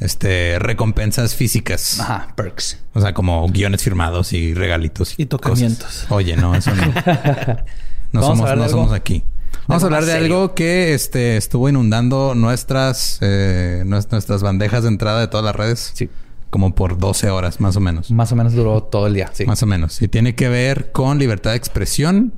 este 0.00 0.58
recompensas 0.58 1.34
físicas. 1.34 2.00
Ajá, 2.00 2.28
perks. 2.36 2.78
O 2.94 3.00
sea, 3.00 3.12
como 3.14 3.46
guiones 3.48 3.82
firmados 3.82 4.32
y 4.32 4.54
regalitos 4.54 5.14
Y 5.18 5.26
tocamientos. 5.26 5.84
cosas. 5.86 6.10
Oye, 6.10 6.36
no, 6.36 6.54
eso 6.54 6.74
no. 6.74 6.82
No 8.12 8.22
somos, 8.22 8.56
no 8.56 8.68
somos 8.68 8.92
aquí. 8.92 9.24
Vamos 9.66 9.82
a 9.82 9.86
hablar 9.86 10.04
de 10.04 10.12
serio. 10.12 10.26
algo 10.36 10.54
que 10.54 10.94
este 10.94 11.36
estuvo 11.36 11.68
inundando 11.68 12.34
nuestras 12.34 13.18
eh, 13.20 13.82
nues- 13.86 14.08
nuestras 14.10 14.42
bandejas 14.42 14.82
de 14.82 14.88
entrada 14.88 15.20
de 15.20 15.28
todas 15.28 15.44
las 15.44 15.56
redes. 15.56 15.92
Sí. 15.94 16.08
Como 16.50 16.74
por 16.74 16.96
12 16.98 17.28
horas, 17.30 17.60
más 17.60 17.76
o 17.76 17.80
menos. 17.80 18.10
Más 18.10 18.30
o 18.32 18.36
menos 18.36 18.52
duró 18.54 18.82
todo 18.82 19.06
el 19.08 19.14
día. 19.14 19.30
Sí. 19.32 19.44
Más 19.46 19.62
o 19.62 19.66
menos. 19.66 20.00
Y 20.00 20.08
tiene 20.08 20.34
que 20.34 20.48
ver 20.48 20.92
con 20.92 21.18
libertad 21.18 21.50
de 21.50 21.56
expresión 21.56 22.32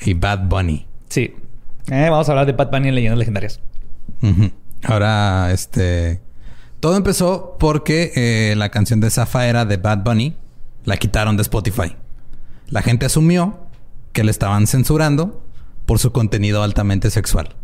y 0.00 0.14
Bad 0.14 0.48
Bunny. 0.48 0.86
Sí. 1.08 1.34
Eh, 1.90 2.08
vamos 2.10 2.28
a 2.28 2.32
hablar 2.32 2.46
de 2.46 2.52
Bad 2.52 2.70
Bunny 2.70 2.88
en 2.88 2.94
Leyendas 2.96 3.18
Legendarias. 3.18 3.60
Ahora, 4.82 5.50
este. 5.52 6.20
Todo 6.80 6.96
empezó 6.96 7.56
porque 7.58 8.12
eh, 8.14 8.54
la 8.56 8.68
canción 8.70 9.00
de 9.00 9.08
Zafa 9.10 9.46
era 9.46 9.64
de 9.64 9.78
Bad 9.78 10.04
Bunny 10.04 10.36
La 10.84 10.96
quitaron 10.98 11.36
de 11.36 11.42
Spotify. 11.42 11.96
La 12.68 12.82
gente 12.82 13.06
asumió 13.06 13.58
que 14.12 14.22
le 14.24 14.30
estaban 14.30 14.66
censurando 14.66 15.43
por 15.86 15.98
su 15.98 16.12
contenido 16.12 16.62
altamente 16.62 17.10
sexual. 17.10 17.56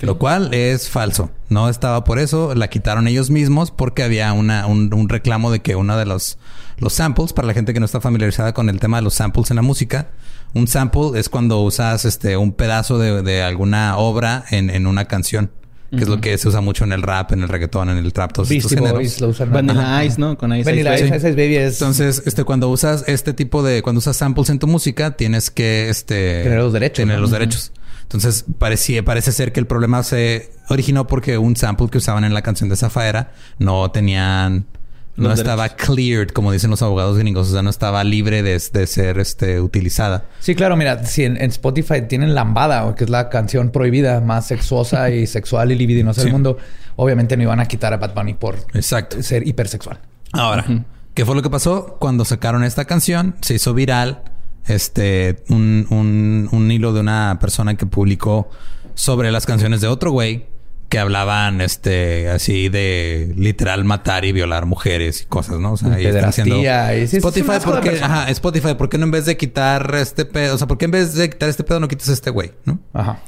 Lo 0.00 0.18
cual 0.18 0.54
es 0.54 0.88
falso. 0.88 1.30
No 1.48 1.68
estaba 1.68 2.04
por 2.04 2.18
eso. 2.18 2.54
La 2.54 2.68
quitaron 2.68 3.08
ellos 3.08 3.30
mismos 3.30 3.70
porque 3.70 4.02
había 4.02 4.32
una, 4.32 4.66
un, 4.66 4.94
un 4.94 5.08
reclamo 5.08 5.50
de 5.50 5.60
que 5.60 5.74
uno 5.74 5.96
de 5.96 6.06
los, 6.06 6.38
los 6.78 6.92
samples, 6.92 7.32
para 7.32 7.48
la 7.48 7.54
gente 7.54 7.74
que 7.74 7.80
no 7.80 7.86
está 7.86 8.00
familiarizada 8.00 8.54
con 8.54 8.68
el 8.68 8.78
tema 8.78 8.98
de 8.98 9.02
los 9.02 9.14
samples 9.14 9.50
en 9.50 9.56
la 9.56 9.62
música, 9.62 10.10
un 10.54 10.68
sample 10.68 11.18
es 11.18 11.28
cuando 11.28 11.60
usas 11.62 12.04
este 12.04 12.36
un 12.36 12.52
pedazo 12.52 12.98
de, 12.98 13.22
de 13.22 13.42
alguna 13.42 13.96
obra 13.96 14.44
en, 14.50 14.70
en 14.70 14.86
una 14.86 15.06
canción. 15.06 15.50
Que 15.94 16.04
es 16.04 16.08
lo 16.08 16.20
que 16.22 16.38
se 16.38 16.48
usa 16.48 16.62
mucho 16.62 16.84
en 16.84 16.92
el 16.92 17.02
rap, 17.02 17.32
en 17.32 17.42
el 17.42 17.48
reggaetón, 17.50 17.90
en 17.90 17.98
el 17.98 18.12
trap, 18.14 18.32
todos 18.32 18.50
estos 18.50 18.70
Beastie 18.70 18.76
géneros. 18.78 18.98
Boys 18.98 19.20
lo 19.20 19.28
usan. 19.28 19.52
Vanilla 19.52 20.02
Ice, 20.04 20.18
¿no? 20.18 20.38
Con 20.38 20.56
Ice 20.56 20.64
Vanilla 20.64 20.94
Ice 20.94 21.04
Ice. 21.06 21.16
Ice 21.16 21.28
Ice 21.28 21.36
Baby 21.36 21.56
es 21.56 21.74
Entonces, 21.74 22.22
este, 22.24 22.44
cuando 22.44 22.70
usas 22.70 23.04
este 23.08 23.34
tipo 23.34 23.62
de, 23.62 23.82
cuando 23.82 23.98
usas 23.98 24.16
samples 24.16 24.48
en 24.48 24.58
tu 24.58 24.66
música, 24.66 25.16
tienes 25.16 25.50
que, 25.50 25.90
este, 25.90 26.44
Tener 26.44 26.60
los 26.60 26.72
derechos, 26.72 26.96
tener 26.96 27.16
¿no? 27.16 27.22
los 27.22 27.30
derechos. 27.30 27.72
Entonces, 28.04 28.44
parecía, 28.58 29.04
parece 29.04 29.32
ser 29.32 29.52
que 29.52 29.60
el 29.60 29.66
problema 29.66 30.02
se 30.02 30.50
originó 30.68 31.06
porque 31.06 31.38
un 31.38 31.56
sample 31.56 31.88
que 31.88 31.98
usaban 31.98 32.24
en 32.24 32.34
la 32.34 32.42
canción 32.42 32.68
de 32.68 32.76
Zafaera 32.76 33.32
no 33.58 33.90
tenían, 33.90 34.66
no 35.16 35.32
estaba 35.32 35.68
cleared, 35.70 36.28
como 36.30 36.52
dicen 36.52 36.70
los 36.70 36.80
abogados 36.82 37.18
gringos, 37.18 37.48
o 37.48 37.52
sea, 37.52 37.62
no 37.62 37.70
estaba 37.70 38.02
libre 38.04 38.42
de, 38.42 38.52
de 38.52 38.86
ser, 38.86 39.18
este, 39.18 39.60
utilizada. 39.60 40.24
Sí, 40.40 40.54
claro, 40.54 40.76
mira, 40.76 41.04
si 41.04 41.24
en, 41.24 41.36
en 41.36 41.50
Spotify 41.50 42.02
tienen 42.08 42.34
Lambada, 42.34 42.94
que 42.94 43.04
es 43.04 43.10
la 43.10 43.28
canción 43.28 43.70
prohibida 43.70 44.20
más 44.20 44.46
sexuosa 44.46 45.10
y 45.10 45.26
sexual 45.28 45.70
y 45.72 45.74
libidinosa 45.74 46.20
Sí. 46.22 46.26
del 46.26 46.32
mundo, 46.32 46.56
obviamente 46.96 47.36
no 47.36 47.42
iban 47.42 47.60
a 47.60 47.66
quitar 47.66 47.92
a 47.92 47.98
Bad 47.98 48.14
Bunny 48.14 48.34
por 48.34 48.56
Exacto. 48.74 49.22
ser 49.22 49.46
hipersexual. 49.46 49.98
Ahora, 50.32 50.64
¿qué 51.14 51.26
fue 51.26 51.34
lo 51.34 51.42
que 51.42 51.50
pasó? 51.50 51.96
Cuando 52.00 52.24
sacaron 52.24 52.64
esta 52.64 52.86
canción, 52.86 53.36
se 53.42 53.54
hizo 53.54 53.74
viral 53.74 54.22
este 54.66 55.42
un, 55.48 55.86
un, 55.90 56.48
un 56.52 56.70
hilo 56.70 56.92
de 56.92 57.00
una 57.00 57.38
persona 57.40 57.74
que 57.76 57.84
publicó 57.84 58.48
sobre 58.94 59.30
las 59.32 59.44
canciones 59.44 59.80
de 59.80 59.88
otro 59.88 60.10
güey 60.12 60.46
que 60.92 60.98
hablaban 60.98 61.62
este 61.62 62.28
así 62.28 62.68
de 62.68 63.32
literal 63.34 63.82
matar 63.82 64.26
y 64.26 64.32
violar 64.32 64.66
mujeres 64.66 65.22
y 65.22 65.24
cosas, 65.24 65.58
¿no? 65.58 65.72
O 65.72 65.76
sea, 65.78 65.98
y 65.98 66.04
están 66.04 66.26
haciendo- 66.26 66.56
es 66.92 67.14
Spotify, 67.14 67.46
persona. 67.46 68.04
Ajá, 68.04 68.28
Spotify, 68.30 68.74
¿por 68.74 68.90
qué 68.90 68.98
no 68.98 69.04
en 69.04 69.10
vez 69.10 69.24
de 69.24 69.38
quitar 69.38 69.94
este 69.94 70.26
pedo? 70.26 70.54
O 70.54 70.58
sea, 70.58 70.66
¿por 70.66 70.76
qué 70.76 70.84
en 70.84 70.90
vez 70.90 71.14
de 71.14 71.30
quitar 71.30 71.48
este 71.48 71.64
pedo 71.64 71.80
no 71.80 71.88
quitas 71.88 72.08
este 72.08 72.28
güey? 72.28 72.52
¿No? 72.66 72.78
Ajá. 72.92 73.20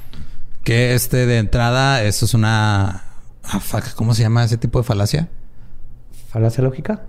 Que 0.62 0.92
este 0.92 1.24
de 1.24 1.38
entrada, 1.38 2.02
eso 2.02 2.26
es 2.26 2.34
una. 2.34 3.04
ah, 3.42 3.60
fuck, 3.60 3.94
¿Cómo 3.94 4.12
se 4.12 4.20
llama 4.20 4.44
ese 4.44 4.58
tipo 4.58 4.78
de 4.78 4.84
falacia? 4.84 5.30
¿Falacia 6.28 6.62
lógica? 6.62 7.04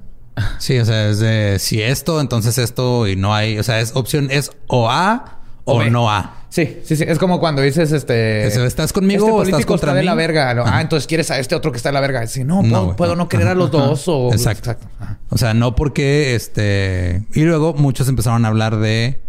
Sí, 0.60 0.80
o 0.80 0.86
sea, 0.86 1.10
es 1.10 1.20
de 1.20 1.58
si 1.60 1.82
esto, 1.82 2.22
entonces 2.22 2.58
esto 2.60 3.10
y 3.10 3.18
no 3.18 3.36
hay, 3.36 3.60
o 3.60 3.64
sea, 3.64 3.82
es 3.82 3.94
opción 3.94 4.30
es 4.32 4.52
o 4.68 4.90
A 4.90 5.35
o, 5.66 5.84
no 5.84 6.10
A. 6.10 6.46
Sí, 6.50 6.80
sí, 6.86 6.96
sí. 6.96 7.04
Es 7.06 7.20
como 7.20 7.40
cuando 7.40 7.62
dices, 7.62 7.92
este... 7.92 8.48
¿estás 8.66 8.94
conmigo 8.94 9.26
este 9.28 9.32
o 9.32 9.44
estás 9.44 9.66
contra 9.66 9.90
está 9.90 9.96
de 9.96 10.02
mí? 10.02 10.06
la 10.06 10.16
verga. 10.16 10.54
¿no? 10.54 10.64
Ah, 10.66 10.80
entonces 10.80 11.06
quieres 11.06 11.30
a 11.32 11.40
este 11.40 11.54
otro 11.54 11.72
que 11.72 11.78
está 11.78 11.90
de 11.90 11.94
la 11.94 12.00
verga. 12.00 12.26
Sí, 12.28 12.44
no, 12.44 12.64
No, 12.64 12.70
puedo, 12.70 12.84
güey, 12.86 12.96
puedo 12.98 13.16
no 13.16 13.24
no. 13.24 13.30
querer 13.30 13.50
a 13.50 13.56
los 13.56 13.74
Ajá. 13.74 13.86
dos 13.86 14.08
o... 14.08 14.32
Exacto. 14.32 14.72
Ajá. 15.00 15.20
O 15.30 15.38
sea, 15.38 15.54
no 15.54 15.76
porque 15.76 16.36
este 16.36 17.24
y 17.34 17.42
luego 17.42 17.74
muchos 17.74 18.08
empezaron 18.08 18.46
a 18.46 18.48
hablar 18.48 18.78
de 18.78 19.20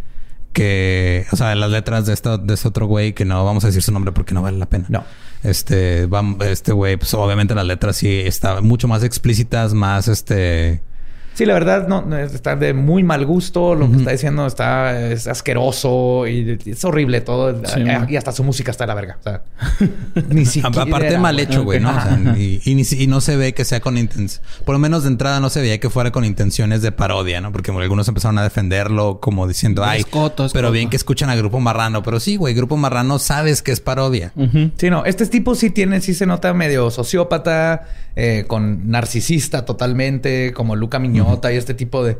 que, 0.53 1.27
o 1.33 1.37
sea, 1.37 1.49
de 1.51 1.57
las 1.57 1.71
letras 1.71 2.07
de 2.07 2.15
este, 2.15 2.39
de 2.39 2.55
este 2.55 2.69
otro 2.69 2.87
güey 2.87 3.13
que 3.13 3.25
no 3.25 3.45
vamos 3.45 3.65
a 3.65 3.67
decir 3.67 3.83
su 3.83 3.93
nombre 3.93 4.13
porque 4.13 4.33
no 4.33 4.43
vale 4.43 4.59
la 4.59 4.67
pena. 4.67 4.87
No. 4.89 5.05
Este, 5.43 6.09
este 6.49 6.73
güey, 6.73 6.97
pues 6.97 7.13
obviamente 7.15 7.55
las 7.55 7.67
letras 7.67 7.97
sí 7.97 8.21
están 8.25 8.65
mucho 8.65 8.89
más 8.89 9.03
explícitas, 9.03 9.75
más 9.75 10.09
este 10.09 10.81
Sí, 11.37 11.45
la 11.45 11.53
verdad, 11.55 11.87
no, 11.87 12.01
no, 12.03 12.17
está 12.17 12.57
de 12.57 12.73
muy 12.73 13.03
mal 13.03 13.27
gusto. 13.27 13.75
Lo 13.75 13.91
que 13.91 13.99
está 13.99 14.11
diciendo 14.13 14.47
está 14.47 14.99
es 15.11 15.27
asqueroso 15.27 16.27
y 16.27 16.59
es 16.65 16.83
horrible 16.85 17.21
todo. 17.21 17.63
Sí, 17.67 17.83
y, 18.09 18.17
hasta 18.17 18.33
su 18.33 18.43
música 18.43 18.71
está 18.71 18.85
de 18.85 18.89
la 18.89 18.95
verga. 18.95 19.19
O 19.21 19.23
sea, 19.23 19.43
ni 20.31 20.45
siquiera. 20.47 20.83
Aparte 20.83 21.19
mal 21.19 21.39
hecho, 21.39 21.63
güey, 21.63 21.79
¿no? 21.79 21.91
O 21.91 21.93
sea, 22.01 22.19
y, 22.39 22.63
y 22.65 22.75
ni 22.75 22.85
si- 22.85 23.03
y 23.03 23.07
no 23.07 23.21
se 23.21 23.37
ve 23.37 23.53
que 23.53 23.65
sea 23.67 23.81
con 23.81 23.99
intención. 23.99 24.43
Por 24.65 24.75
lo 24.75 24.79
menos 24.79 25.03
de 25.03 25.11
entrada 25.11 25.39
no 25.41 25.51
se 25.51 25.61
veía 25.61 25.79
que 25.79 25.91
fuera 25.91 26.11
con 26.11 26.25
intenciones 26.25 26.81
de 26.81 26.91
parodia, 26.93 27.41
¿no? 27.41 27.53
Porque 27.53 27.71
algunos 27.71 28.09
empezaron 28.09 28.39
a 28.39 28.43
defenderlo 28.43 29.21
como 29.21 29.47
diciendo, 29.47 29.83
Es 29.85 29.89
ay, 29.91 30.05
coto, 30.05 30.47
es 30.47 30.53
pero 30.55 30.69
coto". 30.69 30.73
bien 30.73 30.89
que 30.89 30.97
escuchan 30.97 31.29
a 31.29 31.37
Grupo 31.37 31.61
Marrano. 31.61 32.03
Pero 32.03 32.19
sí, 32.19 32.37
güey, 32.37 32.55
Grupo 32.55 32.79
Marrano 32.79 33.19
sabes 33.19 33.61
que 33.63 33.73
es 33.73 33.81
parodia. 33.81 34.33
Ujú. 34.37 34.71
Sí, 34.79 34.89
no. 34.89 35.05
Este 35.05 35.27
tipo 35.27 35.55
sí 35.55 35.69
tiene, 35.69 36.01
sí 36.01 36.15
se 36.15 36.25
nota 36.25 36.55
medio 36.55 36.91
sociópata, 36.91 37.85
eh, 38.17 38.45
con 38.49 38.91
narcisista 38.91 39.65
totalmente, 39.65 40.53
como 40.55 40.75
Luca 40.75 40.99
Miñota 40.99 41.53
y 41.53 41.57
este 41.57 41.75
tipo 41.75 42.03
de, 42.05 42.17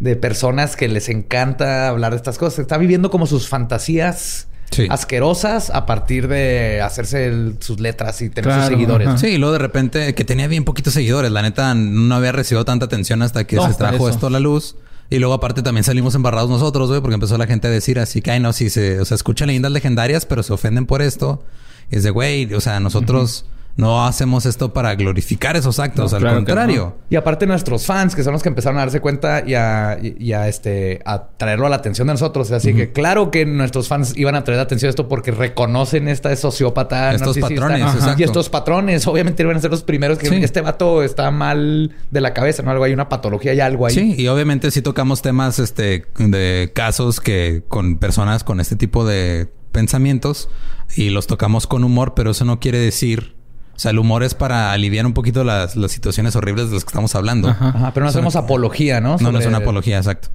de 0.00 0.16
personas 0.16 0.74
que 0.76 0.88
les 0.88 1.08
encanta 1.08 1.88
hablar 1.88 2.12
de 2.12 2.16
estas 2.16 2.38
cosas. 2.38 2.60
Está 2.60 2.78
viviendo 2.78 3.10
como 3.10 3.26
sus 3.26 3.48
fantasías 3.48 4.48
Sí. 4.70 4.86
asquerosas 4.90 5.70
a 5.70 5.86
partir 5.86 6.26
de 6.26 6.80
hacerse 6.82 7.26
el- 7.26 7.58
sus 7.60 7.78
letras 7.78 8.20
y 8.22 8.30
tener 8.30 8.52
sus 8.52 8.64
seguidores. 8.66 9.06
ajá. 9.06 9.18
Sí, 9.18 9.26
y 9.28 9.38
luego 9.38 9.52
de 9.52 9.58
repente 9.60 10.14
que 10.14 10.24
tenía 10.24 10.48
bien 10.48 10.64
poquitos 10.64 10.94
seguidores. 10.94 11.30
La 11.30 11.42
neta 11.42 11.74
no 11.74 12.12
había 12.16 12.32
recibido 12.32 12.64
tanta 12.64 12.86
atención 12.86 13.22
hasta 13.22 13.44
que 13.46 13.54
No, 13.56 13.68
se 13.70 13.74
trajo 13.74 14.08
esto 14.08 14.26
a 14.26 14.30
la 14.30 14.40
luz. 14.40 14.74
Y 15.10 15.18
luego 15.18 15.34
aparte 15.34 15.62
también 15.62 15.84
salimos 15.84 16.14
embarrados 16.16 16.50
nosotros, 16.50 16.88
güey, 16.88 17.00
porque 17.02 17.14
empezó 17.14 17.38
la 17.38 17.46
gente 17.46 17.68
a 17.68 17.70
decir 17.70 18.00
así 18.00 18.20
que, 18.22 18.32
ay, 18.32 18.40
no, 18.40 18.52
sí, 18.52 18.68
se, 18.70 18.98
o 18.98 19.04
sea, 19.04 19.14
escuchan 19.14 19.46
leyendas 19.48 19.70
legendarias, 19.70 20.24
pero 20.26 20.42
se 20.42 20.52
ofenden 20.52 20.86
por 20.86 21.02
esto. 21.02 21.44
Y 21.90 21.96
es 21.96 22.02
de, 22.02 22.10
güey, 22.10 22.52
o 22.54 22.60
sea, 22.60 22.80
nosotros 22.80 23.44
no 23.76 24.06
hacemos 24.06 24.46
esto 24.46 24.72
para 24.72 24.94
glorificar 24.94 25.56
esos 25.56 25.80
actos, 25.80 26.12
No, 26.12 26.16
al 26.16 26.22
claro 26.22 26.36
contrario. 26.36 26.96
Y 27.10 27.16
aparte 27.16 27.44
nuestros 27.46 27.86
fans, 27.86 28.14
que 28.14 28.22
son 28.22 28.32
los 28.32 28.42
que 28.42 28.48
empezaron 28.48 28.78
a 28.78 28.82
darse 28.82 29.00
cuenta 29.00 29.42
y 29.44 29.54
a, 29.54 29.98
y- 30.00 30.32
a, 30.32 30.46
este, 30.46 31.00
a 31.04 31.28
traerlo 31.36 31.66
a 31.66 31.70
la 31.70 31.76
atención 31.76 32.06
de 32.06 32.14
nosotros. 32.14 32.50
Así 32.52 32.72
que 32.72 32.92
claro 32.92 33.32
que 33.32 33.44
nuestros 33.46 33.88
fans 33.88 34.16
iban 34.16 34.36
a 34.36 34.44
traer 34.44 34.60
atención 34.60 34.88
a 34.88 34.90
esto 34.90 35.08
porque 35.08 35.32
reconocen 35.32 36.06
esta 36.06 36.34
sociópata. 36.36 37.12
Estos 37.14 37.36
patrones, 37.38 37.82
Ajá. 37.82 37.94
exacto. 37.98 38.20
Y 38.20 38.24
estos 38.24 38.48
patrones, 38.48 39.06
obviamente, 39.08 39.42
iban 39.42 39.56
a 39.56 39.60
ser 39.60 39.70
los 39.72 39.82
primeros 39.82 40.18
que 40.18 40.28
Sí. 40.28 40.36
este 40.36 40.60
vato 40.60 41.02
está 41.02 41.30
mal 41.32 41.90
de 42.10 42.20
la 42.20 42.32
cabeza, 42.32 42.62
¿no? 42.62 42.70
Algo 42.70 42.84
hay 42.84 42.92
una 42.92 43.08
patología 43.08 43.54
y 43.54 43.60
algo 43.60 43.86
ahí. 43.86 43.94
Sí, 43.94 44.14
y 44.16 44.28
obviamente 44.28 44.70
sí 44.70 44.82
tocamos 44.82 45.20
temas 45.20 45.58
este 45.58 46.06
de 46.18 46.70
casos 46.74 47.20
que 47.20 47.64
con 47.68 47.98
personas 47.98 48.44
con 48.44 48.60
este 48.60 48.76
tipo 48.76 49.04
de 49.04 49.48
pensamientos 49.72 50.48
y 50.96 51.10
los 51.10 51.26
tocamos 51.26 51.66
con 51.66 51.82
humor, 51.82 52.14
pero 52.14 52.30
eso 52.30 52.44
no 52.44 52.60
quiere 52.60 52.78
decir, 52.78 53.34
o 53.74 53.78
sea, 53.78 53.90
el 53.90 53.98
humor 53.98 54.22
es 54.22 54.34
para 54.34 54.72
aliviar 54.72 55.04
un 55.04 55.14
poquito 55.14 55.42
las, 55.42 55.74
las 55.74 55.90
situaciones 55.90 56.36
horribles 56.36 56.68
de 56.68 56.74
las 56.74 56.84
que 56.84 56.90
estamos 56.90 57.14
hablando. 57.14 57.48
Ajá, 57.48 57.90
pero 57.92 58.04
no 58.04 58.10
hacemos 58.10 58.36
apología, 58.36 59.00
¿no? 59.00 59.16
No, 59.18 59.32
no 59.32 59.38
es 59.38 59.46
una 59.46 59.58
apología, 59.58 59.96
exacto. 59.96 60.28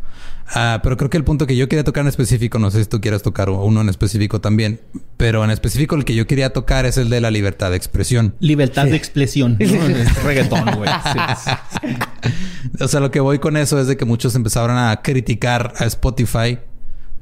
Ah, 0.53 0.79
pero 0.81 0.97
creo 0.97 1.09
que 1.09 1.17
el 1.17 1.23
punto 1.23 1.45
que 1.45 1.55
yo 1.55 1.69
quería 1.69 1.83
tocar 1.83 2.01
en 2.01 2.07
específico, 2.07 2.59
no 2.59 2.71
sé 2.71 2.83
si 2.83 2.89
tú 2.89 2.99
quieres 2.99 3.21
tocar 3.21 3.49
uno 3.49 3.81
en 3.81 3.89
específico 3.89 4.41
también, 4.41 4.81
pero 5.15 5.43
en 5.43 5.51
específico 5.51 5.95
el 5.95 6.05
que 6.05 6.15
yo 6.15 6.25
quería 6.27 6.51
tocar 6.51 6.85
es 6.85 6.97
el 6.97 7.09
de 7.09 7.21
la 7.21 7.31
libertad 7.31 7.69
de 7.69 7.77
expresión. 7.77 8.35
Libertad 8.39 8.85
de 8.85 8.95
expresión. 8.95 9.57
¿no? 9.59 9.65
Es 9.65 10.23
reggaetón, 10.23 10.65
güey. 10.75 10.89
Sí. 11.81 12.83
O 12.83 12.87
sea, 12.87 12.99
lo 12.99 13.11
que 13.11 13.19
voy 13.19 13.39
con 13.39 13.57
eso 13.57 13.79
es 13.79 13.87
de 13.87 13.95
que 13.95 14.05
muchos 14.05 14.35
empezaron 14.35 14.77
a 14.77 15.01
criticar 15.01 15.73
a 15.77 15.85
Spotify 15.85 16.59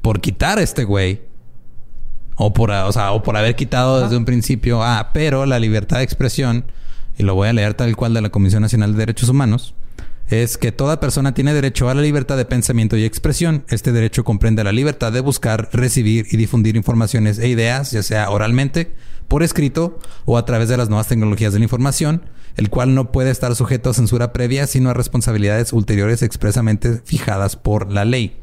por 0.02 0.20
quitar 0.22 0.58
a 0.58 0.62
este 0.62 0.84
güey. 0.84 1.22
O 2.38 2.54
por, 2.54 2.72
o 2.72 2.92
sea, 2.92 3.12
o 3.12 3.24
por 3.24 3.36
haber 3.36 3.56
quitado 3.56 4.02
desde 4.02 4.16
un 4.16 4.24
principio. 4.24 4.84
Ah, 4.84 5.10
pero 5.14 5.46
la 5.46 5.60
libertad 5.60 5.98
de 5.98 6.04
expresión, 6.04 6.66
y 7.18 7.24
lo 7.24 7.36
voy 7.36 7.50
a 7.50 7.54
leer 7.54 7.74
tal 7.74 7.96
cual 7.96 8.14
de 8.14 8.22
la 8.22 8.30
Comisión 8.30 8.62
Nacional 8.62 8.94
de 8.94 9.00
Derechos 9.00 9.30
Humanos, 9.30 9.74
es 10.30 10.58
que 10.58 10.72
toda 10.72 11.00
persona 11.00 11.34
tiene 11.34 11.54
derecho 11.54 11.90
a 11.90 11.94
la 11.94 12.02
libertad 12.02 12.38
de 12.38 12.46
pensamiento 12.46 12.98
y 12.98 13.06
expresión. 13.06 13.64
Este 13.70 13.92
derecho 13.92 14.24
comprende 14.24 14.64
la 14.64 14.72
libertad 14.72 15.12
de 15.12 15.22
buscar, 15.22 15.70
recibir 15.72 16.28
y 16.32 16.38
difundir 16.38 16.76
informaciones 16.76 17.40
e 17.40 17.48
ideas, 17.48 17.92
ya 17.92 18.04
sea 18.04 18.30
oralmente, 18.30 18.94
por 19.28 19.44
escrito 19.44 20.00
o 20.26 20.38
a 20.38 20.46
través 20.46 20.70
de 20.70 20.78
las 20.78 20.90
nuevas 20.90 21.08
tecnologías 21.08 21.54
de 21.54 21.60
la 21.60 21.66
información, 21.66 22.24
el 22.56 22.70
cual 22.70 22.94
no 22.94 23.12
puede 23.12 23.32
estar 23.32 23.56
sujeto 23.56 23.90
a 23.90 23.94
censura 23.94 24.34
previa, 24.34 24.68
sino 24.68 24.90
a 24.90 24.94
responsabilidades 24.94 25.74
ulteriores 25.74 26.22
expresamente 26.22 27.02
fijadas 27.06 27.56
por 27.56 27.92
la 27.92 28.04
ley. 28.04 28.38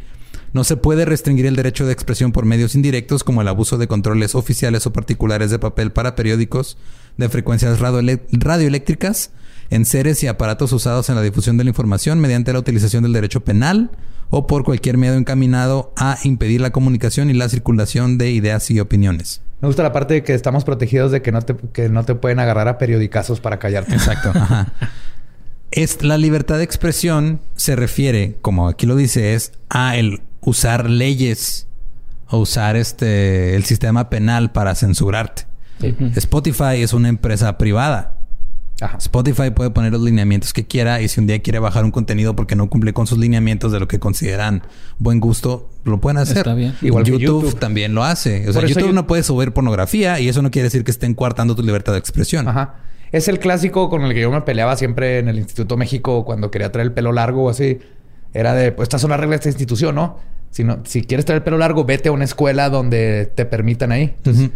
No 0.54 0.62
se 0.62 0.76
puede 0.76 1.04
restringir 1.04 1.46
el 1.46 1.56
derecho 1.56 1.84
de 1.84 1.92
expresión 1.92 2.30
por 2.30 2.44
medios 2.44 2.76
indirectos 2.76 3.24
como 3.24 3.42
el 3.42 3.48
abuso 3.48 3.76
de 3.76 3.88
controles 3.88 4.36
oficiales 4.36 4.86
o 4.86 4.92
particulares 4.92 5.50
de 5.50 5.58
papel 5.58 5.90
para 5.90 6.14
periódicos 6.14 6.78
de 7.16 7.28
frecuencias 7.28 7.80
radioeléctricas 7.80 9.32
en 9.70 9.84
seres 9.84 10.22
y 10.22 10.28
aparatos 10.28 10.72
usados 10.72 11.08
en 11.08 11.16
la 11.16 11.22
difusión 11.22 11.56
de 11.56 11.64
la 11.64 11.70
información 11.70 12.20
mediante 12.20 12.52
la 12.52 12.60
utilización 12.60 13.02
del 13.02 13.12
derecho 13.12 13.40
penal 13.40 13.90
o 14.30 14.46
por 14.46 14.62
cualquier 14.62 14.96
medio 14.96 15.14
encaminado 15.14 15.92
a 15.96 16.18
impedir 16.22 16.60
la 16.60 16.70
comunicación 16.70 17.30
y 17.30 17.34
la 17.34 17.48
circulación 17.48 18.16
de 18.16 18.30
ideas 18.30 18.70
y 18.70 18.78
opiniones. 18.78 19.42
Me 19.60 19.66
gusta 19.66 19.82
la 19.82 19.92
parte 19.92 20.14
de 20.14 20.22
que 20.22 20.34
estamos 20.34 20.64
protegidos 20.64 21.10
de 21.10 21.20
que 21.20 21.32
no 21.32 21.42
te, 21.42 21.56
que 21.72 21.88
no 21.88 22.04
te 22.04 22.14
pueden 22.14 22.38
agarrar 22.38 22.68
a 22.68 22.78
periodicazos 22.78 23.40
para 23.40 23.58
callarte. 23.58 23.94
Exacto. 23.94 24.30
Ajá. 24.34 24.72
Es, 25.72 26.04
la 26.04 26.16
libertad 26.16 26.58
de 26.58 26.64
expresión 26.64 27.40
se 27.56 27.74
refiere, 27.74 28.36
como 28.40 28.68
aquí 28.68 28.86
lo 28.86 28.94
dice, 28.94 29.34
es 29.34 29.52
a 29.68 29.96
el 29.96 30.20
usar 30.44 30.88
leyes 30.90 31.68
o 32.28 32.38
usar 32.38 32.76
este 32.76 33.54
el 33.56 33.64
sistema 33.64 34.10
penal 34.10 34.52
para 34.52 34.74
censurarte. 34.74 35.44
Spotify 36.16 36.82
es 36.82 36.92
una 36.92 37.08
empresa 37.08 37.58
privada. 37.58 38.16
Ajá. 38.80 38.96
Spotify 38.98 39.50
puede 39.50 39.70
poner 39.70 39.92
los 39.92 40.02
lineamientos 40.02 40.52
que 40.52 40.66
quiera 40.66 41.00
y 41.00 41.06
si 41.08 41.20
un 41.20 41.26
día 41.28 41.40
quiere 41.40 41.60
bajar 41.60 41.84
un 41.84 41.92
contenido 41.92 42.34
porque 42.34 42.56
no 42.56 42.68
cumple 42.68 42.92
con 42.92 43.06
sus 43.06 43.18
lineamientos 43.18 43.70
de 43.70 43.78
lo 43.78 43.86
que 43.86 44.00
consideran 44.00 44.62
buen 44.98 45.20
gusto, 45.20 45.70
lo 45.84 46.00
pueden 46.00 46.18
hacer. 46.18 46.38
Está 46.38 46.54
bien. 46.54 46.74
Igual 46.82 47.04
que 47.04 47.12
YouTube, 47.12 47.44
YouTube. 47.44 47.60
también 47.60 47.94
lo 47.94 48.02
hace. 48.02 48.48
O 48.48 48.52
sea, 48.52 48.62
YouTube 48.66 48.86
yo- 48.88 48.92
no 48.92 49.06
puede 49.06 49.22
subir 49.22 49.52
pornografía 49.52 50.18
y 50.18 50.28
eso 50.28 50.42
no 50.42 50.50
quiere 50.50 50.64
decir 50.64 50.82
que 50.82 50.90
estén 50.90 51.14
coartando 51.14 51.54
tu 51.54 51.62
libertad 51.62 51.92
de 51.92 51.98
expresión. 51.98 52.48
Ajá. 52.48 52.76
Es 53.12 53.28
el 53.28 53.38
clásico 53.38 53.88
con 53.88 54.02
el 54.02 54.12
que 54.12 54.20
yo 54.22 54.30
me 54.32 54.40
peleaba 54.40 54.76
siempre 54.76 55.20
en 55.20 55.28
el 55.28 55.38
Instituto 55.38 55.76
México 55.76 56.24
cuando 56.24 56.50
quería 56.50 56.72
traer 56.72 56.86
el 56.88 56.92
pelo 56.92 57.12
largo 57.12 57.44
o 57.44 57.50
así. 57.50 57.78
Era 58.32 58.54
de, 58.54 58.72
pues 58.72 58.86
estas 58.86 59.00
son 59.00 59.10
las 59.10 59.20
reglas 59.20 59.36
de 59.38 59.42
esta 59.42 59.48
institución, 59.50 59.94
¿no? 59.94 60.18
Si, 60.54 60.62
no, 60.62 60.78
si 60.84 61.02
quieres 61.02 61.24
traer 61.26 61.38
el 61.38 61.42
pelo 61.42 61.58
largo, 61.58 61.84
vete 61.84 62.10
a 62.10 62.12
una 62.12 62.22
escuela 62.22 62.70
donde 62.70 63.26
te 63.34 63.44
permitan 63.44 63.90
ahí. 63.90 64.14
Entonces, 64.18 64.50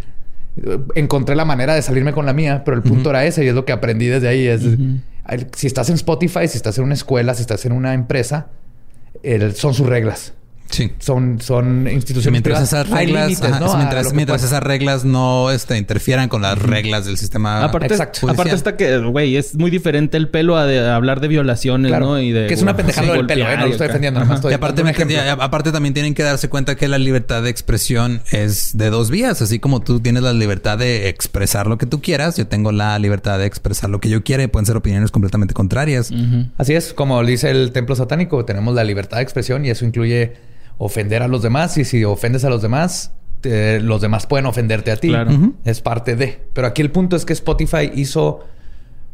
encontré 0.94 1.34
la 1.34 1.44
manera 1.44 1.74
de 1.74 1.82
salirme 1.82 2.12
con 2.12 2.24
la 2.24 2.32
mía, 2.32 2.62
pero 2.64 2.76
el 2.76 2.82
punto 2.84 3.10
era 3.10 3.24
ese 3.24 3.44
y 3.44 3.48
es 3.48 3.54
lo 3.54 3.64
que 3.64 3.72
aprendí 3.72 4.06
desde 4.06 4.28
ahí. 4.28 4.46
Es, 4.46 4.62
el- 4.62 5.48
Si 5.56 5.66
estás 5.66 5.88
en 5.88 5.96
Spotify, 5.96 6.46
si 6.46 6.56
estás 6.56 6.78
en 6.78 6.84
una 6.84 6.94
escuela, 6.94 7.34
si 7.34 7.40
estás 7.42 7.64
en 7.66 7.72
una 7.72 7.94
empresa, 7.94 8.46
el- 9.24 9.54
son 9.56 9.74
sus 9.74 9.88
reglas. 9.88 10.34
Sí. 10.70 10.92
Son, 10.98 11.40
son 11.40 11.88
instituciones 11.88 12.30
Mientras 12.32 12.58
privadas. 12.68 12.68
esas 12.86 12.92
Hay 12.98 13.06
reglas, 13.06 13.28
límites, 13.28 13.50
ajá, 13.50 13.60
¿no? 13.60 14.12
Mientras, 14.12 14.44
esas 14.44 14.62
reglas 14.62 15.04
no 15.04 15.50
este, 15.50 15.78
interfieran 15.78 16.28
con 16.28 16.42
las 16.42 16.58
reglas 16.58 17.06
del 17.06 17.16
sistema. 17.16 17.64
Aparte, 17.64 17.86
exacto. 17.86 18.20
judicial. 18.20 18.34
aparte 18.34 18.54
está 18.54 18.76
que, 18.76 18.98
güey, 18.98 19.36
es 19.36 19.54
muy 19.54 19.70
diferente 19.70 20.16
el 20.18 20.28
pelo 20.28 20.56
a, 20.56 20.66
de- 20.66 20.80
a 20.80 20.94
hablar 20.96 21.20
de 21.20 21.28
violaciones, 21.28 21.88
Claro. 21.90 22.06
¿no? 22.06 22.20
Y 22.20 22.32
de, 22.32 22.46
que 22.48 22.54
es 22.54 22.62
una 22.62 22.76
pendejada 22.76 23.06
lo 23.08 23.12
del 23.14 23.26
pelo, 23.26 23.48
¿eh? 23.50 23.56
No 23.56 23.64
lo 23.66 23.72
estoy 23.72 23.86
defendiendo, 23.86 24.20
nomás 24.20 24.36
estoy 24.36 24.52
Y 24.52 24.54
aparte, 24.54 24.84
me- 24.84 24.90
aparte 25.40 25.72
también 25.72 25.94
tienen 25.94 26.14
que 26.14 26.22
darse 26.22 26.48
cuenta 26.48 26.76
que 26.76 26.86
la 26.88 26.98
libertad 26.98 27.42
de 27.42 27.50
expresión 27.50 28.20
es 28.30 28.76
de 28.76 28.90
dos 28.90 29.10
vías. 29.10 29.40
Así 29.40 29.58
como 29.60 29.80
tú 29.80 30.00
tienes 30.00 30.22
la 30.22 30.32
libertad 30.32 30.76
de 30.78 31.08
expresar 31.08 31.66
lo 31.66 31.78
que 31.78 31.86
tú 31.86 32.02
quieras, 32.02 32.36
yo 32.36 32.46
tengo 32.46 32.72
la 32.72 32.98
libertad 32.98 33.38
de 33.38 33.46
expresar 33.46 33.88
lo 33.90 34.00
que 34.00 34.08
yo 34.10 34.22
quiera 34.22 34.42
y 34.42 34.46
pueden 34.48 34.66
ser 34.66 34.76
opiniones 34.76 35.10
completamente 35.10 35.54
contrarias. 35.54 36.10
Así 36.58 36.74
es, 36.74 36.92
como 36.92 37.24
dice 37.24 37.50
el 37.50 37.72
templo 37.72 37.96
satánico, 37.96 38.44
tenemos 38.44 38.74
la 38.74 38.84
libertad 38.84 39.16
de 39.16 39.22
expresión 39.22 39.64
y 39.64 39.70
eso 39.70 39.84
incluye 39.86 40.34
ofender 40.78 41.22
a 41.22 41.28
los 41.28 41.42
demás 41.42 41.76
y 41.78 41.84
si 41.84 42.04
ofendes 42.04 42.44
a 42.44 42.50
los 42.50 42.62
demás, 42.62 43.12
te- 43.40 43.80
los 43.80 44.00
demás 44.00 44.26
pueden 44.26 44.46
ofenderte 44.46 44.90
a 44.92 44.96
ti. 44.96 45.08
Claro. 45.08 45.52
Es 45.64 45.80
parte 45.80 46.16
de. 46.16 46.40
Pero 46.54 46.66
aquí 46.68 46.82
el 46.82 46.90
punto 46.90 47.16
es 47.16 47.24
que 47.24 47.32
Spotify 47.32 47.90
hizo 47.94 48.40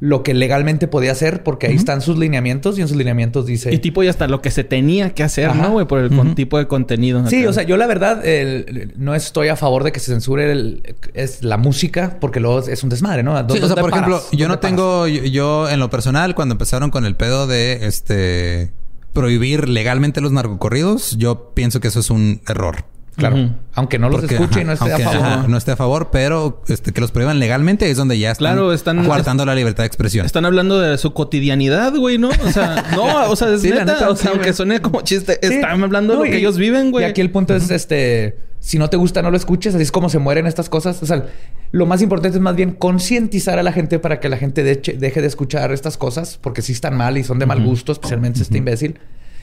lo 0.00 0.22
que 0.22 0.34
legalmente 0.34 0.88
podía 0.88 1.12
hacer 1.12 1.42
porque 1.44 1.68
ahí 1.68 1.76
están 1.76 2.02
sus 2.02 2.18
lineamientos 2.18 2.76
y 2.76 2.82
en 2.82 2.88
sus 2.88 2.96
lineamientos 2.96 3.46
dice... 3.46 3.72
Y 3.72 3.78
tipo 3.78 4.02
y 4.02 4.08
hasta 4.08 4.26
lo 4.26 4.42
que 4.42 4.50
se 4.50 4.62
tenía 4.64 5.14
que 5.14 5.22
hacer, 5.22 5.48
Ajá. 5.48 5.62
¿no, 5.62 5.70
güey? 5.70 5.86
Por 5.86 6.00
el 6.00 6.34
tipo 6.34 6.58
de 6.58 6.66
contenido. 6.66 7.26
Sí, 7.28 7.40
acá. 7.42 7.48
o 7.50 7.52
sea, 7.54 7.62
yo 7.62 7.76
la 7.78 7.86
verdad 7.86 8.26
el- 8.26 8.92
no 8.98 9.14
estoy 9.14 9.48
a 9.48 9.56
favor 9.56 9.82
de 9.84 9.92
que 9.92 10.00
se 10.00 10.10
censure 10.12 10.50
el- 10.50 10.94
es 11.14 11.42
la 11.42 11.56
música 11.56 12.18
porque 12.20 12.40
luego 12.40 12.58
es 12.68 12.82
un 12.82 12.90
desmadre, 12.90 13.22
¿no? 13.22 13.34
Sí, 13.38 13.44
¿Dónde- 13.46 13.64
o 13.64 13.66
sea, 13.68 13.76
por 13.76 13.90
paras? 13.92 14.08
ejemplo, 14.08 14.18
yo 14.32 14.48
¿Dónde 14.48 14.48
no 14.48 14.58
tengo, 14.58 15.06
yo, 15.06 15.22
yo 15.24 15.68
en 15.70 15.80
lo 15.80 15.88
personal, 15.88 16.34
cuando 16.34 16.52
empezaron 16.54 16.90
con 16.90 17.06
el 17.06 17.14
pedo 17.14 17.46
de 17.46 17.86
este 17.86 18.72
prohibir 19.14 19.68
legalmente 19.70 20.20
los 20.20 20.32
narcocorridos, 20.32 21.16
yo 21.16 21.52
pienso 21.54 21.80
que 21.80 21.88
eso 21.88 22.00
es 22.00 22.10
un 22.10 22.42
error. 22.46 22.84
Claro. 23.16 23.54
Aunque 23.74 24.00
no 24.00 24.08
los 24.08 24.22
Porque, 24.22 24.34
escuche 24.34 24.62
y 24.62 24.64
no 24.64 24.72
esté 24.72 24.92
a 24.92 24.98
favor. 24.98 25.22
ajá, 25.24 25.44
no 25.46 25.56
esté 25.56 25.70
a 25.70 25.76
favor, 25.76 26.08
pero 26.10 26.64
este, 26.66 26.92
que 26.92 27.00
los 27.00 27.12
prohíban 27.12 27.38
legalmente 27.38 27.88
es 27.88 27.96
donde 27.96 28.18
ya 28.18 28.32
están, 28.32 28.54
Claro, 28.54 28.72
están- 28.72 29.04
coartando 29.06 29.46
la 29.46 29.54
libertad 29.54 29.84
de 29.84 29.86
expresión. 29.86 30.26
Están 30.26 30.44
hablando 30.44 30.80
de 30.80 30.98
su 30.98 31.12
cotidianidad, 31.12 31.94
güey, 31.94 32.18
¿no? 32.18 32.30
O 32.44 32.50
sea, 32.50 32.84
no, 32.96 33.30
o 33.30 33.36
sea, 33.36 33.54
es 33.54 33.60
Sí, 33.62 33.68
la 33.68 33.84
neta, 33.84 33.92
neta, 33.94 34.10
o 34.10 34.16
sea, 34.16 34.30
sí, 34.32 34.36
aunque 34.36 34.52
suene 34.52 34.80
como 34.80 35.00
chiste, 35.02 35.38
Sí. 35.40 35.54
están 35.54 35.84
hablando 35.84 36.14
de 36.14 36.18
No, 36.18 36.24
lo 36.24 36.30
que 36.30 36.38
ellos 36.38 36.58
viven, 36.58 36.90
güey. 36.90 37.04
Y 37.04 37.08
aquí 37.08 37.20
el 37.20 37.30
punto 37.30 37.54
es 37.54 37.70
este, 37.70 38.36
si 38.64 38.78
no 38.78 38.88
te 38.88 38.96
gusta, 38.96 39.20
no 39.20 39.30
lo 39.30 39.36
escuches, 39.36 39.74
así 39.74 39.82
es 39.82 39.92
como 39.92 40.08
se 40.08 40.18
mueren 40.18 40.46
estas 40.46 40.70
cosas. 40.70 41.02
O 41.02 41.06
sea, 41.06 41.26
lo 41.70 41.84
más 41.84 42.00
importante 42.00 42.38
es 42.38 42.42
más 42.42 42.56
bien 42.56 42.70
concientizar 42.72 43.58
a 43.58 43.62
la 43.62 43.72
gente 43.72 43.98
para 43.98 44.20
que 44.20 44.30
la 44.30 44.38
gente 44.38 44.64
deche- 44.64 44.96
deje 44.96 45.20
de 45.20 45.26
escuchar 45.26 45.70
estas 45.70 45.98
cosas, 45.98 46.38
porque 46.40 46.62
sí 46.62 46.72
están 46.72 46.96
mal 46.96 47.18
y 47.18 47.24
son 47.24 47.38
de 47.38 47.44
mal 47.44 47.62
gusto, 47.62 47.92
especialmente 47.92 48.40
este 48.40 48.56
imbécil. 48.58 48.98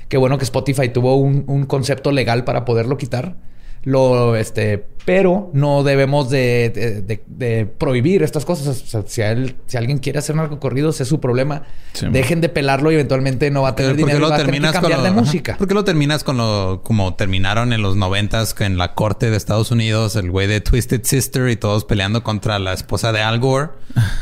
Qué 0.10 0.18
bueno 0.18 0.40
que 0.40 0.44
Spotify 0.44 0.90
tuvo 0.90 1.18
un, 1.18 1.44
un 1.48 1.66
concepto 1.68 2.12
legal 2.12 2.44
para 2.46 2.66
poderlo 2.66 2.98
quitar. 2.98 3.36
Lo, 3.84 4.36
este, 4.36 4.86
pero 5.06 5.50
no 5.54 5.82
debemos 5.82 6.30
de, 6.30 6.72
de- 6.76 7.02
de- 7.02 7.24
de 7.28 7.66
prohibir 7.66 8.22
estas 8.22 8.46
cosas. 8.46 8.68
O 8.68 8.74
sea, 8.86 9.04
si, 9.08 9.22
él- 9.22 9.56
si 9.66 9.76
alguien 9.78 9.98
quiere 9.98 10.20
hacer 10.20 10.36
narcocorridos, 10.36 11.02
es 11.02 11.08
su 11.08 11.20
problema. 11.20 11.64
Sí, 11.94 12.06
Dejen 12.12 12.40
de 12.42 12.50
pelarlo 12.50 12.92
y 12.92 12.94
eventualmente 12.94 13.50
no 13.50 13.64
va 13.64 13.70
a 13.70 13.76
tener 13.76 13.92
¿Por 13.94 13.98
qué 13.98 14.04
dinero 14.04 14.20
lo 14.20 14.30
va 14.30 14.36
a 14.36 14.38
tener 14.38 14.52
que 14.52 14.52
terminas 14.60 14.74
con 14.74 14.82
cambiar 14.82 15.00
lo, 15.00 15.06
de 15.06 15.12
música. 15.12 15.58
¿Por 15.58 15.68
qué 15.68 15.74
lo 15.74 15.84
terminas 15.84 16.24
con 16.24 16.38
lo 16.38 16.82
como 16.84 17.16
terminaron 17.16 17.74
en 17.74 17.82
los 17.82 17.96
noventas 17.98 18.56
en 18.60 18.78
la 18.78 18.94
corte 18.94 19.30
de 19.32 19.36
Estados 19.38 19.72
Unidos, 19.72 20.16
el 20.16 20.30
güey 20.30 20.46
de 20.48 20.62
Twisted 20.62 21.02
Sister 21.04 21.50
y 21.50 21.56
todos 21.56 21.84
peleando 21.84 22.24
contra 22.24 22.60
la 22.60 22.72
esposa 22.74 23.12
de 23.12 23.22
Al 23.22 23.40
Gore 23.40 23.70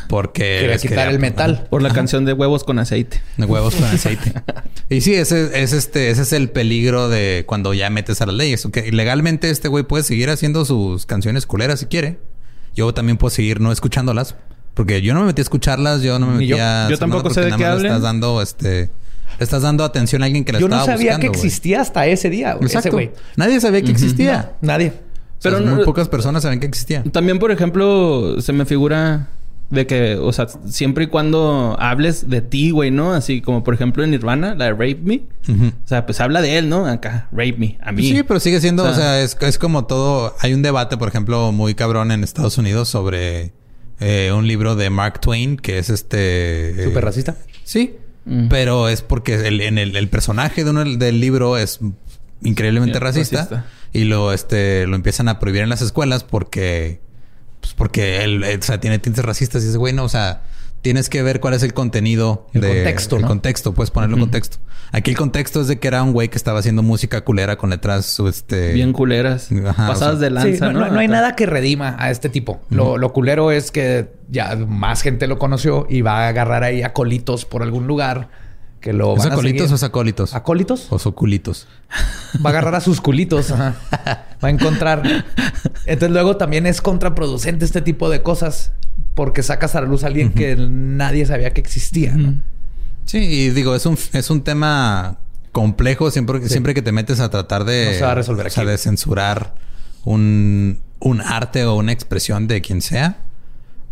porque 0.08 0.60
Quería 0.62 0.78
quitar 0.78 0.90
quería- 0.98 1.10
el 1.12 1.20
metal. 1.20 1.68
Por 1.70 1.82
la 1.82 1.90
canción 1.92 2.26
de 2.26 2.34
huevos 2.34 2.64
con 2.64 2.80
aceite. 2.80 3.22
De 3.38 3.46
huevos 3.46 3.76
con 3.76 3.84
aceite. 3.86 4.34
y 4.90 5.02
sí, 5.02 5.14
ese 5.14 5.62
es 5.62 5.74
este, 5.74 6.10
ese 6.10 6.22
es 6.24 6.34
el 6.34 6.50
peligro 6.50 7.10
de 7.10 7.44
cuando 7.46 7.74
ya 7.74 7.90
metes 7.90 8.22
a 8.22 8.26
las 8.26 8.36
leyes. 8.36 8.68
Que 8.72 8.92
legalmente 8.92 9.49
este 9.50 9.68
güey 9.68 9.84
puede 9.84 10.04
seguir 10.04 10.30
haciendo 10.30 10.66
sus 10.66 11.06
canciones 11.06 11.46
culeras 11.46 11.80
si 11.80 11.86
quiere. 11.88 12.20
Yo 12.76 12.94
también 12.94 13.18
puedo 13.18 13.30
seguir 13.32 13.60
no 13.62 13.72
escuchándolas. 13.72 14.36
Porque 14.74 15.02
yo 15.02 15.14
no 15.14 15.22
me 15.22 15.26
metí 15.28 15.42
a 15.42 15.44
escucharlas, 15.44 16.02
yo 16.02 16.20
no 16.20 16.28
me 16.28 16.34
Ni 16.34 16.38
metí 16.40 16.48
yo. 16.50 16.58
a... 16.62 16.88
Yo 16.90 16.98
tampoco 16.98 17.24
porque 17.24 17.34
sé 17.36 17.42
de 17.42 17.48
nada 17.48 17.58
qué 17.58 17.66
hablen. 17.66 17.86
Estás 17.88 18.02
dando, 18.02 18.42
este... 18.42 18.90
Le 19.38 19.44
estás 19.44 19.62
dando 19.62 19.84
atención 19.84 20.22
a 20.24 20.26
alguien 20.26 20.44
que 20.46 20.54
la 20.54 20.60
Yo 20.60 20.68
no 20.68 20.76
estaba 20.76 20.94
sabía 20.98 21.12
buscando, 21.12 21.22
que 21.22 21.28
güey. 21.38 21.48
existía 21.48 21.82
hasta 21.82 22.06
ese 22.08 22.30
día, 22.30 22.54
güey, 22.54 22.66
ese 22.68 22.78
Exacto. 22.78 22.96
güey. 22.98 23.12
Nadie 23.36 23.60
sabía 23.60 23.82
que 23.82 23.92
existía. 23.92 24.54
Nadie. 24.62 24.94
Pero 25.42 25.60
no- 25.60 25.76
muy 25.76 25.86
pocas 25.86 26.08
personas 26.10 26.44
sabían 26.44 26.60
que 26.60 26.68
existía. 26.68 27.04
También, 27.12 27.40
por 27.40 27.52
ejemplo, 27.52 28.42
se 28.42 28.54
me 28.54 28.66
figura 28.66 29.28
de 29.70 29.86
que, 29.86 30.16
o 30.16 30.34
sea, 30.34 30.48
siempre 30.68 31.04
y 31.04 31.08
cuando 31.08 31.76
hables 31.80 32.30
de 32.30 32.42
ti, 32.42 32.72
güey, 32.72 32.90
¿no? 32.92 33.14
Así 33.14 33.42
como, 33.42 33.64
por 33.64 33.74
ejemplo, 33.76 34.04
en 34.04 34.12
Nirvana, 34.12 34.56
la 34.56 34.66
de 34.66 34.72
Rape 34.72 35.00
Me. 35.04 35.22
O 35.48 35.88
sea, 35.88 36.06
pues 36.06 36.20
habla 36.22 36.42
de 36.42 36.58
él, 36.58 36.70
¿no? 36.70 36.86
Acá, 36.88 37.28
Rape 37.32 37.56
Me, 37.58 37.78
a 37.82 37.92
mí. 37.92 38.04
Sí, 38.04 38.24
pero 38.24 38.40
sigue 38.40 38.60
siendo, 38.62 38.84
O 38.84 38.88
o 38.90 38.94
sea- 38.94 38.96
sea, 38.96 39.22
es, 39.22 39.38
es 39.42 39.58
como 39.60 39.86
todo. 39.86 40.36
Hay 40.40 40.54
un 40.54 40.62
debate, 40.64 40.98
por 40.98 41.08
ejemplo, 41.08 41.52
muy 41.52 41.76
cabrón 41.76 42.12
en 42.12 42.24
Estados 42.24 42.58
Unidos 42.58 42.90
sobre 42.90 43.54
eh, 44.00 44.32
un 44.36 44.48
libro 44.48 44.76
de 44.76 44.90
Mark 44.90 45.20
Twain 45.22 45.58
que 45.58 45.78
es 45.78 45.90
este. 45.90 46.70
eh, 46.82 46.86
Súper 46.86 47.06
racista. 47.06 47.36
Sí, 47.64 47.96
Mm. 48.26 48.48
pero 48.50 48.90
es 48.90 49.02
porque 49.02 49.36
el, 49.48 49.62
en 49.62 49.78
el, 49.78 49.96
el 49.96 50.08
personaje 50.10 50.64
de 50.64 50.70
uno 50.70 50.84
del 50.84 51.20
libro 51.22 51.58
es 51.58 51.80
increíblemente 52.44 52.98
Sí, 52.98 53.04
racista, 53.04 53.38
racista. 53.38 53.66
y 53.94 54.04
lo 54.04 54.34
este 54.34 54.86
lo 54.88 54.96
empiezan 54.96 55.30
a 55.30 55.40
prohibir 55.40 55.62
en 55.64 55.70
las 55.70 55.82
escuelas 55.82 56.24
porque 56.26 57.00
pues 57.70 57.76
porque 57.78 58.24
él 58.24 58.44
eh, 58.44 58.58
o 58.60 58.62
sea, 58.64 58.80
tiene 58.80 59.00
tintes 59.00 59.24
racistas 59.24 59.64
y 59.64 59.68
dice, 59.68 59.78
güey, 59.78 59.94
no, 59.94 60.04
o 60.04 60.10
sea, 60.10 60.42
tienes 60.82 61.10
que 61.10 61.22
ver 61.24 61.40
cuál 61.40 61.54
es 61.54 61.64
el 61.64 61.74
contenido 61.74 62.48
El 62.54 62.62
de 62.62 62.68
contexto, 62.68 63.18
el 63.18 63.26
contexto, 63.26 63.74
puedes 63.74 63.92
ponerlo 63.92 64.16
en 64.16 64.22
contexto. 64.22 64.58
Aquí 64.92 65.12
el 65.12 65.18
contexto 65.18 65.62
es 65.62 65.68
de 65.68 65.78
que 65.78 65.88
era 65.88 66.02
un 66.02 66.14
güey 66.14 66.30
que 66.30 66.38
estaba 66.38 66.60
haciendo 66.60 66.82
música 66.82 67.22
culera 67.24 67.58
con 67.58 67.70
letras 67.70 68.20
este 68.28 68.74
Bien 68.74 68.92
culeras. 68.92 69.50
Ajá, 69.68 69.88
pasadas 69.88 70.16
o 70.16 70.20
sea, 70.20 70.30
de 70.30 70.30
lanza, 70.32 70.52
Sí, 70.52 70.60
no, 70.62 70.72
¿no? 70.72 70.80
no- 70.88 70.92
no 70.94 71.00
hay 71.00 71.08
nada 71.08 71.36
que 71.36 71.46
redima 71.46 71.96
a 72.00 72.10
este 72.10 72.30
tipo. 72.30 72.62
Lo, 72.72 72.98
lo 72.98 73.14
culero 73.14 73.52
es 73.52 73.70
que 73.70 74.12
ya 74.30 74.56
más 74.56 75.02
gente 75.04 75.28
lo 75.28 75.38
conoció 75.38 75.86
y 75.90 76.02
va 76.02 76.26
a 76.26 76.28
agarrar 76.30 76.64
ahí 76.64 76.82
acólitos 76.82 77.46
por 77.46 77.62
algún 77.62 77.86
lugar 77.86 78.30
que 78.82 78.94
lo 78.94 79.14
¿Es 79.14 79.20
van 79.20 79.34
a 79.34 79.36
o 79.36 79.76
es 79.76 79.84
acólitos? 79.84 80.34
¿Acólitos? 80.34 80.88
O 80.90 80.98
soculitos. 80.98 81.68
Va 82.38 82.50
a 82.50 82.54
agarrar 82.54 82.76
a 82.76 82.82
sus 82.82 83.02
culitos. 83.02 83.52
ajá. 83.52 83.76
Va 84.44 84.48
a 84.48 84.52
encontrar. 84.52 85.04
Entonces 85.86 86.12
luego 86.12 86.38
también 86.38 86.66
es 86.66 86.82
contraproducente 86.82 87.66
este 87.66 87.82
tipo 87.82 88.10
de 88.10 88.22
cosas 88.22 88.72
porque 89.16 89.44
sacas 89.44 89.76
a 89.76 89.82
la 89.82 89.88
luz 89.88 90.04
a 90.04 90.08
alguien 90.08 90.32
que 90.32 90.56
nadie 90.56 91.26
sabía 91.26 91.52
que 91.52 91.62
existía. 91.62 92.14
¿no? 92.14 92.36
Sí, 93.06 93.18
y 93.18 93.50
digo, 93.50 93.76
es 93.76 93.86
un, 93.86 93.98
es 94.14 94.30
un 94.30 94.42
tema 94.44 95.18
complejo 95.52 96.12
siempre, 96.12 96.48
siempre 96.48 96.74
que 96.74 96.82
te 96.82 96.92
metes 96.92 97.20
a 97.20 97.30
tratar 97.30 97.66
de, 97.66 97.86
No 97.88 97.94
se 97.94 98.02
va 98.04 98.12
a 98.12 98.16
resolver 98.16 98.48
o 98.48 98.50
sea, 98.50 98.64
aquí. 98.64 98.72
de 98.72 98.78
censurar 98.78 99.56
un, 100.06 100.80
un 101.00 101.22
arte 101.22 101.66
o 101.66 101.76
una 101.76 101.92
expresión 101.92 102.48
de 102.48 102.62
quien 102.62 102.82
sea. 102.82 103.18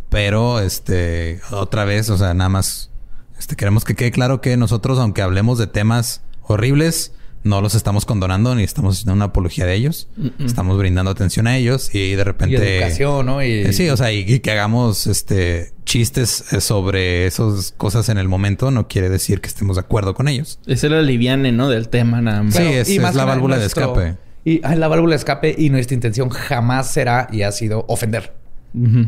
Pero, 0.09 0.61
este, 0.61 1.41
otra 1.51 1.84
vez, 1.84 2.09
o 2.09 2.18
sea, 2.18 2.34
nada 2.34 2.49
más, 2.49 2.91
este, 3.38 3.55
queremos 3.55 3.84
que 3.84 3.95
quede 3.95 4.11
claro 4.11 4.39
que 4.39 4.55
nosotros, 4.55 4.99
aunque 4.99 5.22
hablemos 5.22 5.57
de 5.57 5.68
temas 5.68 6.22
horribles, 6.43 7.11
no 7.47 7.61
los 7.61 7.73
estamos 7.75 8.05
condonando 8.05 8.53
ni 8.55 8.63
estamos 8.63 8.95
haciendo 8.95 9.13
una 9.13 9.25
apología 9.25 9.65
de 9.65 9.73
ellos. 9.75 10.07
Estamos 10.43 10.77
brindando 10.77 11.09
atención 11.11 11.47
a 11.47 11.57
ellos 11.57 11.93
y 11.95 12.11
de 12.15 12.21
Y 12.21 12.23
repente... 12.23 12.77
educación, 12.77 13.25
¿no? 13.25 13.43
Y, 13.43 13.51
Eh, 13.51 13.73
Sí, 13.73 13.89
o 13.89 13.97
sea, 13.97 14.11
y, 14.11 14.19
y 14.19 14.39
que 14.39 14.51
hagamos 14.51 15.07
este 15.07 15.73
chistes 15.85 16.51
eh, 16.53 16.61
sobre 16.61 17.25
esas 17.27 17.73
cosas 17.77 18.09
en 18.09 18.17
el 18.17 18.27
momento 18.27 18.71
no 18.71 18.87
quiere 18.87 19.09
decir 19.09 19.39
que 19.41 19.47
estemos 19.47 19.77
de 19.77 19.81
acuerdo 19.81 20.13
con 20.13 20.27
ellos. 20.27 20.59
Es 20.67 20.83
el 20.83 20.93
aliviane, 20.93 21.51
¿no? 21.51 21.69
Del 21.69 21.89
tema, 21.89 22.21
nada 22.21 22.43
más. 22.43 22.55
Sí, 22.55 22.63
es- 22.63 22.89
y 22.89 22.97
es 22.97 23.15
la 23.15 23.25
válvula 23.25 23.57
de 23.57 23.65
escape. 23.65 24.17
Y 24.45 24.61
ah, 24.63 24.75
la 24.75 24.87
válvula 24.87 25.11
de 25.11 25.17
escape 25.17 25.55
y 25.57 25.69
nuestra 25.69 25.93
intención 25.95 26.29
jamás 26.29 26.89
será 26.91 27.27
y 27.31 27.41
ha 27.41 27.51
sido 27.51 27.83
ofender. 27.89 28.33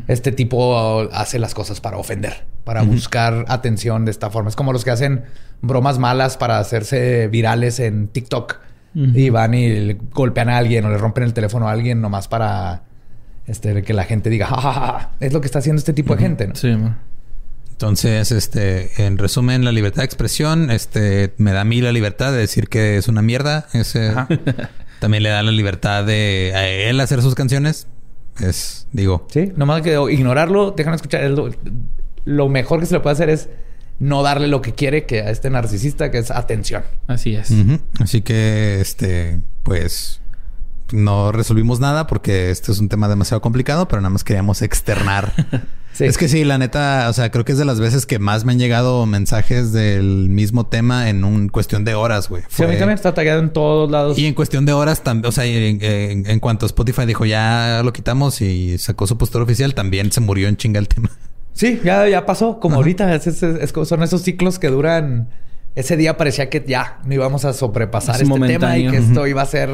Este 0.08 0.32
tipo 0.32 1.10
hace 1.12 1.40
las 1.40 1.54
cosas 1.54 1.82
para 1.82 1.98
ofender, 1.98 2.46
para 2.64 2.82
buscar 2.84 3.46
atención 3.48 4.06
de 4.06 4.12
esta 4.12 4.30
forma. 4.30 4.50
Es 4.50 4.56
como 4.56 4.74
los 4.74 4.84
que 4.84 4.92
hacen 4.92 5.24
bromas 5.62 6.00
malas 6.00 6.38
para 6.38 6.60
hacerse 6.60 7.28
virales 7.28 7.80
en 7.80 8.08
TikTok 8.08 8.58
y 8.94 9.30
van 9.30 9.54
y 9.54 9.94
golpean 10.14 10.50
a 10.50 10.58
alguien 10.58 10.86
o 10.86 10.90
le 10.90 10.98
rompen 10.98 11.24
el 11.24 11.34
teléfono 11.34 11.68
a 11.70 11.72
alguien 11.72 12.02
nomás 12.02 12.28
para 12.28 12.84
este, 13.46 13.82
que 13.84 13.94
la 13.94 14.04
gente 14.04 14.30
diga, 14.30 14.48
"Ja, 14.48 14.62
ja, 14.62 14.74
ja". 14.74 15.12
es 15.20 15.34
lo 15.34 15.42
que 15.42 15.48
está 15.48 15.60
haciendo 15.60 15.80
este 15.80 15.94
tipo 15.94 16.16
de 16.16 16.22
gente. 16.22 16.48
¿no? 16.48 16.56
Sí, 16.56 16.70
man. 16.70 16.98
Entonces, 17.80 18.34
este, 18.34 19.06
en 19.06 19.18
resumen, 19.18 19.64
la 19.64 19.72
libertad 19.72 20.02
de 20.02 20.06
expresión, 20.06 20.70
este, 20.70 21.34
me 21.38 21.54
da 21.54 21.62
a 21.62 21.64
mí 21.64 21.80
la 21.80 21.94
libertad 21.94 22.34
de 22.34 22.40
decir 22.40 22.68
que 22.68 22.98
es 22.98 23.08
una 23.08 23.22
mierda. 23.22 23.68
Ese, 23.72 24.14
también 25.00 25.24
le 25.24 25.30
da 25.30 25.42
la 25.44 25.54
libertad 25.54 26.04
de 26.04 26.52
a 26.54 26.68
él 26.68 27.00
hacer 27.00 27.22
sus 27.22 27.36
canciones. 27.36 27.88
Es, 28.42 28.88
digo, 28.92 29.28
Sí, 29.30 29.52
nomás 29.56 29.82
que 29.82 29.98
ignorarlo, 30.12 30.72
dejan 30.72 30.94
escuchar. 30.94 31.24
es 31.24 31.32
Lo, 31.32 31.50
lo 32.26 32.50
mejor 32.50 32.80
que 32.80 32.86
se 32.86 32.94
le 32.94 33.00
puede 33.00 33.14
hacer 33.14 33.30
es 33.30 33.50
no 34.00 34.24
darle 34.24 34.48
lo 34.48 34.62
que 34.62 34.74
quiere 34.74 35.06
que 35.06 35.22
a 35.22 35.30
este 35.30 35.50
narcisista, 35.50 36.10
que 36.10 36.20
es 36.20 36.32
atención. 36.32 36.84
Así 37.08 37.36
es. 37.36 37.52
Así 38.00 38.22
que, 38.22 38.80
este, 38.80 39.40
pues, 39.64 40.22
no 40.92 41.32
resolvimos 41.32 41.80
nada 41.80 42.08
porque 42.08 42.50
este 42.50 42.72
es 42.72 42.80
un 42.80 42.90
tema 42.90 43.08
demasiado 43.08 43.42
complicado, 43.42 43.88
pero 43.88 44.02
nada 44.02 44.12
más 44.12 44.24
queríamos 44.24 44.62
externar. 44.62 45.34
Sí. 45.94 46.06
Es 46.06 46.18
que 46.18 46.30
sí, 46.30 46.46
la 46.46 46.58
neta, 46.58 47.08
o 47.10 47.14
sea, 47.14 47.30
creo 47.30 47.44
que 47.44 47.52
es 47.52 47.58
de 47.58 47.66
las 47.66 47.80
veces 47.82 48.06
que 48.06 48.20
más 48.20 48.46
me 48.46 48.54
han 48.54 48.60
llegado 48.60 49.06
mensajes 49.06 49.74
del 49.74 50.30
mismo 50.30 50.66
tema 50.66 51.10
en 51.10 51.26
un 51.26 51.50
cuestión 51.50 51.84
de 51.84 51.94
horas, 51.96 52.30
güey. 52.30 52.44
Sí, 52.48 52.64
a 52.64 52.68
mí 52.68 52.78
también 52.78 52.96
está 52.96 53.14
tagueado 53.14 53.42
en 53.42 53.50
todos 53.52 53.92
lados. 53.92 54.18
Y 54.18 54.26
en 54.26 54.34
cuestión 54.34 54.66
de 54.66 54.72
horas 54.72 55.04
también, 55.04 55.28
o 55.28 55.32
sea, 55.34 55.44
en, 55.46 55.84
en- 55.84 56.26
en 56.30 56.40
cuanto 56.40 56.66
Spotify 56.66 57.06
dijo 57.06 57.26
ya 57.26 57.82
lo 57.84 57.92
quitamos 57.92 58.40
y 58.42 58.78
sacó 58.78 59.08
su 59.08 59.18
postura 59.18 59.44
oficial, 59.44 59.74
también 59.74 60.12
se 60.12 60.22
murió 60.22 60.48
en 60.48 60.56
chinga 60.56 60.80
el 60.80 60.88
tema. 60.88 61.10
Sí, 61.54 61.82
ya, 61.84 62.08
ya 62.08 62.26
pasó. 62.26 62.60
Como 62.62 62.76
ahorita 62.78 63.14
es- 63.16 63.28
es- 63.28 63.74
son 63.84 64.02
esos 64.04 64.22
ciclos 64.22 64.58
que 64.60 64.70
duran. 64.70 65.28
Ese 65.76 65.98
día 65.98 66.16
parecía 66.18 66.50
que 66.50 66.64
ya 66.66 67.00
no 67.06 67.14
íbamos 67.14 67.44
a 67.46 67.52
sobrepasar 67.54 68.16
Es 68.16 68.22
este 68.30 68.48
tema 68.48 68.78
y 68.78 68.88
que 68.90 68.98
esto 68.98 69.28
iba 69.28 69.42
a 69.42 69.46
ser 69.46 69.70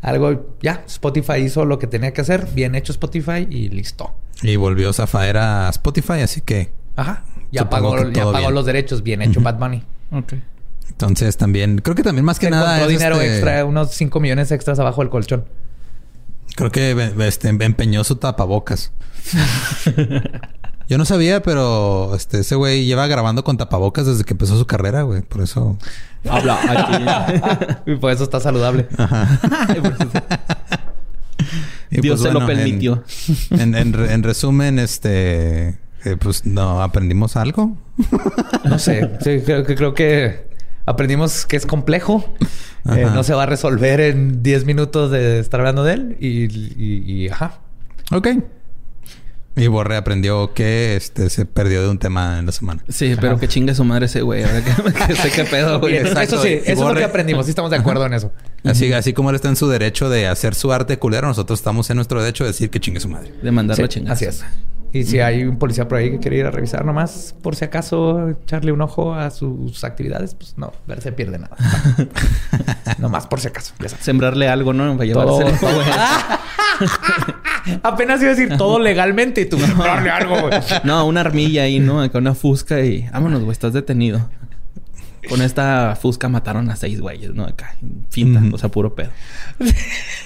algo. 0.00 0.56
Ya, 0.62 0.84
Spotify 0.86 1.38
hizo 1.38 1.64
lo 1.64 1.78
que 1.78 1.86
tenía 1.86 2.12
que 2.12 2.20
hacer. 2.20 2.46
Bien 2.54 2.74
hecho 2.74 2.92
Spotify 2.92 3.46
y 3.48 3.68
listo. 3.68 4.14
Y 4.42 4.56
volvió 4.56 4.92
Zafaer 4.92 5.36
a 5.38 5.68
Spotify, 5.70 6.20
así 6.20 6.40
que 6.40 6.70
Ajá. 6.96 7.24
Ya 7.50 7.70
pagó, 7.70 7.94
que 7.96 8.12
ya 8.12 8.24
pagó 8.24 8.38
bien. 8.38 8.54
los 8.54 8.66
derechos. 8.66 9.02
Bien 9.02 9.22
hecho 9.22 9.40
Bad 9.40 9.58
Bunny. 9.58 9.82
Ok. 10.10 10.34
entonces 10.88 11.36
también, 11.36 11.78
creo 11.78 11.94
que 11.94 12.02
también 12.02 12.24
más 12.24 12.38
que 12.38 12.46
Se 12.46 12.50
nada 12.50 12.76
encontró 12.76 12.86
es, 12.86 12.98
dinero 12.98 13.14
este, 13.16 13.34
extra, 13.34 13.64
unos 13.64 13.90
5 13.90 14.20
millones 14.20 14.50
extras 14.50 14.78
abajo 14.78 15.02
del 15.02 15.10
colchón. 15.10 15.44
Creo 16.56 16.70
que 16.70 17.12
este, 17.20 17.48
empeñó 17.48 18.04
su 18.04 18.16
tapabocas. 18.16 18.92
Yo 20.88 20.96
no 20.98 21.04
sabía, 21.04 21.42
pero 21.42 22.14
este, 22.14 22.40
ese 22.40 22.54
güey 22.54 22.84
lleva 22.86 23.06
grabando 23.06 23.44
con 23.44 23.56
tapabocas 23.58 24.06
desde 24.06 24.24
que 24.24 24.32
empezó 24.34 24.58
su 24.58 24.66
carrera, 24.66 25.02
güey. 25.02 25.20
Por 25.22 25.42
eso. 25.42 25.76
Habla 26.28 26.58
aquí. 26.62 27.04
y 27.92 27.96
por 27.96 28.10
eso 28.12 28.24
está 28.24 28.40
saludable. 28.40 28.86
Y, 31.90 32.00
Dios 32.02 32.20
se 32.20 32.30
lo 32.32 32.44
permitió. 32.46 33.02
En, 33.50 33.74
en 33.74 33.92
re- 33.94 34.12
en 34.12 34.22
resumen, 34.22 34.78
este, 34.78 35.68
eh, 36.04 36.16
pues 36.20 36.44
no 36.44 36.82
aprendimos 36.82 37.36
algo. 37.36 37.78
No 38.64 38.78
sé. 38.78 39.10
Sí, 39.20 39.40
creo, 39.44 39.64
que 39.64 39.74
creo 39.74 39.94
que 39.94 40.48
aprendimos 40.84 41.46
que 41.46 41.56
es 41.56 41.64
complejo. 41.64 42.24
Eh, 42.94 43.04
Ajá. 43.04 43.14
no 43.14 43.22
se 43.22 43.32
va 43.32 43.44
a 43.44 43.46
resolver 43.46 44.00
en 44.00 44.42
10 44.42 44.66
minutos 44.66 45.10
de 45.10 45.38
estar 45.38 45.60
hablando 45.60 45.82
de 45.82 45.94
él. 45.94 46.16
Y, 46.20 46.44
y- 46.44 47.04
y, 47.24 47.28
ajá. 47.30 47.60
Ok. 48.12 48.28
Y 49.58 49.66
Borre 49.66 49.96
aprendió 49.96 50.54
que 50.54 50.96
este 50.96 51.28
se 51.30 51.44
perdió 51.44 51.82
de 51.82 51.88
un 51.88 51.98
tema 51.98 52.38
en 52.38 52.46
la 52.46 52.52
semana. 52.52 52.82
Sí, 52.88 53.14
pero 53.20 53.38
que 53.38 53.48
chingue 53.48 53.74
su 53.74 53.84
madre 53.84 54.06
ese 54.06 54.22
güey. 54.22 54.44
Ahora 54.44 54.62
que, 54.64 54.72
que 55.06 55.16
sé 55.16 55.30
qué 55.30 55.44
pedo, 55.44 55.80
güey. 55.80 55.96
Exacto. 55.96 56.36
Eso 56.36 56.42
sí, 56.42 56.48
eso 56.64 56.70
es 56.70 56.78
lo 56.78 56.94
que 56.94 57.04
aprendimos. 57.04 57.46
Sí 57.46 57.50
estamos 57.50 57.70
de 57.70 57.76
acuerdo 57.76 58.06
en 58.06 58.14
eso. 58.14 58.32
Así, 58.64 58.92
así 58.92 59.12
como 59.12 59.30
él 59.30 59.36
está 59.36 59.48
en 59.48 59.56
su 59.56 59.68
derecho 59.68 60.08
de 60.08 60.28
hacer 60.28 60.54
su 60.54 60.72
arte 60.72 60.98
culero, 60.98 61.28
nosotros 61.28 61.58
estamos 61.58 61.90
en 61.90 61.96
nuestro 61.96 62.20
derecho 62.20 62.44
de 62.44 62.50
decir 62.50 62.70
que 62.70 62.80
chingue 62.80 63.00
su 63.00 63.08
madre. 63.08 63.32
De 63.42 63.50
mandarlo 63.50 63.84
a 63.84 63.88
chingar. 63.88 64.12
así 64.12 64.24
es. 64.24 64.44
Y 64.92 65.04
si 65.04 65.20
hay 65.20 65.44
un 65.44 65.58
policía 65.58 65.86
por 65.86 65.98
ahí 65.98 66.10
que 66.10 66.18
quiere 66.18 66.38
ir 66.38 66.46
a 66.46 66.50
revisar 66.50 66.84
nomás, 66.84 67.34
por 67.42 67.54
si 67.54 67.64
acaso 67.64 68.30
echarle 68.30 68.72
un 68.72 68.80
ojo 68.80 69.14
a 69.14 69.30
sus 69.30 69.84
actividades, 69.84 70.34
pues 70.34 70.54
no, 70.56 70.72
ver 70.86 71.02
se 71.02 71.12
pierde 71.12 71.38
nada. 71.38 71.56
nomás 72.98 73.26
por 73.26 73.40
si 73.40 73.48
acaso. 73.48 73.74
Sembrarle 74.00 74.48
algo, 74.48 74.72
¿no? 74.72 74.96
Para 74.96 75.12
Todo-. 75.12 75.40
Apenas 77.82 78.22
iba 78.22 78.32
a 78.32 78.34
decir 78.34 78.56
todo 78.56 78.78
legalmente 78.78 79.42
y 79.42 79.46
tú 79.46 79.58
sembrarle 79.58 80.10
algo, 80.10 80.48
güey. 80.48 80.60
No, 80.84 81.04
una 81.06 81.20
armilla 81.20 81.64
ahí, 81.64 81.80
¿no? 81.80 82.00
Acá 82.00 82.18
una 82.18 82.34
fusca 82.34 82.80
y... 82.80 83.06
Vámonos, 83.12 83.40
güey. 83.40 83.52
Estás 83.52 83.74
detenido. 83.74 84.30
Con 85.28 85.42
esta 85.42 85.98
fusca 86.00 86.28
mataron 86.28 86.70
a 86.70 86.76
seis 86.76 87.00
güeyes, 87.00 87.34
¿no? 87.34 87.44
Acá. 87.44 87.76
Finta. 88.08 88.40
O 88.52 88.58
sea, 88.58 88.70
puro 88.70 88.94
pedo. 88.94 89.10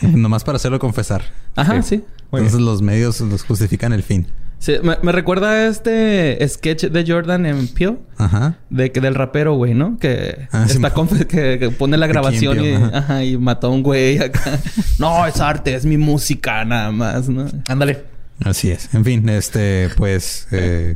Nomás 0.03 0.45
para 0.45 0.57
hacerlo 0.57 0.79
confesar. 0.79 1.23
Ajá, 1.57 1.83
sí. 1.83 2.05
Entonces 2.31 2.61
los 2.61 2.83
medios 2.83 3.21
los 3.21 3.43
justifican 3.43 3.93
el 3.93 4.03
fin. 4.03 4.29
Sí, 4.63 4.77
me, 4.81 4.97
me 5.03 5.11
recuerda 5.11 5.51
a 5.51 5.67
este 5.67 6.39
sketch 6.49 6.85
de 6.85 7.05
Jordan 7.05 7.47
en 7.47 7.67
Peel. 7.67 7.99
Ajá. 8.17 8.59
De 8.71 8.93
que 8.93 9.01
del 9.01 9.17
rapero, 9.17 9.55
güey, 9.55 9.75
¿no? 9.75 9.99
Que 9.99 10.47
Ah, 10.53 10.67
está 10.69 10.93
que, 11.29 11.59
que 11.59 11.71
pone 11.77 11.97
la 11.97 12.07
grabación 12.07 12.65
y, 12.65 12.73
ajá. 12.75 12.91
ajá, 12.99 13.25
y 13.25 13.37
mató 13.39 13.67
a 13.67 13.71
un 13.71 13.83
güey 13.83 14.19
acá. 14.21 14.61
no, 15.01 15.27
es 15.27 15.41
arte, 15.41 15.75
es 15.75 15.85
mi 15.85 15.97
música 15.97 16.65
nada 16.65 16.93
más, 16.93 17.29
¿no? 17.29 17.49
Ándale. 17.67 18.05
Así 18.45 18.71
es. 18.71 18.95
En 18.95 19.05
fin, 19.05 19.29
este, 19.31 19.89
pues 19.97 20.47
eh, 20.53 20.95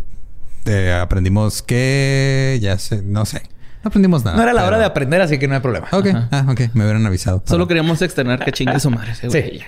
eh, 0.67 0.93
aprendimos 1.03 1.61
que 1.61 2.61
ya 2.63 2.79
sé, 2.79 3.03
no 3.03 3.27
sé. 3.27 3.43
No 3.83 3.89
aprendimos 3.89 4.25
nada. 4.25 4.37
No 4.37 4.45
era 4.45 4.53
la 4.53 4.65
hora 4.65 4.79
de 4.79 4.85
aprender, 4.85 5.21
así 5.23 5.41
que 5.41 5.49
no 5.49 5.57
hay 5.57 5.61
problema. 5.61 5.89
Ok, 5.91 6.07
Ajá. 6.07 6.29
ah, 6.31 6.47
ok, 6.49 6.61
me 6.75 6.85
hubieran 6.85 7.05
avisado. 7.05 7.43
Solo 7.47 7.67
queríamos 7.67 8.01
externar 8.01 8.45
que 8.45 8.53
chingue 8.53 8.79
su 8.79 8.93
madre 8.93 9.11
ese 9.11 9.27
güey. 9.27 9.59
Sí. 9.59 9.65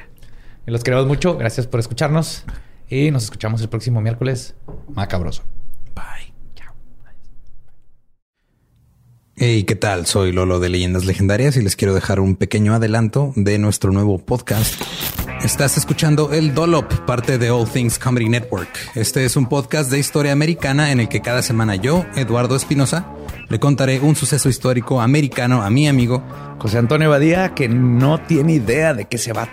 Y 0.68 0.70
los 0.70 0.84
queremos 0.84 1.08
mucho. 1.08 1.36
Gracias 1.36 1.66
por 1.66 1.80
escucharnos. 1.80 2.44
Y 2.90 3.10
nos 3.10 3.24
escuchamos 3.24 3.60
el 3.60 3.68
próximo 3.68 4.00
miércoles. 4.00 4.54
Macabroso. 4.94 5.42
Bye. 5.94 6.32
Chao. 6.54 6.74
Hey, 9.36 9.64
¿qué 9.64 9.76
tal? 9.76 10.06
Soy 10.06 10.32
Lolo 10.32 10.58
de 10.58 10.70
Leyendas 10.70 11.04
Legendarias 11.04 11.56
y 11.56 11.62
les 11.62 11.76
quiero 11.76 11.94
dejar 11.94 12.20
un 12.20 12.36
pequeño 12.36 12.74
adelanto 12.74 13.32
de 13.36 13.58
nuestro 13.58 13.92
nuevo 13.92 14.18
podcast. 14.18 14.80
Estás 15.42 15.76
escuchando 15.76 16.32
El 16.32 16.52
Dolop, 16.52 16.92
parte 17.06 17.38
de 17.38 17.50
All 17.50 17.68
Things 17.68 17.98
Comedy 17.98 18.28
Network. 18.28 18.68
Este 18.96 19.24
es 19.24 19.36
un 19.36 19.48
podcast 19.48 19.90
de 19.90 19.98
historia 19.98 20.32
americana 20.32 20.90
en 20.90 20.98
el 20.98 21.08
que 21.08 21.20
cada 21.20 21.42
semana 21.42 21.76
yo, 21.76 22.04
Eduardo 22.16 22.56
Espinosa, 22.56 23.06
le 23.48 23.60
contaré 23.60 24.00
un 24.00 24.16
suceso 24.16 24.48
histórico 24.48 25.00
americano 25.00 25.62
a 25.62 25.70
mi 25.70 25.86
amigo 25.86 26.24
José 26.58 26.78
Antonio 26.78 27.08
Badía, 27.08 27.54
que 27.54 27.68
no 27.68 28.20
tiene 28.22 28.54
idea 28.54 28.94
de 28.94 29.04
qué 29.04 29.16
se 29.16 29.32
va 29.32 29.44
a 29.44 29.52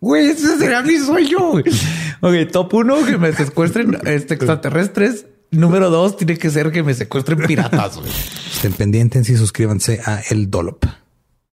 Güey, 0.00 0.28
ese 0.28 0.58
será 0.58 0.82
mi 0.82 0.98
sueño. 0.98 1.38
güey. 1.52 1.64
Ok, 2.20 2.50
top 2.52 2.74
uno, 2.74 3.04
que 3.04 3.18
me 3.18 3.32
secuestren 3.32 3.96
este, 4.04 4.34
extraterrestres. 4.34 5.26
Número 5.50 5.90
dos, 5.90 6.16
tiene 6.16 6.36
que 6.36 6.50
ser 6.50 6.70
que 6.72 6.82
me 6.82 6.92
secuestren 6.94 7.38
piratas. 7.46 7.96
güey. 7.98 8.10
Estén 8.52 8.72
pendientes 8.72 9.28
y 9.28 9.36
suscríbanse 9.36 10.00
a 10.04 10.20
El 10.30 10.50
Dolop. 10.50 10.84